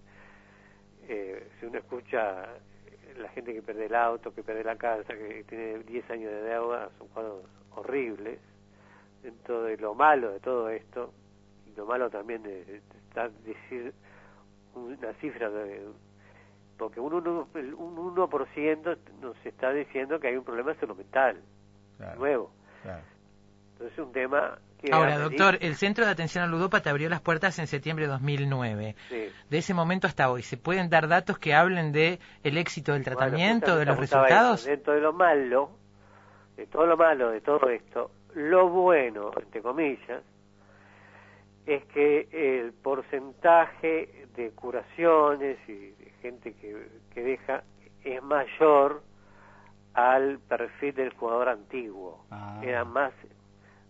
eh, 1.08 1.48
si 1.60 1.66
uno 1.66 1.78
escucha 1.80 2.44
eh, 2.44 3.16
la 3.22 3.30
gente 3.30 3.54
que 3.54 3.62
pierde 3.62 3.86
el 3.86 3.96
auto, 3.96 4.34
que 4.34 4.44
pierde 4.44 4.64
la 4.66 4.76
casa, 4.76 5.14
que 5.14 5.46
tiene 5.48 5.80
10 5.84 6.10
años 6.12 6.30
de 6.32 6.42
deuda, 6.42 6.90
son 6.98 7.08
cuadros 7.10 7.44
horribles. 7.76 8.40
Dentro 9.24 9.64
de 9.64 9.78
lo 9.78 9.96
malo 9.96 10.32
de 10.32 10.40
todo 10.40 10.70
esto, 10.70 11.12
y 11.66 11.76
lo 11.76 11.86
malo 11.86 12.10
también 12.10 12.44
de, 12.44 12.82
está 13.08 13.30
decir 13.46 13.94
una 14.76 15.14
cifra 15.22 15.50
de 15.50 15.86
porque 16.78 17.00
un 17.00 17.14
1%, 17.14 17.48
el- 17.56 17.74
un 17.74 17.98
1% 17.98 18.98
nos 19.22 19.36
está 19.46 19.72
diciendo 19.72 20.20
que 20.20 20.28
hay 20.28 20.38
un 20.38 20.44
problema 20.44 20.74
de 20.74 20.80
salud 20.80 20.96
mental 20.98 21.38
Claro, 21.98 22.20
nuevo. 22.20 22.52
claro. 22.84 23.02
Entonces 23.74 23.98
es 23.98 24.04
un 24.06 24.12
tema 24.12 24.58
que... 24.80 24.92
Ahora, 24.94 25.18
doctor, 25.18 25.58
el 25.62 25.76
Centro 25.76 26.06
de 26.06 26.12
Atención 26.12 26.44
al 26.44 26.52
Ludópata 26.52 26.90
abrió 26.92 27.10
las 27.10 27.22
puertas 27.22 27.58
en 27.60 27.68
septiembre 27.68 28.06
de 28.06 28.12
2009. 28.12 28.96
Sí. 29.10 29.30
De 29.50 29.58
ese 29.58 29.74
momento 29.74 30.08
hasta 30.08 30.30
hoy, 30.32 30.44
¿se 30.44 30.58
pueden 30.58 30.90
dar 30.90 31.08
datos 31.08 31.38
que 31.40 31.54
hablen 31.56 31.92
de 31.92 32.20
el 32.44 32.58
éxito 32.58 32.94
del 32.94 33.04
Bueno, 33.04 33.18
tratamiento, 33.18 33.76
de 33.78 33.86
los 33.86 33.98
resultados? 33.98 34.62
eso. 34.62 34.70
Dentro 34.70 34.94
de 34.94 35.02
lo 35.02 35.14
malo, 35.14 35.72
de 36.56 36.66
todo 36.68 36.86
lo 36.86 36.98
malo 36.98 37.32
de 37.32 37.42
todo 37.42 37.70
esto, 37.70 38.12
lo 38.36 38.70
bueno, 38.70 39.32
entre 39.40 39.62
comillas, 39.62 40.22
es 41.68 41.84
que 41.88 42.28
el 42.32 42.72
porcentaje 42.74 44.26
de 44.36 44.52
curaciones 44.52 45.58
y 45.68 45.92
de 45.92 46.12
gente 46.22 46.54
que, 46.54 46.88
que 47.14 47.22
deja 47.22 47.64
es 48.04 48.24
mayor 48.24 49.04
al 49.94 50.40
perfil 50.40 50.96
del 50.96 51.14
jugador 51.14 51.50
antiguo. 51.50 52.26
Ah. 52.32 52.62
Era 52.64 52.86
más, 52.86 53.12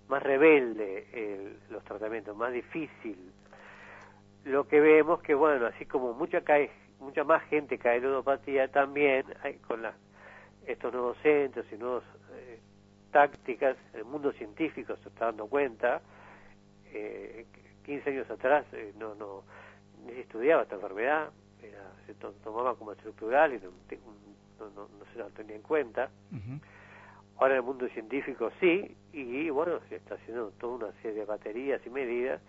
más 0.10 0.24
rebelde 0.24 1.08
el- 1.14 1.60
los 1.70 1.84
tratamientos, 1.84 2.36
más 2.36 2.52
difícil. 2.52 3.32
Lo 4.44 4.68
que 4.68 4.80
vemos 4.80 5.22
que, 5.22 5.36
bueno, 5.36 5.68
así 5.68 5.86
como 5.86 6.14
mucha 6.14 6.42
cae, 6.42 6.72
mucha 7.00 7.24
más 7.24 7.44
gente 7.44 7.78
cae 7.78 7.98
en 7.98 8.04
ludopatía, 8.06 8.70
también 8.72 9.26
hay 9.44 9.56
con 9.60 9.84
las 9.84 9.94
estos 10.66 10.92
nuevos 10.92 11.18
centros 11.20 11.66
y 11.72 11.76
nuevas 11.78 12.04
eh, 12.34 12.60
tácticas, 13.12 13.78
el 13.94 14.04
mundo 14.04 14.32
científico 14.34 14.96
se 14.98 15.10
está 15.10 15.26
dando 15.26 15.48
cuenta, 15.48 16.02
eh, 16.88 17.46
15 17.88 18.10
años 18.12 18.30
atrás 18.30 18.66
eh, 18.74 18.94
no, 19.00 19.16
no, 19.16 19.44
ni 20.06 20.12
se 20.14 20.20
estudiaba 20.22 20.62
esta 20.64 20.76
enfermedad, 20.76 21.32
era- 21.64 21.92
se 22.06 22.14
to- 22.16 22.34
tomaba 22.44 22.76
como 22.76 22.92
estructural 22.92 23.54
y 23.54 23.60
no, 23.60 23.72
no, 24.60 24.70
no- 24.76 24.90
no 25.00 25.06
se 25.12 25.18
la 25.20 25.28
tenía 25.30 25.56
en 25.56 25.62
cuenta. 25.64 26.10
Ahora 27.40 27.54
en 27.54 27.58
el 27.60 27.64
mundo 27.64 27.88
científico 27.90 28.52
sí, 28.60 28.96
y 29.14 29.50
bueno, 29.50 29.80
se 29.90 29.96
está 29.96 30.16
haciendo 30.16 30.52
toda 30.60 30.88
una 30.88 31.02
serie 31.02 31.20
de 31.20 31.26
baterías 31.26 31.82
y 31.86 31.90
medidas, 31.90 32.42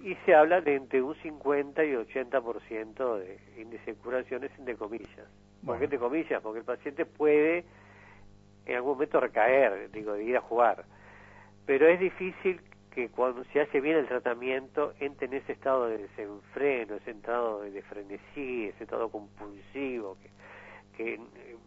y 0.00 0.14
se 0.24 0.34
habla 0.34 0.60
de 0.60 0.76
entre 0.76 1.02
un 1.02 1.14
50 1.16 1.84
y 1.84 1.92
80% 1.94 3.18
de 3.18 3.38
índice 3.60 3.92
de 3.92 3.94
curaciones 3.98 4.50
entre 4.58 4.76
comillas. 4.76 5.08
¿Por 5.16 5.26
Bueno. 5.66 5.78
qué 5.80 5.84
entre 5.84 5.98
comillas? 5.98 6.42
Porque 6.42 6.60
el 6.60 6.64
paciente 6.64 7.04
puede 7.04 7.64
en 8.66 8.76
algún 8.76 8.92
momento 8.92 9.18
recaer, 9.20 9.90
digo, 9.90 10.12
de 10.14 10.24
ir 10.24 10.36
a 10.36 10.40
jugar. 10.40 10.84
Pero 11.66 11.86
es 11.88 11.98
difícil 12.00 12.60
que 12.94 13.08
cuando 13.10 13.44
se 13.52 13.60
hace 13.60 13.80
bien 13.80 13.96
el 13.96 14.06
tratamiento 14.06 14.92
entre 15.00 15.26
en 15.26 15.34
ese 15.34 15.52
estado 15.52 15.86
de 15.86 15.98
desenfreno, 15.98 16.96
ese 16.96 17.10
estado 17.12 17.60
de 17.62 17.82
frenesí, 17.82 18.66
ese 18.66 18.84
estado 18.84 19.08
compulsivo, 19.10 20.16
que, 20.20 20.30
que 20.96 21.20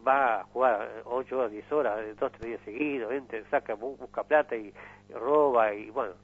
va 0.06 0.40
a 0.40 0.44
jugar 0.44 1.02
8 1.04 1.38
horas, 1.38 1.52
10 1.52 1.72
horas, 1.72 2.00
2, 2.18 2.32
3 2.32 2.42
días 2.42 2.60
seguidos, 2.64 3.12
entra, 3.12 3.42
saca, 3.50 3.74
bu- 3.76 3.96
busca 3.96 4.24
plata 4.24 4.56
y, 4.56 4.72
roba 5.10 5.72
y 5.74 5.90
bueno, 5.90 6.14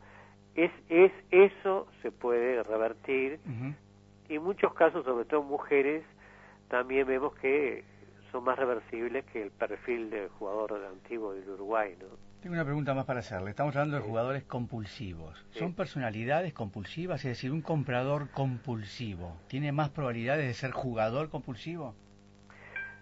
es, 0.55 0.71
es 0.89 1.13
eso 1.31 1.87
se 2.03 2.11
puede 2.11 2.63
revertir 2.65 3.39
y 4.29 4.35
en 4.37 4.43
muchos 4.43 4.75
casos, 4.75 5.05
sobre 5.05 5.25
todo 5.25 5.43
mujeres, 5.43 6.05
también 6.69 7.07
vemos 7.07 7.35
que 7.37 7.85
son 8.31 8.45
más 8.45 8.59
reversibles 8.59 9.25
que 9.27 9.41
el 9.43 9.51
perfil 9.53 10.11
del 10.11 10.29
jugador 10.31 10.85
antiguo 10.85 11.33
del 11.33 11.49
Uruguay, 11.49 11.97
¿no? 11.99 12.09
Tengo 12.43 12.55
una 12.55 12.64
pregunta 12.64 12.95
más 12.95 13.05
para 13.05 13.18
hacerle. 13.18 13.51
Estamos 13.51 13.74
hablando 13.74 13.97
de 13.97 14.03
jugadores 14.03 14.45
compulsivos. 14.45 15.45
Sí. 15.51 15.59
¿Son 15.59 15.74
personalidades 15.74 16.53
compulsivas? 16.53 17.24
Es 17.24 17.30
decir, 17.30 17.51
un 17.51 17.62
comprador 17.62 18.30
compulsivo. 18.30 19.36
¿Tiene 19.49 19.72
más 19.72 19.91
probabilidades 19.91 20.47
de 20.47 20.55
ser 20.55 20.70
jugador 20.70 21.30
compulsivo? 21.30 21.95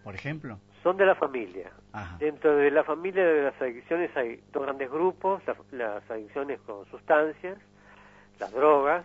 Por 0.02 0.14
ejemplo. 0.14 0.58
Son 0.82 0.96
de 0.96 1.04
la 1.04 1.14
familia. 1.16 1.70
Ajá. 1.92 2.16
Dentro 2.18 2.56
de 2.56 2.70
la 2.70 2.82
familia 2.84 3.24
de 3.26 3.42
las 3.42 3.60
adicciones 3.60 4.16
hay 4.16 4.40
dos 4.52 4.62
grandes 4.62 4.90
grupos, 4.90 5.42
la- 5.46 5.56
las 5.72 6.10
adicciones 6.10 6.58
con 6.60 6.86
sustancias, 6.86 7.58
las 8.40 8.52
drogas, 8.52 9.04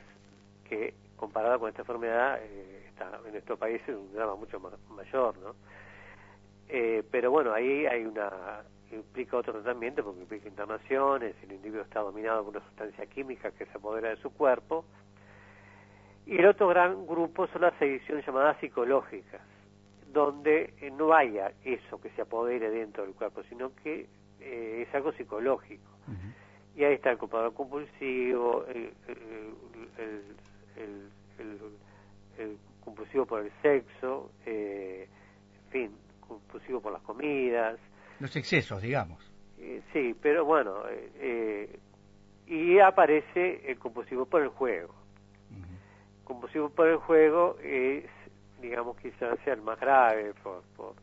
que 0.69 0.93
comparada 1.17 1.59
con 1.59 1.69
esta 1.69 1.82
enfermedad 1.82 2.39
eh, 2.41 2.86
está 2.88 3.19
en 3.25 3.34
nuestro 3.34 3.57
país 3.57 3.82
es 3.88 3.95
un 3.95 4.13
drama 4.13 4.36
mucho 4.36 4.59
ma- 4.59 4.69
mayor, 4.95 5.38
¿no? 5.39 5.55
Eh, 6.69 7.03
pero 7.11 7.32
bueno, 7.32 7.51
ahí 7.53 7.86
hay 7.86 8.05
una 8.05 8.61
implica 8.96 9.38
otro 9.38 9.54
tratamiento 9.54 10.04
porque 10.04 10.22
implica 10.22 10.48
internaciones, 10.48 11.36
el 11.44 11.52
individuo 11.54 11.82
está 11.84 12.02
dominado 12.02 12.44
por 12.46 12.56
una 12.56 12.66
sustancia 12.66 13.06
química 13.08 13.52
que 13.52 13.66
se 13.66 13.78
apodera 13.78 14.10
de 14.10 14.18
su 14.18 14.32
cuerpo. 14.34 14.86
Y 16.26 16.38
el 16.38 16.46
otro 16.46 16.68
gran 16.68 17.06
grupo 17.08 17.48
son 17.48 17.62
las 17.62 17.74
adicciones 17.82 18.26
llamadas 18.26 18.58
psicológicas, 18.60 19.42
donde 20.14 20.74
eh, 20.82 20.92
no 20.92 21.14
haya 21.14 21.52
eso 21.64 22.00
que 22.00 22.10
se 22.12 22.22
apodere 22.22 22.70
dentro 22.70 23.04
del 23.04 23.14
cuerpo, 23.16 23.44
sino 23.50 23.74
que 23.76 24.08
eh, 24.39 24.86
es 24.88 24.96
algo 24.96 25.12
psicológico. 25.14 25.89
Y 26.76 26.84
ahí 26.84 26.94
está 26.94 27.12
el 27.12 27.18
comprador 27.18 27.54
compulsivo, 27.54 28.66
el- 28.68 28.94
el 32.38 32.58
compulsivo 32.84 33.26
por 33.26 33.42
el 33.42 33.52
sexo, 33.62 34.32
eh, 34.46 35.08
en 35.66 35.72
fin, 35.72 35.92
compulsivo 36.28 36.82
por 36.82 36.94
las 36.94 37.02
comidas. 37.04 37.78
Los 38.22 38.36
excesos, 38.36 38.82
digamos. 38.84 39.19
Eh, 39.57 39.82
sí, 39.91 40.15
pero 40.22 40.45
bueno, 40.45 40.88
eh, 40.88 41.09
eh, 41.15 41.80
y 42.45 42.80
aparece 42.80 43.63
el 43.69 43.80
compulsivo 43.80 44.28
por 44.28 44.43
el 44.43 44.49
juego. 44.49 44.93
Ujú. 45.49 45.76
Compulsivo 46.24 46.69
por 46.69 46.88
el 46.88 46.97
juego 46.97 47.57
es, 47.63 48.05
digamos, 48.61 48.95
quizás 48.97 49.39
sea 49.43 49.55
el 49.55 49.63
más 49.63 49.80
grave 49.80 50.36
por, 50.43 50.61
por 50.78 50.93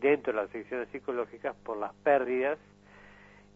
dentro 0.00 0.34
de 0.34 0.42
las 0.42 0.50
secciones 0.50 0.88
psicológicas 0.90 1.56
por 1.64 1.78
las 1.78 1.94
pérdidas 1.94 2.58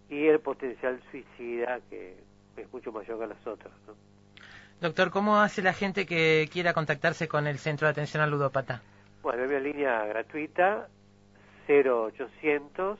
y 0.08 0.26
el 0.26 0.40
potencial 0.40 0.98
suicida 1.10 1.80
que 1.90 2.16
es 2.56 2.72
mucho 2.72 2.90
mayor 2.90 3.18
que 3.18 3.26
las 3.26 3.46
otras. 3.46 3.72
¿no? 3.86 3.94
Doctor, 4.80 5.10
¿cómo 5.10 5.36
hace 5.40 5.60
la 5.60 5.74
gente 5.74 6.06
que 6.06 6.48
quiera 6.50 6.72
contactarse 6.72 7.28
con 7.28 7.46
el 7.46 7.58
Centro 7.58 7.86
de 7.86 7.92
Atención 7.92 8.22
al 8.22 8.30
Ludópata? 8.30 8.80
Bueno, 9.22 9.42
hay 9.42 9.48
una 9.48 9.60
línea 9.60 10.06
gratuita 10.06 10.88
0800 11.68 12.98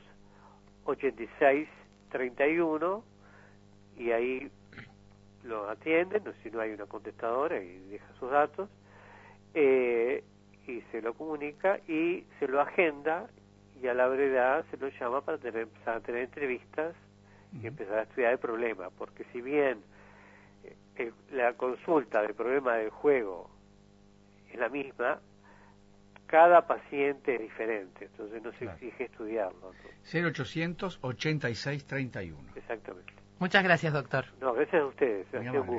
86 0.85 1.67
31 2.09 3.03
y 3.97 4.11
ahí 4.11 4.49
lo 5.43 5.69
atienden, 5.69 6.23
si 6.43 6.49
no 6.51 6.59
hay 6.61 6.71
una 6.71 6.85
contestadora 6.85 7.61
y 7.61 7.77
deja 7.89 8.05
sus 8.19 8.31
datos 8.31 8.69
eh, 9.53 10.23
y 10.67 10.81
se 10.91 11.01
lo 11.01 11.13
comunica 11.13 11.79
y 11.87 12.25
se 12.39 12.47
lo 12.47 12.61
agenda 12.61 13.27
y 13.81 13.87
a 13.87 13.93
la 13.93 14.07
brevedad 14.07 14.65
se 14.71 14.77
lo 14.77 14.87
llama 14.89 15.21
para 15.21 15.37
tener, 15.37 15.63
empezar 15.63 15.97
a 15.97 15.99
tener 16.01 16.21
entrevistas 16.23 16.95
y 17.61 17.67
empezar 17.67 17.99
a 17.99 18.03
estudiar 18.03 18.33
el 18.33 18.39
problema, 18.39 18.89
porque 18.97 19.23
si 19.31 19.41
bien 19.41 19.79
eh, 20.63 20.75
el- 20.95 21.13
la 21.31 21.53
consulta 21.53 22.21
del 22.21 22.33
problema 22.33 22.75
del 22.75 22.89
juego 22.89 23.49
es 24.51 24.59
la 24.59 24.69
misma, 24.69 25.19
cada 26.35 26.67
paciente 26.67 27.35
es 27.35 27.41
diferente, 27.43 28.05
entonces 28.11 28.43
no 28.43 28.51
se 28.51 28.57
Claro. 28.57 28.73
exige 28.81 29.05
estudiarlo. 29.05 29.71
¿no? 29.71 29.71
0800 30.11 30.99
86 31.01 31.85
31. 31.85 32.37
Exactamente. 32.57 33.13
Muchas 33.39 33.63
gracias, 33.63 33.93
doctor. 33.93 34.25
No, 34.41 34.53
gracias 34.53 34.81
a 34.81 34.85
ustedes. 34.85 35.25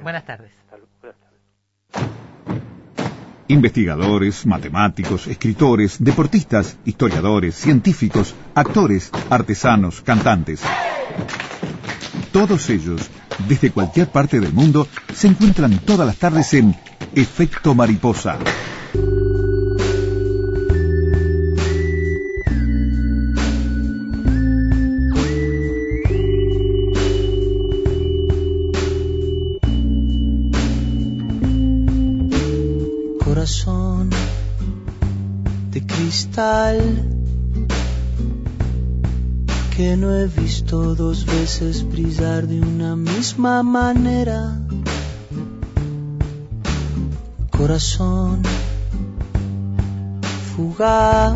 Buenas 0.02 0.24
tardes. 0.24 0.50
Salud, 0.70 0.86
buenas 1.02 1.18
tardes. 1.20 1.36
Investigadores, 3.48 4.46
matemáticos, 4.46 5.26
escritores, 5.26 6.02
deportistas, 6.02 6.78
historiadores, 6.86 7.54
científicos, 7.54 8.34
actores, 8.54 9.12
artesanos, 9.28 10.00
cantantes. 10.00 10.62
Todos 12.32 12.70
ellos, 12.70 13.10
desde 13.46 13.70
cualquier 13.72 14.08
parte 14.08 14.40
del 14.40 14.54
mundo, 14.54 14.86
se 15.12 15.28
encuentran 15.28 15.78
todas 15.80 16.06
las 16.06 16.16
tardes 16.18 16.54
en 16.54 16.74
Efecto 17.14 17.74
Mariposa. 17.74 18.38
Cristal 36.36 36.78
que 39.74 39.96
no 39.96 40.14
he 40.14 40.26
visto 40.26 40.94
dos 40.94 41.24
veces 41.24 41.88
brillar 41.88 42.46
de 42.46 42.60
una 42.60 42.94
misma 42.94 43.62
manera. 43.62 44.58
Corazón 47.50 48.42
fugaz 50.54 51.34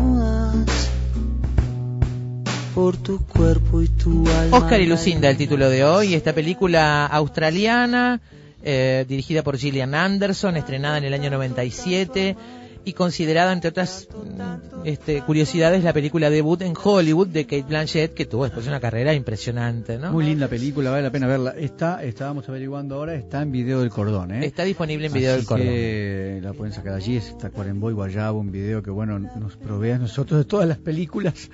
por 2.75 2.97
tu 2.97 3.25
cuerpo 3.25 3.81
y 3.81 3.87
tu 3.87 4.27
alma. 4.29 4.57
Oscar 4.57 4.81
y 4.81 4.85
Lucinda, 4.85 5.29
el 5.29 5.37
título 5.37 5.69
de 5.69 5.83
hoy. 5.83 6.13
Esta 6.13 6.33
película 6.33 7.07
australiana, 7.07 8.21
eh, 8.63 9.05
dirigida 9.09 9.41
por 9.41 9.57
Gillian 9.57 9.95
Anderson, 9.95 10.57
estrenada 10.57 10.99
en 10.99 11.05
el 11.05 11.13
año 11.15 11.31
97 11.31 12.35
y 12.83 12.93
considerada, 12.93 13.53
entre 13.53 13.69
otras 13.69 14.07
mm, 14.11 14.85
este, 14.85 15.21
curiosidades, 15.21 15.83
la 15.83 15.93
película 15.93 16.29
debut 16.29 16.61
en 16.61 16.73
Hollywood 16.81 17.27
de 17.27 17.45
Kate 17.45 17.63
Blanchett, 17.63 18.13
que 18.13 18.25
tuvo 18.25 18.45
después 18.45 18.67
una 18.67 18.79
carrera 18.79 19.13
impresionante, 19.13 19.97
¿no? 19.97 20.11
Muy 20.11 20.25
linda 20.25 20.47
película, 20.47 20.91
vale 20.91 21.03
la 21.03 21.11
pena 21.11 21.27
verla. 21.27 21.51
Está, 21.57 22.03
estábamos 22.03 22.47
averiguando 22.49 22.95
ahora, 22.95 23.15
está 23.15 23.41
en 23.41 23.51
video 23.51 23.81
del 23.81 23.89
cordón, 23.89 24.31
¿eh? 24.31 24.45
Está 24.45 24.63
disponible 24.63 25.07
en 25.07 25.13
video 25.13 25.31
Así 25.31 25.39
del 25.39 25.47
cordón. 25.47 25.67
que 25.67 26.39
la 26.41 26.53
pueden 26.53 26.73
sacar 26.73 26.93
allí, 26.93 27.17
está 27.17 27.49
Cuaremboy 27.49 27.93
Guayabo, 27.93 28.39
un 28.39 28.51
video 28.51 28.81
que 28.81 28.91
bueno 28.91 29.19
nos 29.19 29.57
provee 29.57 29.91
a 29.91 29.97
nosotros 29.97 30.39
de 30.39 30.45
todas 30.45 30.67
las 30.67 30.77
películas. 30.77 31.49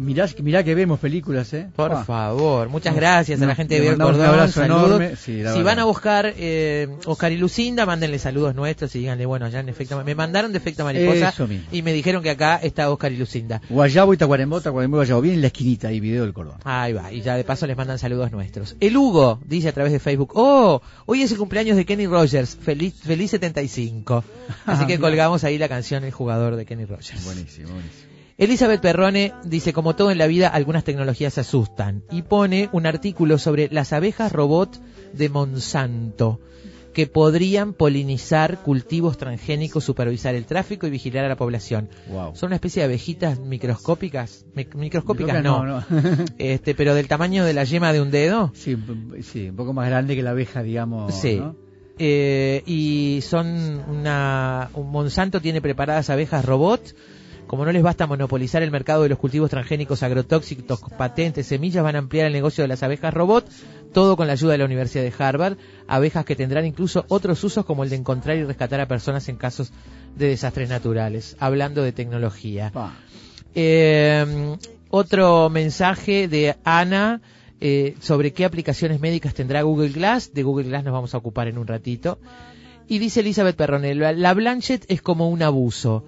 Mirá, 0.00 0.28
mirá 0.44 0.62
que 0.62 0.76
vemos 0.76 1.00
películas, 1.00 1.52
¿eh? 1.54 1.66
Por 1.74 1.90
Ah. 1.92 2.04
favor, 2.04 2.68
muchas 2.68 2.94
No, 2.94 3.00
gracias 3.00 3.42
a 3.42 3.46
la 3.46 3.56
gente 3.56 3.74
de 3.74 3.80
del 3.80 3.90
mandamos 3.98 4.14
un 4.14 4.20
Cordón. 4.20 4.34
abrazo 4.40 4.62
enorme. 4.62 5.16
Sí, 5.16 5.22
si 5.24 5.36
verdad. 5.38 5.64
van 5.64 5.78
a 5.80 5.84
buscar 5.86 6.32
eh, 6.36 6.86
Oscar 7.06 7.32
y 7.32 7.36
Lucinda, 7.36 7.84
mándenle 7.84 8.20
saludos 8.20 8.54
nuestros 8.54 8.94
y 8.94 9.00
díganle, 9.00 9.26
bueno, 9.26 9.46
allá 9.46 9.58
en 9.58 9.68
efecto, 9.68 10.00
me 10.04 10.14
mandaron 10.14 10.52
de 10.52 10.58
efecto 10.58 10.84
mariposa 10.84 11.34
y 11.72 11.82
me 11.82 11.92
dijeron 11.92 12.22
que 12.22 12.30
acá 12.30 12.60
está 12.62 12.88
Oscar 12.92 13.10
y 13.10 13.16
Lucinda. 13.16 13.60
Guayabo 13.68 14.14
y 14.14 14.16
Tacuarembó, 14.16 14.60
Tacuarembó 14.60 14.98
Guayabo, 14.98 15.20
bien 15.20 15.34
en 15.34 15.40
la 15.40 15.48
esquinita 15.48 15.88
ahí, 15.88 15.98
video 15.98 16.22
del 16.22 16.32
cordón. 16.32 16.58
Ahí 16.62 16.92
va, 16.92 17.12
y 17.12 17.20
ya 17.22 17.34
de 17.34 17.42
paso 17.42 17.66
les 17.66 17.76
mandan 17.76 17.98
saludos 17.98 18.30
nuestros. 18.30 18.76
El 18.78 18.96
Hugo 18.96 19.40
dice 19.46 19.68
a 19.70 19.72
través 19.72 19.92
de 19.92 19.98
Facebook, 19.98 20.30
oh, 20.36 20.80
hoy 21.06 21.22
es 21.22 21.32
el 21.32 21.38
cumpleaños 21.38 21.76
de 21.76 21.84
Kenny 21.84 22.06
Rogers, 22.06 22.56
feliz, 22.62 22.94
feliz 23.02 23.32
75. 23.32 24.22
Así 24.64 24.86
que 24.86 24.96
colgamos 25.00 25.42
ahí 25.42 25.58
la 25.58 25.68
canción 25.68 26.04
El 26.04 26.12
jugador 26.12 26.54
de 26.54 26.64
Kenny 26.66 26.84
Rogers. 26.84 27.24
Buenísimo, 27.24 27.70
buenísimo. 27.70 28.07
Elizabeth 28.38 28.80
Perrone 28.80 29.32
dice, 29.44 29.72
como 29.72 29.96
todo 29.96 30.10
en 30.12 30.18
la 30.18 30.28
vida, 30.28 30.48
algunas 30.48 30.84
tecnologías 30.84 31.36
asustan. 31.38 32.04
Y 32.10 32.22
pone 32.22 32.68
un 32.72 32.86
artículo 32.86 33.36
sobre 33.36 33.68
las 33.72 33.92
abejas 33.92 34.32
robot 34.32 34.80
de 35.12 35.28
Monsanto, 35.28 36.40
que 36.94 37.06
podrían 37.08 37.72
polinizar 37.74 38.58
cultivos 38.58 39.18
transgénicos, 39.18 39.82
supervisar 39.84 40.36
el 40.36 40.46
tráfico 40.46 40.86
y 40.86 40.90
vigilar 40.90 41.24
a 41.24 41.28
la 41.28 41.36
población. 41.36 41.88
Wow. 42.10 42.36
Son 42.36 42.48
una 42.48 42.56
especie 42.56 42.80
de 42.80 42.86
abejitas 42.86 43.40
microscópicas, 43.40 44.46
mic- 44.54 44.74
microscópicas 44.74 45.36
que 45.36 45.42
no, 45.42 45.82
este, 46.38 46.74
pero 46.76 46.94
del 46.94 47.08
tamaño 47.08 47.44
de 47.44 47.54
la 47.54 47.64
yema 47.64 47.92
de 47.92 48.00
un 48.00 48.10
dedo. 48.12 48.52
sí, 48.54 48.76
sí, 49.22 49.48
un 49.50 49.56
poco 49.56 49.72
más 49.72 49.88
grande 49.88 50.14
que 50.14 50.22
la 50.22 50.30
abeja, 50.30 50.62
digamos. 50.62 51.12
Sí. 51.14 51.36
¿no? 51.36 51.56
Eh, 51.98 52.62
y 52.66 53.18
son 53.22 53.82
una. 53.88 54.70
Un 54.74 54.88
Monsanto 54.92 55.40
tiene 55.40 55.60
preparadas 55.60 56.10
abejas 56.10 56.44
robot. 56.44 56.94
Como 57.48 57.64
no 57.64 57.72
les 57.72 57.82
basta 57.82 58.06
monopolizar 58.06 58.62
el 58.62 58.70
mercado 58.70 59.02
de 59.02 59.08
los 59.08 59.18
cultivos 59.18 59.48
transgénicos, 59.48 60.02
agrotóxicos, 60.02 60.80
patentes, 60.98 61.46
semillas, 61.46 61.82
van 61.82 61.96
a 61.96 62.00
ampliar 62.00 62.26
el 62.26 62.34
negocio 62.34 62.62
de 62.62 62.68
las 62.68 62.82
abejas 62.82 63.14
robot, 63.14 63.48
todo 63.94 64.18
con 64.18 64.26
la 64.26 64.34
ayuda 64.34 64.52
de 64.52 64.58
la 64.58 64.66
Universidad 64.66 65.02
de 65.02 65.14
Harvard. 65.18 65.56
Abejas 65.86 66.26
que 66.26 66.36
tendrán 66.36 66.66
incluso 66.66 67.06
otros 67.08 67.42
usos 67.42 67.64
como 67.64 67.84
el 67.84 67.90
de 67.90 67.96
encontrar 67.96 68.36
y 68.36 68.44
rescatar 68.44 68.82
a 68.82 68.86
personas 68.86 69.30
en 69.30 69.36
casos 69.36 69.72
de 70.14 70.28
desastres 70.28 70.68
naturales. 70.68 71.36
Hablando 71.40 71.82
de 71.82 71.92
tecnología. 71.92 72.70
Eh, 73.54 74.56
otro 74.90 75.48
mensaje 75.48 76.28
de 76.28 76.54
Ana 76.64 77.22
eh, 77.62 77.96
sobre 78.00 78.34
qué 78.34 78.44
aplicaciones 78.44 79.00
médicas 79.00 79.32
tendrá 79.32 79.62
Google 79.62 79.88
Glass. 79.88 80.34
De 80.34 80.42
Google 80.42 80.68
Glass 80.68 80.84
nos 80.84 80.92
vamos 80.92 81.14
a 81.14 81.16
ocupar 81.16 81.48
en 81.48 81.56
un 81.56 81.66
ratito. 81.66 82.18
Y 82.88 82.98
dice 82.98 83.20
Elizabeth 83.20 83.56
Perronel, 83.56 84.20
la 84.20 84.34
Blanchett 84.34 84.84
es 84.88 85.00
como 85.00 85.30
un 85.30 85.42
abuso. 85.42 86.04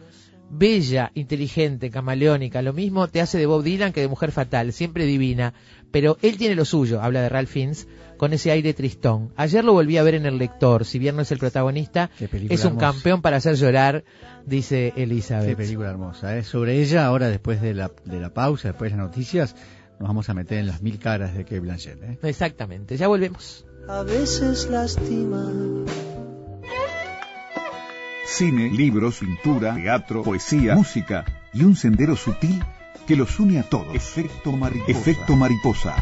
Bella, 0.50 1.12
inteligente, 1.14 1.90
camaleónica, 1.90 2.60
lo 2.60 2.72
mismo 2.72 3.06
te 3.08 3.20
hace 3.20 3.38
de 3.38 3.46
Bob 3.46 3.62
Dylan 3.62 3.92
que 3.92 4.00
de 4.00 4.08
Mujer 4.08 4.32
Fatal, 4.32 4.72
siempre 4.72 5.04
divina. 5.04 5.54
Pero 5.92 6.18
él 6.22 6.36
tiene 6.38 6.54
lo 6.54 6.64
suyo, 6.64 7.00
habla 7.02 7.22
de 7.22 7.28
Ralph 7.28 7.48
Fiennes, 7.48 7.88
con 8.16 8.32
ese 8.32 8.50
aire 8.50 8.74
tristón. 8.74 9.32
Ayer 9.36 9.64
lo 9.64 9.72
volví 9.72 9.96
a 9.96 10.02
ver 10.02 10.14
en 10.14 10.26
El 10.26 10.38
Lector, 10.38 10.84
si 10.84 10.98
bien 10.98 11.16
no 11.16 11.22
es 11.22 11.32
el 11.32 11.38
protagonista, 11.38 12.10
es 12.18 12.64
un 12.64 12.72
hermosa. 12.72 12.92
campeón 12.92 13.22
para 13.22 13.38
hacer 13.38 13.54
llorar, 13.54 14.04
dice 14.44 14.92
Elizabeth. 14.96 15.48
Qué 15.48 15.56
película 15.56 15.90
hermosa. 15.90 16.36
¿eh? 16.36 16.42
Sobre 16.42 16.80
ella, 16.80 17.06
ahora 17.06 17.28
después 17.28 17.60
de 17.60 17.74
la, 17.74 17.90
de 18.04 18.20
la 18.20 18.34
pausa, 18.34 18.68
después 18.68 18.92
de 18.92 18.98
las 18.98 19.06
noticias, 19.06 19.56
nos 19.98 20.08
vamos 20.08 20.28
a 20.28 20.34
meter 20.34 20.58
en 20.58 20.66
las 20.66 20.82
mil 20.82 20.98
caras 20.98 21.34
de 21.34 21.44
Kate 21.44 21.60
Blanchett. 21.60 22.02
¿eh? 22.02 22.18
Exactamente, 22.22 22.96
ya 22.96 23.08
volvemos. 23.08 23.66
A 23.88 24.02
veces 24.02 24.68
lastima. 24.68 25.50
Cine, 28.32 28.70
libros, 28.70 29.18
pintura, 29.18 29.74
teatro, 29.74 30.22
poesía, 30.22 30.76
música 30.76 31.24
y 31.52 31.64
un 31.64 31.74
sendero 31.74 32.14
sutil 32.14 32.62
que 33.06 33.16
los 33.16 33.38
une 33.40 33.58
a 33.58 33.64
todos. 33.64 33.92
Efecto 33.92 34.52
mariposa. 34.52 34.90
Efecto 34.90 35.36
mariposa. 35.36 35.96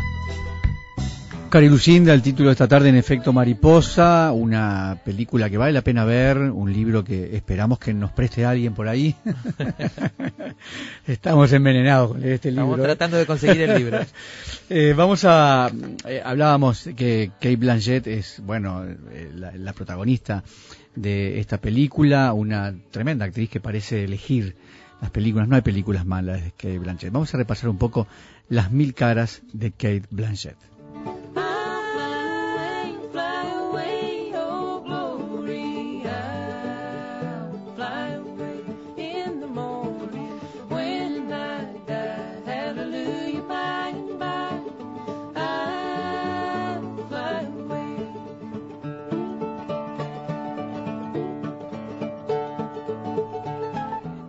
Cari 1.48 1.70
Lucinda, 1.70 2.12
el 2.12 2.20
título 2.20 2.50
de 2.50 2.52
esta 2.52 2.68
tarde 2.68 2.90
en 2.90 2.96
Efecto 2.96 3.32
Mariposa, 3.32 4.32
una 4.32 4.98
película 5.02 5.48
que 5.48 5.56
vale 5.56 5.72
la 5.72 5.80
pena 5.80 6.04
ver, 6.04 6.36
un 6.36 6.70
libro 6.70 7.02
que 7.02 7.34
esperamos 7.34 7.78
que 7.78 7.94
nos 7.94 8.12
preste 8.12 8.44
alguien 8.44 8.74
por 8.74 8.86
ahí. 8.86 9.16
Estamos 11.06 11.50
envenenados 11.54 12.12
con 12.12 12.22
este 12.22 12.50
libro. 12.50 12.64
Estamos 12.66 12.84
tratando 12.84 13.16
de 13.16 13.24
conseguir 13.26 13.62
el 13.62 13.78
libro. 13.78 14.00
Eh, 14.70 14.92
vamos 14.94 15.24
a. 15.24 15.72
eh, 16.06 16.20
hablábamos 16.22 16.90
que 16.94 17.30
Kate 17.40 17.56
Blanchett 17.56 18.06
es, 18.06 18.42
bueno, 18.44 18.84
eh, 18.84 19.30
la, 19.34 19.50
la 19.52 19.72
protagonista 19.72 20.44
de 21.00 21.38
esta 21.38 21.58
película, 21.58 22.32
una 22.32 22.74
tremenda 22.90 23.24
actriz 23.24 23.48
que 23.50 23.60
parece 23.60 24.04
elegir 24.04 24.56
las 25.00 25.10
películas. 25.10 25.48
No 25.48 25.56
hay 25.56 25.62
películas 25.62 26.04
malas 26.04 26.42
de 26.42 26.50
Kate 26.50 26.78
Blanchett. 26.78 27.12
Vamos 27.12 27.32
a 27.34 27.38
repasar 27.38 27.70
un 27.70 27.78
poco 27.78 28.06
las 28.48 28.70
mil 28.72 28.94
caras 28.94 29.42
de 29.52 29.70
Kate 29.70 30.04
Blanchett. 30.10 30.67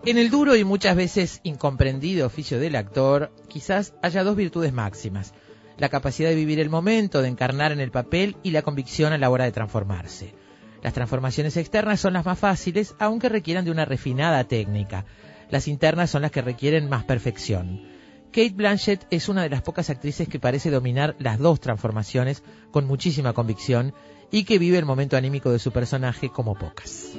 En 0.10 0.18
el 0.18 0.32
duro 0.32 0.55
y 0.55 0.64
muchas 0.64 0.95
veces 0.95 1.39
incomprendido 1.43 2.26
oficio 2.26 2.60
del 2.60 2.76
actor, 2.76 3.32
quizás 3.47 3.93
haya 4.01 4.24
dos 4.24 4.36
virtudes 4.36 4.74
máximas. 4.74 5.36
La 5.78 5.89
capacidad 5.89 6.30
de 6.30 6.36
vivir 6.36 6.60
el 6.60 6.72
momento, 6.72 7.22
de 7.22 7.28
encarnar 7.28 7.72
en 7.72 7.80
el 7.80 7.91
papel 7.91 8.36
y 8.41 8.49
la 8.49 8.64
convicción 8.64 9.14
a 9.14 9.20
la 9.20 9.30
hora 9.30 9.45
de 9.45 9.51
transformarse. 9.51 10.34
Las 10.82 10.95
transformaciones 10.95 11.57
externas 11.57 11.99
son 11.99 12.14
las 12.14 12.26
más 12.26 12.39
fáciles, 12.39 12.95
aunque 12.97 13.30
requieran 13.30 13.66
de 13.66 13.70
una 13.70 13.86
refinada 13.86 14.43
técnica. 14.45 15.05
Las 15.51 15.68
internas 15.68 16.10
son 16.10 16.24
las 16.24 16.32
que 16.32 16.41
requieren 16.41 16.89
más 16.89 17.03
perfección. 17.03 17.84
Kate 18.32 18.55
Blanchett 18.55 19.05
es 19.12 19.30
una 19.30 19.43
de 19.43 19.49
las 19.49 19.62
pocas 19.62 19.91
actrices 19.91 20.28
que 20.28 20.39
parece 20.39 20.72
dominar 20.72 21.18
las 21.20 21.38
dos 21.38 21.60
transformaciones 21.60 22.41
con 22.72 22.88
muchísima 22.88 23.34
convicción 23.34 23.93
y 24.32 24.43
que 24.43 24.57
vive 24.57 24.80
el 24.80 24.86
momento 24.86 25.18
anímico 25.18 25.51
de 25.51 25.60
su 25.60 25.72
personaje 25.72 26.30
como 26.30 26.55
pocas. 26.55 27.12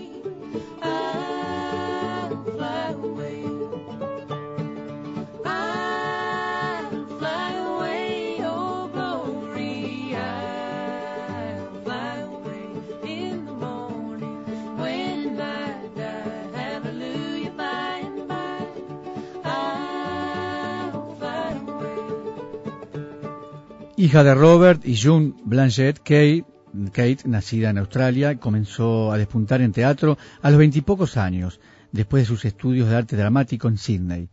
Hija 24.01 24.25
de 24.25 24.35
Robert 24.35 24.85
y 24.87 24.97
June 24.97 25.35
Blanchett, 25.45 25.99
Kate, 25.99 26.45
Kate, 26.91 27.19
nacida 27.27 27.69
en 27.69 27.77
Australia, 27.77 28.39
comenzó 28.39 29.13
a 29.13 29.19
despuntar 29.19 29.61
en 29.61 29.73
teatro 29.73 30.17
a 30.41 30.49
los 30.49 30.59
veintipocos 30.59 31.19
años, 31.19 31.61
después 31.93 32.22
de 32.22 32.26
sus 32.26 32.45
estudios 32.45 32.88
de 32.88 32.97
arte 32.97 33.16
dramático 33.16 33.68
en 33.68 33.78
Sydney, 33.78 34.28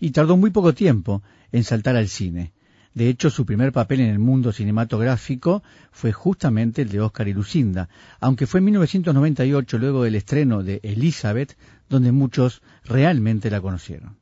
y 0.00 0.10
tardó 0.10 0.36
muy 0.36 0.50
poco 0.50 0.74
tiempo 0.74 1.22
en 1.52 1.64
saltar 1.64 1.96
al 1.96 2.08
cine. 2.08 2.52
De 2.94 3.08
hecho, 3.08 3.30
su 3.30 3.46
primer 3.46 3.72
papel 3.72 4.00
en 4.00 4.10
el 4.10 4.18
mundo 4.18 4.52
cinematográfico 4.52 5.62
fue 5.92 6.12
justamente 6.12 6.82
el 6.82 6.90
de 6.90 7.00
Oscar 7.00 7.26
y 7.28 7.32
Lucinda, 7.32 7.88
aunque 8.20 8.46
fue 8.46 8.58
en 8.58 8.64
1998, 8.64 9.78
luego 9.78 10.04
del 10.04 10.14
estreno 10.14 10.62
de 10.62 10.80
Elizabeth, 10.82 11.56
donde 11.88 12.12
muchos 12.12 12.62
realmente 12.84 13.50
la 13.50 13.62
conocieron. 13.62 14.21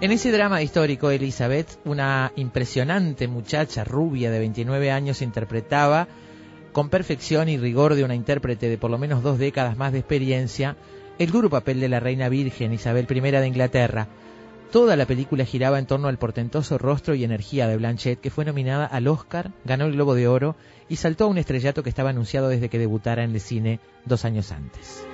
En 0.00 0.12
ese 0.12 0.32
drama 0.32 0.62
histórico, 0.62 1.10
Elizabeth, 1.10 1.78
una 1.84 2.32
impresionante 2.34 3.28
muchacha 3.28 3.84
rubia 3.84 4.30
de 4.30 4.38
29 4.38 4.90
años, 4.90 5.20
interpretaba 5.20 6.08
con 6.72 6.88
perfección 6.88 7.50
y 7.50 7.58
rigor 7.58 7.94
de 7.94 8.04
una 8.04 8.14
intérprete 8.14 8.70
de 8.70 8.78
por 8.78 8.90
lo 8.90 8.96
menos 8.96 9.22
dos 9.22 9.38
décadas 9.38 9.76
más 9.76 9.92
de 9.92 9.98
experiencia 9.98 10.76
el 11.18 11.30
duro 11.30 11.50
papel 11.50 11.80
de 11.80 11.90
la 11.90 12.00
reina 12.00 12.30
virgen 12.30 12.72
Isabel 12.72 13.06
I 13.10 13.20
de 13.20 13.46
Inglaterra. 13.46 14.08
Toda 14.72 14.96
la 14.96 15.04
película 15.04 15.44
giraba 15.44 15.78
en 15.78 15.84
torno 15.84 16.08
al 16.08 16.16
portentoso 16.16 16.78
rostro 16.78 17.14
y 17.14 17.24
energía 17.24 17.68
de 17.68 17.76
Blanchett, 17.76 18.20
que 18.20 18.30
fue 18.30 18.46
nominada 18.46 18.86
al 18.86 19.06
Oscar, 19.06 19.50
ganó 19.66 19.84
el 19.84 19.92
Globo 19.92 20.14
de 20.14 20.28
Oro 20.28 20.56
y 20.88 20.96
saltó 20.96 21.24
a 21.24 21.26
un 21.26 21.36
estrellato 21.36 21.82
que 21.82 21.90
estaba 21.90 22.08
anunciado 22.08 22.48
desde 22.48 22.70
que 22.70 22.78
debutara 22.78 23.22
en 23.22 23.32
el 23.32 23.40
cine 23.40 23.80
dos 24.06 24.24
años 24.24 24.50
antes. 24.50 25.04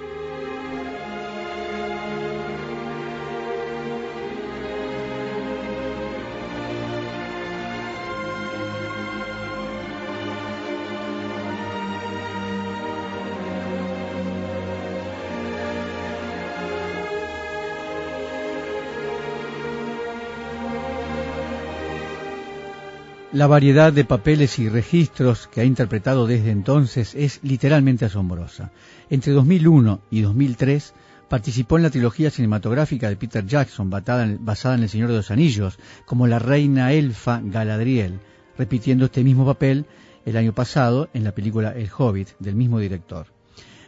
La 23.37 23.47
variedad 23.47 23.93
de 23.93 24.07
papeles 24.07 24.59
y 24.59 24.71
registros 24.71 25.47
que 25.47 25.61
ha 25.61 25.65
interpretado 25.65 26.27
desde 26.27 26.51
entonces 26.51 27.15
es 27.15 27.39
literalmente 27.43 28.07
asombrosa. 28.07 28.71
Entre 29.11 29.35
2001 29.35 30.01
y 30.11 30.23
2003 30.23 30.95
participó 31.29 31.77
en 31.77 31.83
la 31.83 31.91
trilogía 31.91 32.31
cinematográfica 32.31 33.11
de 33.11 33.17
Peter 33.17 33.45
Jackson 33.45 33.91
basada 33.91 34.25
en, 34.25 34.83
El 34.83 34.89
Señor 34.89 35.11
de 35.11 35.17
los 35.17 35.31
Anillos, 35.31 35.79
como 36.07 36.27
la 36.27 36.39
reina 36.39 36.95
elfa 36.95 37.43
Galadriel, 37.45 38.21
repitiendo 38.57 39.05
este 39.05 39.23
mismo 39.23 39.45
papel 39.45 39.85
el 40.25 40.39
año 40.39 40.55
pasado 40.55 41.11
en 41.13 41.23
la 41.23 41.35
película 41.35 41.75
El 41.77 41.91
Hobbit 41.95 42.31
del 42.39 42.55
mismo 42.55 42.79
director. 42.79 43.27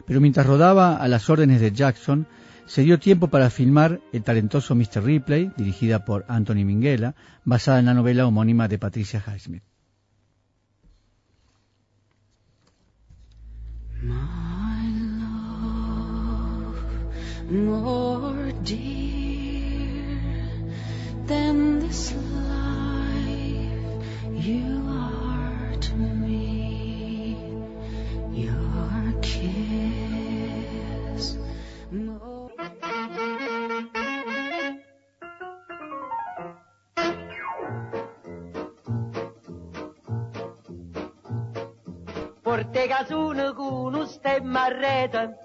Pero 0.05 0.21
mientras 0.21 0.45
rodaba 0.45 0.95
a 0.97 1.07
las 1.07 1.27
órdenes 1.27 1.59
de 1.59 1.71
Jackson, 1.71 2.27
se 2.69 2.83
dio 2.83 2.99
tiempo 2.99 3.29
para 3.29 3.49
filmar 3.49 3.99
El 4.13 4.23
talentoso 4.23 4.75
Mr. 4.75 5.03
Ripley, 5.03 5.51
dirigida 5.57 6.05
por 6.05 6.23
Anthony 6.27 6.63
Minghella, 6.65 7.15
basada 7.43 7.79
en 7.79 7.87
la 7.87 7.95
novela 7.95 8.27
homónima 8.27 8.67
de 8.67 8.77
Patricia 8.77 9.23
Highsmith. 9.25 9.63
Casuna 42.89 43.53
con 43.53 43.93
un 43.93 44.07
stemma 44.07 44.63
a 44.63 44.67
rete, 44.69 45.37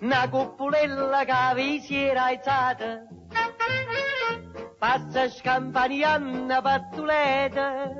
una 0.00 0.28
cuppolella 0.28 1.24
che 1.24 1.54
vi 1.54 1.80
si 1.80 1.96
era 1.96 2.24
alzata, 2.24 3.06
passa 4.76 5.28
scampanianna 5.28 6.60
pattuleta, 6.60 7.92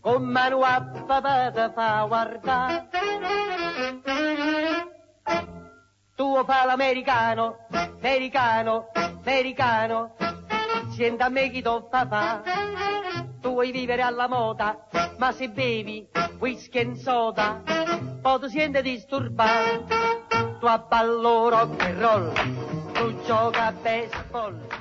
con 0.00 0.24
mano 0.24 0.62
a 0.62 1.04
papà 1.06 1.52
te 1.52 1.70
fa 1.72 2.04
guardare. 2.08 2.88
Tu 6.16 6.44
fa 6.44 6.64
l'americano, 6.64 7.56
americano, 7.70 8.88
americano, 8.94 10.16
senti 10.90 11.22
a 11.22 11.28
me 11.28 11.50
chi 11.50 11.62
tu 11.62 11.86
fa 11.88 12.04
fa. 12.04 12.42
Tu 13.40 13.52
vuoi 13.52 13.70
vivere 13.70 14.02
alla 14.02 14.26
moda, 14.26 14.88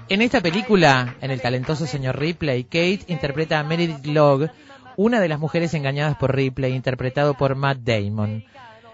En 0.10 0.22
esta 0.22 0.42
película, 0.42 1.16
en 1.22 1.32
el 1.32 1.42
talentoso 1.42 1.86
señor 1.86 2.20
Ripley, 2.20 2.64
Kate 2.66 3.02
interpreta 3.08 3.60
a 3.60 3.64
Meredith 3.64 4.06
Logg, 4.06 4.50
una 4.98 5.20
de 5.20 5.30
las 5.30 5.40
mujeres 5.40 5.74
engañadas 5.74 6.18
por 6.18 6.36
Ripley, 6.36 6.74
interpretado 6.74 7.36
por 7.36 7.56
Matt 7.56 7.80
Damon. 7.80 8.46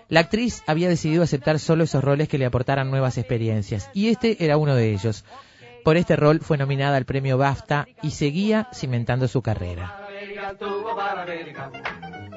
La 0.09 0.21
actriz 0.21 0.63
había 0.67 0.89
decidido 0.89 1.23
aceptar 1.23 1.59
solo 1.59 1.85
esos 1.85 2.03
roles 2.03 2.27
que 2.27 2.37
le 2.37 2.45
aportaran 2.45 2.91
nuevas 2.91 3.17
experiencias, 3.17 3.89
y 3.93 4.09
este 4.09 4.43
era 4.43 4.57
uno 4.57 4.75
de 4.75 4.91
ellos. 4.91 5.23
Por 5.83 5.97
este 5.97 6.15
rol 6.15 6.41
fue 6.41 6.57
nominada 6.57 6.97
al 6.97 7.05
premio 7.05 7.37
BAFTA 7.37 7.87
y 8.03 8.11
seguía 8.11 8.67
cimentando 8.73 9.27
su 9.27 9.41
carrera. 9.41 10.00
America, 10.59 10.81
to 10.81 10.87
about 10.87 11.29
America. 11.29 12.30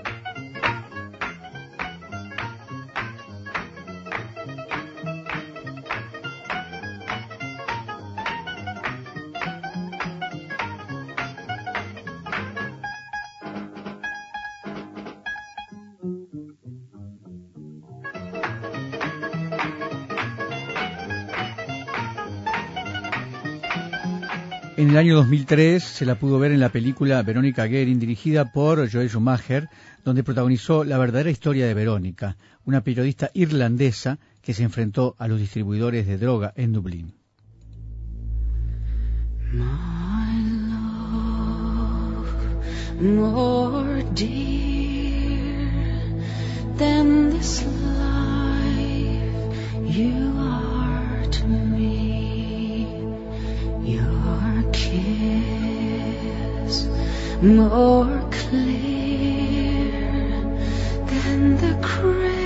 El 24.95 25.01
año 25.01 25.17
2003 25.17 25.83
se 25.83 26.07
la 26.07 26.15
pudo 26.21 26.39
ver 26.39 26.53
en 26.53 26.61
la 26.61 26.69
película 26.69 27.21
Verónica 27.25 27.65
Guerin, 27.65 27.99
dirigida 27.99 28.53
por 28.53 28.89
Joel 28.89 29.09
Schumacher, 29.11 29.69
donde 30.05 30.23
protagonizó 30.23 30.85
la 30.85 30.99
verdadera 30.99 31.31
historia 31.31 31.67
de 31.67 31.75
Verónica, 31.75 32.37
una 32.65 32.81
periodista 32.83 33.29
irlandesa 33.35 34.21
que 34.41 34.55
se 34.55 34.63
enfrentó 34.63 35.17
a 35.19 35.27
los 35.27 35.41
distribuidores 35.41 36.07
de 36.07 36.17
droga 36.17 36.53
en 36.55 36.73
Dublín. 36.73 37.13
More 57.43 58.23
clear 58.31 59.91
than 61.07 61.57
the 61.57 61.79
crystal 61.83 62.37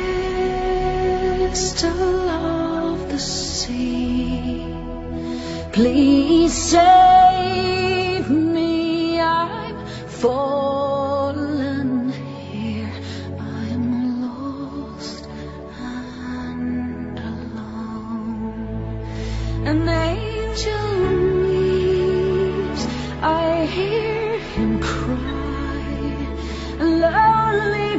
of 2.30 3.11
the 3.11 3.18
sea. 3.18 4.64
Please 5.72 6.53
save 6.53 8.30
me. 8.30 9.20
I'm 9.20 9.76
fallen 10.07 12.11
here. 12.12 12.93
I'm 13.39 14.22
lost 14.22 15.28
and 15.78 17.18
alone. 17.18 19.07
An 19.66 19.89
angel 19.89 20.28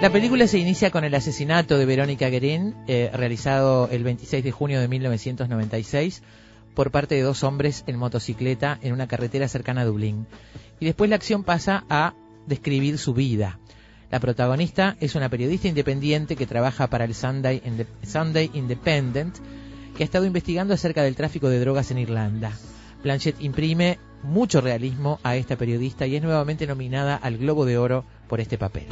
La 0.00 0.08
película 0.08 0.46
se 0.46 0.58
inicia 0.58 0.90
con 0.90 1.04
el 1.04 1.14
asesinato 1.14 1.76
de 1.76 1.84
Verónica 1.84 2.30
Guerin, 2.30 2.74
eh, 2.88 3.10
realizado 3.12 3.86
el 3.92 4.02
26 4.02 4.42
de 4.42 4.50
junio 4.50 4.80
de 4.80 4.88
1996 4.88 6.22
por 6.74 6.90
parte 6.90 7.16
de 7.16 7.20
dos 7.20 7.44
hombres 7.44 7.84
en 7.86 7.98
motocicleta 7.98 8.78
en 8.80 8.94
una 8.94 9.06
carretera 9.06 9.46
cercana 9.46 9.82
a 9.82 9.84
Dublín. 9.84 10.26
Y 10.80 10.86
después 10.86 11.10
la 11.10 11.16
acción 11.16 11.44
pasa 11.44 11.84
a 11.90 12.14
describir 12.46 12.96
su 12.96 13.12
vida. 13.12 13.58
La 14.10 14.20
protagonista 14.20 14.96
es 15.00 15.16
una 15.16 15.28
periodista 15.28 15.68
independiente 15.68 16.34
que 16.34 16.46
trabaja 16.46 16.86
para 16.86 17.04
el 17.04 17.14
Sunday, 17.14 17.60
Sunday 18.02 18.50
Independent, 18.54 19.36
que 19.94 20.02
ha 20.02 20.06
estado 20.06 20.24
investigando 20.24 20.72
acerca 20.72 21.02
del 21.02 21.14
tráfico 21.14 21.50
de 21.50 21.60
drogas 21.60 21.90
en 21.90 21.98
Irlanda. 21.98 22.52
Blanchett 23.02 23.38
imprime 23.42 23.98
mucho 24.22 24.62
realismo 24.62 25.20
a 25.22 25.36
esta 25.36 25.56
periodista 25.56 26.06
y 26.06 26.16
es 26.16 26.22
nuevamente 26.22 26.66
nominada 26.66 27.16
al 27.16 27.36
Globo 27.36 27.66
de 27.66 27.76
Oro 27.76 28.06
por 28.30 28.40
este 28.40 28.56
papel. 28.56 28.86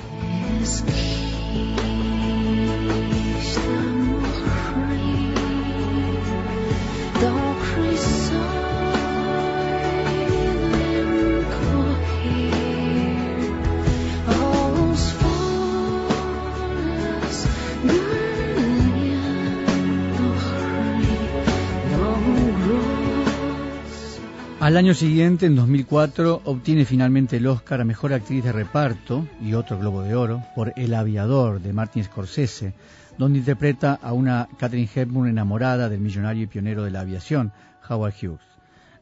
Al 24.61 24.77
año 24.77 24.93
siguiente, 24.93 25.47
en 25.47 25.55
2004, 25.55 26.43
obtiene 26.45 26.85
finalmente 26.85 27.37
el 27.37 27.47
Oscar 27.47 27.81
a 27.81 27.85
Mejor 27.85 28.13
Actriz 28.13 28.43
de 28.43 28.51
Reparto 28.51 29.25
y 29.41 29.55
otro 29.55 29.79
Globo 29.79 30.03
de 30.03 30.17
Oro 30.17 30.43
por 30.57 30.73
El 30.75 30.95
Aviador 30.95 31.61
de 31.61 31.73
Martin 31.73 32.03
Scorsese, 32.03 32.75
donde 33.19 33.39
interpreta 33.39 33.95
a 33.95 34.13
una 34.13 34.49
Catherine 34.59 34.91
Hepburn 34.93 35.29
enamorada 35.29 35.89
del 35.89 36.01
millonario 36.01 36.43
y 36.43 36.47
pionero 36.49 36.83
de 36.83 36.91
la 36.91 37.03
aviación, 37.03 37.53
Howard 37.89 38.15
Hughes. 38.21 38.41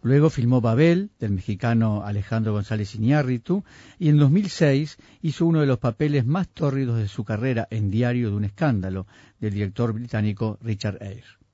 Luego 0.03 0.29
filmó 0.29 0.61
Babel, 0.61 1.11
del 1.19 1.33
mexicano 1.33 2.05
Alejandro 2.05 2.53
González 2.53 2.95
Iñárritu, 2.95 3.65
y 3.99 4.11
en 4.11 4.19
2006 4.19 4.99
hizo 5.23 5.47
uno 5.47 5.61
de 5.61 5.67
los 5.67 5.79
papeles 5.79 6.27
más 6.27 6.49
tórridos 6.49 6.99
de 6.99 7.09
su 7.09 7.25
carrera 7.25 7.67
en 7.71 7.91
Diario 7.91 8.29
de 8.29 8.37
un 8.37 8.45
Escándalo, 8.45 9.07
del 9.41 9.55
director 9.55 9.95
británico 9.95 10.59
Richard 10.61 11.03
Eyre. 11.03 11.46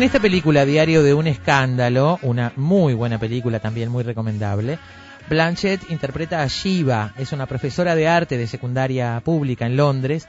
En 0.00 0.04
esta 0.04 0.18
película, 0.18 0.64
Diario 0.64 1.02
de 1.02 1.12
un 1.12 1.26
Escándalo, 1.26 2.18
una 2.22 2.54
muy 2.56 2.94
buena 2.94 3.20
película 3.20 3.60
también 3.60 3.90
muy 3.90 4.02
recomendable, 4.02 4.78
Blanchett 5.28 5.90
interpreta 5.90 6.42
a 6.42 6.46
Shiva, 6.46 7.12
es 7.18 7.32
una 7.32 7.44
profesora 7.44 7.94
de 7.94 8.08
arte 8.08 8.38
de 8.38 8.46
secundaria 8.46 9.20
pública 9.22 9.66
en 9.66 9.76
Londres, 9.76 10.26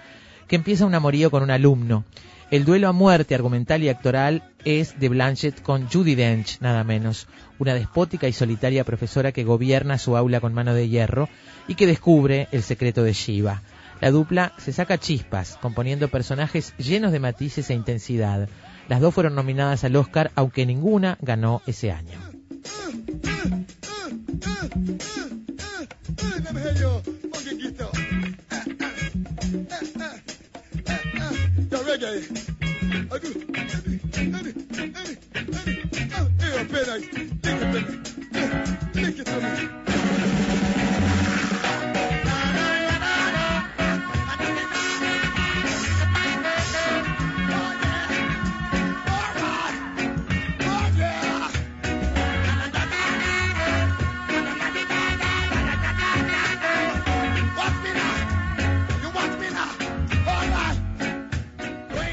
que 0.50 0.58
empieza 0.58 0.86
un 0.86 0.94
amorío 0.94 1.32
con 1.32 1.42
un 1.42 1.52
alumno. 1.52 2.04
El 2.50 2.66
duelo 2.66 2.90
a 2.90 2.92
muerte 2.92 3.34
argumental 3.34 3.82
y 3.82 3.88
actoral 3.88 4.44
es 4.66 5.00
de 5.00 5.08
Blanchett 5.08 5.62
con 5.62 5.88
Judy 5.88 6.16
Dench, 6.16 6.60
nada 6.60 6.84
menos, 6.84 7.30
una 7.58 7.74
despótica 7.74 8.28
y 8.28 8.34
solitaria 8.34 8.84
profesora 8.84 9.32
que 9.32 9.46
gobierna 9.46 9.98
su 9.98 10.18
aula 10.18 10.42
con 10.42 10.54
mano 10.54 10.74
de 10.74 10.90
hierro 10.90 11.30
y 11.70 11.76
que 11.76 11.88
descubre 11.88 12.50
el 12.52 12.62
secreto 12.62 13.04
de 13.04 13.14
Shiva. 13.14 13.62
La 14.02 14.12
dupla 14.12 14.52
se 14.58 14.74
saca 14.74 14.98
chispas, 14.98 15.58
componiendo 15.62 16.10
personajes 16.10 16.74
llenos 16.78 17.14
de 17.14 17.22
matices 17.22 17.70
e 17.70 17.74
intensidad. 17.74 18.50
Las 18.92 19.00
dos 19.00 19.14
fueron 19.14 19.36
nominadas 19.36 19.86
al 19.86 19.96
Oscar, 19.96 20.32
aunque 20.36 20.66
ninguna 20.66 21.18
ganó 21.22 21.62
ese 21.66 21.94
año. 21.94 22.20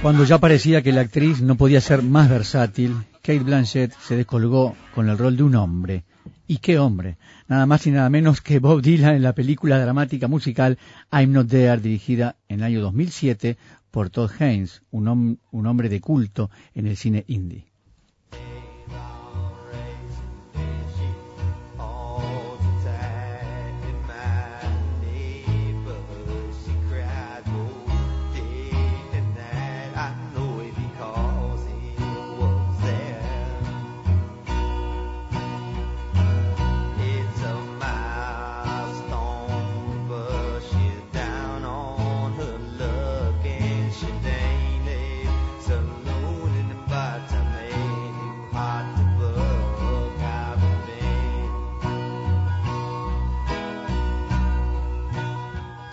Cuando 0.09 0.24
ya 0.24 0.38
parecía 0.38 0.80
que 0.80 0.90
la 0.90 1.02
actriz 1.02 1.42
no 1.42 1.56
podía 1.56 1.82
ser 1.82 2.02
más 2.02 2.30
versátil, 2.30 2.96
Kate 3.20 3.40
Blanchett 3.40 3.92
se 4.00 4.16
descolgó 4.16 4.74
con 4.94 5.11
el 5.11 5.18
rol 5.18 5.36
de 5.36 5.42
un 5.42 5.54
hombre. 5.54 6.04
¿Y 6.46 6.56
qué 6.56 6.78
hombre? 6.78 7.18
Nada 7.46 7.66
más 7.66 7.86
y 7.86 7.90
nada 7.90 8.09
menos 8.09 8.40
que 8.40 8.59
Bob 8.59 8.80
Dylan 8.80 9.16
en 9.16 9.22
la 9.22 9.34
película 9.34 9.78
dramática 9.78 10.26
musical 10.26 10.78
I'm 11.12 11.32
Not 11.32 11.48
There, 11.48 11.76
dirigida 11.82 12.36
en 12.48 12.61
el 12.61 12.64
año 12.64 12.80
2007 12.80 13.59
por 13.90 14.09
Todd 14.09 14.30
Haynes, 14.40 14.80
un, 14.90 15.40
un 15.50 15.66
hombre 15.66 15.90
de 15.90 16.00
culto 16.00 16.50
en 16.74 16.86
el 16.86 16.96
cine 16.96 17.26
indie. 17.28 17.67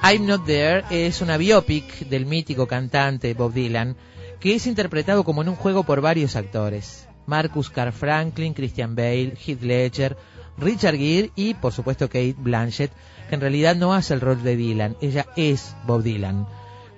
I'm 0.07 0.27
Not 0.27 0.45
There 0.45 0.83
es 0.91 1.21
una 1.21 1.35
biopic 1.35 2.07
del 2.09 2.27
mítico 2.27 2.67
cantante 2.67 3.33
Bob 3.33 3.53
Dylan 3.53 3.95
que 4.39 4.53
es 4.53 4.67
interpretado 4.67 5.23
como 5.23 5.41
en 5.41 5.49
un 5.49 5.55
juego 5.55 5.81
por 5.81 5.99
varios 5.99 6.35
actores. 6.35 7.07
Marcus 7.25 7.71
Carl 7.71 7.91
Franklin, 7.91 8.53
Christian 8.53 8.95
Bale, 8.95 9.33
Heath 9.35 9.63
Ledger, 9.63 10.15
Richard 10.59 10.97
Gere 10.97 11.31
y 11.35 11.55
por 11.55 11.73
supuesto 11.73 12.07
Kate 12.07 12.35
Blanchett, 12.37 12.91
que 13.27 13.33
en 13.33 13.41
realidad 13.41 13.75
no 13.75 13.95
hace 13.95 14.13
el 14.13 14.21
rol 14.21 14.43
de 14.43 14.55
Dylan, 14.55 14.95
ella 15.01 15.25
es 15.35 15.75
Bob 15.87 16.03
Dylan. 16.03 16.45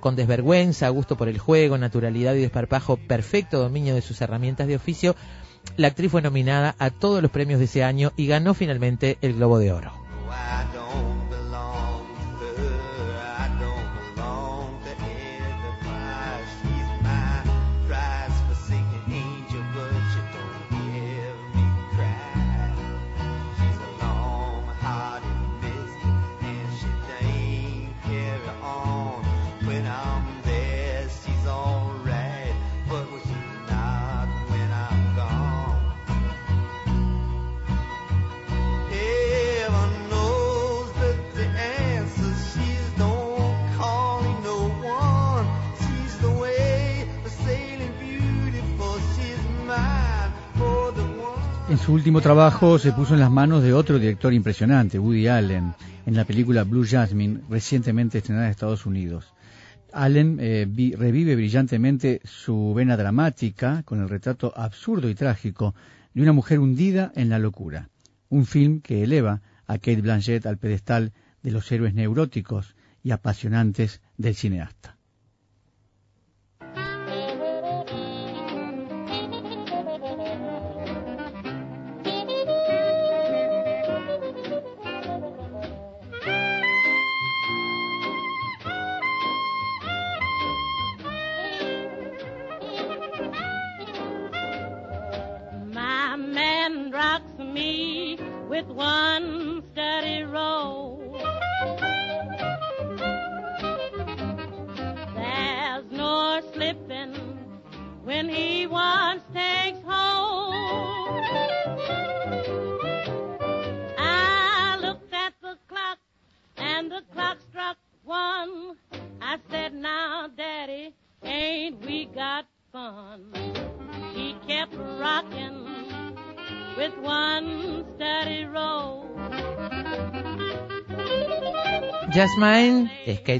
Con 0.01 0.17
desvergüenza, 0.17 0.89
gusto 0.89 1.15
por 1.15 1.29
el 1.29 1.39
juego, 1.39 1.77
naturalidad 1.77 2.33
y 2.33 2.41
desparpajo, 2.41 2.97
perfecto 2.97 3.57
dominio 3.57 3.95
de 3.95 4.01
sus 4.01 4.19
herramientas 4.19 4.67
de 4.67 4.75
oficio, 4.75 5.15
la 5.77 5.87
actriz 5.87 6.11
fue 6.11 6.21
nominada 6.21 6.75
a 6.77 6.89
todos 6.89 7.21
los 7.21 7.31
premios 7.31 7.59
de 7.59 7.65
ese 7.65 7.85
año 7.85 8.11
y 8.17 8.27
ganó 8.27 8.53
finalmente 8.53 9.17
el 9.21 9.35
Globo 9.35 9.59
de 9.59 9.71
Oro. 9.71 9.93
Su 51.87 51.93
último 51.93 52.19
trabajo 52.19 52.79
se 52.79 52.91
puso 52.91 53.13
en 53.13 53.21
las 53.21 53.31
manos 53.31 53.63
de 53.63 53.71
otro 53.71 53.97
director 53.97 54.33
impresionante, 54.33 54.99
Woody 54.99 55.29
Allen, 55.29 55.73
en 56.05 56.15
la 56.17 56.25
película 56.25 56.65
Blue 56.65 56.85
Jasmine, 56.85 57.39
recientemente 57.49 58.17
estrenada 58.17 58.47
en 58.47 58.51
Estados 58.51 58.85
Unidos. 58.85 59.33
Allen 59.93 60.37
eh, 60.41 60.65
vi- 60.67 60.93
revive 60.95 61.37
brillantemente 61.37 62.19
su 62.25 62.73
vena 62.75 62.97
dramática 62.97 63.83
con 63.83 64.01
el 64.01 64.09
retrato 64.09 64.51
absurdo 64.57 65.09
y 65.09 65.15
trágico 65.15 65.75
de 66.13 66.23
una 66.23 66.33
mujer 66.33 66.59
hundida 66.59 67.13
en 67.15 67.29
la 67.29 67.39
locura. 67.39 67.87
Un 68.27 68.45
film 68.45 68.81
que 68.81 69.03
eleva 69.03 69.41
a 69.65 69.75
Kate 69.75 70.01
Blanchett 70.01 70.45
al 70.45 70.57
pedestal 70.57 71.13
de 71.41 71.51
los 71.51 71.71
héroes 71.71 71.93
neuróticos 71.93 72.75
y 73.01 73.11
apasionantes 73.11 74.01
del 74.17 74.35
cineasta. 74.35 74.96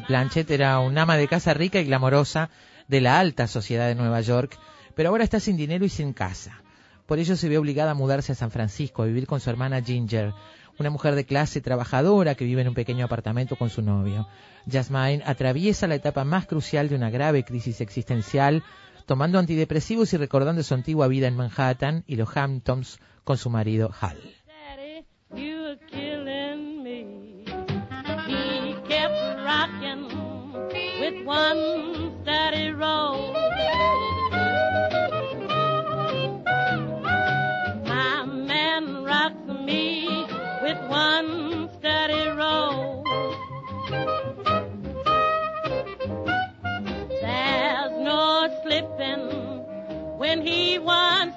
Blanchett, 0.08 0.49
era 0.51 0.80
un 0.80 0.97
ama 0.97 1.18
de 1.18 1.28
casa 1.28 1.53
rica 1.53 1.80
y 1.80 1.86
glamorosa 1.86 2.49
de 2.88 3.01
la 3.01 3.20
alta 3.20 3.47
sociedad 3.47 3.88
de 3.88 3.95
Nueva 3.95 4.22
York, 4.22 4.58
pero 4.95 5.10
ahora 5.10 5.24
está 5.24 5.39
sin 5.39 5.58
dinero 5.58 5.86
y 5.86 5.89
sin 5.89 6.14
casa. 6.14 6.62
Por 7.05 7.20
ello 7.20 7.36
se 7.36 7.49
ve 7.49 7.58
obligada 7.58 7.91
a 7.91 7.95
mudarse 7.95 8.32
a 8.32 8.36
San 8.36 8.51
Francisco, 8.51 9.03
a 9.03 9.05
vivir 9.05 9.28
con 9.28 9.39
su 9.39 9.49
hermana 9.49 9.82
Ginger, 9.82 10.34
una 10.80 10.89
mujer 10.89 11.16
de 11.16 11.26
clase 11.26 11.62
trabajadora 11.62 12.36
que 12.36 12.45
vive 12.45 12.62
en 12.62 12.70
un 12.70 12.74
pequeño 12.74 13.05
apartamento 13.05 13.55
con 13.55 13.70
su 13.70 13.82
novio. 13.82 14.28
Jasmine 14.70 15.24
atraviesa 15.26 15.88
la 15.88 15.95
etapa 15.95 16.24
más 16.24 16.45
crucial 16.45 16.89
de 16.89 16.95
una 16.95 17.10
grave 17.10 17.43
crisis 17.43 17.82
existencial 17.82 18.64
tomando 19.05 19.39
antidepresivos 19.39 20.14
y 20.14 20.18
recordando 20.18 20.62
su 20.64 20.74
antigua 20.74 21.08
vida 21.08 21.28
en 21.28 21.36
Manhattan 21.36 22.03
y 22.08 22.18
los 22.18 22.36
Hamptons 22.36 22.99
con 23.24 23.38
su 23.38 23.49
marido 23.49 23.89
Hal. 23.99 24.20
One 31.38 32.23
steady 32.23 32.71
roll. 32.71 33.31
My 37.85 38.25
man 38.25 39.03
rocks 39.03 39.47
me 39.69 40.25
with 40.63 40.79
one 40.89 41.69
steady 41.77 42.25
roll. 42.41 43.03
There's 47.21 47.93
no 48.11 48.49
slipping 48.63 49.25
when 50.17 50.41
he 50.41 50.79
once 50.79 51.36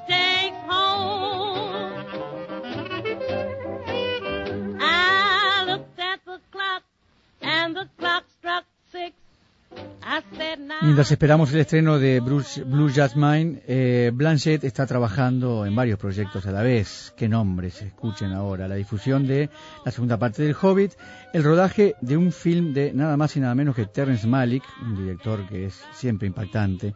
Mientras 10.82 11.10
esperamos 11.12 11.52
el 11.52 11.60
estreno 11.60 11.98
de 11.98 12.20
Bruce, 12.20 12.64
Blue 12.64 12.90
Jasmine, 12.92 13.62
eh, 13.66 14.10
Blanchett 14.12 14.64
está 14.64 14.86
trabajando 14.86 15.64
en 15.66 15.74
varios 15.76 15.98
proyectos 15.98 16.46
a 16.46 16.52
la 16.52 16.62
vez. 16.62 17.12
¿Qué 17.16 17.28
nombres? 17.28 17.80
Escuchen 17.82 18.32
ahora. 18.32 18.66
La 18.66 18.74
difusión 18.74 19.26
de 19.26 19.50
la 19.84 19.92
segunda 19.92 20.18
parte 20.18 20.42
del 20.42 20.56
Hobbit, 20.60 20.92
el 21.32 21.44
rodaje 21.44 21.94
de 22.00 22.16
un 22.16 22.32
film 22.32 22.72
de 22.72 22.92
nada 22.92 23.16
más 23.16 23.36
y 23.36 23.40
nada 23.40 23.54
menos 23.54 23.76
que 23.76 23.86
Terrence 23.86 24.26
Malick, 24.26 24.64
un 24.82 24.96
director 24.96 25.46
que 25.48 25.66
es 25.66 25.80
siempre 25.92 26.26
impactante, 26.26 26.94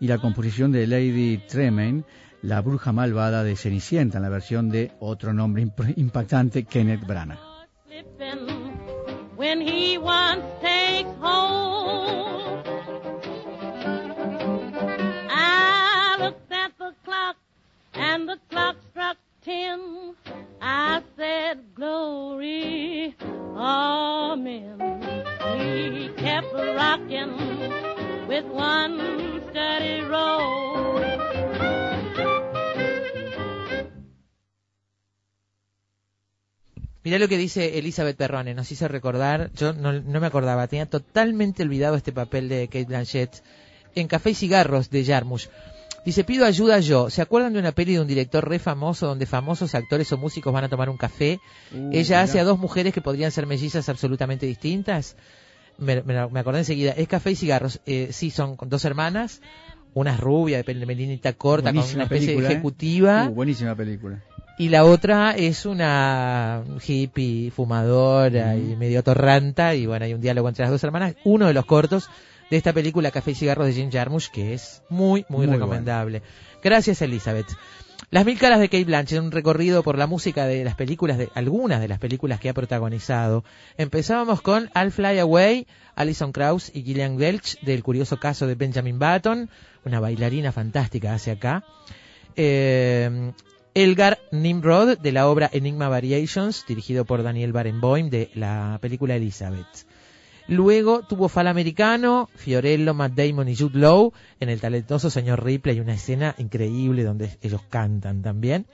y 0.00 0.08
la 0.08 0.18
composición 0.18 0.72
de 0.72 0.86
Lady 0.86 1.38
Tremaine, 1.48 2.04
la 2.42 2.60
bruja 2.62 2.92
malvada 2.92 3.44
de 3.44 3.56
Cenicienta, 3.56 4.18
en 4.18 4.22
la 4.24 4.28
versión 4.28 4.70
de 4.70 4.92
otro 5.00 5.32
nombre 5.32 5.62
imp- 5.64 5.94
impactante, 5.96 6.64
Kenneth 6.64 7.06
Branagh. 7.06 7.38
when 9.36 9.60
he 9.60 9.98
once 9.98 10.42
takes 10.62 11.10
hold. 11.20 12.35
And 18.16 18.28
the 18.28 18.38
clock 18.48 18.76
struck 18.90 19.18
ten. 19.44 20.14
I 20.60 21.02
said, 21.16 21.74
Glory, 21.74 23.14
Amen. 23.54 24.80
He 25.58 26.08
kept 26.16 26.52
rocking 26.54 27.36
with 28.26 28.46
one 28.46 28.96
steady 29.50 30.00
roll. 30.00 31.02
Mirá 37.04 37.18
lo 37.20 37.28
que 37.28 37.38
dice 37.38 37.78
Elizabeth 37.78 38.16
Perrone, 38.16 38.54
nos 38.54 38.72
hizo 38.72 38.88
recordar, 38.88 39.52
yo 39.52 39.72
no, 39.74 39.92
no 39.92 40.20
me 40.20 40.26
acordaba, 40.26 40.66
tenía 40.66 40.86
totalmente 40.86 41.62
olvidado 41.62 41.94
este 41.94 42.12
papel 42.12 42.48
de 42.48 42.66
Kate 42.66 42.86
Blanchett 42.86 43.44
en 43.94 44.08
Café 44.08 44.30
y 44.30 44.34
Cigarros 44.34 44.90
de 44.90 45.04
Jarmusch. 45.04 45.48
Dice, 46.06 46.22
pido 46.24 46.46
ayuda 46.46 46.78
yo. 46.78 47.10
¿Se 47.10 47.20
acuerdan 47.20 47.52
de 47.52 47.58
una 47.58 47.72
peli 47.72 47.94
de 47.94 48.00
un 48.00 48.06
director 48.06 48.48
re 48.48 48.60
famoso 48.60 49.06
donde 49.08 49.26
famosos 49.26 49.74
actores 49.74 50.10
o 50.12 50.16
músicos 50.16 50.52
van 50.52 50.62
a 50.64 50.68
tomar 50.68 50.88
un 50.88 50.96
café? 50.96 51.40
Uh, 51.74 51.90
Ella 51.92 52.22
hace 52.22 52.38
a 52.40 52.44
dos 52.44 52.58
mujeres 52.60 52.94
que 52.94 53.00
podrían 53.02 53.32
ser 53.32 53.44
mellizas 53.46 53.88
absolutamente 53.88 54.46
distintas. 54.46 55.16
Me, 55.78 56.02
me- 56.02 56.28
me 56.28 56.40
acordé 56.40 56.60
enseguida. 56.60 56.92
Es 56.92 57.08
Café 57.08 57.32
y 57.32 57.36
Cigarros. 57.36 57.80
Eh, 57.86 58.10
sí, 58.12 58.30
son 58.30 58.56
con 58.56 58.68
dos 58.68 58.84
hermanas. 58.84 59.42
Una 59.94 60.14
es 60.14 60.20
rubia, 60.20 60.62
de 60.62 60.86
melinita 60.86 61.32
corta, 61.32 61.70
con 61.72 61.78
una 61.82 62.04
especie 62.04 62.08
película, 62.28 62.48
de 62.48 62.54
¿eh? 62.54 62.56
ejecutiva. 62.56 63.28
Uh, 63.28 63.34
buenísima 63.34 63.74
película. 63.74 64.22
Y 64.58 64.68
la 64.68 64.84
otra 64.84 65.32
es 65.32 65.66
una 65.66 66.62
hippie 66.86 67.50
fumadora 67.50 68.56
y 68.56 68.76
medio 68.76 69.02
torranta. 69.02 69.74
Y 69.74 69.86
bueno, 69.86 70.04
hay 70.04 70.14
un 70.14 70.20
diálogo 70.20 70.48
entre 70.48 70.62
las 70.62 70.70
dos 70.70 70.84
hermanas. 70.84 71.16
Uno 71.24 71.46
de 71.48 71.52
los 71.52 71.66
cortos 71.66 72.08
de 72.50 72.56
esta 72.56 72.72
película 72.72 73.10
Café 73.10 73.32
y 73.32 73.34
Cigarros 73.34 73.66
de 73.66 73.72
Jim 73.72 73.90
Jarmusch, 73.90 74.30
que 74.30 74.54
es 74.54 74.82
muy, 74.88 75.24
muy, 75.28 75.46
Muy 75.46 75.54
recomendable. 75.54 76.22
Gracias, 76.62 77.02
Elizabeth. 77.02 77.46
Las 78.10 78.24
mil 78.24 78.38
caras 78.38 78.60
de 78.60 78.68
Kate 78.68 78.84
Blanchett, 78.84 79.20
un 79.20 79.32
recorrido 79.32 79.82
por 79.82 79.98
la 79.98 80.06
música 80.06 80.46
de 80.46 80.64
las 80.64 80.76
películas, 80.76 81.18
de 81.18 81.28
algunas 81.34 81.80
de 81.80 81.88
las 81.88 81.98
películas 81.98 82.38
que 82.38 82.48
ha 82.48 82.54
protagonizado. 82.54 83.42
Empezábamos 83.78 84.42
con 84.42 84.70
I'll 84.76 84.92
Fly 84.92 85.18
Away, 85.18 85.66
Alison 85.96 86.30
Krauss 86.30 86.70
y 86.72 86.82
Gillian 86.82 87.16
Welch, 87.16 87.58
del 87.62 87.82
curioso 87.82 88.18
caso 88.18 88.46
de 88.46 88.54
Benjamin 88.54 88.98
Button, 88.98 89.50
una 89.84 89.98
bailarina 89.98 90.52
fantástica 90.52 91.14
hacia 91.14 91.32
acá. 91.32 91.64
Eh, 92.36 93.32
Elgar 93.74 94.18
Nimrod, 94.30 94.98
de 94.98 95.12
la 95.12 95.28
obra 95.28 95.50
Enigma 95.52 95.88
Variations, 95.88 96.64
dirigido 96.66 97.04
por 97.04 97.22
Daniel 97.22 97.52
Barenboim, 97.52 98.08
de 98.08 98.30
la 98.34 98.78
película 98.80 99.16
Elizabeth. 99.16 99.86
Luego 100.48 101.02
tuvo 101.02 101.28
Fal 101.28 101.48
Americano, 101.48 102.28
Fiorello, 102.34 102.94
Matt 102.94 103.14
Damon 103.14 103.48
y 103.48 103.56
Jude 103.56 103.78
Law 103.78 104.12
en 104.38 104.48
el 104.48 104.60
talentoso 104.60 105.10
señor 105.10 105.44
Ripley, 105.44 105.80
una 105.80 105.94
escena 105.94 106.34
increíble 106.38 107.02
donde 107.02 107.36
ellos 107.42 107.62
cantan 107.68 108.22
también. 108.22 108.66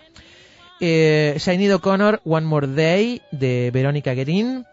Eh, 0.80 1.38
O'Connor, 1.74 2.20
One 2.24 2.46
More 2.46 2.66
Day 2.66 3.22
de 3.30 3.70
Verónica 3.72 4.14
Guerin. 4.14 4.64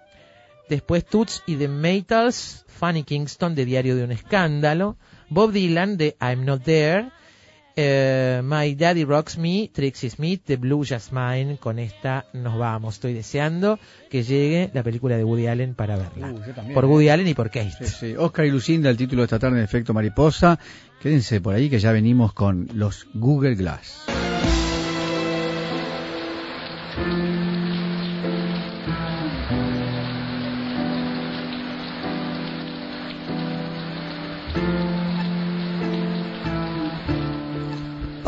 Después 0.68 1.06
Toots 1.06 1.44
y 1.48 1.56
The 1.56 1.68
Maytals, 1.68 2.66
Fanny 2.68 3.04
Kingston 3.04 3.56
de 3.56 3.66
Diario 3.66 3.96
de 3.96 4.04
un 4.04 4.12
Escándalo. 4.12 4.98
Bob 5.30 5.52
Dylan 5.52 5.98
de 5.98 6.16
I'm 6.20 6.46
Not 6.46 6.64
There. 6.64 7.10
Eh, 7.82 8.42
My 8.44 8.76
Daddy 8.76 9.06
Rocks 9.06 9.38
Me, 9.38 9.70
Trixie 9.72 10.10
Smith 10.10 10.46
de 10.46 10.58
Blue 10.58 10.84
Jasmine. 10.86 11.58
Con 11.60 11.80
esta 11.80 12.26
nos 12.34 12.58
vamos. 12.58 12.96
Estoy 12.96 13.14
deseando 13.14 13.80
que 14.10 14.24
llegue 14.24 14.70
la 14.74 14.84
película 14.84 15.16
de 15.16 15.24
Woody 15.24 15.48
Allen 15.48 15.76
para 15.76 15.96
verla. 15.96 16.30
Uh, 16.30 16.54
también, 16.54 16.74
por 16.74 16.84
eh. 16.84 16.88
Woody 16.88 17.08
Allen 17.08 17.30
y 17.30 17.34
por 17.34 17.50
Kate. 17.50 17.72
Sí, 17.80 17.86
sí. 17.86 18.16
Oscar 18.18 18.46
y 18.46 18.52
Lucinda, 18.52 18.90
el 18.90 18.98
título 18.98 19.22
de 19.22 19.28
esta 19.28 19.40
tarde 19.40 19.60
en 19.60 19.64
efecto 19.64 19.94
mariposa. 19.94 20.60
Quédense 21.02 21.40
por 21.40 21.56
ahí 21.56 21.70
que 21.70 21.80
ya 21.80 21.94
venimos 21.94 22.34
con 22.34 22.68
los 22.74 23.08
Google 23.14 23.56
Glass. 23.56 24.08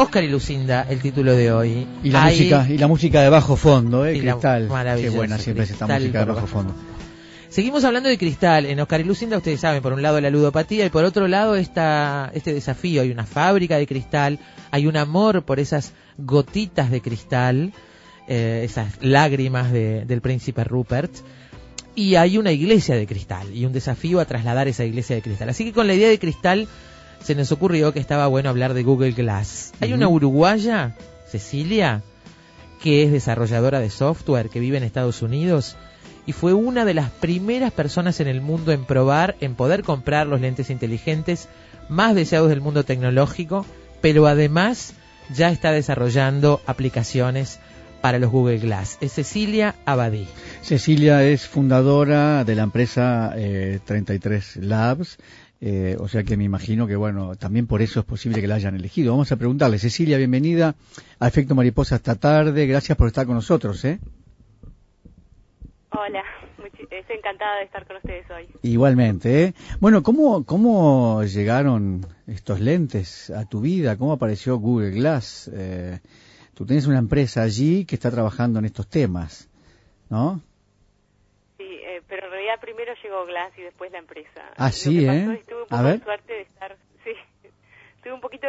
Oscar 0.02 0.24
y 0.24 0.30
Lucinda, 0.30 0.86
el 0.90 1.00
título 1.00 1.36
de 1.36 1.52
hoy. 1.52 1.88
Y 2.04 2.10
la 2.10 2.26
Hay- 2.26 2.38
música 2.38 2.68
y 2.70 2.78
la 2.78 2.88
música 2.88 3.22
de 3.22 3.30
bajo 3.30 3.56
fondo, 3.56 4.06
eh, 4.06 4.16
Y 4.18 4.20
Cristal. 4.22 4.68
Qué 4.98 5.10
buena 5.10 5.38
siempre 5.38 5.64
es 5.66 5.72
esta 5.72 5.86
música 5.88 6.20
de 6.20 6.26
bajo 6.26 6.48
fondo. 6.48 6.74
Seguimos 7.50 7.84
hablando 7.84 8.08
de 8.10 8.18
cristal. 8.18 8.66
En 8.66 8.80
Oscar 8.80 9.02
y 9.02 9.04
Lucinda, 9.04 9.38
ustedes 9.38 9.60
saben, 9.60 9.82
por 9.82 9.92
un 9.94 10.02
lado 10.02 10.20
la 10.22 10.30
ludopatía 10.30 10.86
y 10.86 10.90
por 10.90 11.04
otro 11.04 11.28
lado 11.28 11.56
esta, 11.56 12.32
este 12.34 12.54
desafío. 12.54 13.02
Hay 13.02 13.12
una 13.12 13.26
fábrica 13.26 13.78
de 13.78 13.86
cristal, 13.88 14.40
hay 14.72 14.88
un 14.88 14.96
amor 14.98 15.44
por 15.44 15.60
esas 15.60 15.92
gotitas 16.18 16.90
de 16.90 17.02
cristal, 17.02 17.74
eh, 18.28 18.62
esas 18.64 18.94
lágrimas 19.02 19.72
de- 19.72 20.06
del 20.06 20.22
príncipe 20.22 20.64
Rupert. 20.64 21.12
Y 21.94 22.16
hay 22.16 22.38
una 22.38 22.54
iglesia 22.54 22.96
de 22.96 23.06
cristal 23.06 23.54
y 23.54 23.66
un 23.66 23.74
desafío 23.74 24.22
a 24.22 24.26
trasladar 24.26 24.70
esa 24.70 24.86
iglesia 24.86 25.18
de 25.18 25.22
cristal. 25.22 25.50
Así 25.50 25.66
que 25.66 25.74
con 25.74 25.88
la 25.88 25.94
idea 25.94 26.08
de 26.08 26.20
cristal 26.20 26.70
se 27.24 27.36
nos 27.36 27.52
ocurrió 27.52 27.94
que 27.94 28.00
estaba 28.00 28.28
bueno 28.28 28.50
hablar 28.50 28.74
de 28.74 28.84
Google 28.84 29.12
Glass. 29.12 29.74
Hay 29.80 29.94
una 29.94 30.08
uruguaya, 30.08 30.96
Cecilia, 31.28 32.02
que 32.82 33.04
es 33.04 33.12
desarrolladora 33.12 33.80
de 33.80 33.90
software, 33.90 34.50
que 34.50 34.60
vive 34.60 34.78
en 34.78 34.84
Estados 34.84 35.22
Unidos 35.22 35.78
y 36.26 36.34
fue 36.34 36.54
una 36.54 36.86
de 36.86 36.94
las 36.94 37.10
primeras 37.10 37.72
personas 37.72 38.20
en 38.20 38.28
el 38.28 38.42
mundo 38.42 38.72
en 38.72 38.86
probar, 38.86 39.36
en 39.42 39.56
poder 39.56 39.84
comprar 39.84 40.28
los 40.28 40.42
lentes 40.42 40.70
inteligentes 40.70 41.50
más 41.90 42.16
deseados 42.16 42.50
del 42.50 42.62
mundo 42.62 42.84
tecnológico, 42.84 43.66
pero 44.02 44.28
además 44.28 44.94
ya 45.34 45.50
está 45.50 45.72
desarrollando 45.72 46.62
aplicaciones 46.66 47.60
para 48.02 48.20
los 48.20 48.32
Google 48.32 48.58
Glass. 48.58 48.98
Es 49.02 49.14
Cecilia 49.14 49.76
Abadí. 49.86 50.28
Cecilia 50.62 51.24
es 51.24 51.48
fundadora 51.48 52.44
de 52.44 52.56
la 52.56 52.64
empresa 52.64 53.34
eh, 53.36 53.80
33 53.86 54.58
Labs, 54.58 55.18
eh, 55.62 55.96
o 56.00 56.08
sea 56.08 56.24
que 56.24 56.38
me 56.38 56.44
imagino 56.44 56.88
que, 56.88 56.96
bueno, 56.96 57.36
también 57.36 57.68
por 57.68 57.84
eso 57.84 58.00
es 58.00 58.06
posible 58.06 58.42
que 58.42 58.48
la 58.48 58.56
hayan 58.56 58.76
elegido. 58.76 59.14
Vamos 59.14 59.32
a 59.32 59.36
preguntarle, 59.38 59.78
Cecilia, 59.78 60.18
bienvenida 60.18 60.76
a 61.20 61.28
Efecto 61.28 61.54
Mariposa 61.54 61.98
esta 61.98 62.16
tarde, 62.16 62.66
gracias 62.66 62.98
por 62.98 63.08
estar 63.08 63.28
con 63.28 63.36
nosotros, 63.36 63.86
¿eh? 63.86 64.00
Hola, 65.92 66.24
estoy 66.90 67.18
encantada 67.18 67.60
de 67.60 67.66
estar 67.66 67.86
con 67.86 67.98
ustedes 67.98 68.26
hoy. 68.32 68.48
Igualmente, 68.64 69.44
¿eh? 69.44 69.54
Bueno, 69.80 70.02
¿cómo, 70.02 70.46
¿cómo 70.46 71.24
llegaron 71.24 72.08
estos 72.26 72.60
lentes 72.60 73.30
a 73.30 73.46
tu 73.46 73.62
vida? 73.62 73.98
¿Cómo 73.98 74.14
apareció 74.14 74.58
Google 74.58 74.92
Glass? 74.92 75.52
Eh, 75.54 76.00
tú 76.56 76.66
tienes 76.66 76.88
una 76.88 76.98
empresa 76.98 77.44
allí 77.44 77.86
que 77.86 77.96
está 77.96 78.10
trabajando 78.10 78.58
en 78.58 78.66
estos 78.66 78.88
temas, 78.88 79.48
¿no? 80.10 80.42
Sí, 81.58 81.66
eh, 81.66 82.02
pero 82.08 82.26
en 82.26 82.32
realidad 82.32 82.51
primero 82.62 82.94
llegó 83.04 83.26
Glass 83.26 83.52
y 83.58 83.64
después 83.64 83.92
la 83.92 83.98
empresa. 83.98 84.52
Ah, 84.56 84.68
Lo 84.68 84.72
sí, 84.72 85.00
que 85.00 85.06
pasó 85.08 85.32
¿eh? 85.34 85.44
tuve 85.48 85.62
un 85.64 85.64
A 85.64 85.68
poco 85.68 85.84
ver. 85.84 85.94
de 86.00 86.04
suerte 86.06 86.34
de 86.34 86.42
estar, 86.42 86.78
sí, 87.04 87.12
tuve 88.04 88.14
un 88.14 88.22
poquito 88.22 88.48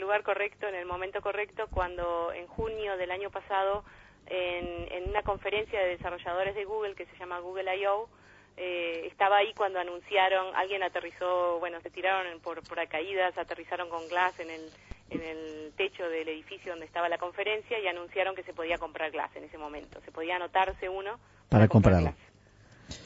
lugar 0.00 0.22
correcto, 0.22 0.66
en 0.66 0.74
el 0.74 0.86
momento 0.86 1.20
correcto, 1.20 1.66
cuando 1.70 2.32
en 2.32 2.46
junio 2.48 2.96
del 2.96 3.10
año 3.10 3.30
pasado, 3.30 3.84
en, 4.26 4.92
en 4.92 5.08
una 5.08 5.22
conferencia 5.22 5.80
de 5.80 5.90
desarrolladores 5.96 6.54
de 6.54 6.64
Google 6.64 6.94
que 6.94 7.06
se 7.06 7.16
llama 7.16 7.38
Google 7.38 7.76
I.O., 7.76 8.08
eh, 8.56 9.06
estaba 9.06 9.38
ahí 9.38 9.54
cuando 9.54 9.78
anunciaron, 9.78 10.54
alguien 10.54 10.82
aterrizó, 10.82 11.58
bueno, 11.60 11.80
se 11.80 11.90
tiraron 11.90 12.40
por, 12.40 12.62
por 12.68 12.86
caídas, 12.88 13.36
aterrizaron 13.38 13.88
con 13.88 14.06
Glass 14.08 14.38
en 14.40 14.50
el, 14.50 14.70
en 15.10 15.22
el 15.22 15.72
techo 15.76 16.08
del 16.08 16.28
edificio 16.28 16.72
donde 16.72 16.84
estaba 16.86 17.08
la 17.08 17.16
conferencia 17.16 17.78
y 17.78 17.86
anunciaron 17.86 18.34
que 18.34 18.42
se 18.42 18.52
podía 18.52 18.76
comprar 18.76 19.12
Glass 19.12 19.34
en 19.36 19.44
ese 19.44 19.56
momento, 19.56 20.00
se 20.04 20.12
podía 20.12 20.36
anotarse 20.36 20.88
uno 20.88 21.18
Para 21.48 21.68
comprarlo. 21.68 22.12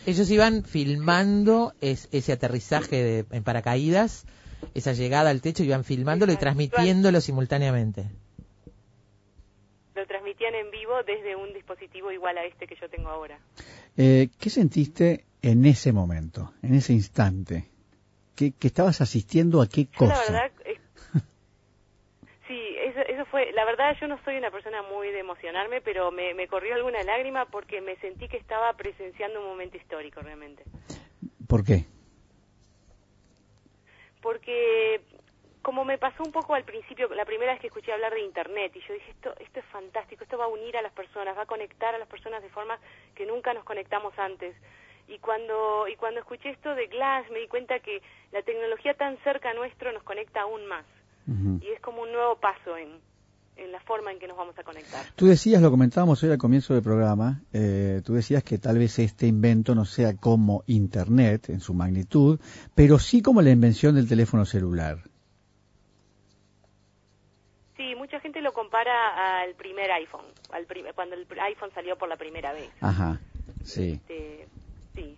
Ellos 0.06 0.30
iban 0.30 0.64
filmando 0.64 1.74
es- 1.80 2.08
ese 2.12 2.32
aterrizaje 2.32 2.96
de- 3.02 3.24
en 3.30 3.42
paracaídas, 3.44 4.24
esa 4.74 4.92
llegada 4.92 5.30
al 5.30 5.40
techo, 5.40 5.62
iban 5.62 5.84
filmándolo 5.84 6.32
y 6.32 6.36
transmitiéndolo 6.36 7.20
simultáneamente. 7.20 8.06
Lo 9.94 10.06
transmitían 10.06 10.54
en 10.54 10.70
vivo 10.70 10.92
desde 11.06 11.36
un 11.36 11.52
dispositivo 11.54 12.10
igual 12.10 12.36
a 12.38 12.44
este 12.44 12.66
que 12.66 12.76
yo 12.80 12.88
tengo 12.88 13.08
ahora. 13.10 13.38
Eh, 13.96 14.28
¿Qué 14.38 14.50
sentiste 14.50 15.24
en 15.42 15.64
ese 15.66 15.92
momento, 15.92 16.52
en 16.62 16.74
ese 16.74 16.92
instante? 16.92 17.68
¿Qué, 18.34 18.50
que 18.52 18.66
estabas 18.66 19.00
asistiendo 19.00 19.62
a 19.62 19.68
qué 19.68 19.86
cosa? 19.86 20.14
la 20.14 20.20
verdad, 20.40 20.50
eso, 22.94 23.00
eso 23.12 23.24
fue, 23.26 23.52
la 23.52 23.64
verdad 23.64 23.96
yo 24.00 24.08
no 24.08 24.18
soy 24.24 24.36
una 24.36 24.50
persona 24.50 24.82
muy 24.82 25.10
de 25.10 25.20
emocionarme, 25.20 25.80
pero 25.80 26.10
me, 26.10 26.34
me 26.34 26.46
corrió 26.46 26.74
alguna 26.74 27.02
lágrima 27.02 27.46
porque 27.46 27.80
me 27.80 27.96
sentí 27.96 28.28
que 28.28 28.36
estaba 28.36 28.72
presenciando 28.74 29.40
un 29.40 29.46
momento 29.46 29.76
histórico 29.76 30.20
realmente. 30.20 30.64
¿Por 31.48 31.64
qué? 31.64 31.84
Porque 34.22 35.00
como 35.62 35.84
me 35.84 35.98
pasó 35.98 36.22
un 36.22 36.32
poco 36.32 36.54
al 36.54 36.64
principio, 36.64 37.08
la 37.14 37.24
primera 37.24 37.52
vez 37.52 37.60
que 37.60 37.68
escuché 37.68 37.92
hablar 37.92 38.12
de 38.12 38.20
Internet, 38.20 38.72
y 38.76 38.80
yo 38.80 38.94
dije, 38.94 39.10
esto, 39.10 39.34
esto 39.40 39.60
es 39.60 39.66
fantástico, 39.66 40.22
esto 40.22 40.38
va 40.38 40.44
a 40.44 40.48
unir 40.48 40.76
a 40.76 40.82
las 40.82 40.92
personas, 40.92 41.36
va 41.36 41.42
a 41.42 41.46
conectar 41.46 41.94
a 41.94 41.98
las 41.98 42.08
personas 42.08 42.42
de 42.42 42.50
forma 42.50 42.78
que 43.14 43.26
nunca 43.26 43.54
nos 43.54 43.64
conectamos 43.64 44.12
antes. 44.18 44.54
Y 45.08 45.18
cuando, 45.18 45.86
y 45.88 45.96
cuando 45.96 46.20
escuché 46.20 46.50
esto 46.50 46.74
de 46.74 46.86
Glass, 46.86 47.30
me 47.30 47.40
di 47.40 47.48
cuenta 47.48 47.78
que 47.80 48.02
la 48.32 48.42
tecnología 48.42 48.94
tan 48.94 49.16
cerca 49.18 49.52
nuestro 49.52 49.92
nos 49.92 50.02
conecta 50.02 50.42
aún 50.42 50.66
más. 50.66 50.84
Y 51.26 51.66
es 51.68 51.80
como 51.80 52.02
un 52.02 52.12
nuevo 52.12 52.36
paso 52.38 52.76
en, 52.76 52.88
en 53.56 53.72
la 53.72 53.80
forma 53.80 54.12
en 54.12 54.18
que 54.18 54.26
nos 54.28 54.36
vamos 54.36 54.58
a 54.58 54.62
conectar. 54.62 55.04
Tú 55.16 55.26
decías, 55.26 55.62
lo 55.62 55.70
comentábamos 55.70 56.22
hoy 56.22 56.30
al 56.30 56.38
comienzo 56.38 56.74
del 56.74 56.82
programa, 56.82 57.40
eh, 57.52 58.02
tú 58.04 58.14
decías 58.14 58.42
que 58.42 58.58
tal 58.58 58.78
vez 58.78 58.98
este 58.98 59.26
invento 59.26 59.74
no 59.74 59.84
sea 59.86 60.16
como 60.16 60.64
Internet 60.66 61.48
en 61.48 61.60
su 61.60 61.72
magnitud, 61.72 62.38
pero 62.74 62.98
sí 62.98 63.22
como 63.22 63.40
la 63.42 63.50
invención 63.50 63.94
del 63.94 64.08
teléfono 64.08 64.44
celular. 64.44 64.98
Sí, 67.76 67.94
mucha 67.96 68.20
gente 68.20 68.40
lo 68.40 68.52
compara 68.52 69.42
al 69.42 69.54
primer 69.54 69.90
iPhone, 69.92 70.24
al 70.52 70.64
prim- 70.66 70.86
cuando 70.94 71.16
el 71.16 71.26
iPhone 71.40 71.70
salió 71.74 71.96
por 71.98 72.08
la 72.08 72.16
primera 72.16 72.52
vez. 72.52 72.70
Ajá, 72.80 73.20
sí. 73.64 73.92
Este, 73.92 74.46
sí. 74.94 75.16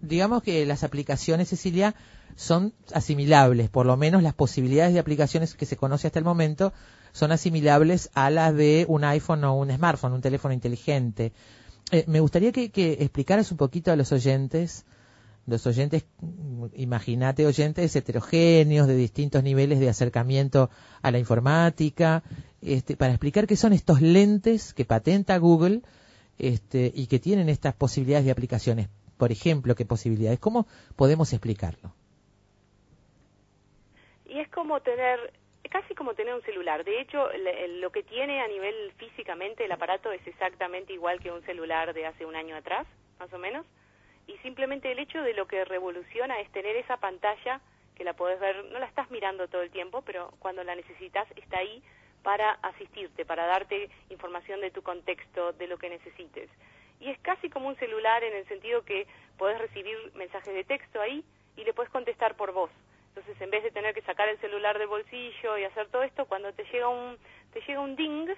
Digamos 0.00 0.42
que 0.42 0.66
las 0.66 0.82
aplicaciones, 0.82 1.48
Cecilia, 1.48 1.94
son 2.36 2.72
asimilables, 2.92 3.68
por 3.68 3.86
lo 3.86 3.96
menos 3.96 4.22
las 4.22 4.34
posibilidades 4.34 4.94
de 4.94 5.00
aplicaciones 5.00 5.54
que 5.54 5.66
se 5.66 5.76
conoce 5.76 6.06
hasta 6.06 6.18
el 6.18 6.24
momento 6.24 6.72
son 7.12 7.32
asimilables 7.32 8.10
a 8.14 8.30
las 8.30 8.54
de 8.54 8.86
un 8.88 9.04
iPhone 9.04 9.44
o 9.44 9.54
un 9.54 9.70
smartphone, 9.70 10.14
un 10.14 10.20
teléfono 10.20 10.54
inteligente. 10.54 11.32
Eh, 11.90 12.04
me 12.06 12.20
gustaría 12.20 12.52
que, 12.52 12.70
explicaras 13.00 13.50
un 13.50 13.58
poquito 13.58 13.92
a 13.92 13.96
los 13.96 14.12
oyentes, 14.12 14.86
los 15.46 15.66
oyentes, 15.66 16.04
mm, 16.20 16.66
imagínate 16.74 17.46
oyentes 17.46 17.94
heterogéneos 17.94 18.86
de 18.86 18.96
distintos 18.96 19.42
niveles 19.42 19.78
de 19.78 19.90
acercamiento 19.90 20.70
a 21.02 21.10
la 21.10 21.18
informática, 21.18 22.22
este, 22.62 22.96
para 22.96 23.12
explicar 23.12 23.46
qué 23.46 23.56
son 23.56 23.72
estos 23.72 24.00
lentes 24.00 24.72
que 24.72 24.84
patenta 24.84 25.36
Google 25.36 25.82
este, 26.38 26.90
y 26.94 27.06
que 27.06 27.18
tienen 27.18 27.48
estas 27.48 27.74
posibilidades 27.74 28.24
de 28.24 28.30
aplicaciones. 28.30 28.88
Por 29.18 29.32
ejemplo, 29.32 29.74
qué 29.74 29.84
posibilidades, 29.84 30.38
¿cómo 30.38 30.66
podemos 30.96 31.32
explicarlo? 31.32 31.94
Como 34.52 34.80
tener, 34.80 35.32
casi 35.70 35.94
como 35.94 36.14
tener 36.14 36.34
un 36.34 36.42
celular. 36.42 36.84
De 36.84 37.00
hecho, 37.00 37.28
lo 37.80 37.90
que 37.90 38.02
tiene 38.02 38.40
a 38.40 38.48
nivel 38.48 38.92
físicamente 38.98 39.64
el 39.64 39.72
aparato 39.72 40.12
es 40.12 40.26
exactamente 40.26 40.92
igual 40.92 41.20
que 41.20 41.32
un 41.32 41.42
celular 41.42 41.94
de 41.94 42.06
hace 42.06 42.26
un 42.26 42.36
año 42.36 42.56
atrás, 42.56 42.86
más 43.18 43.32
o 43.32 43.38
menos. 43.38 43.66
Y 44.26 44.36
simplemente 44.38 44.92
el 44.92 44.98
hecho 44.98 45.22
de 45.22 45.34
lo 45.34 45.46
que 45.46 45.64
revoluciona 45.64 46.38
es 46.40 46.50
tener 46.52 46.76
esa 46.76 46.98
pantalla 46.98 47.60
que 47.96 48.04
la 48.04 48.12
podés 48.14 48.40
ver, 48.40 48.64
no 48.66 48.78
la 48.78 48.86
estás 48.86 49.10
mirando 49.10 49.48
todo 49.48 49.62
el 49.62 49.70
tiempo, 49.70 50.02
pero 50.02 50.32
cuando 50.38 50.64
la 50.64 50.74
necesitas 50.74 51.26
está 51.36 51.58
ahí 51.58 51.82
para 52.22 52.52
asistirte, 52.62 53.24
para 53.24 53.46
darte 53.46 53.90
información 54.10 54.60
de 54.60 54.70
tu 54.70 54.82
contexto, 54.82 55.52
de 55.54 55.66
lo 55.66 55.76
que 55.78 55.90
necesites. 55.90 56.48
Y 57.00 57.10
es 57.10 57.18
casi 57.20 57.50
como 57.50 57.68
un 57.68 57.76
celular 57.76 58.22
en 58.22 58.34
el 58.34 58.46
sentido 58.48 58.84
que 58.84 59.06
podés 59.36 59.58
recibir 59.58 59.96
mensajes 60.14 60.54
de 60.54 60.64
texto 60.64 61.00
ahí 61.00 61.24
y 61.56 61.64
le 61.64 61.72
puedes 61.72 61.90
contestar 61.90 62.36
por 62.36 62.52
voz. 62.52 62.70
Entonces, 63.14 63.40
en 63.42 63.50
vez 63.50 63.62
de 63.62 63.70
tener 63.70 63.94
que 63.94 64.00
sacar 64.02 64.28
el 64.28 64.40
celular 64.40 64.78
del 64.78 64.88
bolsillo 64.88 65.58
y 65.58 65.64
hacer 65.64 65.88
todo 65.88 66.02
esto, 66.02 66.24
cuando 66.24 66.52
te 66.52 66.64
llega 66.64 66.88
un 66.88 67.18
te 67.52 67.60
llega 67.60 67.80
un 67.80 67.94
ding 67.94 68.28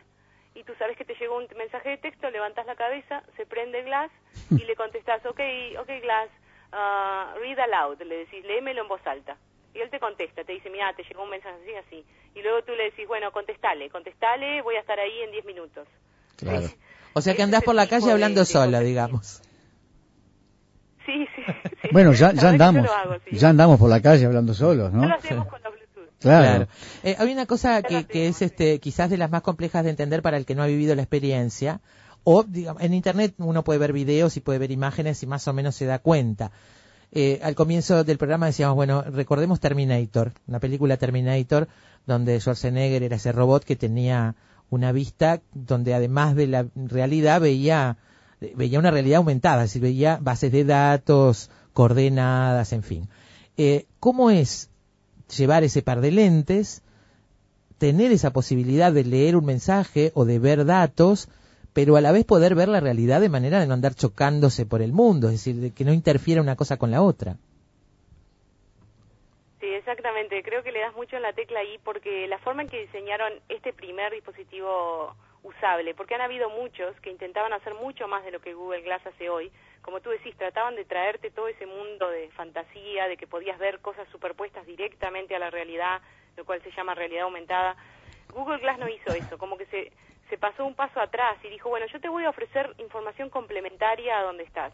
y 0.55 0.65
tú 0.65 0.73
sabes 0.79 0.97
que 0.97 1.05
te 1.05 1.15
llegó 1.15 1.37
un 1.37 1.47
mensaje 1.57 1.91
de 1.91 1.99
texto, 1.99 2.31
levantas 2.31 2.67
la 2.67 2.75
cabeza, 2.75 3.23
se 3.37 3.47
prende 3.47 3.79
el 3.81 3.85
glass 3.87 4.11
y 4.51 4.65
le 4.65 4.75
contestas, 4.75 5.25
ok, 5.27 5.41
ok 5.79 5.89
glass, 6.03 6.29
ah, 6.73 7.35
read 7.39 7.59
aloud, 7.59 8.01
le 8.03 8.19
decís, 8.19 8.45
léemelo 8.45 8.83
en 8.83 8.89
voz 8.89 9.07
alta. 9.07 9.37
Y 9.75 9.81
él 9.81 9.91
te 9.91 9.99
contesta, 9.99 10.45
te 10.45 10.53
dice, 10.53 10.71
mira, 10.71 10.93
te 10.95 11.03
llegó 11.03 11.25
un 11.25 11.31
mensaje 11.31 11.57
así, 11.63 11.75
así. 11.75 12.05
Y 12.35 12.43
luego 12.43 12.63
tú 12.63 12.73
le 12.73 12.85
decís, 12.85 13.07
bueno, 13.09 13.33
contestale, 13.33 13.91
contestale, 13.91 14.63
voy 14.63 14.77
a 14.77 14.81
estar 14.81 14.99
ahí 14.99 15.21
en 15.23 15.33
10 15.33 15.45
minutos. 15.45 15.87
Claro. 16.37 16.67
O 17.17 17.21
sea 17.21 17.37
que 17.37 17.43
andás 17.43 17.63
por 17.63 17.77
la 17.77 17.87
calle 17.87 18.11
hablando 18.11 18.45
sola, 18.45 18.81
digamos. 18.81 19.41
Sí, 21.07 21.27
sí. 21.35 21.43
sí. 21.83 21.89
Bueno, 21.93 22.13
ya, 22.13 22.29
andamos, 22.29 22.85
lo 22.85 22.93
hago, 22.93 23.15
sí. 23.29 23.37
ya 23.37 23.51
andamos 23.51 23.79
por 23.79 23.91
la 23.91 24.01
calle 24.01 24.27
hablando 24.27 24.55
solos, 24.55 24.93
No 24.93 25.03
¿no? 25.03 25.09
lo 25.09 25.15
hacemos 25.15 25.47
con 25.47 25.61
los 25.63 25.73
Bluetooth. 25.73 26.19
Claro. 26.21 26.67
Eh, 27.03 27.17
hay 27.19 27.33
una 27.33 27.47
cosa 27.47 27.83
que, 27.83 28.07
que 28.07 28.29
es 28.29 28.43
este, 28.43 28.81
quizás 28.81 29.11
de 29.11 29.19
las 29.19 29.31
más 29.31 29.43
complejas 29.43 29.85
de 29.85 29.91
entender 29.91 30.23
para 30.23 30.37
el 30.37 30.47
que 30.47 30.55
no 30.55 30.63
ha 30.63 30.67
vivido 30.67 30.95
la 30.95 31.03
experiencia. 31.03 31.81
O, 32.25 32.43
digamos, 32.43 32.83
en 32.83 32.95
Internet 32.95 33.35
uno 33.39 33.63
puede 33.65 33.79
ver 33.79 33.93
videos 33.93 34.37
y 34.37 34.41
puede 34.41 34.59
ver 34.59 34.71
imágenes 34.71 35.23
y 35.23 35.27
más 35.27 35.47
o 35.47 35.53
menos 35.53 35.75
se 35.75 35.85
da 35.85 35.99
cuenta. 35.99 36.51
Eh, 37.13 37.39
al 37.45 37.55
comienzo 37.55 38.03
del 38.03 38.19
programa 38.19 38.47
decíamos, 38.47 38.75
bueno, 38.75 39.03
recordemos 39.03 39.61
Terminator, 39.61 40.33
una 40.49 40.59
película 40.59 40.97
Terminator, 40.97 41.69
donde 42.07 42.41
Schwarzenegger 42.41 43.05
era 43.05 43.17
ese 43.17 43.31
robot 43.31 43.63
que 43.63 43.77
tenía 43.77 44.35
una 44.69 44.91
vista 44.91 45.41
donde 45.53 45.95
además 45.95 46.35
de 46.35 46.49
la 46.49 46.67
realidad 46.75 47.41
veía, 47.41 47.99
veía 48.41 48.79
una 48.79 48.91
realidad 48.91 49.19
aumentada, 49.19 49.65
es 49.65 49.71
decir, 49.71 49.83
veía 49.83 50.19
bases 50.21 50.53
de 50.53 50.65
datos, 50.65 51.51
coordenadas, 51.73 52.73
en 52.73 52.83
fin. 52.83 53.09
Eh, 53.57 53.87
¿Cómo 54.01 54.31
es 54.31 54.71
llevar 55.37 55.65
ese 55.65 55.83
par 55.83 56.01
de 56.01 56.11
lentes, 56.11 56.83
tener 57.79 58.13
esa 58.13 58.33
posibilidad 58.33 58.93
de 58.93 59.05
leer 59.05 59.37
un 59.37 59.45
mensaje 59.45 60.13
o 60.15 60.25
de 60.25 60.39
ver 60.39 60.65
datos, 60.65 61.29
pero 61.73 61.97
a 61.97 62.01
la 62.01 62.13
vez 62.13 62.25
poder 62.25 62.55
ver 62.55 62.69
la 62.69 62.81
realidad 62.81 63.21
de 63.21 63.29
manera 63.29 63.61
de 63.61 63.67
no 63.67 63.75
andar 63.75 63.95
chocándose 63.95 64.65
por 64.65 64.81
el 64.81 64.93
mundo, 64.93 65.29
es 65.29 65.35
decir, 65.35 65.57
de 65.57 65.73
que 65.73 65.85
no 65.85 65.93
interfiera 65.93 66.41
una 66.41 66.57
cosa 66.57 66.77
con 66.77 66.91
la 66.91 67.03
otra. 67.03 67.37
Sí, 69.61 69.67
exactamente. 69.67 70.43
Creo 70.43 70.63
que 70.63 70.73
le 70.73 70.81
das 70.81 70.95
mucho 70.95 71.17
en 71.17 71.23
la 71.23 71.33
tecla 71.33 71.61
ahí 71.61 71.79
porque 71.83 72.29
la 72.29 72.39
forma 72.39 72.63
en 72.63 72.69
que 72.69 72.83
diseñaron 72.83 73.33
este 73.49 73.73
primer 73.73 74.13
dispositivo 74.13 75.17
usable, 75.45 75.95
porque 75.95 76.15
han 76.15 76.21
habido 76.21 76.51
muchos 76.51 76.99
que 77.01 77.11
intentaban 77.11 77.53
hacer 77.53 77.75
mucho 77.75 78.09
más 78.09 78.25
de 78.25 78.33
lo 78.33 78.41
que 78.41 78.55
Google 78.55 78.83
Glass 78.83 79.07
hace 79.07 79.29
hoy. 79.29 79.53
Como 79.83 80.01
tú 80.01 80.11
decís, 80.11 80.37
trataban 80.37 80.75
de 80.75 80.85
traerte 80.85 81.31
todo 81.31 81.47
ese 81.47 81.67
mundo 81.67 82.11
de 82.11 82.31
fantasía, 82.31 83.07
de 83.07 83.17
que 83.17 83.27
podías 83.27 83.59
ver 83.59 83.81
cosas 83.81 84.09
superpuestas 84.11 84.67
directamente 84.67 85.37
a 85.37 85.39
la 85.39 85.51
realidad, 85.51 86.01
lo 86.37 86.45
cual 86.45 86.63
se 86.63 86.73
llama 86.73 86.95
realidad 86.95 87.25
aumentada. 87.25 87.77
Google 88.33 88.59
Glass 88.59 88.79
no 88.79 88.89
hizo 88.89 89.13
eso, 89.15 89.39
como 89.39 89.57
que 89.57 89.67
se, 89.67 89.93
se 90.31 90.39
pasó 90.39 90.65
un 90.65 90.75
paso 90.75 90.99
atrás 90.99 91.37
y 91.45 91.49
dijo, 91.49 91.69
bueno, 91.69 91.87
yo 91.87 92.01
te 92.01 92.09
voy 92.09 92.25
a 92.25 92.31
ofrecer 92.31 92.75
información 92.79 93.29
complementaria 93.31 94.19
a 94.19 94.23
donde 94.23 94.45
estás 94.45 94.73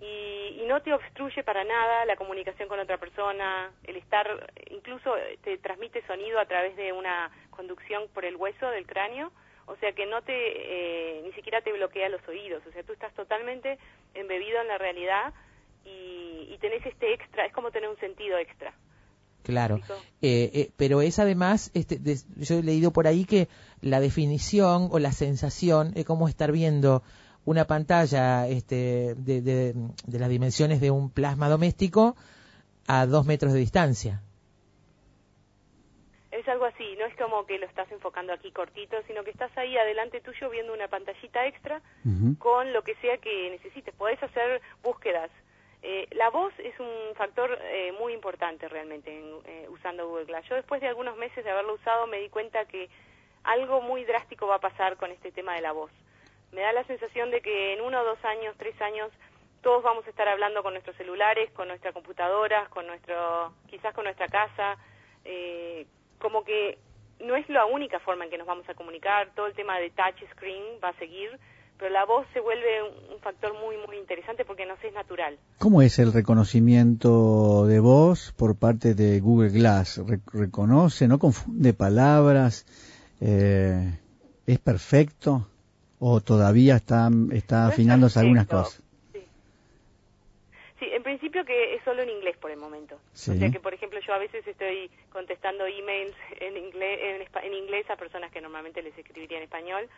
y, 0.00 0.60
y 0.62 0.64
no 0.66 0.80
te 0.80 0.94
obstruye 0.94 1.42
para 1.42 1.64
nada 1.64 2.04
la 2.06 2.16
comunicación 2.16 2.68
con 2.68 2.78
otra 2.78 2.96
persona, 2.96 3.70
el 3.84 3.96
estar, 3.96 4.50
incluso 4.70 5.14
te 5.42 5.58
transmite 5.58 6.06
sonido 6.06 6.38
a 6.38 6.46
través 6.46 6.74
de 6.76 6.92
una 6.92 7.30
conducción 7.50 8.08
por 8.14 8.24
el 8.24 8.36
hueso 8.36 8.70
del 8.70 8.86
cráneo, 8.86 9.30
o 9.70 9.76
sea 9.76 9.92
que 9.92 10.06
no 10.06 10.20
te, 10.22 10.32
eh, 10.34 11.22
ni 11.24 11.32
siquiera 11.32 11.60
te 11.62 11.72
bloquea 11.72 12.08
los 12.08 12.26
oídos, 12.28 12.62
o 12.68 12.72
sea, 12.72 12.82
tú 12.82 12.92
estás 12.92 13.12
totalmente 13.14 13.78
embebido 14.14 14.60
en 14.60 14.68
la 14.68 14.78
realidad 14.78 15.32
y, 15.84 16.52
y 16.52 16.58
tenés 16.60 16.84
este 16.84 17.12
extra, 17.14 17.46
es 17.46 17.52
como 17.52 17.70
tener 17.70 17.88
un 17.88 17.98
sentido 17.98 18.36
extra. 18.38 18.72
Claro, 19.42 19.76
eh, 20.20 20.50
eh, 20.52 20.70
pero 20.76 21.00
es 21.00 21.18
además, 21.18 21.70
este, 21.72 21.98
de- 21.98 22.18
yo 22.36 22.58
he 22.58 22.62
leído 22.62 22.92
por 22.92 23.06
ahí 23.06 23.24
que 23.24 23.48
la 23.80 23.98
definición 24.00 24.88
o 24.92 24.98
la 24.98 25.12
sensación 25.12 25.92
es 25.96 26.04
como 26.04 26.28
estar 26.28 26.52
viendo 26.52 27.02
una 27.46 27.64
pantalla 27.66 28.46
este, 28.48 29.14
de, 29.16 29.40
de- 29.40 29.74
de 30.06 30.18
las 30.18 30.28
dimensiones 30.28 30.80
de 30.82 30.90
un 30.90 31.10
plasma 31.10 31.48
doméstico 31.48 32.16
a 32.86 33.06
dos 33.06 33.24
metros 33.24 33.54
de 33.54 33.60
distancia. 33.60 34.20
Es 36.40 36.48
algo 36.48 36.64
así. 36.64 36.78
Sí, 36.80 36.96
no 36.98 37.04
es 37.04 37.14
como 37.16 37.44
que 37.44 37.58
lo 37.58 37.66
estás 37.66 37.92
enfocando 37.92 38.32
aquí 38.32 38.50
cortito, 38.52 38.96
sino 39.06 39.22
que 39.22 39.30
estás 39.30 39.54
ahí 39.58 39.76
adelante 39.76 40.22
tuyo 40.22 40.48
viendo 40.48 40.72
una 40.72 40.88
pantallita 40.88 41.46
extra 41.46 41.82
con 42.38 42.72
lo 42.72 42.82
que 42.82 42.94
sea 42.96 43.18
que 43.18 43.50
necesites. 43.50 43.94
Podés 43.94 44.22
hacer 44.22 44.62
búsquedas. 44.82 45.30
Eh, 45.82 46.08
la 46.12 46.30
voz 46.30 46.54
es 46.58 46.80
un 46.80 47.14
factor 47.16 47.58
eh, 47.60 47.92
muy 48.00 48.14
importante 48.14 48.66
realmente 48.68 49.14
en, 49.14 49.34
eh, 49.44 49.66
usando 49.68 50.08
Google 50.08 50.24
Glass. 50.24 50.48
Yo 50.48 50.54
después 50.54 50.80
de 50.80 50.88
algunos 50.88 51.18
meses 51.18 51.44
de 51.44 51.50
haberlo 51.50 51.74
usado 51.74 52.06
me 52.06 52.18
di 52.18 52.30
cuenta 52.30 52.64
que 52.64 52.88
algo 53.44 53.82
muy 53.82 54.04
drástico 54.06 54.46
va 54.46 54.54
a 54.54 54.60
pasar 54.60 54.96
con 54.96 55.10
este 55.10 55.32
tema 55.32 55.54
de 55.54 55.60
la 55.60 55.72
voz. 55.72 55.92
Me 56.52 56.62
da 56.62 56.72
la 56.72 56.84
sensación 56.84 57.30
de 57.30 57.42
que 57.42 57.74
en 57.74 57.82
uno, 57.82 58.02
dos 58.04 58.24
años, 58.24 58.54
tres 58.56 58.80
años, 58.80 59.10
todos 59.60 59.82
vamos 59.82 60.06
a 60.06 60.10
estar 60.10 60.28
hablando 60.28 60.62
con 60.62 60.72
nuestros 60.72 60.96
celulares, 60.96 61.50
con 61.50 61.68
nuestras 61.68 61.92
computadoras, 61.92 62.70
con 62.70 62.86
nuestro, 62.86 63.52
quizás 63.68 63.92
con 63.92 64.04
nuestra 64.04 64.28
casa, 64.28 64.78
eh, 65.26 65.86
como 66.20 66.44
que 66.44 66.78
no 67.24 67.36
es 67.36 67.48
la 67.48 67.66
única 67.66 67.98
forma 68.00 68.24
en 68.24 68.30
que 68.30 68.38
nos 68.38 68.46
vamos 68.46 68.68
a 68.68 68.74
comunicar, 68.74 69.32
todo 69.34 69.46
el 69.46 69.54
tema 69.54 69.78
de 69.78 69.90
touch 69.90 70.22
screen 70.32 70.62
va 70.82 70.90
a 70.90 70.98
seguir, 70.98 71.30
pero 71.78 71.90
la 71.92 72.04
voz 72.04 72.26
se 72.32 72.40
vuelve 72.40 72.82
un, 73.12 73.20
factor 73.20 73.52
muy, 73.54 73.76
muy 73.86 73.96
interesante 73.98 74.44
porque 74.44 74.64
nos 74.66 74.82
es 74.82 74.94
natural. 74.94 75.38
¿Cómo 75.58 75.82
es 75.82 75.98
el 75.98 76.12
reconocimiento 76.12 77.66
de 77.66 77.80
voz 77.80 78.32
por 78.32 78.56
parte 78.56 78.94
de 78.94 79.20
Google 79.20 79.50
Glass? 79.50 79.98
Re- 80.06 80.20
¿Reconoce, 80.32 81.08
no 81.08 81.18
confunde 81.18 81.74
palabras? 81.74 82.66
Eh, 83.20 83.98
¿Es 84.46 84.58
perfecto? 84.58 85.46
¿O 85.98 86.20
todavía 86.22 86.76
está, 86.76 87.10
está 87.32 87.64
No 87.64 87.68
es 87.68 87.74
afinándose 87.74 88.20
algunas 88.20 88.46
cosas? 88.46 88.82
Que 91.44 91.74
es 91.74 91.82
solo 91.84 92.02
en 92.02 92.10
inglés 92.10 92.36
por 92.36 92.50
el 92.50 92.58
momento. 92.58 92.98
Sí. 93.12 93.32
O 93.32 93.34
sea 93.34 93.50
que, 93.50 93.60
por 93.60 93.74
ejemplo, 93.74 93.98
yo 94.00 94.12
a 94.12 94.18
veces 94.18 94.46
estoy 94.46 94.90
contestando 95.12 95.66
emails 95.66 96.14
en 96.40 96.56
inglés, 96.56 96.98
en, 97.02 97.44
en 97.44 97.54
inglés 97.54 97.88
a 97.90 97.96
personas 97.96 98.30
que 98.30 98.40
normalmente 98.40 98.82
les 98.82 98.96
escribiría 98.96 99.38
en 99.38 99.44
español. 99.44 99.88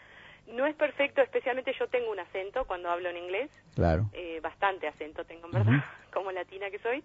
No 0.46 0.66
es 0.66 0.74
perfecto, 0.74 1.20
especialmente 1.22 1.72
yo 1.78 1.86
tengo 1.88 2.10
un 2.10 2.18
acento 2.18 2.64
cuando 2.64 2.90
hablo 2.90 3.08
en 3.10 3.16
inglés. 3.16 3.50
Claro. 3.74 4.06
eh, 4.12 4.40
bastante 4.40 4.86
acento 4.88 5.24
tengo, 5.24 5.46
en 5.46 5.52
verdad, 5.52 5.84
como 6.12 6.32
latina 6.32 6.70
que 6.70 6.78
soy. 6.78 7.02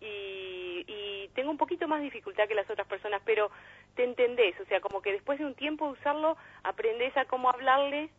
Y, 0.00 0.84
y 0.88 1.28
tengo 1.34 1.50
un 1.50 1.58
poquito 1.58 1.86
más 1.86 2.00
dificultad 2.02 2.48
que 2.48 2.54
las 2.54 2.68
otras 2.70 2.86
personas, 2.88 3.20
pero 3.24 3.50
te 3.94 4.04
entendés, 4.04 4.58
o 4.60 4.64
sea, 4.64 4.80
como 4.80 5.02
que 5.02 5.12
después 5.12 5.38
de 5.38 5.44
un 5.44 5.54
tiempo 5.54 5.86
de 5.86 5.92
usarlo, 5.92 6.36
aprendés 6.62 7.16
a 7.16 7.26
cómo 7.26 7.50
hablarle. 7.50 8.10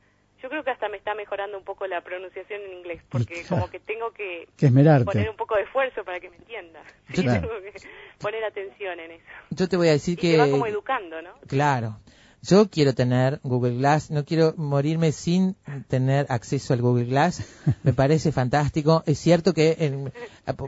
Yo 0.42 0.50
creo 0.50 0.64
que 0.64 0.72
hasta 0.72 0.90
me 0.90 0.98
está 0.98 1.14
mejorando 1.14 1.58
un 1.58 1.64
poco 1.64 1.86
la 1.88 2.02
pronunciación 2.02 2.62
en 2.62 2.80
inglés, 2.80 3.02
porque 3.10 3.44
como 3.48 3.70
que 3.70 3.80
tengo 3.80 4.12
que 4.12 4.48
Que 4.58 4.68
esmerarte. 4.68 5.06
poner 5.06 5.30
un 5.30 5.36
poco 5.38 5.56
de 5.56 5.64
esfuerzo 5.64 6.04
para 6.04 6.20
que 6.20 6.30
me 6.30 6.38
entienda. 6.38 6.82
Sí, 7.14 7.22
Claro. 7.24 7.42
tengo 7.48 7.62
que 7.62 7.74
poner 8.20 8.44
atención 8.44 9.00
en 9.00 9.12
eso. 9.12 9.26
Yo 9.52 9.70
te 9.70 9.78
voy 9.78 9.90
a 9.90 9.92
decir 9.92 10.14
Y 10.14 10.22
que... 10.22 10.32
te 10.32 10.38
va 10.38 10.50
como 10.50 10.66
educando, 10.68 11.22
¿no? 11.22 11.32
Claro. 11.48 12.00
Yo 12.44 12.72
quiero 12.72 12.96
tener 12.96 13.40
Google 13.44 13.76
Glass, 13.78 14.10
no 14.10 14.26
quiero 14.26 14.56
morirme 14.58 15.12
sin 15.12 15.56
tener 15.88 16.26
acceso 16.30 16.74
al 16.74 16.82
Google 16.82 17.06
Glass. 17.06 17.46
Me 17.84 17.94
parece 17.94 18.32
fantástico. 18.32 19.04
Es 19.06 19.20
cierto 19.20 19.54
que 19.54 19.76
en- 19.78 20.12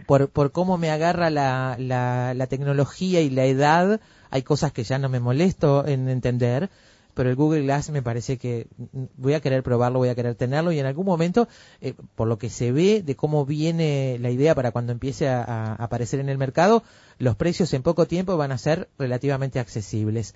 por, 0.05 0.29
por 0.29 0.51
cómo 0.51 0.77
me 0.77 0.91
agarra 0.91 1.31
la, 1.31 1.75
la, 1.79 2.35
la 2.35 2.45
tecnología 2.45 3.21
y 3.21 3.31
la 3.31 3.45
edad, 3.45 3.99
hay 4.29 4.43
cosas 4.43 4.71
que 4.71 4.83
ya 4.83 4.99
no 4.99 5.09
me 5.09 5.19
molesto 5.19 5.87
en 5.87 6.09
entender. 6.09 6.69
Pero 7.13 7.29
el 7.29 7.35
Google 7.35 7.61
Glass 7.61 7.89
me 7.89 8.01
parece 8.01 8.37
que 8.37 8.67
voy 9.17 9.33
a 9.33 9.39
querer 9.39 9.63
probarlo, 9.63 9.99
voy 9.99 10.09
a 10.09 10.15
querer 10.15 10.35
tenerlo 10.35 10.71
y 10.71 10.79
en 10.79 10.85
algún 10.85 11.05
momento, 11.05 11.47
eh, 11.81 11.93
por 12.15 12.27
lo 12.27 12.37
que 12.37 12.49
se 12.49 12.71
ve 12.71 13.01
de 13.03 13.15
cómo 13.15 13.45
viene 13.45 14.17
la 14.19 14.29
idea 14.29 14.55
para 14.55 14.71
cuando 14.71 14.91
empiece 14.91 15.27
a, 15.27 15.43
a 15.43 15.73
aparecer 15.75 16.19
en 16.19 16.29
el 16.29 16.37
mercado, 16.37 16.83
los 17.19 17.35
precios 17.35 17.73
en 17.73 17.83
poco 17.83 18.07
tiempo 18.07 18.37
van 18.37 18.51
a 18.51 18.57
ser 18.57 18.89
relativamente 18.97 19.59
accesibles. 19.59 20.35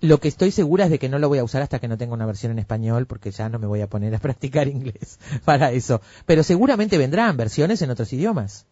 Lo 0.00 0.20
que 0.20 0.28
estoy 0.28 0.50
segura 0.50 0.84
es 0.84 0.90
de 0.90 0.98
que 0.98 1.08
no 1.08 1.18
lo 1.18 1.28
voy 1.28 1.38
a 1.38 1.44
usar 1.44 1.62
hasta 1.62 1.78
que 1.78 1.88
no 1.88 1.96
tenga 1.96 2.12
una 2.12 2.26
versión 2.26 2.52
en 2.52 2.58
español, 2.58 3.06
porque 3.06 3.30
ya 3.30 3.48
no 3.48 3.58
me 3.58 3.66
voy 3.66 3.80
a 3.80 3.88
poner 3.88 4.14
a 4.14 4.18
practicar 4.26 4.68
inglés 4.68 5.18
para 5.44 5.72
eso. 5.72 6.00
Pero 6.26 6.42
seguramente 6.42 6.98
vendrán 6.98 7.36
versiones 7.36 7.80
en 7.82 7.90
otros 7.90 8.12
idiomas. 8.12 8.66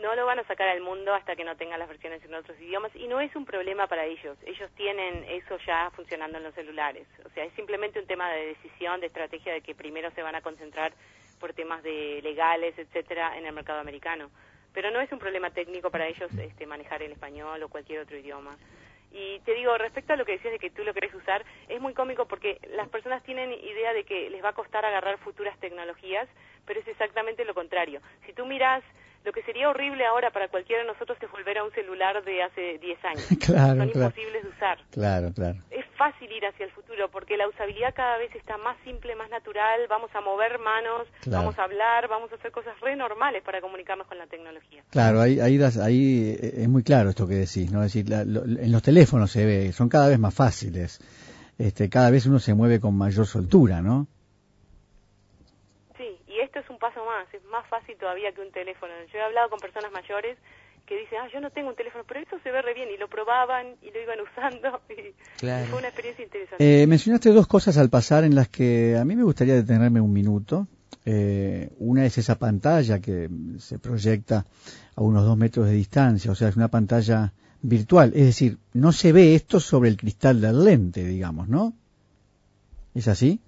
No 0.00 0.14
lo 0.14 0.26
van 0.26 0.38
a 0.38 0.44
sacar 0.44 0.68
al 0.68 0.80
mundo 0.80 1.12
hasta 1.12 1.34
que 1.34 1.44
no 1.44 1.56
tengan 1.56 1.80
las 1.80 1.88
versiones 1.88 2.24
en 2.24 2.34
otros 2.34 2.58
idiomas 2.60 2.94
y 2.94 3.08
no 3.08 3.20
es 3.20 3.34
un 3.34 3.44
problema 3.44 3.88
para 3.88 4.04
ellos. 4.04 4.38
Ellos 4.46 4.70
tienen 4.76 5.24
eso 5.24 5.58
ya 5.66 5.90
funcionando 5.90 6.38
en 6.38 6.44
los 6.44 6.54
celulares. 6.54 7.06
O 7.24 7.30
sea, 7.30 7.44
es 7.44 7.52
simplemente 7.54 7.98
un 7.98 8.06
tema 8.06 8.30
de 8.30 8.46
decisión, 8.46 9.00
de 9.00 9.08
estrategia 9.08 9.52
de 9.52 9.60
que 9.60 9.74
primero 9.74 10.10
se 10.12 10.22
van 10.22 10.36
a 10.36 10.40
concentrar 10.40 10.92
por 11.40 11.52
temas 11.52 11.82
de 11.82 12.20
legales, 12.22 12.78
etcétera, 12.78 13.36
en 13.36 13.46
el 13.46 13.52
mercado 13.52 13.80
americano. 13.80 14.30
Pero 14.72 14.92
no 14.92 15.00
es 15.00 15.10
un 15.10 15.18
problema 15.18 15.50
técnico 15.50 15.90
para 15.90 16.06
ellos 16.06 16.30
este, 16.38 16.66
manejar 16.66 17.02
el 17.02 17.12
español 17.12 17.60
o 17.62 17.68
cualquier 17.68 18.00
otro 18.00 18.16
idioma. 18.16 18.56
Y 19.10 19.40
te 19.40 19.54
digo, 19.54 19.76
respecto 19.78 20.12
a 20.12 20.16
lo 20.16 20.24
que 20.24 20.32
decías 20.32 20.52
de 20.52 20.58
que 20.58 20.70
tú 20.70 20.84
lo 20.84 20.94
querés 20.94 21.14
usar, 21.14 21.44
es 21.68 21.80
muy 21.80 21.94
cómico 21.94 22.26
porque 22.26 22.60
las 22.74 22.88
personas 22.88 23.22
tienen 23.24 23.52
idea 23.52 23.92
de 23.94 24.04
que 24.04 24.28
les 24.30 24.44
va 24.44 24.50
a 24.50 24.54
costar 24.54 24.84
agarrar 24.84 25.18
futuras 25.18 25.58
tecnologías, 25.58 26.28
pero 26.66 26.78
es 26.78 26.86
exactamente 26.86 27.44
lo 27.44 27.54
contrario. 27.54 28.00
Si 28.26 28.32
tú 28.34 28.44
miras, 28.44 28.84
lo 29.28 29.32
que 29.34 29.42
sería 29.42 29.68
horrible 29.68 30.06
ahora 30.06 30.30
para 30.30 30.48
cualquiera 30.48 30.80
de 30.82 30.88
nosotros 30.88 31.18
es 31.20 31.30
volver 31.30 31.58
a 31.58 31.64
un 31.64 31.70
celular 31.72 32.24
de 32.24 32.42
hace 32.42 32.78
10 32.78 32.98
años. 33.04 33.26
Claro, 33.44 33.76
Son 33.76 33.90
claro. 33.90 34.06
imposibles 34.08 34.42
de 34.42 34.48
usar. 34.48 34.78
Claro, 34.90 35.32
claro. 35.34 35.58
Es 35.70 35.84
fácil 35.98 36.32
ir 36.32 36.46
hacia 36.46 36.64
el 36.64 36.70
futuro 36.72 37.10
porque 37.10 37.36
la 37.36 37.46
usabilidad 37.46 37.92
cada 37.94 38.16
vez 38.16 38.34
está 38.34 38.56
más 38.56 38.76
simple, 38.84 39.14
más 39.16 39.28
natural, 39.28 39.80
vamos 39.90 40.10
a 40.14 40.22
mover 40.22 40.58
manos, 40.58 41.06
Claro. 41.20 41.38
vamos 41.44 41.58
a 41.58 41.64
hablar, 41.64 42.08
vamos 42.08 42.32
a 42.32 42.36
hacer 42.36 42.50
cosas 42.52 42.72
re 42.80 42.96
normales 42.96 43.42
para 43.42 43.60
comunicarnos 43.60 44.06
con 44.06 44.16
la 44.16 44.26
tecnología. 44.26 44.82
Claro, 44.90 45.20
ahí, 45.20 45.38
ahí, 45.40 45.58
das- 45.58 45.76
ahí 45.76 46.34
eh, 46.40 46.62
es 46.62 46.68
muy 46.70 46.82
claro 46.82 47.10
esto 47.10 47.28
que 47.28 47.34
decís, 47.34 47.70
¿no? 47.70 47.84
Es 47.84 47.92
decir, 47.92 48.08
la- 48.08 48.24
lo- 48.24 48.44
en 48.44 48.72
los 48.72 48.82
teléfonos 48.82 49.30
se 49.30 49.44
ve, 49.44 49.72
son 49.72 49.90
cada 49.90 50.08
vez 50.08 50.18
más 50.18 50.34
fáciles. 50.34 51.00
Este, 51.58 51.90
cada 51.90 52.10
vez 52.10 52.24
uno 52.24 52.38
se 52.38 52.54
mueve 52.54 52.80
con 52.80 52.96
mayor 52.96 53.26
soltura, 53.26 53.82
¿no? 53.82 54.06
Sí, 55.98 56.16
y 56.28 56.40
esto 56.40 56.60
es 56.60 56.66
un 56.78 56.80
paso 56.80 57.04
más, 57.04 57.26
es 57.34 57.44
más 57.50 57.66
fácil 57.68 57.96
todavía 57.98 58.30
que 58.32 58.40
un 58.40 58.52
teléfono. 58.52 58.92
Yo 59.12 59.18
he 59.18 59.22
hablado 59.22 59.50
con 59.50 59.58
personas 59.58 59.90
mayores 59.90 60.38
que 60.86 60.96
dicen, 60.96 61.18
ah, 61.20 61.28
yo 61.32 61.40
no 61.40 61.50
tengo 61.50 61.68
un 61.70 61.74
teléfono, 61.76 62.04
pero 62.06 62.20
eso 62.20 62.38
se 62.42 62.50
ve 62.50 62.62
re 62.62 62.72
bien, 62.72 62.88
y 62.94 62.96
lo 62.96 63.08
probaban 63.08 63.74
y 63.82 63.90
lo 63.90 64.00
iban 64.00 64.18
usando, 64.30 64.80
y 64.88 65.12
Claro. 65.38 65.66
fue 65.66 65.78
una 65.80 65.88
experiencia 65.88 66.24
interesante. 66.24 66.82
Eh, 66.82 66.86
mencionaste 66.86 67.30
dos 67.30 67.46
cosas 67.48 67.76
al 67.78 67.90
pasar 67.90 68.22
en 68.24 68.34
las 68.34 68.48
que 68.48 68.96
a 68.96 69.04
mí 69.04 69.16
me 69.16 69.24
gustaría 69.24 69.54
detenerme 69.54 70.00
un 70.00 70.12
minuto. 70.12 70.66
Eh, 71.04 71.70
una 71.78 72.04
es 72.06 72.16
esa 72.18 72.38
pantalla 72.38 73.00
que 73.00 73.28
se 73.58 73.78
proyecta 73.78 74.44
a 74.94 75.02
unos 75.02 75.24
dos 75.24 75.36
metros 75.36 75.66
de 75.66 75.72
distancia, 75.72 76.30
o 76.30 76.34
sea, 76.34 76.48
es 76.48 76.56
una 76.56 76.68
pantalla 76.68 77.32
virtual. 77.60 78.12
Es 78.14 78.24
decir, 78.26 78.56
no 78.72 78.92
se 78.92 79.12
ve 79.12 79.34
esto 79.34 79.58
sobre 79.58 79.88
el 79.90 79.96
cristal 79.96 80.40
del 80.40 80.64
lente, 80.64 81.04
digamos, 81.04 81.48
¿no? 81.48 81.72
¿Es 82.94 83.08
así? 83.08 83.40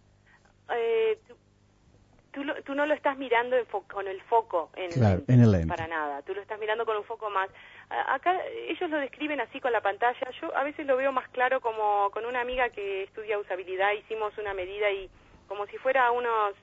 Tú, 2.40 2.44
lo- 2.46 2.62
tú 2.62 2.74
no 2.74 2.86
lo 2.86 2.94
estás 2.94 3.18
mirando 3.18 3.54
en 3.54 3.66
fo- 3.66 3.86
con 3.86 4.08
el 4.08 4.18
foco 4.22 4.70
en, 4.74 4.92
Claro, 4.92 5.20
en 5.28 5.42
el 5.42 5.66
para 5.68 5.86
nada, 5.86 6.22
tú 6.22 6.32
lo 6.34 6.40
estás 6.40 6.58
mirando 6.58 6.86
con 6.86 6.96
un 6.96 7.04
foco 7.04 7.28
más. 7.28 7.50
Acá 7.90 8.34
ellos 8.66 8.88
lo 8.88 8.96
describen 8.96 9.42
así 9.42 9.60
con 9.60 9.72
la 9.72 9.82
pantalla, 9.82 10.30
yo 10.40 10.56
a 10.56 10.64
veces 10.64 10.86
lo 10.86 10.96
veo 10.96 11.12
más 11.12 11.28
claro 11.28 11.60
como 11.60 12.08
con 12.12 12.24
una 12.24 12.40
amiga 12.40 12.70
que 12.70 13.02
estudia 13.02 13.38
usabilidad, 13.38 13.92
hicimos 13.92 14.32
una 14.38 14.54
medida 14.54 14.90
y 14.90 15.10
como 15.48 15.66
si 15.66 15.76
fuera 15.76 16.10
unos 16.12 16.54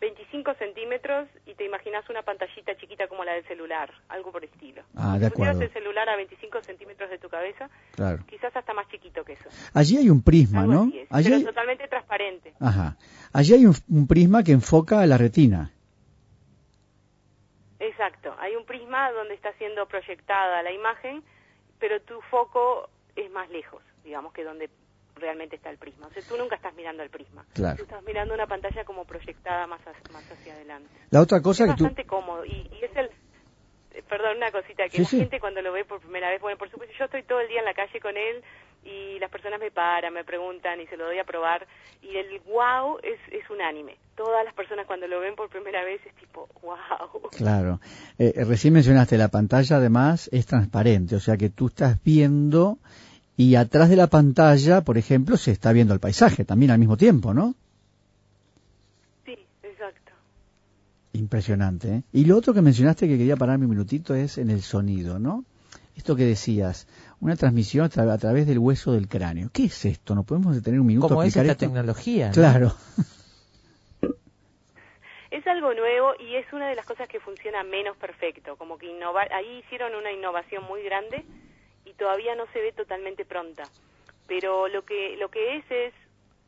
25 0.00 0.54
centímetros 0.54 1.26
y 1.46 1.54
te 1.54 1.64
imaginas 1.64 2.08
una 2.10 2.22
pantallita 2.22 2.76
chiquita 2.76 3.08
como 3.08 3.24
la 3.24 3.32
del 3.32 3.46
celular, 3.46 3.90
algo 4.08 4.30
por 4.30 4.44
estilo. 4.44 4.82
Ah, 4.94 5.14
de 5.18 5.26
Si 5.26 5.32
acuerdo. 5.32 5.62
el 5.62 5.72
celular 5.72 6.06
a 6.10 6.16
25 6.16 6.62
centímetros 6.62 7.08
de 7.08 7.18
tu 7.18 7.28
cabeza, 7.30 7.70
Claro. 7.92 8.22
quizás 8.28 8.54
hasta 8.54 8.74
más 8.74 8.86
chiquito 8.88 9.24
que 9.24 9.32
eso. 9.32 9.48
Allí 9.72 9.96
hay 9.96 10.10
un 10.10 10.22
prisma, 10.22 10.60
Algo 10.62 10.72
¿no? 10.72 10.82
así 10.82 10.98
es, 10.98 11.08
Allí 11.10 11.24
pero 11.24 11.36
hay, 11.36 11.44
totalmente 11.44 11.88
transparente. 11.88 12.52
ajá. 12.60 12.96
Allí 13.32 13.54
hay 13.54 13.64
un, 13.66 13.74
un 13.88 14.06
prisma 14.06 14.42
que 14.44 14.52
enfoca 14.52 15.00
a 15.00 15.06
la 15.06 15.16
retina. 15.16 15.70
Exacto, 17.78 18.34
hay 18.38 18.54
un 18.56 18.64
prisma 18.64 19.10
donde 19.12 19.34
está 19.34 19.52
siendo 19.54 19.86
proyectada 19.86 20.62
la 20.62 20.72
imagen, 20.72 21.22
pero 21.78 22.00
tu 22.02 22.20
foco 22.30 22.88
es 23.16 23.30
más 23.30 23.48
lejos, 23.50 23.82
digamos, 24.04 24.32
que 24.32 24.44
donde 24.44 24.68
realmente 25.16 25.56
está 25.56 25.70
el 25.70 25.78
prisma. 25.78 26.06
O 26.06 26.10
sea, 26.10 26.22
tú 26.28 26.36
nunca 26.36 26.56
estás 26.56 26.74
mirando 26.74 27.02
el 27.02 27.10
prisma. 27.10 27.44
Claro. 27.54 27.76
Tú 27.76 27.82
estás 27.84 28.02
mirando 28.04 28.34
una 28.34 28.46
pantalla 28.46 28.84
como 28.84 29.04
proyectada 29.04 29.66
más, 29.66 29.80
más 30.12 30.30
hacia 30.30 30.54
adelante. 30.54 30.90
La 31.10 31.20
otra 31.20 31.40
cosa 31.42 31.64
es 31.64 31.70
que 31.70 31.76
tú... 31.76 31.84
bastante 31.84 32.06
cómodo 32.08 32.44
y, 32.44 32.68
y 32.72 32.84
es 32.84 32.96
el... 32.96 33.06
eh, 33.92 34.02
Perdón, 34.08 34.36
una 34.36 34.50
cosita, 34.52 34.84
que 34.84 34.96
Sí, 34.98 35.02
la 35.02 35.08
sí. 35.08 35.18
gente 35.20 35.40
cuando 35.40 35.62
lo 35.62 35.72
ve 35.72 35.84
por 35.84 36.00
primera 36.00 36.30
vez, 36.30 36.40
bueno, 36.40 36.58
por 36.58 36.70
supuesto, 36.70 36.94
yo 36.98 37.04
estoy 37.06 37.22
todo 37.24 37.40
el 37.40 37.48
día 37.48 37.60
en 37.60 37.64
la 37.64 37.74
calle 37.74 37.98
con 38.00 38.16
él 38.16 38.42
y 38.84 39.18
las 39.18 39.30
personas 39.30 39.58
me 39.58 39.70
paran, 39.72 40.14
me 40.14 40.22
preguntan 40.22 40.80
y 40.80 40.86
se 40.86 40.96
lo 40.96 41.06
doy 41.06 41.18
a 41.18 41.24
probar 41.24 41.66
y 42.02 42.16
el 42.16 42.38
wow 42.40 42.98
es, 43.02 43.18
es 43.32 43.48
unánime. 43.50 43.96
Todas 44.14 44.44
las 44.44 44.54
personas 44.54 44.86
cuando 44.86 45.08
lo 45.08 45.18
ven 45.20 45.34
por 45.34 45.48
primera 45.48 45.82
vez 45.84 46.00
es 46.06 46.14
tipo, 46.14 46.48
wow. 46.62 47.30
Claro. 47.36 47.80
Eh, 48.18 48.32
eh, 48.36 48.44
recién 48.44 48.74
mencionaste, 48.74 49.18
la 49.18 49.28
pantalla 49.28 49.76
además 49.76 50.28
es 50.32 50.46
transparente, 50.46 51.16
o 51.16 51.20
sea 51.20 51.36
que 51.36 51.48
tú 51.50 51.66
estás 51.66 52.00
viendo 52.04 52.78
y 53.36 53.54
atrás 53.56 53.88
de 53.90 53.96
la 53.96 54.06
pantalla, 54.06 54.82
por 54.82 54.96
ejemplo, 54.98 55.36
se 55.36 55.50
está 55.52 55.72
viendo 55.72 55.92
el 55.94 56.00
paisaje 56.00 56.44
también 56.44 56.70
al 56.70 56.78
mismo 56.78 56.96
tiempo, 56.96 57.34
¿no? 57.34 57.54
Sí, 59.24 59.36
exacto. 59.62 60.12
Impresionante. 61.12 61.88
¿eh? 61.96 62.02
Y 62.12 62.24
lo 62.24 62.36
otro 62.36 62.54
que 62.54 62.62
mencionaste 62.62 63.06
que 63.08 63.18
quería 63.18 63.36
pararme 63.36 63.64
un 63.66 63.70
minutito 63.70 64.14
es 64.14 64.38
en 64.38 64.50
el 64.50 64.62
sonido, 64.62 65.18
¿no? 65.18 65.44
esto 65.96 66.14
que 66.14 66.24
decías, 66.24 66.86
una 67.20 67.36
transmisión 67.36 67.86
a, 67.86 67.88
tra- 67.88 68.12
a 68.12 68.18
través 68.18 68.46
del 68.46 68.58
hueso 68.58 68.92
del 68.92 69.08
cráneo. 69.08 69.48
¿Qué 69.50 69.64
es 69.64 69.82
esto? 69.86 70.14
¿No 70.14 70.24
podemos 70.24 70.54
detener 70.54 70.78
un 70.78 70.86
minuto 70.86 71.08
¿Cómo 71.08 71.22
a 71.22 71.26
es 71.26 71.34
esta 71.34 71.50
esto? 71.52 71.56
tecnología? 71.56 72.26
no? 72.28 72.32
Claro. 72.34 72.74
Es 75.30 75.46
algo 75.46 75.72
nuevo 75.74 76.12
y 76.20 76.36
es 76.36 76.46
una 76.52 76.68
de 76.68 76.74
las 76.76 76.84
cosas 76.86 77.08
que 77.08 77.18
funciona 77.18 77.62
menos 77.64 77.96
perfecto, 77.96 78.56
como 78.56 78.78
que 78.78 78.86
innovar, 78.90 79.32
ahí 79.32 79.58
hicieron 79.64 79.94
una 79.94 80.12
innovación 80.12 80.64
muy 80.64 80.82
grande 80.82 81.24
y 81.86 81.94
todavía 81.94 82.34
no 82.34 82.44
se 82.52 82.60
ve 82.60 82.72
totalmente 82.72 83.24
pronta. 83.24 83.62
Pero 84.26 84.68
lo 84.68 84.84
que 84.84 85.16
lo 85.16 85.30
que 85.30 85.56
es 85.56 85.64
es 85.70 85.94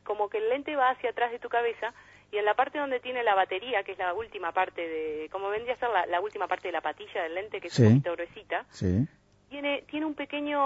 como 0.03 0.29
que 0.29 0.37
el 0.37 0.49
lente 0.49 0.75
va 0.75 0.91
hacia 0.91 1.09
atrás 1.09 1.31
de 1.31 1.39
tu 1.39 1.49
cabeza 1.49 1.93
y 2.31 2.37
en 2.37 2.45
la 2.45 2.53
parte 2.53 2.77
donde 2.77 2.99
tiene 2.99 3.23
la 3.23 3.33
batería, 3.33 3.83
que 3.83 3.93
es 3.93 3.97
la 3.97 4.13
última 4.13 4.51
parte 4.51 4.87
de, 4.87 5.29
como 5.31 5.49
vendría 5.49 5.73
a 5.73 5.77
ser 5.77 5.89
la, 5.89 6.05
la 6.05 6.19
última 6.21 6.47
parte 6.47 6.67
de 6.67 6.71
la 6.73 6.81
patilla 6.81 7.23
del 7.23 7.33
lente, 7.35 7.59
que 7.59 7.67
es 7.67 7.73
Sí. 7.73 7.83
un 7.83 7.89
poquito 8.01 8.11
gruesita, 8.13 8.65
Sí. 8.69 9.07
tiene 9.49 9.83
tiene 9.89 10.05
un 10.05 10.13
pequeño 10.13 10.59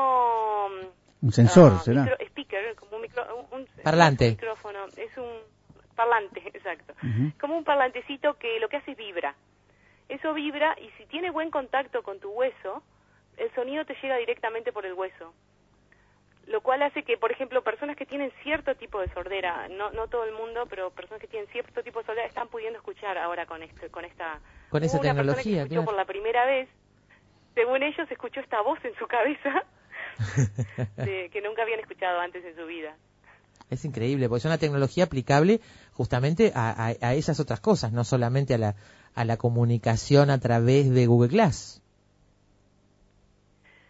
Un 1.21 1.31
sensor, 1.31 1.79
¿será? 1.79 2.03
micro- 2.03 2.17
speaker, 2.25 2.75
como 2.75 2.97
un, 2.97 3.01
micro, 3.01 3.23
un- 3.51 3.59
un- 3.61 3.67
Parlante. 3.83 4.25
un 4.25 4.31
micrófono, 4.31 4.85
es 4.97 5.15
un 5.17 5.29
parlante, 5.95 6.41
exacto 6.53 6.93
como 7.39 7.57
un 7.57 7.63
parlantecito 7.63 8.33
que 8.35 8.59
lo 8.59 8.67
que 8.69 8.77
hace 8.77 8.91
es 8.91 8.97
vibra. 8.97 9.35
Eso 10.09 10.33
vibra 10.33 10.75
y 10.81 10.89
si 10.97 11.05
tiene 11.05 11.31
buen 11.31 11.49
contacto 11.49 12.03
con 12.03 12.19
tu 12.19 12.29
hueso, 12.31 12.83
el 13.37 13.53
sonido 13.55 13.85
te 13.85 13.95
llega 14.01 14.17
directamente 14.17 14.71
por 14.71 14.85
el 14.85 14.93
hueso. 14.93 15.33
Lo 16.47 16.59
cual 16.61 16.83
hace 16.83 17.03
que, 17.03 17.17
por 17.17 17.31
ejemplo, 17.31 17.63
personas 17.63 17.95
que 17.95 18.05
tienen 18.05 18.31
cierto 18.43 18.75
tipo 18.75 18.99
de 18.99 19.07
sordera, 19.13 19.69
no, 19.69 19.91
no 19.91 20.07
todo 20.09 20.25
el 20.25 20.33
mundo, 20.33 20.65
pero 20.69 20.91
personas 20.91 21.21
que 21.21 21.27
tienen 21.27 21.47
cierto 21.49 21.81
tipo 21.83 21.99
de 21.99 22.05
sordera 22.05 22.27
están 22.27 22.49
pudiendo 22.49 22.77
escuchar 22.79 23.17
ahora 23.17 23.45
con, 23.45 23.63
este, 23.63 23.89
con 23.89 24.03
esta... 24.03 24.39
Con 24.69 24.83
esa 24.83 24.97
una 24.97 25.01
que 25.03 25.07
tecnología, 25.15 25.57
escuchó 25.61 25.69
claro. 25.81 25.85
por 25.85 25.95
la 25.95 26.05
primera 26.05 26.45
vez, 26.45 26.67
según 27.55 27.81
ellos, 27.81 28.11
escuchó 28.11 28.41
esta 28.41 28.61
voz 28.61 28.77
en 28.83 28.93
su 28.95 29.07
cabeza 29.07 29.63
de- 30.97 31.29
que 31.31 31.41
nunca 31.41 31.61
habían 31.63 31.79
escuchado 31.79 32.19
antes 32.19 32.43
en 32.43 32.55
su 32.55 32.65
vida. 32.65 32.95
Es 33.69 33.85
increíble, 33.85 34.27
porque 34.27 34.39
es 34.39 34.45
una 34.45 34.57
tecnología 34.57 35.05
aplicable 35.05 35.61
justamente 35.93 36.51
a, 36.55 36.71
a- 36.89 37.07
a 37.07 37.13
esas 37.13 37.39
otras 37.39 37.61
cosas, 37.61 37.93
no 37.93 38.03
solamente 38.03 38.53
a 38.53 38.57
la, 38.57 38.75
a 39.15 39.23
la 39.25 39.37
comunicación 39.37 40.29
a 40.29 40.39
través 40.39 40.89
de 40.93 41.05
Google 41.07 41.29
Glass. 41.29 41.81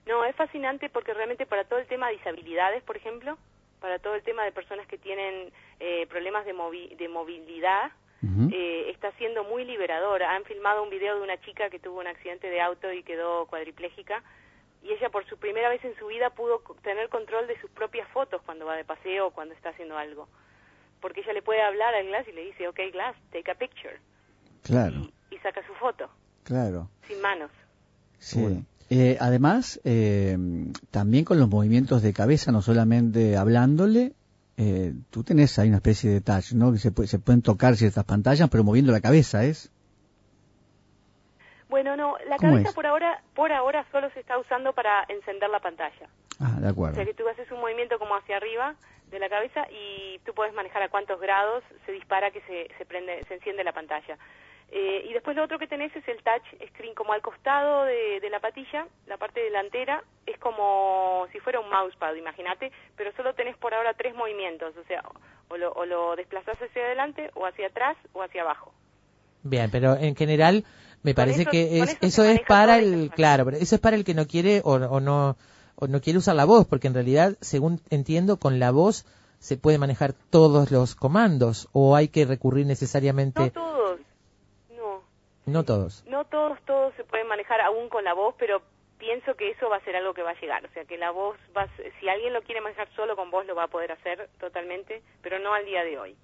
No, 0.05 0.25
es 0.25 0.35
fascinante 0.35 0.89
porque 0.89 1.13
realmente 1.13 1.45
para 1.45 1.63
todo 1.63 1.79
el 1.79 1.87
tema 1.87 2.07
de 2.09 2.17
disabilidades, 2.17 2.83
por 2.83 2.97
ejemplo, 2.97 3.37
para 3.79 3.99
todo 3.99 4.15
el 4.15 4.23
tema 4.23 4.43
de 4.43 4.51
personas 4.51 4.85
que 4.87 4.97
tienen 4.97 5.51
eh, 5.79 6.05
problemas 6.07 6.45
de, 6.45 6.53
movi- 6.53 6.95
de 6.97 7.07
movilidad, 7.07 7.91
eh, 8.53 8.89
está 8.89 9.11
siendo 9.13 9.43
muy 9.43 9.65
liberador. 9.65 10.23
Han 10.23 10.45
filmado 10.45 10.81
un 10.83 10.89
video 10.89 11.15
de 11.17 11.21
una 11.23 11.39
chica 11.41 11.69
que 11.69 11.79
tuvo 11.79 11.99
un 11.99 12.07
accidente 12.07 12.49
de 12.49 12.61
auto 12.61 12.91
y 12.93 13.03
quedó 13.03 13.45
cuadriplégica 13.47 14.23
y 14.81 14.91
ella 14.93 15.09
por 15.09 15.25
su 15.27 15.37
primera 15.37 15.67
vez 15.69 15.83
en 15.83 15.95
su 15.97 16.07
vida 16.07 16.29
pudo 16.29 16.59
tener 16.83 17.09
control 17.09 17.47
de 17.47 17.59
sus 17.59 17.69
propias 17.71 18.07
fotos 18.09 18.41
cuando 18.45 18.65
va 18.65 18.75
de 18.77 18.85
paseo 18.85 19.27
o 19.27 19.31
cuando 19.31 19.53
está 19.53 19.69
haciendo 19.69 19.97
algo. 19.97 20.27
Porque 21.01 21.19
ella 21.21 21.33
le 21.33 21.41
puede 21.41 21.61
hablar 21.61 21.93
al 21.95 22.07
Glass 22.07 22.25
y 22.29 22.31
le 22.31 22.45
dice, 22.45 22.67
ok 22.69 22.79
Glass, 22.93 23.15
take 23.31 23.51
a 23.51 23.55
picture. 23.55 23.99
Claro, 24.63 24.95
Y 25.29 25.37
saca 25.39 25.65
su 25.67 25.73
foto, 25.75 26.09
claro. 26.43 26.87
sin 27.07 27.19
manos. 27.21 27.51
Sí. 28.19 28.39
Eh, 28.95 29.17
además, 29.19 29.79
eh, 29.85 30.37
también 30.91 31.25
con 31.25 31.39
los 31.39 31.49
movimientos 31.49 32.01
de 32.03 32.13
cabeza, 32.13 32.51
no 32.51 32.61
solamente 32.61 33.35
hablándole, 33.37 34.13
eh, 34.57 34.93
tú 35.09 35.23
tenés 35.23 35.57
ahí 35.57 35.69
una 35.69 35.77
especie 35.77 36.11
de 36.11 36.21
touch, 36.21 36.51
¿no? 36.53 36.71
Que 36.71 36.77
se, 36.77 36.91
puede- 36.91 37.07
se 37.07 37.17
pueden 37.17 37.41
tocar 37.41 37.75
ciertas 37.75 38.03
pantallas, 38.03 38.49
pero 38.51 38.63
moviendo 38.63 38.91
la 38.91 39.01
cabeza, 39.01 39.45
¿es? 39.45 39.71
Bueno, 41.69 41.95
no, 41.97 42.17
la 42.29 42.37
¿Cómo 42.37 42.51
cabeza 42.53 42.69
es? 42.69 42.75
por 42.75 42.85
ahora, 42.85 43.21
por 43.35 43.51
ahora 43.51 43.83
solo 43.91 44.09
se 44.11 44.19
está 44.19 44.37
usando 44.37 44.73
para 44.73 45.05
encender 45.09 45.49
la 45.49 45.59
pantalla. 45.59 46.07
Ah, 46.39 46.59
de 46.59 46.67
O 46.67 46.69
acuerdo. 46.69 46.95
sea 46.95 47.05
que 47.05 47.13
tú 47.15 47.27
haces 47.27 47.49
un 47.51 47.61
movimiento 47.61 47.97
como 47.97 48.15
hacia 48.15 48.37
arriba 48.37 48.75
de 49.09 49.17
la 49.19 49.29
cabeza 49.29 49.65
y 49.71 50.19
tú 50.25 50.33
puedes 50.35 50.53
manejar 50.53 50.83
a 50.83 50.89
cuántos 50.89 51.19
grados 51.19 51.63
se 51.85 51.91
dispara 51.93 52.29
que 52.31 52.41
se, 52.41 52.67
se 52.77 52.85
prende, 52.85 53.23
se 53.27 53.35
enciende 53.35 53.63
la 53.63 53.73
pantalla. 53.73 54.17
Eh, 54.75 55.05
y 55.07 55.13
después 55.13 55.35
lo 55.37 55.43
otro 55.43 55.59
que 55.59 55.67
tenés 55.67 55.95
es 55.95 56.07
el 56.07 56.17
touch 56.23 56.41
screen 56.69 56.95
como 56.95 57.13
al 57.13 57.21
costado 57.21 57.83
de, 57.83 58.19
de 58.19 58.29
la 58.31 58.39
patilla, 58.39 58.87
la 59.05 59.17
parte 59.17 59.39
delantera, 59.39 60.03
es 60.25 60.39
como 60.39 61.27
si 61.31 61.39
fuera 61.39 61.59
un 61.59 61.69
mousepad, 61.69 62.15
imagínate, 62.15 62.71
pero 62.97 63.11
solo 63.15 63.35
tenés 63.35 63.55
por 63.57 63.71
ahora 63.75 63.93
tres 63.93 64.15
movimientos, 64.15 64.75
o 64.75 64.83
sea, 64.87 65.03
o 65.49 65.57
lo, 65.57 65.71
o 65.73 65.85
lo 65.85 66.15
desplazás 66.15 66.57
hacia 66.59 66.85
adelante, 66.85 67.29
o 67.35 67.45
hacia 67.45 67.67
atrás, 67.67 67.97
o 68.13 68.23
hacia 68.23 68.41
abajo. 68.41 68.73
Bien, 69.43 69.69
pero 69.69 69.95
en 69.95 70.15
general 70.15 70.65
me 71.03 71.13
parece 71.13 71.41
eso- 71.43 71.51
que 71.51 71.79
es, 71.79 71.97
eso 72.01 72.23
es 72.23 72.41
para 72.41 72.79
el, 72.79 73.11
claro, 73.13 73.45
pero 73.45 73.57
eso 73.57 73.75
es 73.75 73.81
para 73.81 73.95
el 73.95 74.03
que 74.03 74.15
no 74.15 74.25
quiere 74.25 74.61
o, 74.63 74.73
o 74.73 74.99
no 74.99 75.35
o 75.75 75.87
no 75.87 76.01
quiere 76.01 76.17
usar 76.17 76.35
la 76.35 76.45
voz, 76.45 76.65
porque 76.65 76.87
en 76.87 76.93
realidad, 76.95 77.35
según 77.41 77.79
entiendo, 77.91 78.37
con 78.37 78.57
la 78.59 78.71
voz 78.71 79.05
se 79.39 79.57
puede 79.57 79.77
manejar 79.77 80.13
todos 80.13 80.71
los 80.71 80.95
comandos 80.95 81.67
o 81.73 81.95
hay 81.95 82.07
que 82.07 82.25
recurrir 82.25 82.65
necesariamente 82.65 83.41
No 83.41 83.51
todos, 83.51 83.99
no. 85.45 85.63
todos. 85.63 86.03
No 86.07 86.25
todos, 86.25 86.59
todos 86.65 86.93
se 86.95 87.03
pueden 87.03 87.27
manejar 87.27 87.61
aún 87.61 87.89
con 87.89 88.03
la 88.03 88.13
voz, 88.13 88.35
pero 88.37 88.61
pienso 88.97 89.35
que 89.35 89.51
eso 89.51 89.69
va 89.69 89.77
a 89.77 89.83
ser 89.83 89.95
algo 89.95 90.13
que 90.13 90.23
va 90.23 90.31
a 90.31 90.39
llegar. 90.39 90.65
O 90.65 90.69
sea, 90.73 90.85
que 90.85 90.97
la 90.97 91.11
voz, 91.11 91.37
va 91.55 91.63
a 91.63 91.69
si 91.99 92.09
alguien 92.09 92.33
lo 92.33 92.41
quiere 92.41 92.61
manejar 92.61 92.87
solo 92.95 93.15
con 93.15 93.31
voz, 93.31 93.45
lo 93.45 93.55
va 93.55 93.63
a 93.63 93.67
poder 93.67 93.91
hacer 93.91 94.29
totalmente, 94.39 95.01
pero 95.21 95.39
no 95.39 95.53
al 95.53 95.65
día 95.65 95.83
de 95.83 95.97
hoy. 95.97 96.15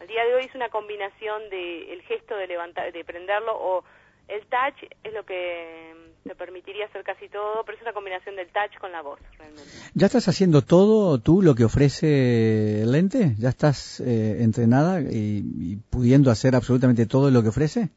Al 0.00 0.06
día 0.08 0.24
de 0.24 0.34
hoy 0.34 0.44
es 0.44 0.54
una 0.54 0.68
combinación 0.68 1.48
de 1.50 1.92
el 1.92 2.02
gesto 2.02 2.36
de 2.36 2.46
levantar, 2.46 2.92
de 2.92 3.04
prenderlo 3.04 3.52
o 3.56 3.84
el 4.28 4.40
touch 4.46 4.90
es 5.04 5.12
lo 5.12 5.24
que 5.24 5.94
mm, 5.94 6.28
te 6.28 6.34
permitiría 6.34 6.86
hacer 6.86 7.04
casi 7.04 7.28
todo, 7.28 7.62
pero 7.64 7.76
es 7.76 7.82
una 7.82 7.92
combinación 7.92 8.34
del 8.34 8.48
touch 8.48 8.76
con 8.80 8.90
la 8.90 9.02
voz, 9.02 9.20
realmente. 9.38 9.70
¿Ya 9.94 10.06
estás 10.06 10.28
haciendo 10.28 10.62
todo 10.62 11.18
tú 11.18 11.42
lo 11.42 11.54
que 11.54 11.64
ofrece 11.64 12.82
el 12.82 12.92
lente? 12.92 13.34
¿Ya 13.38 13.50
estás 13.50 14.00
eh, 14.00 14.42
entrenada 14.42 15.00
y, 15.00 15.44
y 15.58 15.76
pudiendo 15.76 16.30
hacer 16.30 16.56
absolutamente 16.56 17.06
todo 17.06 17.30
lo 17.30 17.42
que 17.42 17.50
ofrece? 17.50 17.90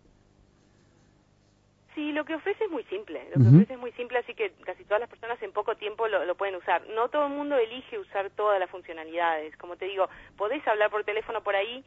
Lo 2.19 2.25
que 2.25 2.35
ofrece 2.35 2.65
es 2.65 2.69
muy 2.69 2.83
simple. 2.83 3.23
Lo 3.33 3.41
que 3.41 3.47
ofrece 3.55 3.73
es 3.75 3.79
muy 3.79 3.93
simple, 3.93 4.17
así 4.19 4.33
que 4.33 4.51
casi 4.65 4.83
todas 4.83 4.99
las 4.99 5.09
personas 5.09 5.41
en 5.41 5.53
poco 5.53 5.75
tiempo 5.77 6.05
lo, 6.09 6.25
lo 6.25 6.35
pueden 6.35 6.55
usar. 6.57 6.85
No 6.89 7.07
todo 7.07 7.27
el 7.27 7.31
mundo 7.31 7.55
elige 7.55 7.97
usar 7.97 8.29
todas 8.31 8.59
las 8.59 8.69
funcionalidades. 8.69 9.55
Como 9.55 9.77
te 9.77 9.85
digo, 9.85 10.09
podés 10.35 10.67
hablar 10.67 10.89
por 10.89 11.05
teléfono 11.05 11.41
por 11.41 11.55
ahí, 11.55 11.81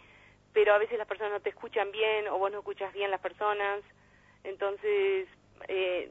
pero 0.55 0.73
a 0.73 0.79
veces 0.79 0.97
las 0.97 1.07
personas 1.07 1.33
no 1.35 1.41
te 1.41 1.51
escuchan 1.51 1.93
bien 1.93 2.29
o 2.29 2.39
vos 2.39 2.51
no 2.51 2.61
escuchas 2.61 2.95
bien 2.95 3.11
las 3.11 3.21
personas. 3.21 3.81
Entonces, 4.43 5.29
eh, 5.69 6.11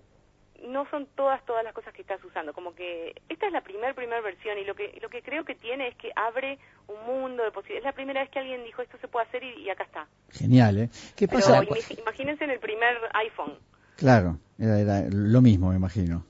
no 0.64 0.88
son 0.91 1.07
todas 1.15 1.43
todas 1.48 1.64
las 1.64 1.73
cosas 1.73 1.91
que 1.95 2.03
estás 2.03 2.23
usando. 2.23 2.53
Como 2.53 2.76
que 2.76 3.15
esta 3.27 3.48
es 3.48 3.52
la 3.52 3.61
primer 3.61 3.95
primer 3.95 4.22
versión 4.22 4.60
y 4.60 4.65
lo 4.65 4.76
que 4.76 4.99
lo 5.02 5.10
que 5.10 5.23
creo 5.23 5.43
que 5.45 5.56
tiene 5.56 5.88
es 5.88 5.95
que 5.95 6.11
abre 6.15 6.60
un 6.88 7.03
mundo 7.07 7.43
de 7.43 7.49
posibilidades. 7.49 7.85
Es 7.85 7.91
la 7.91 7.95
primera 7.95 8.22
vez 8.22 8.30
que 8.30 8.38
alguien 8.38 8.64
dijo 8.64 8.84
esto 8.84 8.99
se 8.99 9.07
puede 9.07 9.26
hacer 9.26 9.43
y, 9.43 9.64
y 9.64 9.69
acá 9.72 9.85
está. 9.85 10.07
Genial, 10.30 10.77
¿eh? 10.77 10.89
¿Qué 11.18 11.27
Pero 11.27 11.39
pasa? 11.39 11.64
imagi- 11.64 11.98
imagínense 11.99 12.43
en 12.43 12.52
el 12.52 12.60
primer 12.60 12.95
iPhone. 13.14 13.57
Claro, 14.02 14.40
era, 14.57 14.80
era 14.80 15.02
lo 15.11 15.41
mismo, 15.41 15.69
me 15.69 15.76
imagino. 15.76 16.26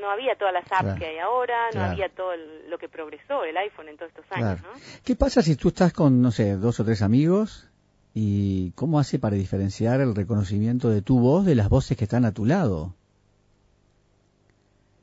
no 0.00 0.10
había 0.10 0.36
todas 0.36 0.52
las 0.52 0.64
apps 0.64 0.80
Claro, 0.82 0.98
que 0.98 1.06
hay 1.06 1.18
ahora, 1.18 1.66
no 1.68 1.72
claro. 1.72 1.92
había 1.92 2.08
todo 2.10 2.36
lo 2.68 2.76
que 2.76 2.90
progresó 2.90 3.42
el 3.44 3.56
iPhone 3.56 3.88
en 3.88 3.96
todos 3.96 4.10
estos 4.10 4.26
Claro. 4.26 4.46
años, 4.48 4.62
¿no? 4.62 4.68
¿Qué 5.02 5.16
pasa 5.16 5.40
si 5.40 5.56
tú 5.56 5.68
estás 5.68 5.94
con, 5.94 6.20
no 6.20 6.30
sé, 6.30 6.56
dos 6.56 6.78
o 6.80 6.84
tres 6.84 7.00
amigos 7.00 7.70
y 8.12 8.72
cómo 8.72 8.98
hace 8.98 9.18
para 9.18 9.36
diferenciar 9.36 10.02
el 10.02 10.14
reconocimiento 10.14 10.90
de 10.90 11.00
tu 11.00 11.18
voz 11.18 11.46
de 11.46 11.54
las 11.54 11.70
voces 11.70 11.96
que 11.96 12.04
están 12.04 12.26
a 12.26 12.32
tu 12.34 12.44
lado? 12.44 12.94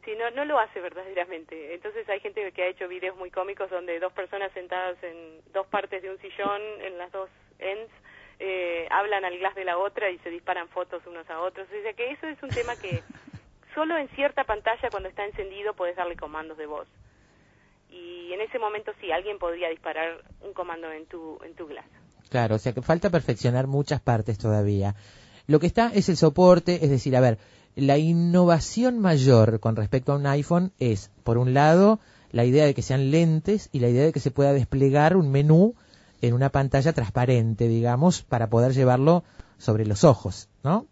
Sí, 0.06 0.12
no, 0.20 0.30
no 0.32 0.46
lo 0.46 0.60
hace 0.60 0.80
verdaderamente. 0.80 1.74
Entonces 1.74 2.08
hay 2.08 2.20
gente 2.20 2.52
que 2.52 2.62
ha 2.62 2.68
hecho 2.68 2.88
videos 2.88 3.18
muy 3.18 3.32
cómicos 3.32 3.72
donde 3.72 4.00
dos 4.00 4.14
personas 4.14 4.52
sentadas 4.54 4.98
en 5.04 5.42
dos 5.52 5.66
partes 5.66 6.04
de 6.04 6.12
un 6.12 6.20
sillón, 6.20 6.62
en 6.86 7.00
las 7.00 7.12
dos 7.12 7.30
ends, 7.58 7.92
eh, 8.44 8.88
hablan 8.90 9.24
al 9.24 9.38
glass 9.38 9.54
de 9.54 9.66
la 9.66 9.78
otra 9.78 10.10
y 10.10 10.18
se 10.20 10.32
disparan 10.32 10.68
fotos 10.70 11.06
unos 11.06 11.30
a 11.30 11.40
otros. 11.42 11.68
O 11.68 11.82
sea 11.84 11.94
que 11.94 12.10
eso 12.10 12.28
es 12.28 12.42
un 12.42 12.50
tema 12.50 12.76
que 12.76 13.04
solo 13.76 13.96
en 13.98 14.08
cierta 14.10 14.44
pantalla 14.44 14.90
cuando 14.90 15.10
está 15.10 15.24
encendido 15.24 15.76
puedes 15.76 15.96
darle 15.96 16.16
comandos 16.16 16.58
de 16.58 16.66
voz. 16.66 16.88
Y 17.92 18.34
en 18.34 18.42
ese 18.42 18.58
momento 18.58 18.94
sí, 19.00 19.12
alguien 19.12 19.38
podría 19.38 19.70
disparar 19.70 20.24
un 20.42 20.54
comando 20.54 20.92
en 20.92 21.06
tu, 21.06 21.40
en 21.46 21.54
tu 21.54 21.68
glass. 21.68 21.86
Claro, 22.30 22.56
o 22.56 22.58
sea 22.58 22.74
que 22.74 22.82
falta 22.82 23.12
perfeccionar 23.12 23.68
muchas 23.68 24.02
partes 24.02 24.40
todavía. 24.40 24.96
Lo 25.46 25.60
que 25.60 25.68
está 25.68 25.92
es 25.94 26.10
el 26.10 26.18
soporte, 26.18 26.84
es 26.84 26.90
decir, 26.90 27.16
a 27.16 27.22
ver, 27.22 27.38
la 27.76 28.00
innovación 28.00 29.00
mayor 29.00 29.60
con 29.60 29.76
respecto 29.76 30.14
a 30.14 30.16
un 30.16 30.26
iPhone 30.26 30.72
es, 30.80 31.12
por 31.24 31.38
un 31.38 31.54
lado, 31.54 32.00
la 32.32 32.46
idea 32.46 32.66
de 32.66 32.74
que 32.74 32.82
sean 32.82 33.12
lentes 33.12 33.70
y 33.72 33.82
la 33.82 33.90
idea 33.90 34.06
de 34.06 34.14
que 34.14 34.20
se 34.20 34.32
pueda 34.32 34.54
desplegar 34.54 35.16
un 35.16 35.32
menú 35.32 35.76
en 36.22 36.34
una 36.34 36.50
pantalla 36.50 36.94
transparente, 36.94 37.68
digamos, 37.68 38.22
para 38.24 38.48
poder 38.48 38.72
llevarlo 38.74 39.24
sobre 39.58 39.86
los 39.86 40.04
ojos, 40.04 40.50
¿no? 40.64 40.86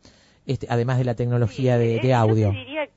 Este, 0.45 0.67
además 0.69 0.97
de 0.97 1.05
la 1.05 1.15
tecnología 1.15 1.77
de, 1.77 1.97
Eh, 1.97 1.99
de 2.01 2.13
audio. 2.13 2.47
Yo 2.47 2.53
te, 2.53 2.59
diría, 2.59 2.89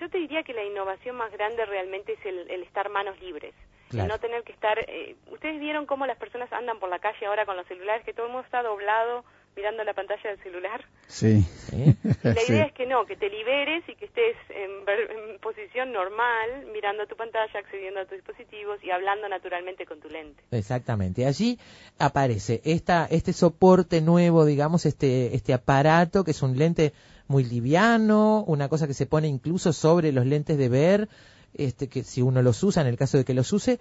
yo 0.00 0.10
te 0.10 0.18
diría 0.18 0.42
que 0.42 0.52
la 0.52 0.64
innovación 0.64 1.16
más 1.16 1.30
grande 1.32 1.64
realmente 1.66 2.12
es 2.14 2.26
el, 2.26 2.50
el 2.50 2.62
estar 2.62 2.88
manos 2.90 3.20
libres. 3.20 3.54
Claro. 3.88 4.04
El 4.04 4.08
no 4.08 4.18
tener 4.18 4.42
que 4.42 4.52
estar... 4.52 4.78
eh, 4.80 5.16
Ustedes 5.32 5.60
vieron 5.60 5.86
cómo 5.86 6.06
las 6.06 6.18
personas 6.18 6.52
andan 6.52 6.78
por 6.78 6.90
la 6.90 6.98
calle 6.98 7.24
ahora 7.26 7.46
con 7.46 7.56
los 7.56 7.66
celulares, 7.66 8.04
que 8.04 8.12
todo 8.12 8.26
el 8.26 8.32
mundo 8.32 8.44
está 8.44 8.62
doblado 8.62 9.24
mirando 9.58 9.82
la 9.84 9.92
pantalla 9.92 10.30
del 10.30 10.38
celular. 10.42 10.80
Sí. 11.08 11.44
La 12.22 12.34
Sí. 12.46 12.52
idea 12.52 12.66
es 12.66 12.72
que 12.72 12.86
no, 12.86 13.04
que 13.06 13.16
te 13.16 13.28
liberes 13.28 13.82
y 13.88 13.94
que 13.96 14.04
estés 14.06 14.36
en, 14.50 14.84
ver- 14.86 15.10
en 15.10 15.38
posición 15.40 15.92
normal, 15.92 16.48
mirando 16.72 17.06
tu 17.06 17.16
pantalla, 17.16 17.52
accediendo 17.58 18.00
a 18.00 18.04
tus 18.04 18.18
dispositivos 18.18 18.78
y 18.84 18.90
hablando 18.90 19.28
naturalmente 19.28 19.84
con 19.84 19.98
tu 20.00 20.08
lente. 20.08 20.42
Exactamente. 20.52 21.26
Allí 21.26 21.58
aparece 21.98 22.60
esta, 22.64 23.06
este 23.10 23.32
soporte 23.32 24.00
nuevo, 24.00 24.44
digamos, 24.44 24.86
este, 24.86 25.34
este 25.34 25.52
aparato 25.52 26.24
que 26.24 26.30
es 26.30 26.42
un 26.42 26.56
lente 26.56 26.92
muy 27.26 27.44
liviano, 27.44 28.44
una 28.46 28.68
cosa 28.68 28.86
que 28.86 28.94
se 28.94 29.06
pone 29.06 29.28
incluso 29.28 29.72
sobre 29.72 30.12
los 30.12 30.24
lentes 30.24 30.56
de 30.56 30.68
ver, 30.68 31.08
este, 31.54 31.88
que 31.88 32.04
si 32.04 32.22
uno 32.22 32.40
los 32.42 32.62
usa, 32.62 32.80
en 32.82 32.88
el 32.88 32.96
caso 32.96 33.18
de 33.18 33.24
que 33.24 33.34
los 33.34 33.52
use, 33.52 33.80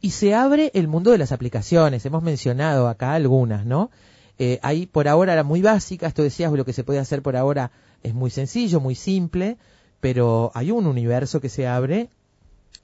y 0.00 0.10
se 0.10 0.34
abre 0.34 0.70
el 0.74 0.88
mundo 0.88 1.10
de 1.12 1.18
las 1.18 1.30
aplicaciones. 1.32 2.04
Hemos 2.06 2.22
mencionado 2.24 2.88
acá 2.88 3.14
algunas, 3.14 3.66
¿no? 3.66 3.90
Eh, 4.38 4.58
hay 4.62 4.86
por 4.86 5.08
ahora 5.08 5.34
la 5.36 5.42
muy 5.44 5.62
básica, 5.62 6.06
esto 6.06 6.22
decías, 6.22 6.52
lo 6.52 6.64
que 6.64 6.72
se 6.72 6.84
puede 6.84 6.98
hacer 6.98 7.22
por 7.22 7.36
ahora 7.36 7.70
es 8.02 8.14
muy 8.14 8.30
sencillo, 8.30 8.80
muy 8.80 8.94
simple, 8.94 9.56
pero 10.00 10.50
hay 10.54 10.70
un 10.70 10.86
universo 10.86 11.40
que 11.40 11.48
se 11.48 11.66
abre 11.68 12.08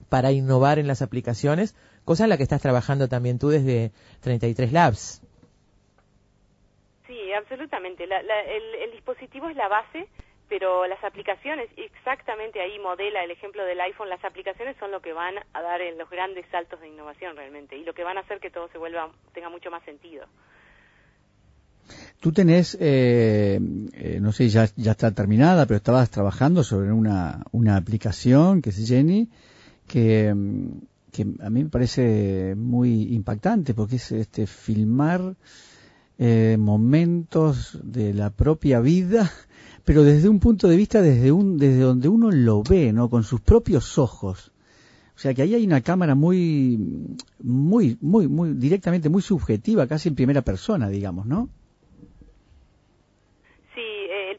para 0.09 0.31
innovar 0.31 0.79
en 0.79 0.87
las 0.87 1.03
aplicaciones, 1.03 1.75
cosa 2.05 2.25
en 2.25 2.31
la 2.31 2.37
que 2.37 2.43
estás 2.45 2.63
trabajando 2.63 3.09
también 3.09 3.39
tú 3.39 3.49
desde 3.49 3.91
33 4.21 4.73
Labs. 4.73 5.23
Sí, 7.07 7.33
absolutamente. 7.33 8.07
La- 8.07 8.23
la- 8.23 8.43
el, 8.43 8.75
el 8.77 8.93
dispositivo 8.93 9.49
es 9.49 9.57
la 9.57 9.69
base, 9.69 10.07
pero 10.49 10.87
las 10.87 11.03
aplicaciones, 11.03 11.69
exactamente 11.77 12.61
ahí 12.61 12.79
modela 12.79 13.25
el 13.25 13.31
ejemplo 13.31 13.65
del 13.65 13.81
iPhone, 13.81 14.09
las 14.09 14.25
aplicaciones 14.25 14.77
son 14.79 14.91
lo 14.91 15.01
que 15.03 15.13
van 15.13 15.35
a 15.53 15.63
dar 15.63 15.81
en 15.81 15.99
los 15.99 16.09
grandes 16.09 16.47
saltos 16.51 16.81
de 16.81 16.89
innovación 16.89 17.37
realmente 17.37 17.77
y 17.77 17.85
lo 17.85 17.95
que 17.95 18.05
van 18.05 18.17
a 18.19 18.21
hacer 18.21 18.41
que 18.41 18.51
todo 18.51 18.69
se 18.69 18.79
vuelva, 18.79 19.11
tenga 19.35 19.49
mucho 19.49 19.71
más 19.71 19.83
sentido. 19.85 20.27
Tú 22.21 22.33
tenés, 22.33 22.77
eh, 22.81 23.61
eh, 23.93 24.19
no 24.21 24.33
sé, 24.33 24.49
ya, 24.49 24.69
ya 24.77 24.93
está 24.93 25.13
terminada, 25.13 25.67
pero 25.67 25.77
estabas 25.77 26.11
trabajando 26.11 26.65
sobre 26.65 26.93
una, 26.93 27.45
una 27.53 27.77
aplicación 27.77 28.61
que 28.61 28.71
es 28.71 28.89
Jenny, 28.89 29.29
que, 29.87 30.35
mm, 30.35 30.71
a 31.41 31.51
mí 31.51 31.65
me 31.65 31.71
parece 31.71 32.55
muy 32.57 33.15
impactante 33.15 33.75
porque 33.75 33.97
es 33.97 34.13
este 34.13 34.47
filmar 34.47 35.35
eh, 36.19 36.57
momentos 36.59 37.79
de 37.83 38.15
la 38.15 38.31
propia 38.31 38.81
vida, 38.81 39.31
pero 39.85 40.05
desde 40.05 40.29
un 40.29 40.39
punto 40.39 40.69
de 40.69 40.77
vista 40.77 41.03
desde 41.03 41.33
un 41.33 41.57
desde 41.57 41.81
donde 41.81 42.09
uno 42.09 42.31
lo 42.31 42.63
ve, 42.63 42.93
¿no? 42.93 43.09
Con 43.09 43.25
sus 43.25 43.41
propios 43.41 43.99
ojos. 43.99 44.53
O 45.17 45.21
sea 45.21 45.35
que 45.35 45.43
ahí 45.43 45.55
hay 45.55 45.65
una 45.65 45.81
cámara 45.81 46.15
muy 46.15 46.79
muy 47.41 47.99
muy 48.01 48.29
muy 48.29 48.55
directamente 48.55 49.09
muy 49.09 49.23
subjetiva, 49.23 49.87
casi 49.87 50.09
en 50.09 50.15
primera 50.15 50.43
persona, 50.43 50.89
digamos, 50.89 51.27
¿no? 51.27 51.49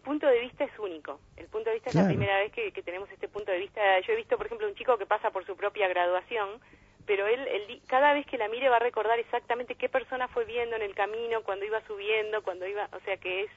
Punto 0.10 0.26
de 0.26 0.40
vista 0.40 0.64
es 0.64 0.80
único. 0.80 1.20
El 1.38 1.46
punto 1.50 1.70
de 1.70 1.76
vista 1.76 1.92
es 1.92 1.96
la 1.96 2.08
primera 2.08 2.36
vez 2.40 2.52
que, 2.52 2.72
que 2.72 2.82
tenemos 2.82 3.08
este 3.12 3.28
punto 3.28 3.52
de 3.52 3.60
vista. 3.60 3.80
Yo 4.00 4.14
he 4.14 4.16
visto, 4.16 4.38
por 4.38 4.48
ejemplo, 4.48 4.68
un 4.68 4.74
chico 4.74 4.98
que 4.98 5.06
pasa 5.06 5.30
por 5.30 5.46
su 5.46 5.56
propia 5.56 5.88
graduación, 5.88 6.60
pero 7.06 7.28
él, 7.28 7.48
él 7.48 7.80
cada 7.88 8.14
vez 8.14 8.26
que 8.26 8.40
la 8.40 8.48
mire 8.48 8.70
va 8.70 8.78
a 8.78 8.80
recordar 8.80 9.20
exactamente 9.20 9.76
qué 9.76 9.88
persona 9.88 10.28
fue 10.28 10.46
viendo 10.46 10.76
en 10.76 10.82
el 10.82 10.96
camino, 10.96 11.44
cuando 11.44 11.64
iba 11.64 11.80
subiendo, 11.86 12.42
cuando 12.42 12.66
iba, 12.66 12.90
o 12.92 13.00
sea 13.02 13.18
que 13.18 13.44
es 13.44 13.52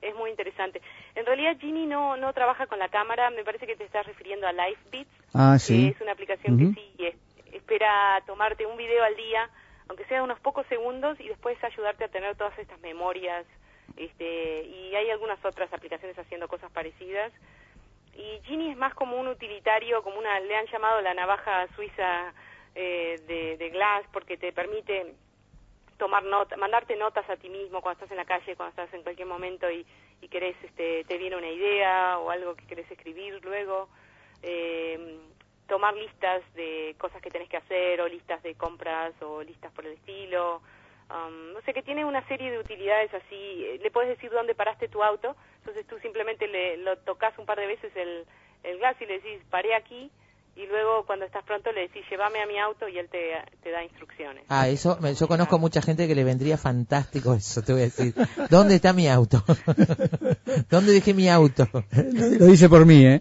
es 0.00 0.14
muy 0.14 0.30
interesante. 0.30 0.80
En 1.16 1.26
realidad 1.26 1.56
Ginny 1.58 1.84
no 1.86 2.16
no 2.16 2.32
trabaja 2.32 2.68
con 2.68 2.78
la 2.78 2.88
cámara, 2.90 3.30
me 3.30 3.42
parece 3.42 3.66
que 3.66 3.74
te 3.74 3.82
estás 3.82 4.06
refiriendo 4.06 4.46
a 4.46 4.52
Live 4.52 4.78
Beats, 4.92 5.10
Ah, 5.34 5.54
que 5.54 5.58
sí. 5.58 5.88
es 5.92 6.00
una 6.00 6.12
aplicación 6.12 6.56
que 6.58 6.80
sí 6.80 6.94
es- 7.00 7.54
espera 7.54 8.22
tomarte 8.24 8.64
un 8.66 8.76
video 8.76 9.02
al 9.02 9.16
día, 9.16 9.50
aunque 9.88 10.04
sea 10.04 10.22
unos 10.22 10.38
pocos 10.38 10.64
segundos, 10.68 11.18
y 11.18 11.26
después 11.26 11.58
ayudarte 11.64 12.04
a 12.04 12.08
tener 12.08 12.36
todas 12.36 12.56
estas 12.60 12.78
memorias. 12.82 13.44
Este, 13.98 14.62
y 14.62 14.94
hay 14.94 15.10
algunas 15.10 15.44
otras 15.44 15.72
aplicaciones 15.72 16.18
haciendo 16.18 16.46
cosas 16.46 16.70
parecidas. 16.70 17.32
Y 18.14 18.40
Gini 18.44 18.70
es 18.70 18.76
más 18.76 18.94
como 18.94 19.16
un 19.16 19.28
utilitario, 19.28 20.02
como 20.02 20.18
una, 20.18 20.38
le 20.40 20.56
han 20.56 20.66
llamado 20.66 21.00
la 21.00 21.14
navaja 21.14 21.66
suiza 21.74 22.32
eh, 22.74 23.56
de, 23.58 23.70
Glass, 23.70 24.06
porque 24.12 24.36
te 24.36 24.52
permite 24.52 25.14
tomar 25.98 26.22
nota, 26.22 26.56
mandarte 26.56 26.94
notas 26.96 27.28
a 27.28 27.36
ti 27.36 27.48
mismo 27.48 27.80
cuando 27.80 27.98
estás 27.98 28.10
en 28.12 28.16
la 28.16 28.24
calle, 28.24 28.54
cuando 28.54 28.70
estás 28.70 28.94
en 28.94 29.02
cualquier 29.02 29.26
momento 29.26 29.68
y, 29.70 29.84
y 30.20 30.28
querés, 30.28 30.56
este, 30.62 31.04
te 31.04 31.18
viene 31.18 31.36
una 31.36 31.50
idea 31.50 32.18
o 32.18 32.30
algo 32.30 32.54
que 32.54 32.66
querés 32.66 32.90
escribir 32.90 33.44
luego. 33.44 33.88
Eh, 34.42 35.18
tomar 35.66 35.94
listas 35.94 36.42
de 36.54 36.94
cosas 36.98 37.20
que 37.20 37.30
tenés 37.30 37.48
que 37.48 37.58
hacer 37.58 38.00
o 38.00 38.08
listas 38.08 38.42
de 38.42 38.54
compras 38.54 39.12
o 39.22 39.42
listas 39.42 39.72
por 39.72 39.86
el 39.86 39.92
estilo. 39.94 40.62
Um, 41.10 41.54
no 41.54 41.62
sé, 41.62 41.72
que 41.72 41.82
tiene 41.82 42.04
una 42.04 42.26
serie 42.28 42.50
de 42.50 42.58
utilidades 42.58 43.12
así. 43.14 43.64
eh, 43.64 43.78
Le 43.82 43.90
puedes 43.90 44.10
decir 44.10 44.30
dónde 44.30 44.54
paraste 44.54 44.88
tu 44.88 45.02
auto, 45.02 45.36
entonces 45.60 45.86
tú 45.86 45.98
simplemente 46.00 46.46
le, 46.46 46.76
lo 46.78 46.98
tocas 46.98 47.36
un 47.38 47.46
par 47.46 47.58
de 47.58 47.66
veces 47.66 47.94
el, 47.96 48.26
el 48.62 48.78
gas 48.78 48.94
y 49.00 49.06
le 49.06 49.20
decís, 49.20 49.40
paré 49.48 49.74
aquí, 49.74 50.10
y 50.60 50.66
luego 50.66 51.04
cuando 51.06 51.24
estás 51.24 51.44
pronto 51.44 51.70
le 51.72 51.82
decís, 51.82 52.02
llévame 52.10 52.42
a 52.42 52.46
mi 52.46 52.58
auto 52.58 52.88
y 52.88 52.98
él 52.98 53.08
te, 53.10 53.18
te 53.62 53.70
da 53.70 53.84
instrucciones. 53.84 54.42
Ah, 54.48 54.68
eso, 54.68 54.98
me- 55.00 55.14
yo 55.14 55.28
conozco 55.28 55.58
mucha 55.58 55.80
gente 55.80 56.08
que 56.08 56.14
le 56.14 56.24
vendría 56.24 56.58
fantástico 56.58 57.32
eso, 57.34 57.62
te 57.62 57.72
voy 57.72 57.82
a 57.82 57.84
decir. 57.84 58.12
¿Dónde 58.50 58.74
está 58.74 58.92
mi 58.92 59.08
auto? 59.08 59.44
¿Dónde 60.70 60.92
dejé 60.92 61.14
mi 61.14 61.28
auto? 61.28 61.68
Lo 61.92 62.46
dice 62.46 62.68
por 62.68 62.84
mí, 62.86 63.04
¿eh? 63.06 63.20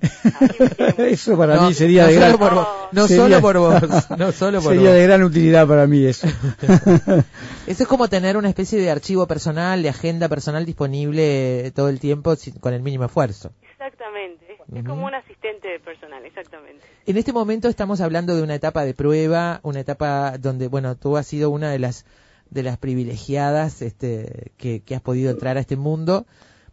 Eso 0.98 1.38
para 1.38 1.56
No, 1.58 1.68
mí 1.68 1.74
sería 1.74 2.04
no 2.04 2.08
de 2.10 2.14
solo 2.16 2.26
gran... 2.28 2.40
por 2.40 2.54
vos, 2.56 2.68
no 2.92 3.08
sería- 3.08 3.24
solo 3.24 3.42
por 3.42 3.58
vos, 3.60 4.10
no 4.18 4.32
solo 4.32 4.62
por 4.62 4.74
Sería 4.74 4.90
vos. 4.90 4.98
de 4.98 5.04
gran 5.04 5.24
utilidad 5.24 5.68
para 5.68 5.86
mí 5.88 6.06
eso. 6.06 6.28
Eso 7.68 7.84
es 7.84 7.88
como 7.88 8.08
tener 8.08 8.38
una 8.38 8.50
especie 8.50 8.80
de 8.80 8.90
archivo 8.90 9.28
personal, 9.28 9.84
de 9.84 9.90
agenda 9.90 10.28
personal 10.30 10.66
disponible 10.66 11.72
todo 11.76 11.90
el 11.90 12.00
tiempo 12.00 12.36
sin- 12.36 12.56
con 12.60 12.74
el 12.74 12.82
mínimo 12.82 13.06
esfuerzo. 13.06 13.52
Es, 14.74 14.84
como 14.84 15.06
un 15.06 15.16
asistente 15.16 15.80
personal, 15.80 16.26
exactamente. 16.26 16.84
En 17.06 17.18
este 17.18 17.32
momento 17.32 17.70
estamos 17.70 18.02
hablando 18.02 18.36
de 18.36 18.44
una 18.44 18.56
etapa 18.56 18.84
de 18.84 18.94
prueba, 18.94 19.60
una 19.64 19.80
etapa 19.80 20.38
donde, 20.38 20.68
bueno, 20.68 20.96
tú 20.96 21.18
has 21.18 21.28
sido 21.28 21.50
una 21.50 21.72
de 21.72 21.80
las 21.80 22.06
de 22.50 22.64
las 22.64 22.78
privilegiadas 22.78 23.82
este, 23.82 24.52
que, 24.58 24.80
que 24.82 24.96
has 24.96 25.02
podido 25.02 25.32
entrar 25.32 25.58
a 25.58 25.60
este 25.60 25.76
mundo 25.76 26.26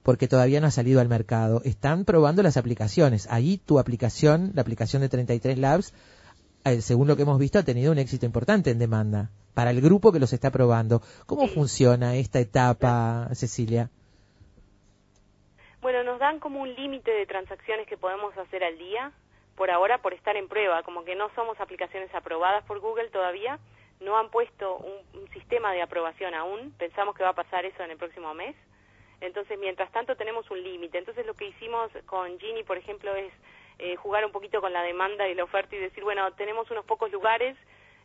porque 0.04 0.28
todavía 0.28 0.60
no 0.60 0.66
ha 0.66 0.70
salido 0.70 1.00
al 1.00 1.08
mercado. 1.08 1.62
Están 1.64 2.04
probando 2.04 2.42
las 2.42 2.56
aplicaciones. 2.56 3.26
Ahí 3.30 3.58
tu 3.58 3.78
aplicación, 3.78 4.52
la 4.54 4.60
aplicación 4.60 5.02
de 5.02 5.08
33 5.08 5.58
Labs, 5.58 5.94
eh, 6.64 6.82
según 6.82 7.08
lo 7.08 7.16
que 7.16 7.22
hemos 7.22 7.38
visto, 7.38 7.58
ha 7.58 7.62
tenido 7.62 7.90
un 7.90 7.98
éxito 7.98 8.26
importante 8.26 8.70
en 8.70 8.78
demanda 8.78 9.30
para 9.54 9.70
el 9.70 9.80
grupo 9.80 10.12
que 10.12 10.20
los 10.20 10.32
está 10.32 10.50
probando. 10.50 11.00
¿Cómo 11.26 11.48
funciona 11.48 12.16
esta 12.16 12.38
etapa, 12.38 13.30
Cecilia? 13.32 13.90
Bueno, 15.84 16.02
nos 16.02 16.18
dan 16.18 16.40
como 16.40 16.62
un 16.62 16.74
límite 16.74 17.10
de 17.10 17.26
transacciones 17.26 17.86
que 17.86 17.98
podemos 17.98 18.34
hacer 18.38 18.64
al 18.64 18.78
día, 18.78 19.12
por 19.54 19.70
ahora 19.70 19.98
por 19.98 20.14
estar 20.14 20.34
en 20.34 20.48
prueba, 20.48 20.82
como 20.82 21.04
que 21.04 21.14
no 21.14 21.28
somos 21.34 21.60
aplicaciones 21.60 22.08
aprobadas 22.14 22.64
por 22.64 22.80
Google 22.80 23.10
todavía, 23.10 23.58
no 24.00 24.16
han 24.16 24.30
puesto 24.30 24.78
un, 24.78 25.28
sistema 25.34 25.74
de 25.74 25.82
aprobación 25.82 26.32
aún, 26.32 26.72
pensamos 26.78 27.14
que 27.14 27.22
va 27.22 27.28
a 27.30 27.34
pasar 27.34 27.66
eso 27.66 27.82
en 27.82 27.90
el 27.90 27.98
próximo 27.98 28.32
mes, 28.32 28.56
entonces 29.20 29.58
mientras 29.58 29.92
tanto 29.92 30.16
tenemos 30.16 30.50
un 30.50 30.62
límite, 30.62 30.96
entonces 30.96 31.26
lo 31.26 31.34
que 31.34 31.48
hicimos 31.48 31.90
con 32.06 32.40
Gini, 32.40 32.62
por 32.62 32.78
ejemplo, 32.78 33.14
es 33.14 33.30
eh, 33.78 33.96
jugar 33.96 34.24
un 34.24 34.32
poquito 34.32 34.62
con 34.62 34.72
la 34.72 34.80
demanda 34.82 35.28
y 35.28 35.34
la 35.34 35.44
oferta 35.44 35.76
y 35.76 35.80
decir, 35.80 36.02
bueno, 36.02 36.32
tenemos 36.32 36.70
unos 36.70 36.86
pocos 36.86 37.12
lugares 37.12 37.58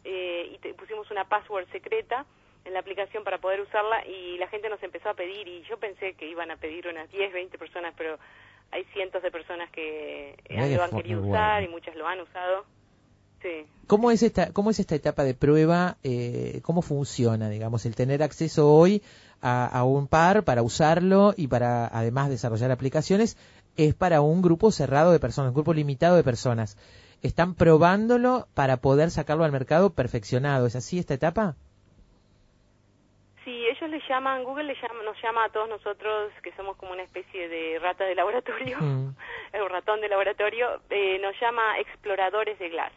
eh, 0.04 0.50
y 0.52 0.58
te- 0.58 0.74
pusimos 0.74 1.10
una 1.12 1.30
password 1.30 1.66
secreta 1.72 2.26
en 2.66 2.74
la 2.74 2.80
aplicación 2.80 3.24
para 3.24 3.40
poder 3.40 3.62
usarla 3.62 4.06
y 4.06 4.38
la 4.38 4.48
gente 4.48 4.70
nos 4.70 4.82
empezó 4.84 5.10
a 5.10 5.14
pedir 5.14 5.48
y 5.48 5.64
yo 5.64 5.78
pensé 5.78 6.14
que 6.14 6.28
iban 6.28 6.52
a 6.52 6.58
pedir 6.58 6.88
unas 6.88 7.10
10, 7.12 7.34
20 7.34 7.58
personas, 7.58 7.94
pero 7.98 8.18
hay 8.72 8.84
cientos 8.94 9.24
de 9.24 9.32
personas 9.32 9.70
que 9.72 10.36
lo 10.50 10.84
han 10.84 10.92
querido 10.92 11.22
usar 11.22 11.64
y 11.64 11.68
muchas 11.68 11.96
lo 11.96 12.08
han 12.08 12.20
usado. 12.20 12.66
Sí. 13.42 13.66
¿Cómo 13.88 14.12
es 14.12 14.22
esta, 14.22 14.52
cómo 14.52 14.70
es 14.70 14.80
esta 14.80 14.96
etapa 14.96 15.24
de 15.24 15.34
prueba? 15.34 15.98
Eh, 16.04 16.60
¿Cómo 16.64 16.82
funciona, 16.82 17.50
digamos, 17.50 17.86
el 17.86 17.96
tener 17.96 18.22
acceso 18.22 18.72
hoy 18.72 19.02
a, 19.42 19.66
a 19.66 19.86
un 19.86 20.08
par 20.08 20.44
para 20.44 20.62
usarlo 20.62 21.34
y 21.38 21.48
para 21.48 21.88
además 21.88 22.30
desarrollar 22.30 22.72
aplicaciones? 22.72 23.38
Es 23.78 23.96
para 23.96 24.20
un 24.20 24.42
grupo 24.42 24.72
cerrado 24.72 25.14
de 25.14 25.20
personas, 25.20 25.50
un 25.50 25.56
grupo 25.56 25.74
limitado 25.74 26.18
de 26.18 26.24
personas. 26.24 26.78
Están 27.22 27.56
probándolo 27.56 28.48
para 28.54 28.78
poder 28.78 29.10
sacarlo 29.10 29.46
al 29.46 29.54
mercado 29.54 29.92
perfeccionado. 29.92 30.68
¿Es 30.68 30.76
así 30.76 31.00
esta 31.00 31.14
etapa? 31.14 31.56
Sí, 33.46 33.66
ellos 33.68 33.90
le 33.90 34.02
llaman, 34.08 34.44
Google 34.44 34.66
le 34.66 34.76
llama, 34.76 35.04
nos 35.04 35.22
llama 35.22 35.46
a 35.46 35.50
todos 35.50 35.70
nosotros 35.70 36.32
que 36.44 36.52
somos 36.54 36.76
como 36.78 36.92
una 36.92 37.04
especie 37.04 37.48
de 37.48 37.80
rata 37.80 38.04
de 38.04 38.16
laboratorio, 38.16 38.78
Mm. 38.80 39.16
un 39.64 39.70
ratón 39.70 40.02
de 40.02 40.10
laboratorio, 40.10 40.82
eh, 40.90 41.20
nos 41.20 41.40
llama 41.40 41.80
exploradores 41.80 42.60
de 42.60 42.70
Glass. 42.70 42.92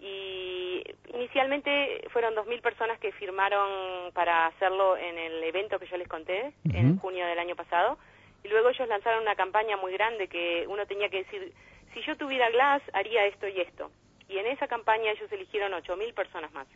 Y 0.00 0.82
inicialmente 1.14 2.04
fueron 2.10 2.34
2.000 2.34 2.60
personas 2.60 2.98
que 2.98 3.12
firmaron 3.12 4.10
para 4.12 4.46
hacerlo 4.46 4.96
en 4.96 5.16
el 5.16 5.44
evento 5.44 5.78
que 5.78 5.86
yo 5.86 5.96
les 5.96 6.08
conté 6.08 6.52
en 6.64 6.98
junio 6.98 7.24
del 7.24 7.38
año 7.38 7.54
pasado. 7.54 7.98
Y 8.42 8.48
luego 8.48 8.70
ellos 8.70 8.88
lanzaron 8.88 9.22
una 9.22 9.36
campaña 9.36 9.76
muy 9.76 9.92
grande 9.92 10.26
que 10.26 10.66
uno 10.68 10.86
tenía 10.86 11.08
que 11.08 11.18
decir, 11.18 11.52
si 11.94 12.02
yo 12.02 12.16
tuviera 12.16 12.50
Glass, 12.50 12.82
haría 12.92 13.26
esto 13.26 13.46
y 13.46 13.60
esto. 13.60 13.92
Y 14.28 14.38
en 14.38 14.46
esa 14.46 14.66
campaña 14.66 15.12
ellos 15.12 15.30
eligieron 15.30 15.72
8.000 15.72 16.12
personas 16.14 16.52
más 16.52 16.66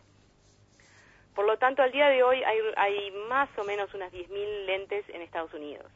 Por 1.36 1.44
lo 1.44 1.58
tanto, 1.58 1.82
al 1.82 1.92
día 1.92 2.08
de 2.08 2.22
hoy 2.22 2.42
hay, 2.42 2.58
hay 2.76 3.10
más 3.28 3.50
o 3.58 3.64
menos 3.64 3.92
unas 3.92 4.10
10.000 4.10 4.64
lentes 4.64 5.04
en 5.10 5.20
Estados 5.20 5.52
Unidos. 5.52 5.92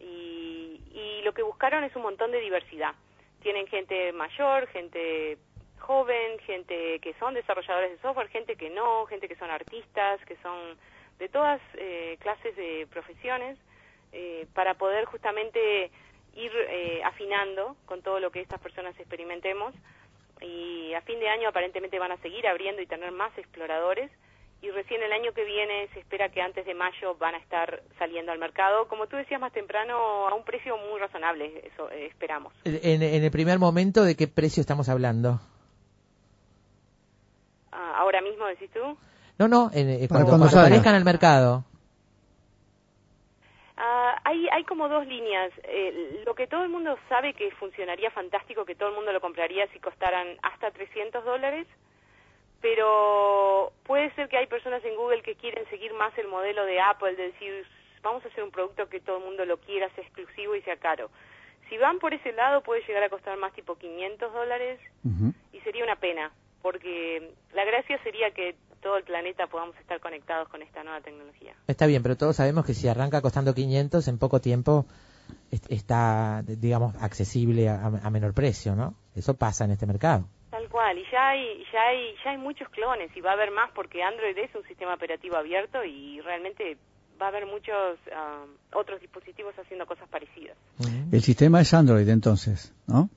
Y, 0.00 0.80
y 0.92 1.20
lo 1.24 1.34
que 1.34 1.42
buscaron 1.42 1.84
es 1.84 1.94
un 1.94 2.02
montón 2.02 2.32
de 2.32 2.40
diversidad. 2.40 2.94
Tienen 3.42 3.66
gente 3.66 4.12
mayor, 4.12 4.66
gente 4.68 5.36
joven, 5.78 6.38
gente 6.40 6.98
que 7.00 7.12
son 7.18 7.34
desarrolladores 7.34 7.90
de 7.90 7.98
software, 7.98 8.28
gente 8.28 8.56
que 8.56 8.70
no, 8.70 9.04
gente 9.06 9.28
que 9.28 9.36
son 9.36 9.50
artistas, 9.50 10.24
que 10.24 10.36
son 10.38 10.78
de 11.18 11.28
todas 11.28 11.60
eh, 11.74 12.16
clases 12.20 12.56
de 12.56 12.86
profesiones, 12.90 13.58
eh, 14.12 14.46
para 14.54 14.74
poder 14.74 15.04
justamente 15.04 15.90
ir 16.34 16.52
eh, 16.70 17.02
afinando 17.04 17.76
con 17.84 18.00
todo 18.00 18.20
lo 18.20 18.30
que 18.30 18.40
estas 18.40 18.60
personas 18.60 18.98
experimentemos. 18.98 19.74
Y 20.40 20.94
a 20.94 21.02
fin 21.02 21.20
de 21.20 21.28
año 21.28 21.48
aparentemente 21.50 21.98
van 21.98 22.12
a 22.12 22.16
seguir 22.18 22.46
abriendo 22.46 22.80
y 22.80 22.86
tener 22.86 23.12
más 23.12 23.36
exploradores. 23.36 24.10
Y 24.62 24.70
recién 24.70 25.02
el 25.02 25.12
año 25.12 25.32
que 25.32 25.44
viene 25.44 25.88
se 25.92 26.00
espera 26.00 26.28
que 26.30 26.40
antes 26.40 26.64
de 26.66 26.74
mayo 26.74 27.14
van 27.16 27.34
a 27.34 27.38
estar 27.38 27.82
saliendo 27.98 28.32
al 28.32 28.38
mercado, 28.38 28.88
como 28.88 29.06
tú 29.06 29.16
decías 29.16 29.40
más 29.40 29.52
temprano, 29.52 30.26
a 30.28 30.34
un 30.34 30.44
precio 30.44 30.76
muy 30.78 30.98
razonable, 30.98 31.62
eso 31.72 31.90
eh, 31.90 32.06
esperamos. 32.06 32.52
En, 32.64 33.02
en 33.02 33.22
el 33.24 33.30
primer 33.30 33.58
momento, 33.58 34.02
¿de 34.02 34.16
qué 34.16 34.26
precio 34.28 34.60
estamos 34.62 34.88
hablando? 34.88 35.38
Ah, 37.70 37.96
ahora 37.98 38.20
mismo 38.22 38.46
decís 38.46 38.70
tú. 38.72 38.96
No, 39.38 39.46
no, 39.48 39.70
en- 39.74 39.90
eh, 39.90 40.08
Para 40.08 40.08
cuando, 40.08 40.08
cuando 40.08 40.28
cuando 40.30 40.48
salga. 40.48 40.66
aparezcan 40.66 40.94
al 40.94 41.04
mercado. 41.04 41.64
Ah, 43.76 44.18
hay, 44.24 44.48
hay 44.50 44.64
como 44.64 44.88
dos 44.88 45.06
líneas. 45.06 45.52
Eh, 45.64 46.22
lo 46.24 46.34
que 46.34 46.46
todo 46.46 46.62
el 46.62 46.70
mundo 46.70 46.96
sabe 47.10 47.34
que 47.34 47.50
funcionaría 47.52 48.10
fantástico, 48.10 48.64
que 48.64 48.74
todo 48.74 48.88
el 48.88 48.94
mundo 48.94 49.12
lo 49.12 49.20
compraría 49.20 49.66
si 49.68 49.78
costaran 49.80 50.28
hasta 50.42 50.70
300 50.70 51.22
dólares, 51.24 51.66
pero 52.60 53.72
puede 53.84 54.12
ser 54.14 54.28
que 54.28 54.36
hay 54.36 54.46
personas 54.46 54.84
en 54.84 54.96
Google 54.96 55.22
que 55.22 55.34
quieren 55.36 55.68
seguir 55.70 55.92
más 55.94 56.16
el 56.18 56.28
modelo 56.28 56.64
de 56.64 56.80
Apple, 56.80 57.14
de 57.16 57.24
decir, 57.32 57.64
vamos 58.02 58.24
a 58.24 58.28
hacer 58.28 58.42
un 58.44 58.50
producto 58.50 58.88
que 58.88 59.00
todo 59.00 59.18
el 59.18 59.24
mundo 59.24 59.44
lo 59.44 59.58
quiera, 59.58 59.88
sea 59.94 60.04
exclusivo 60.04 60.54
y 60.56 60.62
sea 60.62 60.76
caro. 60.76 61.10
Si 61.68 61.76
van 61.78 61.98
por 61.98 62.14
ese 62.14 62.32
lado 62.32 62.62
puede 62.62 62.82
llegar 62.86 63.02
a 63.02 63.08
costar 63.08 63.36
más 63.38 63.52
tipo 63.52 63.76
500 63.76 64.32
dólares 64.32 64.80
y 65.52 65.60
sería 65.60 65.84
una 65.84 65.96
pena, 65.96 66.32
porque 66.62 67.32
la 67.52 67.64
gracia 67.64 68.00
sería 68.02 68.30
que 68.32 68.54
todo 68.82 68.96
el 68.98 69.04
planeta 69.04 69.46
podamos 69.48 69.76
estar 69.78 69.98
conectados 70.00 70.48
con 70.48 70.62
esta 70.62 70.84
nueva 70.84 71.00
tecnología. 71.00 71.54
Está 71.66 71.86
bien, 71.86 72.02
pero 72.02 72.16
todos 72.16 72.36
sabemos 72.36 72.64
que 72.64 72.74
si 72.74 72.86
arranca 72.88 73.20
costando 73.20 73.52
500, 73.54 74.06
en 74.06 74.18
poco 74.18 74.40
tiempo 74.40 74.86
est- 75.50 75.70
está, 75.72 76.42
digamos, 76.46 76.94
accesible 77.02 77.68
a, 77.68 77.86
a 77.86 78.10
menor 78.10 78.32
precio, 78.34 78.76
¿no? 78.76 78.94
Eso 79.16 79.34
pasa 79.36 79.64
en 79.64 79.72
este 79.72 79.86
mercado. 79.86 80.28
Tal 80.50 80.68
cual, 80.68 80.96
y 80.98 81.04
ya 81.10 81.30
hay, 81.30 81.64
ya 81.72 81.80
hay, 81.82 82.14
ya 82.24 82.30
hay 82.30 82.38
muchos 82.38 82.68
clones 82.68 83.10
y 83.16 83.20
va 83.20 83.30
a 83.30 83.34
haber 83.34 83.50
más 83.50 83.70
porque 83.72 84.02
Android 84.02 84.38
es 84.38 84.54
un 84.54 84.62
sistema 84.64 84.94
operativo 84.94 85.36
abierto 85.36 85.84
y 85.84 86.20
realmente 86.20 86.78
va 87.20 87.26
a 87.26 87.28
haber 87.30 87.46
muchos 87.46 87.98
ah, 88.14 88.44
otros 88.72 89.00
dispositivos 89.00 89.54
haciendo 89.58 89.86
cosas 89.86 90.08
parecidas. 90.08 90.56
El 91.10 91.22
sistema 91.22 91.60
es 91.60 91.74
Android 91.74 92.08
entonces, 92.08 92.72
¿no? 92.86 93.10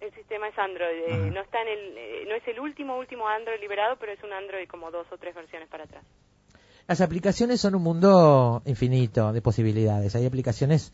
El 0.00 0.14
sistema 0.14 0.48
es 0.48 0.58
Android, 0.58 0.96
eh, 1.08 1.30
no 1.32 1.40
está 1.40 1.60
en 1.62 1.68
el, 1.68 1.98
eh, 1.98 2.24
no 2.28 2.34
es 2.36 2.46
el 2.46 2.60
último 2.60 2.96
último 2.96 3.26
Android 3.26 3.60
liberado, 3.60 3.96
pero 3.98 4.12
es 4.12 4.22
un 4.22 4.32
Android 4.32 4.68
como 4.68 4.90
dos 4.90 5.06
o 5.10 5.18
tres 5.18 5.34
versiones 5.34 5.68
para 5.68 5.84
atrás. 5.84 6.04
Las 6.86 7.00
aplicaciones 7.00 7.60
son 7.60 7.74
un 7.74 7.82
mundo 7.82 8.62
infinito 8.64 9.32
de 9.32 9.42
posibilidades. 9.42 10.14
Hay 10.14 10.24
aplicaciones 10.24 10.92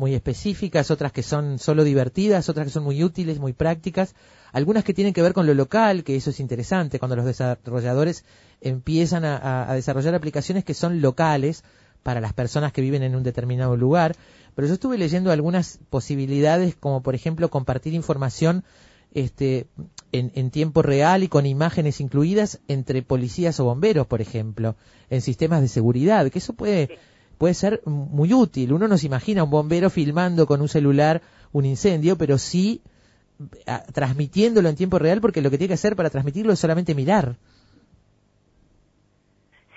muy 0.00 0.14
específicas, 0.14 0.90
otras 0.90 1.12
que 1.12 1.22
son 1.22 1.60
solo 1.60 1.84
divertidas, 1.84 2.48
otras 2.48 2.66
que 2.66 2.72
son 2.72 2.82
muy 2.82 3.04
útiles, 3.04 3.38
muy 3.38 3.52
prácticas, 3.52 4.16
algunas 4.50 4.82
que 4.82 4.94
tienen 4.94 5.12
que 5.12 5.22
ver 5.22 5.34
con 5.34 5.46
lo 5.46 5.54
local, 5.54 6.02
que 6.02 6.16
eso 6.16 6.30
es 6.30 6.40
interesante, 6.40 6.98
cuando 6.98 7.14
los 7.14 7.26
desarrolladores 7.26 8.24
empiezan 8.60 9.24
a, 9.24 9.72
desarrollar 9.74 10.14
aplicaciones 10.14 10.64
que 10.64 10.74
son 10.74 11.00
locales 11.00 11.62
para 12.02 12.20
las 12.20 12.32
personas 12.32 12.72
que 12.72 12.80
viven 12.80 13.02
en 13.02 13.14
un 13.14 13.22
determinado 13.22 13.76
lugar. 13.76 14.16
Pero 14.56 14.66
yo 14.66 14.74
estuve 14.74 14.98
leyendo 14.98 15.30
algunas 15.30 15.78
posibilidades, 15.90 16.74
como 16.74 17.02
por 17.02 17.14
ejemplo 17.14 17.50
compartir 17.50 17.94
información 17.94 18.64
este, 19.14 19.66
en, 20.12 20.32
en 20.34 20.50
tiempo 20.50 20.82
real 20.82 21.22
y 21.22 21.28
con 21.28 21.44
imágenes 21.46 22.00
incluidas 22.00 22.60
entre 22.68 23.02
policías 23.02 23.60
o 23.60 23.64
bomberos, 23.64 24.06
por 24.06 24.20
ejemplo, 24.20 24.76
en 25.10 25.20
sistemas 25.20 25.60
de 25.60 25.68
seguridad, 25.68 26.28
que 26.30 26.38
eso 26.38 26.54
puede, 26.54 26.98
puede 27.40 27.54
ser 27.54 27.80
muy 27.86 28.34
útil. 28.34 28.74
Uno 28.74 28.86
no 28.86 28.98
se 28.98 29.06
imagina 29.06 29.42
un 29.44 29.50
bombero 29.50 29.88
filmando 29.88 30.46
con 30.46 30.60
un 30.60 30.68
celular 30.68 31.22
un 31.52 31.64
incendio, 31.64 32.18
pero 32.18 32.36
sí 32.36 32.82
a- 33.66 33.82
transmitiéndolo 33.84 34.68
en 34.68 34.76
tiempo 34.76 34.98
real, 34.98 35.22
porque 35.22 35.40
lo 35.40 35.50
que 35.50 35.56
tiene 35.56 35.68
que 35.68 35.74
hacer 35.80 35.96
para 35.96 36.10
transmitirlo 36.10 36.52
es 36.52 36.58
solamente 36.60 36.94
mirar. 36.94 37.36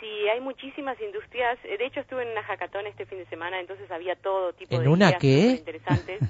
Sí, 0.01 0.27
hay 0.27 0.41
muchísimas 0.41 0.99
industrias. 0.99 1.57
eh, 1.63 1.77
De 1.77 1.85
hecho, 1.85 2.01
estuve 2.01 2.23
en 2.23 2.31
una 2.31 2.43
hackathon 2.43 2.85
este 2.87 3.05
fin 3.05 3.17
de 3.19 3.25
semana, 3.27 3.61
entonces 3.61 3.89
había 3.91 4.17
todo 4.17 4.51
tipo 4.53 4.75
¿En 4.75 4.81
de 4.83 4.87
una 4.89 5.17
qué? 5.17 5.51
interesantes. 5.51 6.19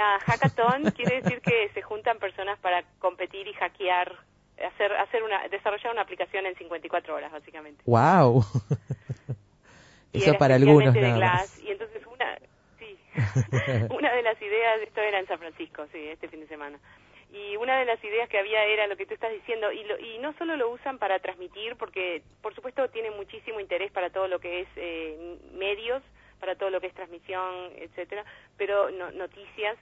Ah, 0.00 0.16
hackathon 0.28 0.92
quiere 0.94 1.16
decir 1.22 1.40
que 1.40 1.70
se 1.74 1.82
juntan 1.82 2.20
personas 2.20 2.56
para 2.60 2.84
competir 3.00 3.48
y 3.48 3.52
hackear, 3.54 4.12
hacer, 4.72 4.92
hacer 4.92 5.24
una, 5.24 5.48
desarrollar 5.48 5.90
una 5.92 6.02
aplicación 6.02 6.46
en 6.46 6.54
54 6.54 7.16
horas, 7.16 7.32
básicamente. 7.32 7.82
¡Wow! 7.84 8.44
Y 10.12 10.22
Eso 10.22 10.30
era 10.30 10.38
para 10.38 10.54
algunos 10.56 10.94
especialmente 10.94 11.00
de 11.00 11.02
nada 11.02 11.18
Glass. 11.18 11.50
más. 11.50 11.58
Y 11.58 11.70
entonces 11.70 12.02
una, 12.06 12.38
sí, 12.78 12.98
una 13.90 14.12
de 14.14 14.22
las 14.22 14.40
ideas, 14.40 14.80
esto 14.82 15.00
era 15.00 15.18
en 15.20 15.26
San 15.26 15.38
Francisco, 15.38 15.86
sí, 15.92 15.98
este 16.08 16.28
fin 16.28 16.40
de 16.40 16.48
semana. 16.48 16.78
Y 17.30 17.56
una 17.56 17.78
de 17.78 17.84
las 17.84 18.02
ideas 18.02 18.28
que 18.28 18.38
había 18.38 18.64
era 18.64 18.86
lo 18.86 18.96
que 18.96 19.04
tú 19.06 19.14
estás 19.14 19.32
diciendo, 19.32 19.70
y, 19.70 19.84
lo- 19.84 19.98
y 19.98 20.18
no 20.18 20.32
solo 20.38 20.56
lo 20.56 20.70
usan 20.70 20.98
para 20.98 21.18
transmitir, 21.18 21.76
porque 21.76 22.22
por 22.40 22.54
supuesto 22.54 22.88
tiene 22.88 23.10
muchísimo 23.10 23.60
interés 23.60 23.92
para 23.92 24.10
todo 24.10 24.28
lo 24.28 24.40
que 24.40 24.60
es 24.62 24.68
eh, 24.76 25.38
medios, 25.52 26.02
para 26.40 26.56
todo 26.56 26.70
lo 26.70 26.80
que 26.80 26.86
es 26.86 26.94
transmisión, 26.94 27.72
etcétera, 27.76 28.24
pero 28.56 28.90
no- 28.90 29.10
noticias, 29.12 29.76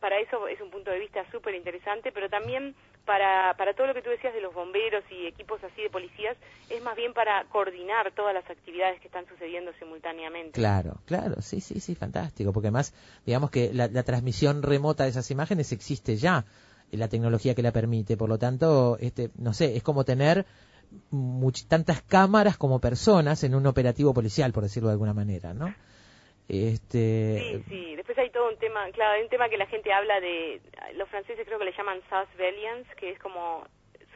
para 0.00 0.18
eso 0.18 0.48
es 0.48 0.60
un 0.60 0.70
punto 0.70 0.90
de 0.90 0.98
vista 0.98 1.24
súper 1.30 1.54
interesante, 1.54 2.12
pero 2.12 2.28
también 2.28 2.74
para, 3.04 3.54
para 3.56 3.74
todo 3.74 3.88
lo 3.88 3.94
que 3.94 4.02
tú 4.02 4.10
decías 4.10 4.34
de 4.34 4.40
los 4.40 4.54
bomberos 4.54 5.04
y 5.10 5.26
equipos 5.26 5.62
así 5.64 5.82
de 5.82 5.90
policías, 5.90 6.36
es 6.70 6.82
más 6.82 6.96
bien 6.96 7.12
para 7.12 7.44
coordinar 7.44 8.12
todas 8.12 8.34
las 8.34 8.48
actividades 8.48 9.00
que 9.00 9.08
están 9.08 9.26
sucediendo 9.26 9.72
simultáneamente. 9.78 10.52
Claro, 10.52 11.00
claro, 11.06 11.42
sí, 11.42 11.60
sí, 11.60 11.80
sí, 11.80 11.94
fantástico, 11.94 12.52
porque 12.52 12.68
además, 12.68 12.94
digamos 13.26 13.50
que 13.50 13.72
la, 13.72 13.88
transmisión 14.02 14.62
remota 14.62 15.04
de 15.04 15.10
esas 15.10 15.30
imágenes 15.30 15.72
existe 15.72 16.16
ya, 16.16 16.44
la 16.90 17.08
tecnología 17.08 17.54
que 17.54 17.62
la 17.62 17.72
permite, 17.72 18.16
por 18.16 18.28
lo 18.28 18.38
tanto, 18.38 18.98
este, 19.00 19.30
no 19.36 19.54
sé, 19.54 19.76
es 19.76 19.82
como 19.82 20.04
tener 20.04 20.44
tantas 21.68 22.02
cámaras 22.02 22.58
como 22.58 22.80
personas 22.80 23.42
en 23.44 23.54
un 23.54 23.66
operativo 23.66 24.12
policial, 24.12 24.52
por 24.52 24.64
decirlo 24.64 24.88
de 24.88 24.94
alguna 24.94 25.14
manera, 25.14 25.54
¿no? 25.54 25.74
Este, 26.48 27.38
Sí, 27.38 27.64
sí. 27.68 27.96
Después 27.96 28.18
hay 28.18 28.30
todo 28.30 28.48
un 28.48 28.58
tema, 28.58 28.90
claro, 28.90 29.14
hay 29.14 29.22
un 29.22 29.28
tema 29.28 29.48
que 29.48 29.56
la 29.56 29.66
gente 29.66 29.92
habla 29.92 30.20
de, 30.20 30.60
los 30.96 31.08
franceses 31.08 31.46
creo 31.46 31.58
que 31.58 31.64
le 31.64 31.76
llaman 31.76 32.00
surveillance, 32.08 32.90
que 32.96 33.10
es 33.10 33.18
como, 33.18 33.64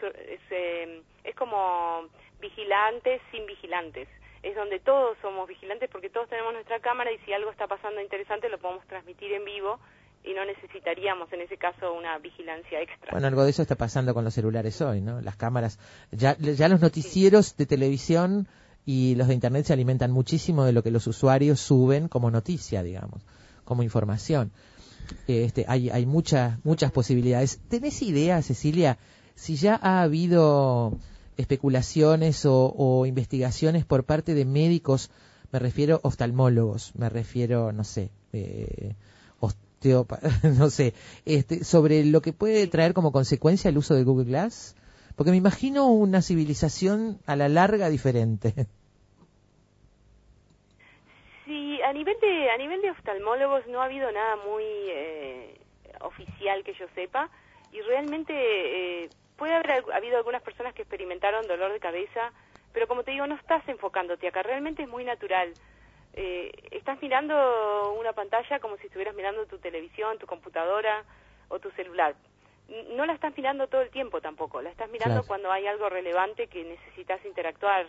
es, 0.02 0.40
eh, 0.50 1.02
es 1.24 1.34
como 1.34 2.08
vigilantes 2.40 3.20
sin 3.30 3.46
vigilantes. 3.46 4.08
Es 4.42 4.54
donde 4.54 4.78
todos 4.80 5.16
somos 5.22 5.48
vigilantes 5.48 5.88
porque 5.90 6.10
todos 6.10 6.28
tenemos 6.28 6.52
nuestra 6.52 6.78
cámara 6.80 7.10
y 7.10 7.18
si 7.20 7.32
algo 7.32 7.50
está 7.50 7.66
pasando 7.66 8.00
interesante 8.00 8.48
lo 8.48 8.58
podemos 8.58 8.86
transmitir 8.86 9.32
en 9.32 9.44
vivo 9.44 9.80
y 10.22 10.34
no 10.34 10.44
necesitaríamos 10.44 11.32
en 11.32 11.40
ese 11.40 11.56
caso 11.56 11.92
una 11.94 12.18
vigilancia 12.18 12.80
extra. 12.80 13.12
Bueno, 13.12 13.28
algo 13.28 13.44
de 13.44 13.50
eso 13.50 13.62
está 13.62 13.76
pasando 13.76 14.12
con 14.12 14.24
los 14.24 14.34
celulares 14.34 14.80
hoy, 14.82 15.00
¿no? 15.00 15.20
Las 15.20 15.36
cámaras, 15.36 15.78
ya, 16.10 16.36
ya 16.38 16.68
los 16.68 16.80
noticieros 16.80 17.56
de 17.56 17.66
televisión 17.66 18.48
y 18.86 19.14
los 19.16 19.28
de 19.28 19.34
internet 19.34 19.66
se 19.66 19.72
alimentan 19.72 20.12
muchísimo 20.12 20.64
de 20.64 20.72
lo 20.72 20.82
que 20.82 20.90
los 20.90 21.06
usuarios 21.06 21.60
suben 21.60 22.08
como 22.08 22.30
noticia, 22.30 22.82
digamos, 22.82 23.20
como 23.64 23.82
información. 23.82 24.52
Este, 25.26 25.66
hay, 25.68 25.90
hay 25.90 26.06
muchas, 26.06 26.64
muchas 26.64 26.92
posibilidades. 26.92 27.60
¿Tenés 27.68 28.00
idea, 28.02 28.40
Cecilia, 28.40 28.98
si 29.34 29.56
ya 29.56 29.78
ha 29.82 30.02
habido 30.02 30.96
especulaciones 31.36 32.46
o, 32.46 32.72
o 32.76 33.04
investigaciones 33.04 33.84
por 33.84 34.04
parte 34.04 34.34
de 34.34 34.44
médicos, 34.44 35.10
me 35.52 35.58
refiero 35.58 36.00
oftalmólogos, 36.02 36.92
me 36.96 37.08
refiero, 37.08 37.72
no 37.72 37.84
sé, 37.84 38.10
eh, 38.32 38.94
no 40.58 40.70
sé, 40.70 40.94
este, 41.24 41.64
sobre 41.64 42.04
lo 42.04 42.20
que 42.20 42.32
puede 42.32 42.66
traer 42.66 42.94
como 42.94 43.12
consecuencia 43.12 43.68
el 43.68 43.78
uso 43.78 43.94
de 43.94 44.04
Google 44.04 44.26
Glass? 44.26 44.74
Porque 45.14 45.30
me 45.30 45.36
imagino 45.36 45.88
una 45.88 46.22
civilización 46.22 47.18
a 47.26 47.36
la 47.36 47.48
larga 47.48 47.88
diferente. 47.88 48.66
Sí, 51.46 51.78
a 51.82 51.85
nivel 51.96 52.18
de 52.20 52.50
a 52.50 52.56
nivel 52.56 52.80
de 52.82 52.90
oftalmólogos 52.90 53.66
no 53.66 53.80
ha 53.80 53.86
habido 53.86 54.10
nada 54.12 54.36
muy 54.36 54.64
eh, 54.64 55.58
oficial 56.00 56.62
que 56.64 56.74
yo 56.74 56.86
sepa 56.94 57.28
y 57.72 57.80
realmente 57.82 58.32
eh, 58.34 59.10
puede 59.36 59.54
haber 59.54 59.72
al- 59.72 59.92
habido 59.92 60.16
algunas 60.16 60.42
personas 60.42 60.74
que 60.74 60.82
experimentaron 60.82 61.46
dolor 61.48 61.72
de 61.72 61.80
cabeza, 61.80 62.32
pero 62.72 62.86
como 62.86 63.02
te 63.02 63.10
digo, 63.12 63.26
no 63.26 63.34
estás 63.34 63.66
enfocándote 63.68 64.28
acá, 64.28 64.42
realmente 64.42 64.82
es 64.82 64.88
muy 64.88 65.04
natural. 65.04 65.54
Eh, 66.14 66.50
estás 66.70 67.00
mirando 67.02 67.92
una 67.98 68.12
pantalla 68.14 68.58
como 68.60 68.76
si 68.78 68.86
estuvieras 68.86 69.14
mirando 69.14 69.44
tu 69.46 69.58
televisión, 69.58 70.18
tu 70.18 70.26
computadora 70.26 71.04
o 71.48 71.58
tu 71.58 71.70
celular. 71.72 72.14
no 72.96 73.04
la 73.06 73.12
estás 73.12 73.36
mirando 73.36 73.68
todo 73.68 73.82
el 73.82 73.90
tiempo 73.90 74.20
tampoco, 74.20 74.60
la 74.62 74.70
estás 74.70 74.88
mirando 74.90 75.14
Claro. 75.20 75.26
cuando 75.28 75.52
hay 75.52 75.66
algo 75.66 75.88
relevante 75.88 76.46
que 76.48 76.64
necesitas 76.64 77.24
interactuar. 77.24 77.86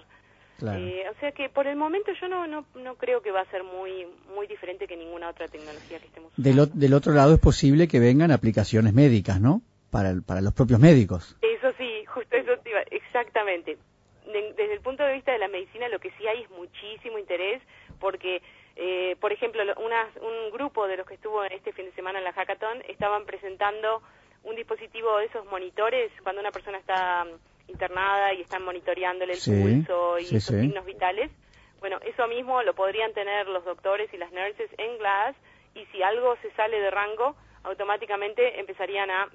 Claro. 0.57 0.79
Eh, 0.79 1.05
o 1.09 1.19
sea 1.19 1.31
que 1.31 1.49
por 1.49 1.67
el 1.67 1.75
momento 1.75 2.11
yo 2.19 2.27
no, 2.27 2.47
no, 2.47 2.65
no 2.75 2.95
creo 2.95 3.21
que 3.21 3.31
va 3.31 3.41
a 3.41 3.45
ser 3.51 3.63
muy 3.63 4.07
muy 4.35 4.47
diferente 4.47 4.88
que 4.88 4.97
ninguna 4.97 5.29
otra 5.29 5.47
tecnología 5.47 5.99
que 5.99 6.07
estemos 6.07 6.31
Del, 6.35 6.59
o- 6.59 6.65
del 6.65 6.93
otro 6.93 7.13
lado 7.13 7.34
es 7.35 7.39
posible 7.39 7.88
que 7.88 7.99
vengan 7.99 8.31
aplicaciones 8.31 8.93
médicas, 8.93 9.39
¿no? 9.39 9.61
Para, 9.91 10.09
el- 10.09 10.23
para 10.23 10.41
los 10.41 10.53
propios 10.53 10.79
médicos. 10.79 11.38
Eso 11.41 11.71
sí, 11.77 12.05
justo 12.05 12.35
eso 12.35 12.53
iba, 12.65 12.81
exactamente. 12.91 13.77
De- 14.25 14.53
desde 14.57 14.73
el 14.73 14.81
punto 14.81 15.03
de 15.03 15.13
vista 15.13 15.31
de 15.31 15.38
la 15.39 15.47
medicina, 15.47 15.88
lo 15.89 15.99
que 15.99 16.11
sí 16.17 16.27
hay 16.27 16.41
es 16.43 16.49
muchísimo 16.49 17.17
interés, 17.17 17.61
porque, 17.99 18.41
eh, 18.75 19.15
por 19.21 19.31
ejemplo, 19.31 19.63
lo- 19.63 19.75
unas- 19.75 20.15
un 20.17 20.51
grupo 20.51 20.88
de 20.88 20.97
los 20.97 21.07
que 21.07 21.13
estuvo 21.13 21.43
este 21.45 21.71
fin 21.71 21.85
de 21.85 21.91
semana 21.93 22.17
en 22.19 22.25
la 22.25 22.34
hackathon 22.34 22.81
estaban 22.89 23.25
presentando 23.25 24.01
un 24.43 24.55
dispositivo 24.55 25.17
de 25.17 25.25
esos 25.25 25.45
monitores 25.45 26.11
cuando 26.23 26.41
una 26.41 26.51
persona 26.51 26.77
está 26.77 27.25
internada 27.68 28.34
y 28.34 28.41
están 28.41 28.64
monitoreándole 28.64 29.34
el 29.34 29.39
Sí, 29.39 29.52
pulso 29.52 30.19
y 30.19 30.26
sí, 30.26 30.39
signos 30.39 30.85
vitales. 30.85 31.31
Bueno, 31.80 31.99
eso 32.06 32.27
mismo 32.27 32.64
lo 32.64 32.73
podrían 32.73 33.14
tener 33.14 33.48
los 33.48 33.64
doctores 33.65 34.11
y 34.14 34.18
las 34.18 34.31
nurses 34.31 34.69
en 34.77 34.98
Glass 34.98 35.35
y 35.76 35.85
si 35.88 36.02
algo 36.02 36.35
se 36.41 36.49
sale 36.52 36.80
de 36.80 36.89
rango, 36.89 37.35
automáticamente 37.64 38.60
empezarían 38.60 39.10
a 39.11 39.27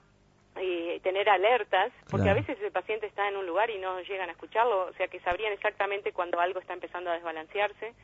eh, 0.57 1.01
tener 1.03 1.29
alertas, 1.31 1.93
porque 2.11 2.25
Claro. 2.25 2.39
a 2.39 2.43
veces 2.43 2.59
el 2.63 2.73
paciente 2.73 3.07
está 3.07 3.29
en 3.29 3.37
un 3.37 3.47
lugar 3.47 3.71
y 3.71 3.79
no 3.79 4.01
llegan 4.01 4.29
a 4.29 4.33
escucharlo, 4.33 4.87
o 4.87 4.93
sea 4.95 5.09
que 5.09 5.21
sabrían 5.21 5.53
exactamente 5.53 6.13
cuando 6.13 6.41
algo 6.41 6.61
está 6.61 6.73
empezando 6.75 7.11
a 7.11 7.15
desbalancearse. 7.15 7.95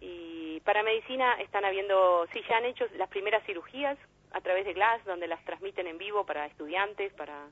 Y 0.00 0.60
para 0.60 0.82
medicina 0.82 1.34
están 1.40 1.64
habiendo, 1.64 2.26
sí, 2.32 2.42
ya 2.48 2.58
han 2.58 2.66
hecho 2.66 2.84
las 2.98 3.08
primeras 3.08 3.42
cirugías 3.46 3.96
a 4.32 4.40
través 4.40 4.66
de 4.66 4.74
Glass, 4.74 5.02
donde 5.06 5.28
las 5.28 5.42
transmiten 5.44 5.86
en 5.86 5.98
vivo 5.98 6.24
para 6.26 6.46
estudiantes, 6.46 7.12
para... 7.14 7.46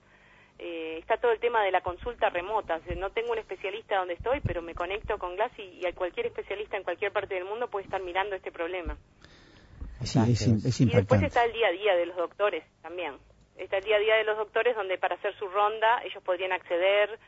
eh, 0.59 0.99
está 0.99 1.17
todo 1.17 1.33
el 1.33 1.41
tema 1.41 1.63
de 1.65 1.71
la 1.73 1.81
consulta 1.81 2.29
remota. 2.31 2.77
O 2.77 2.81
sea, 2.85 2.95
no 2.97 3.11
tengo 3.11 3.33
un 3.33 3.39
especialista 3.39 3.97
donde 3.99 4.15
estoy, 4.15 4.41
pero 4.41 4.63
me 4.63 4.75
conecto 4.75 5.19
con 5.19 5.35
Glass 5.37 5.53
y, 5.59 5.81
y 5.83 5.87
a 5.87 5.93
cualquier 5.93 6.27
especialista 6.27 6.77
en 6.77 6.85
cualquier 6.85 7.13
parte 7.13 7.35
del 7.35 7.45
mundo 7.45 7.69
puede 7.69 7.85
estar 7.85 8.01
mirando 8.03 8.37
este 8.37 8.53
problema. 8.53 8.97
Sí, 10.03 10.19
es, 10.19 10.49
im- 10.49 10.65
es 10.67 10.81
Y 10.81 10.87
después 10.87 11.23
está 11.23 11.45
el 11.45 11.53
día 11.53 11.69
a 11.69 11.73
día 11.73 11.95
de 11.97 12.07
los 12.07 12.17
doctores 12.17 12.65
también. 12.83 13.17
Está 13.57 13.79
el 13.79 13.85
día 13.85 13.97
a 13.97 14.01
día 14.01 14.17
de 14.17 14.25
los 14.25 14.37
doctores 14.37 14.75
donde 14.75 14.99
para 14.99 15.15
hacer 15.15 15.35
su 15.39 15.47
ronda 15.49 16.03
ellos 16.05 16.23
podrían 16.25 16.53
acceder, 16.53 17.19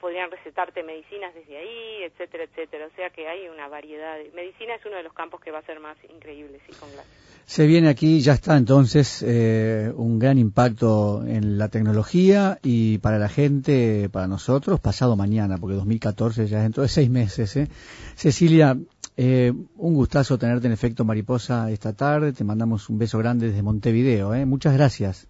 podrían 0.00 0.30
recetarte 0.30 0.82
medicinas 0.82 1.32
desde 1.34 1.56
ahí, 1.58 2.02
etcétera, 2.04 2.44
etcétera. 2.44 2.86
O 2.86 2.96
sea 2.96 3.10
que 3.10 3.28
hay 3.28 3.48
una 3.48 3.68
variedad. 3.68 4.16
de- 4.16 4.30
Medicina 4.34 4.74
es 4.74 4.84
uno 4.84 4.96
de 4.96 5.02
los 5.04 5.12
campos 5.12 5.40
que 5.40 5.50
va 5.52 5.60
a 5.60 5.62
ser 5.62 5.78
más 5.80 5.96
increíble, 6.12 6.58
sí, 6.66 6.72
con 6.78 6.90
Glass. 6.92 7.06
Se 7.46 7.64
viene 7.68 7.88
aquí, 7.88 8.20
ya 8.20 8.32
está 8.32 8.56
entonces 8.56 9.22
eh, 9.24 9.92
un 9.94 10.18
gran 10.18 10.36
impacto 10.38 11.24
en 11.24 11.58
la 11.58 11.68
tecnología 11.68 12.58
y 12.64 12.98
para 12.98 13.18
la 13.18 13.28
gente, 13.28 14.08
para 14.10 14.26
nosotros, 14.26 14.80
pasado 14.80 15.14
mañana, 15.14 15.56
porque 15.56 15.76
2014 15.76 16.48
ya 16.48 16.56
es 16.58 16.62
dentro 16.64 16.82
de 16.82 16.88
seis 16.88 17.08
meses. 17.08 17.54
¿eh? 17.56 17.68
Cecilia, 18.16 18.76
eh, 19.16 19.52
un 19.76 19.94
gustazo 19.94 20.36
tenerte 20.38 20.66
en 20.66 20.72
efecto 20.72 21.04
mariposa 21.04 21.70
esta 21.70 21.94
tarde. 21.94 22.32
Te 22.32 22.42
mandamos 22.42 22.88
un 22.90 22.98
beso 22.98 23.16
grande 23.18 23.46
desde 23.46 23.62
Montevideo. 23.62 24.34
¿eh? 24.34 24.44
Muchas 24.44 24.74
gracias. 24.74 25.28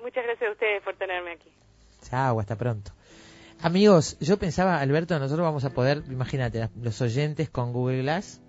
Muchas 0.00 0.24
gracias 0.24 0.48
a 0.48 0.52
ustedes 0.52 0.82
por 0.82 0.94
tenerme 0.96 1.32
aquí. 1.32 1.50
Chao, 2.08 2.40
hasta 2.40 2.56
pronto. 2.56 2.92
Amigos, 3.62 4.16
yo 4.20 4.38
pensaba, 4.38 4.80
Alberto, 4.80 5.18
nosotros 5.18 5.44
vamos 5.44 5.64
a 5.64 5.70
poder, 5.70 6.02
imagínate, 6.10 6.68
los 6.82 7.00
oyentes 7.00 7.48
con 7.48 7.72
Google 7.72 8.02
Glass 8.02 8.40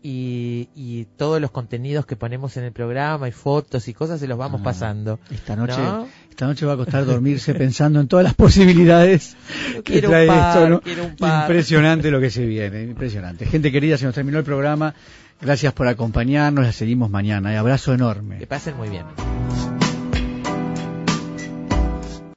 y, 0.00 0.68
y 0.76 1.06
todos 1.16 1.40
los 1.40 1.50
contenidos 1.50 2.06
que 2.06 2.14
ponemos 2.14 2.56
en 2.56 2.62
el 2.62 2.70
programa 2.72 3.28
y 3.28 3.32
fotos 3.32 3.88
y 3.88 3.94
cosas 3.94 4.20
se 4.20 4.28
los 4.28 4.38
vamos 4.38 4.60
Ah, 4.60 4.64
pasando. 4.64 5.18
Esta 5.28 5.56
noche, 5.56 5.76
¿No? 5.82 6.06
esta 6.30 6.46
noche 6.46 6.66
va 6.66 6.74
a 6.74 6.76
costar 6.76 7.04
dormirse 7.04 7.52
pensando 7.54 7.98
en 8.00 8.06
todas 8.06 8.22
las 8.24 8.34
posibilidades 8.34 9.36
Yo 9.74 9.82
que 9.82 9.92
quiero 9.94 10.08
un 10.08 10.12
trae 10.12 10.26
par, 10.28 10.72
un. 10.72 10.82
Impresionante 11.18 12.12
lo 12.12 12.20
que 12.20 12.30
se 12.30 12.46
viene, 12.46 12.84
impresionante. 12.84 13.44
Gente 13.44 13.72
querida, 13.72 13.98
se 13.98 14.04
nos 14.06 14.14
terminó 14.14 14.38
el 14.38 14.44
programa. 14.44 14.94
Gracias 15.40 15.72
por 15.72 15.88
acompañarnos. 15.88 16.64
La 16.64 16.72
seguimos 16.72 17.10
mañana. 17.10 17.52
Y 17.52 17.56
abrazo 17.56 17.92
enorme. 17.92 18.38
Que 18.38 18.46
pasen 18.46 18.76
muy 18.76 18.88
bien. 18.88 19.04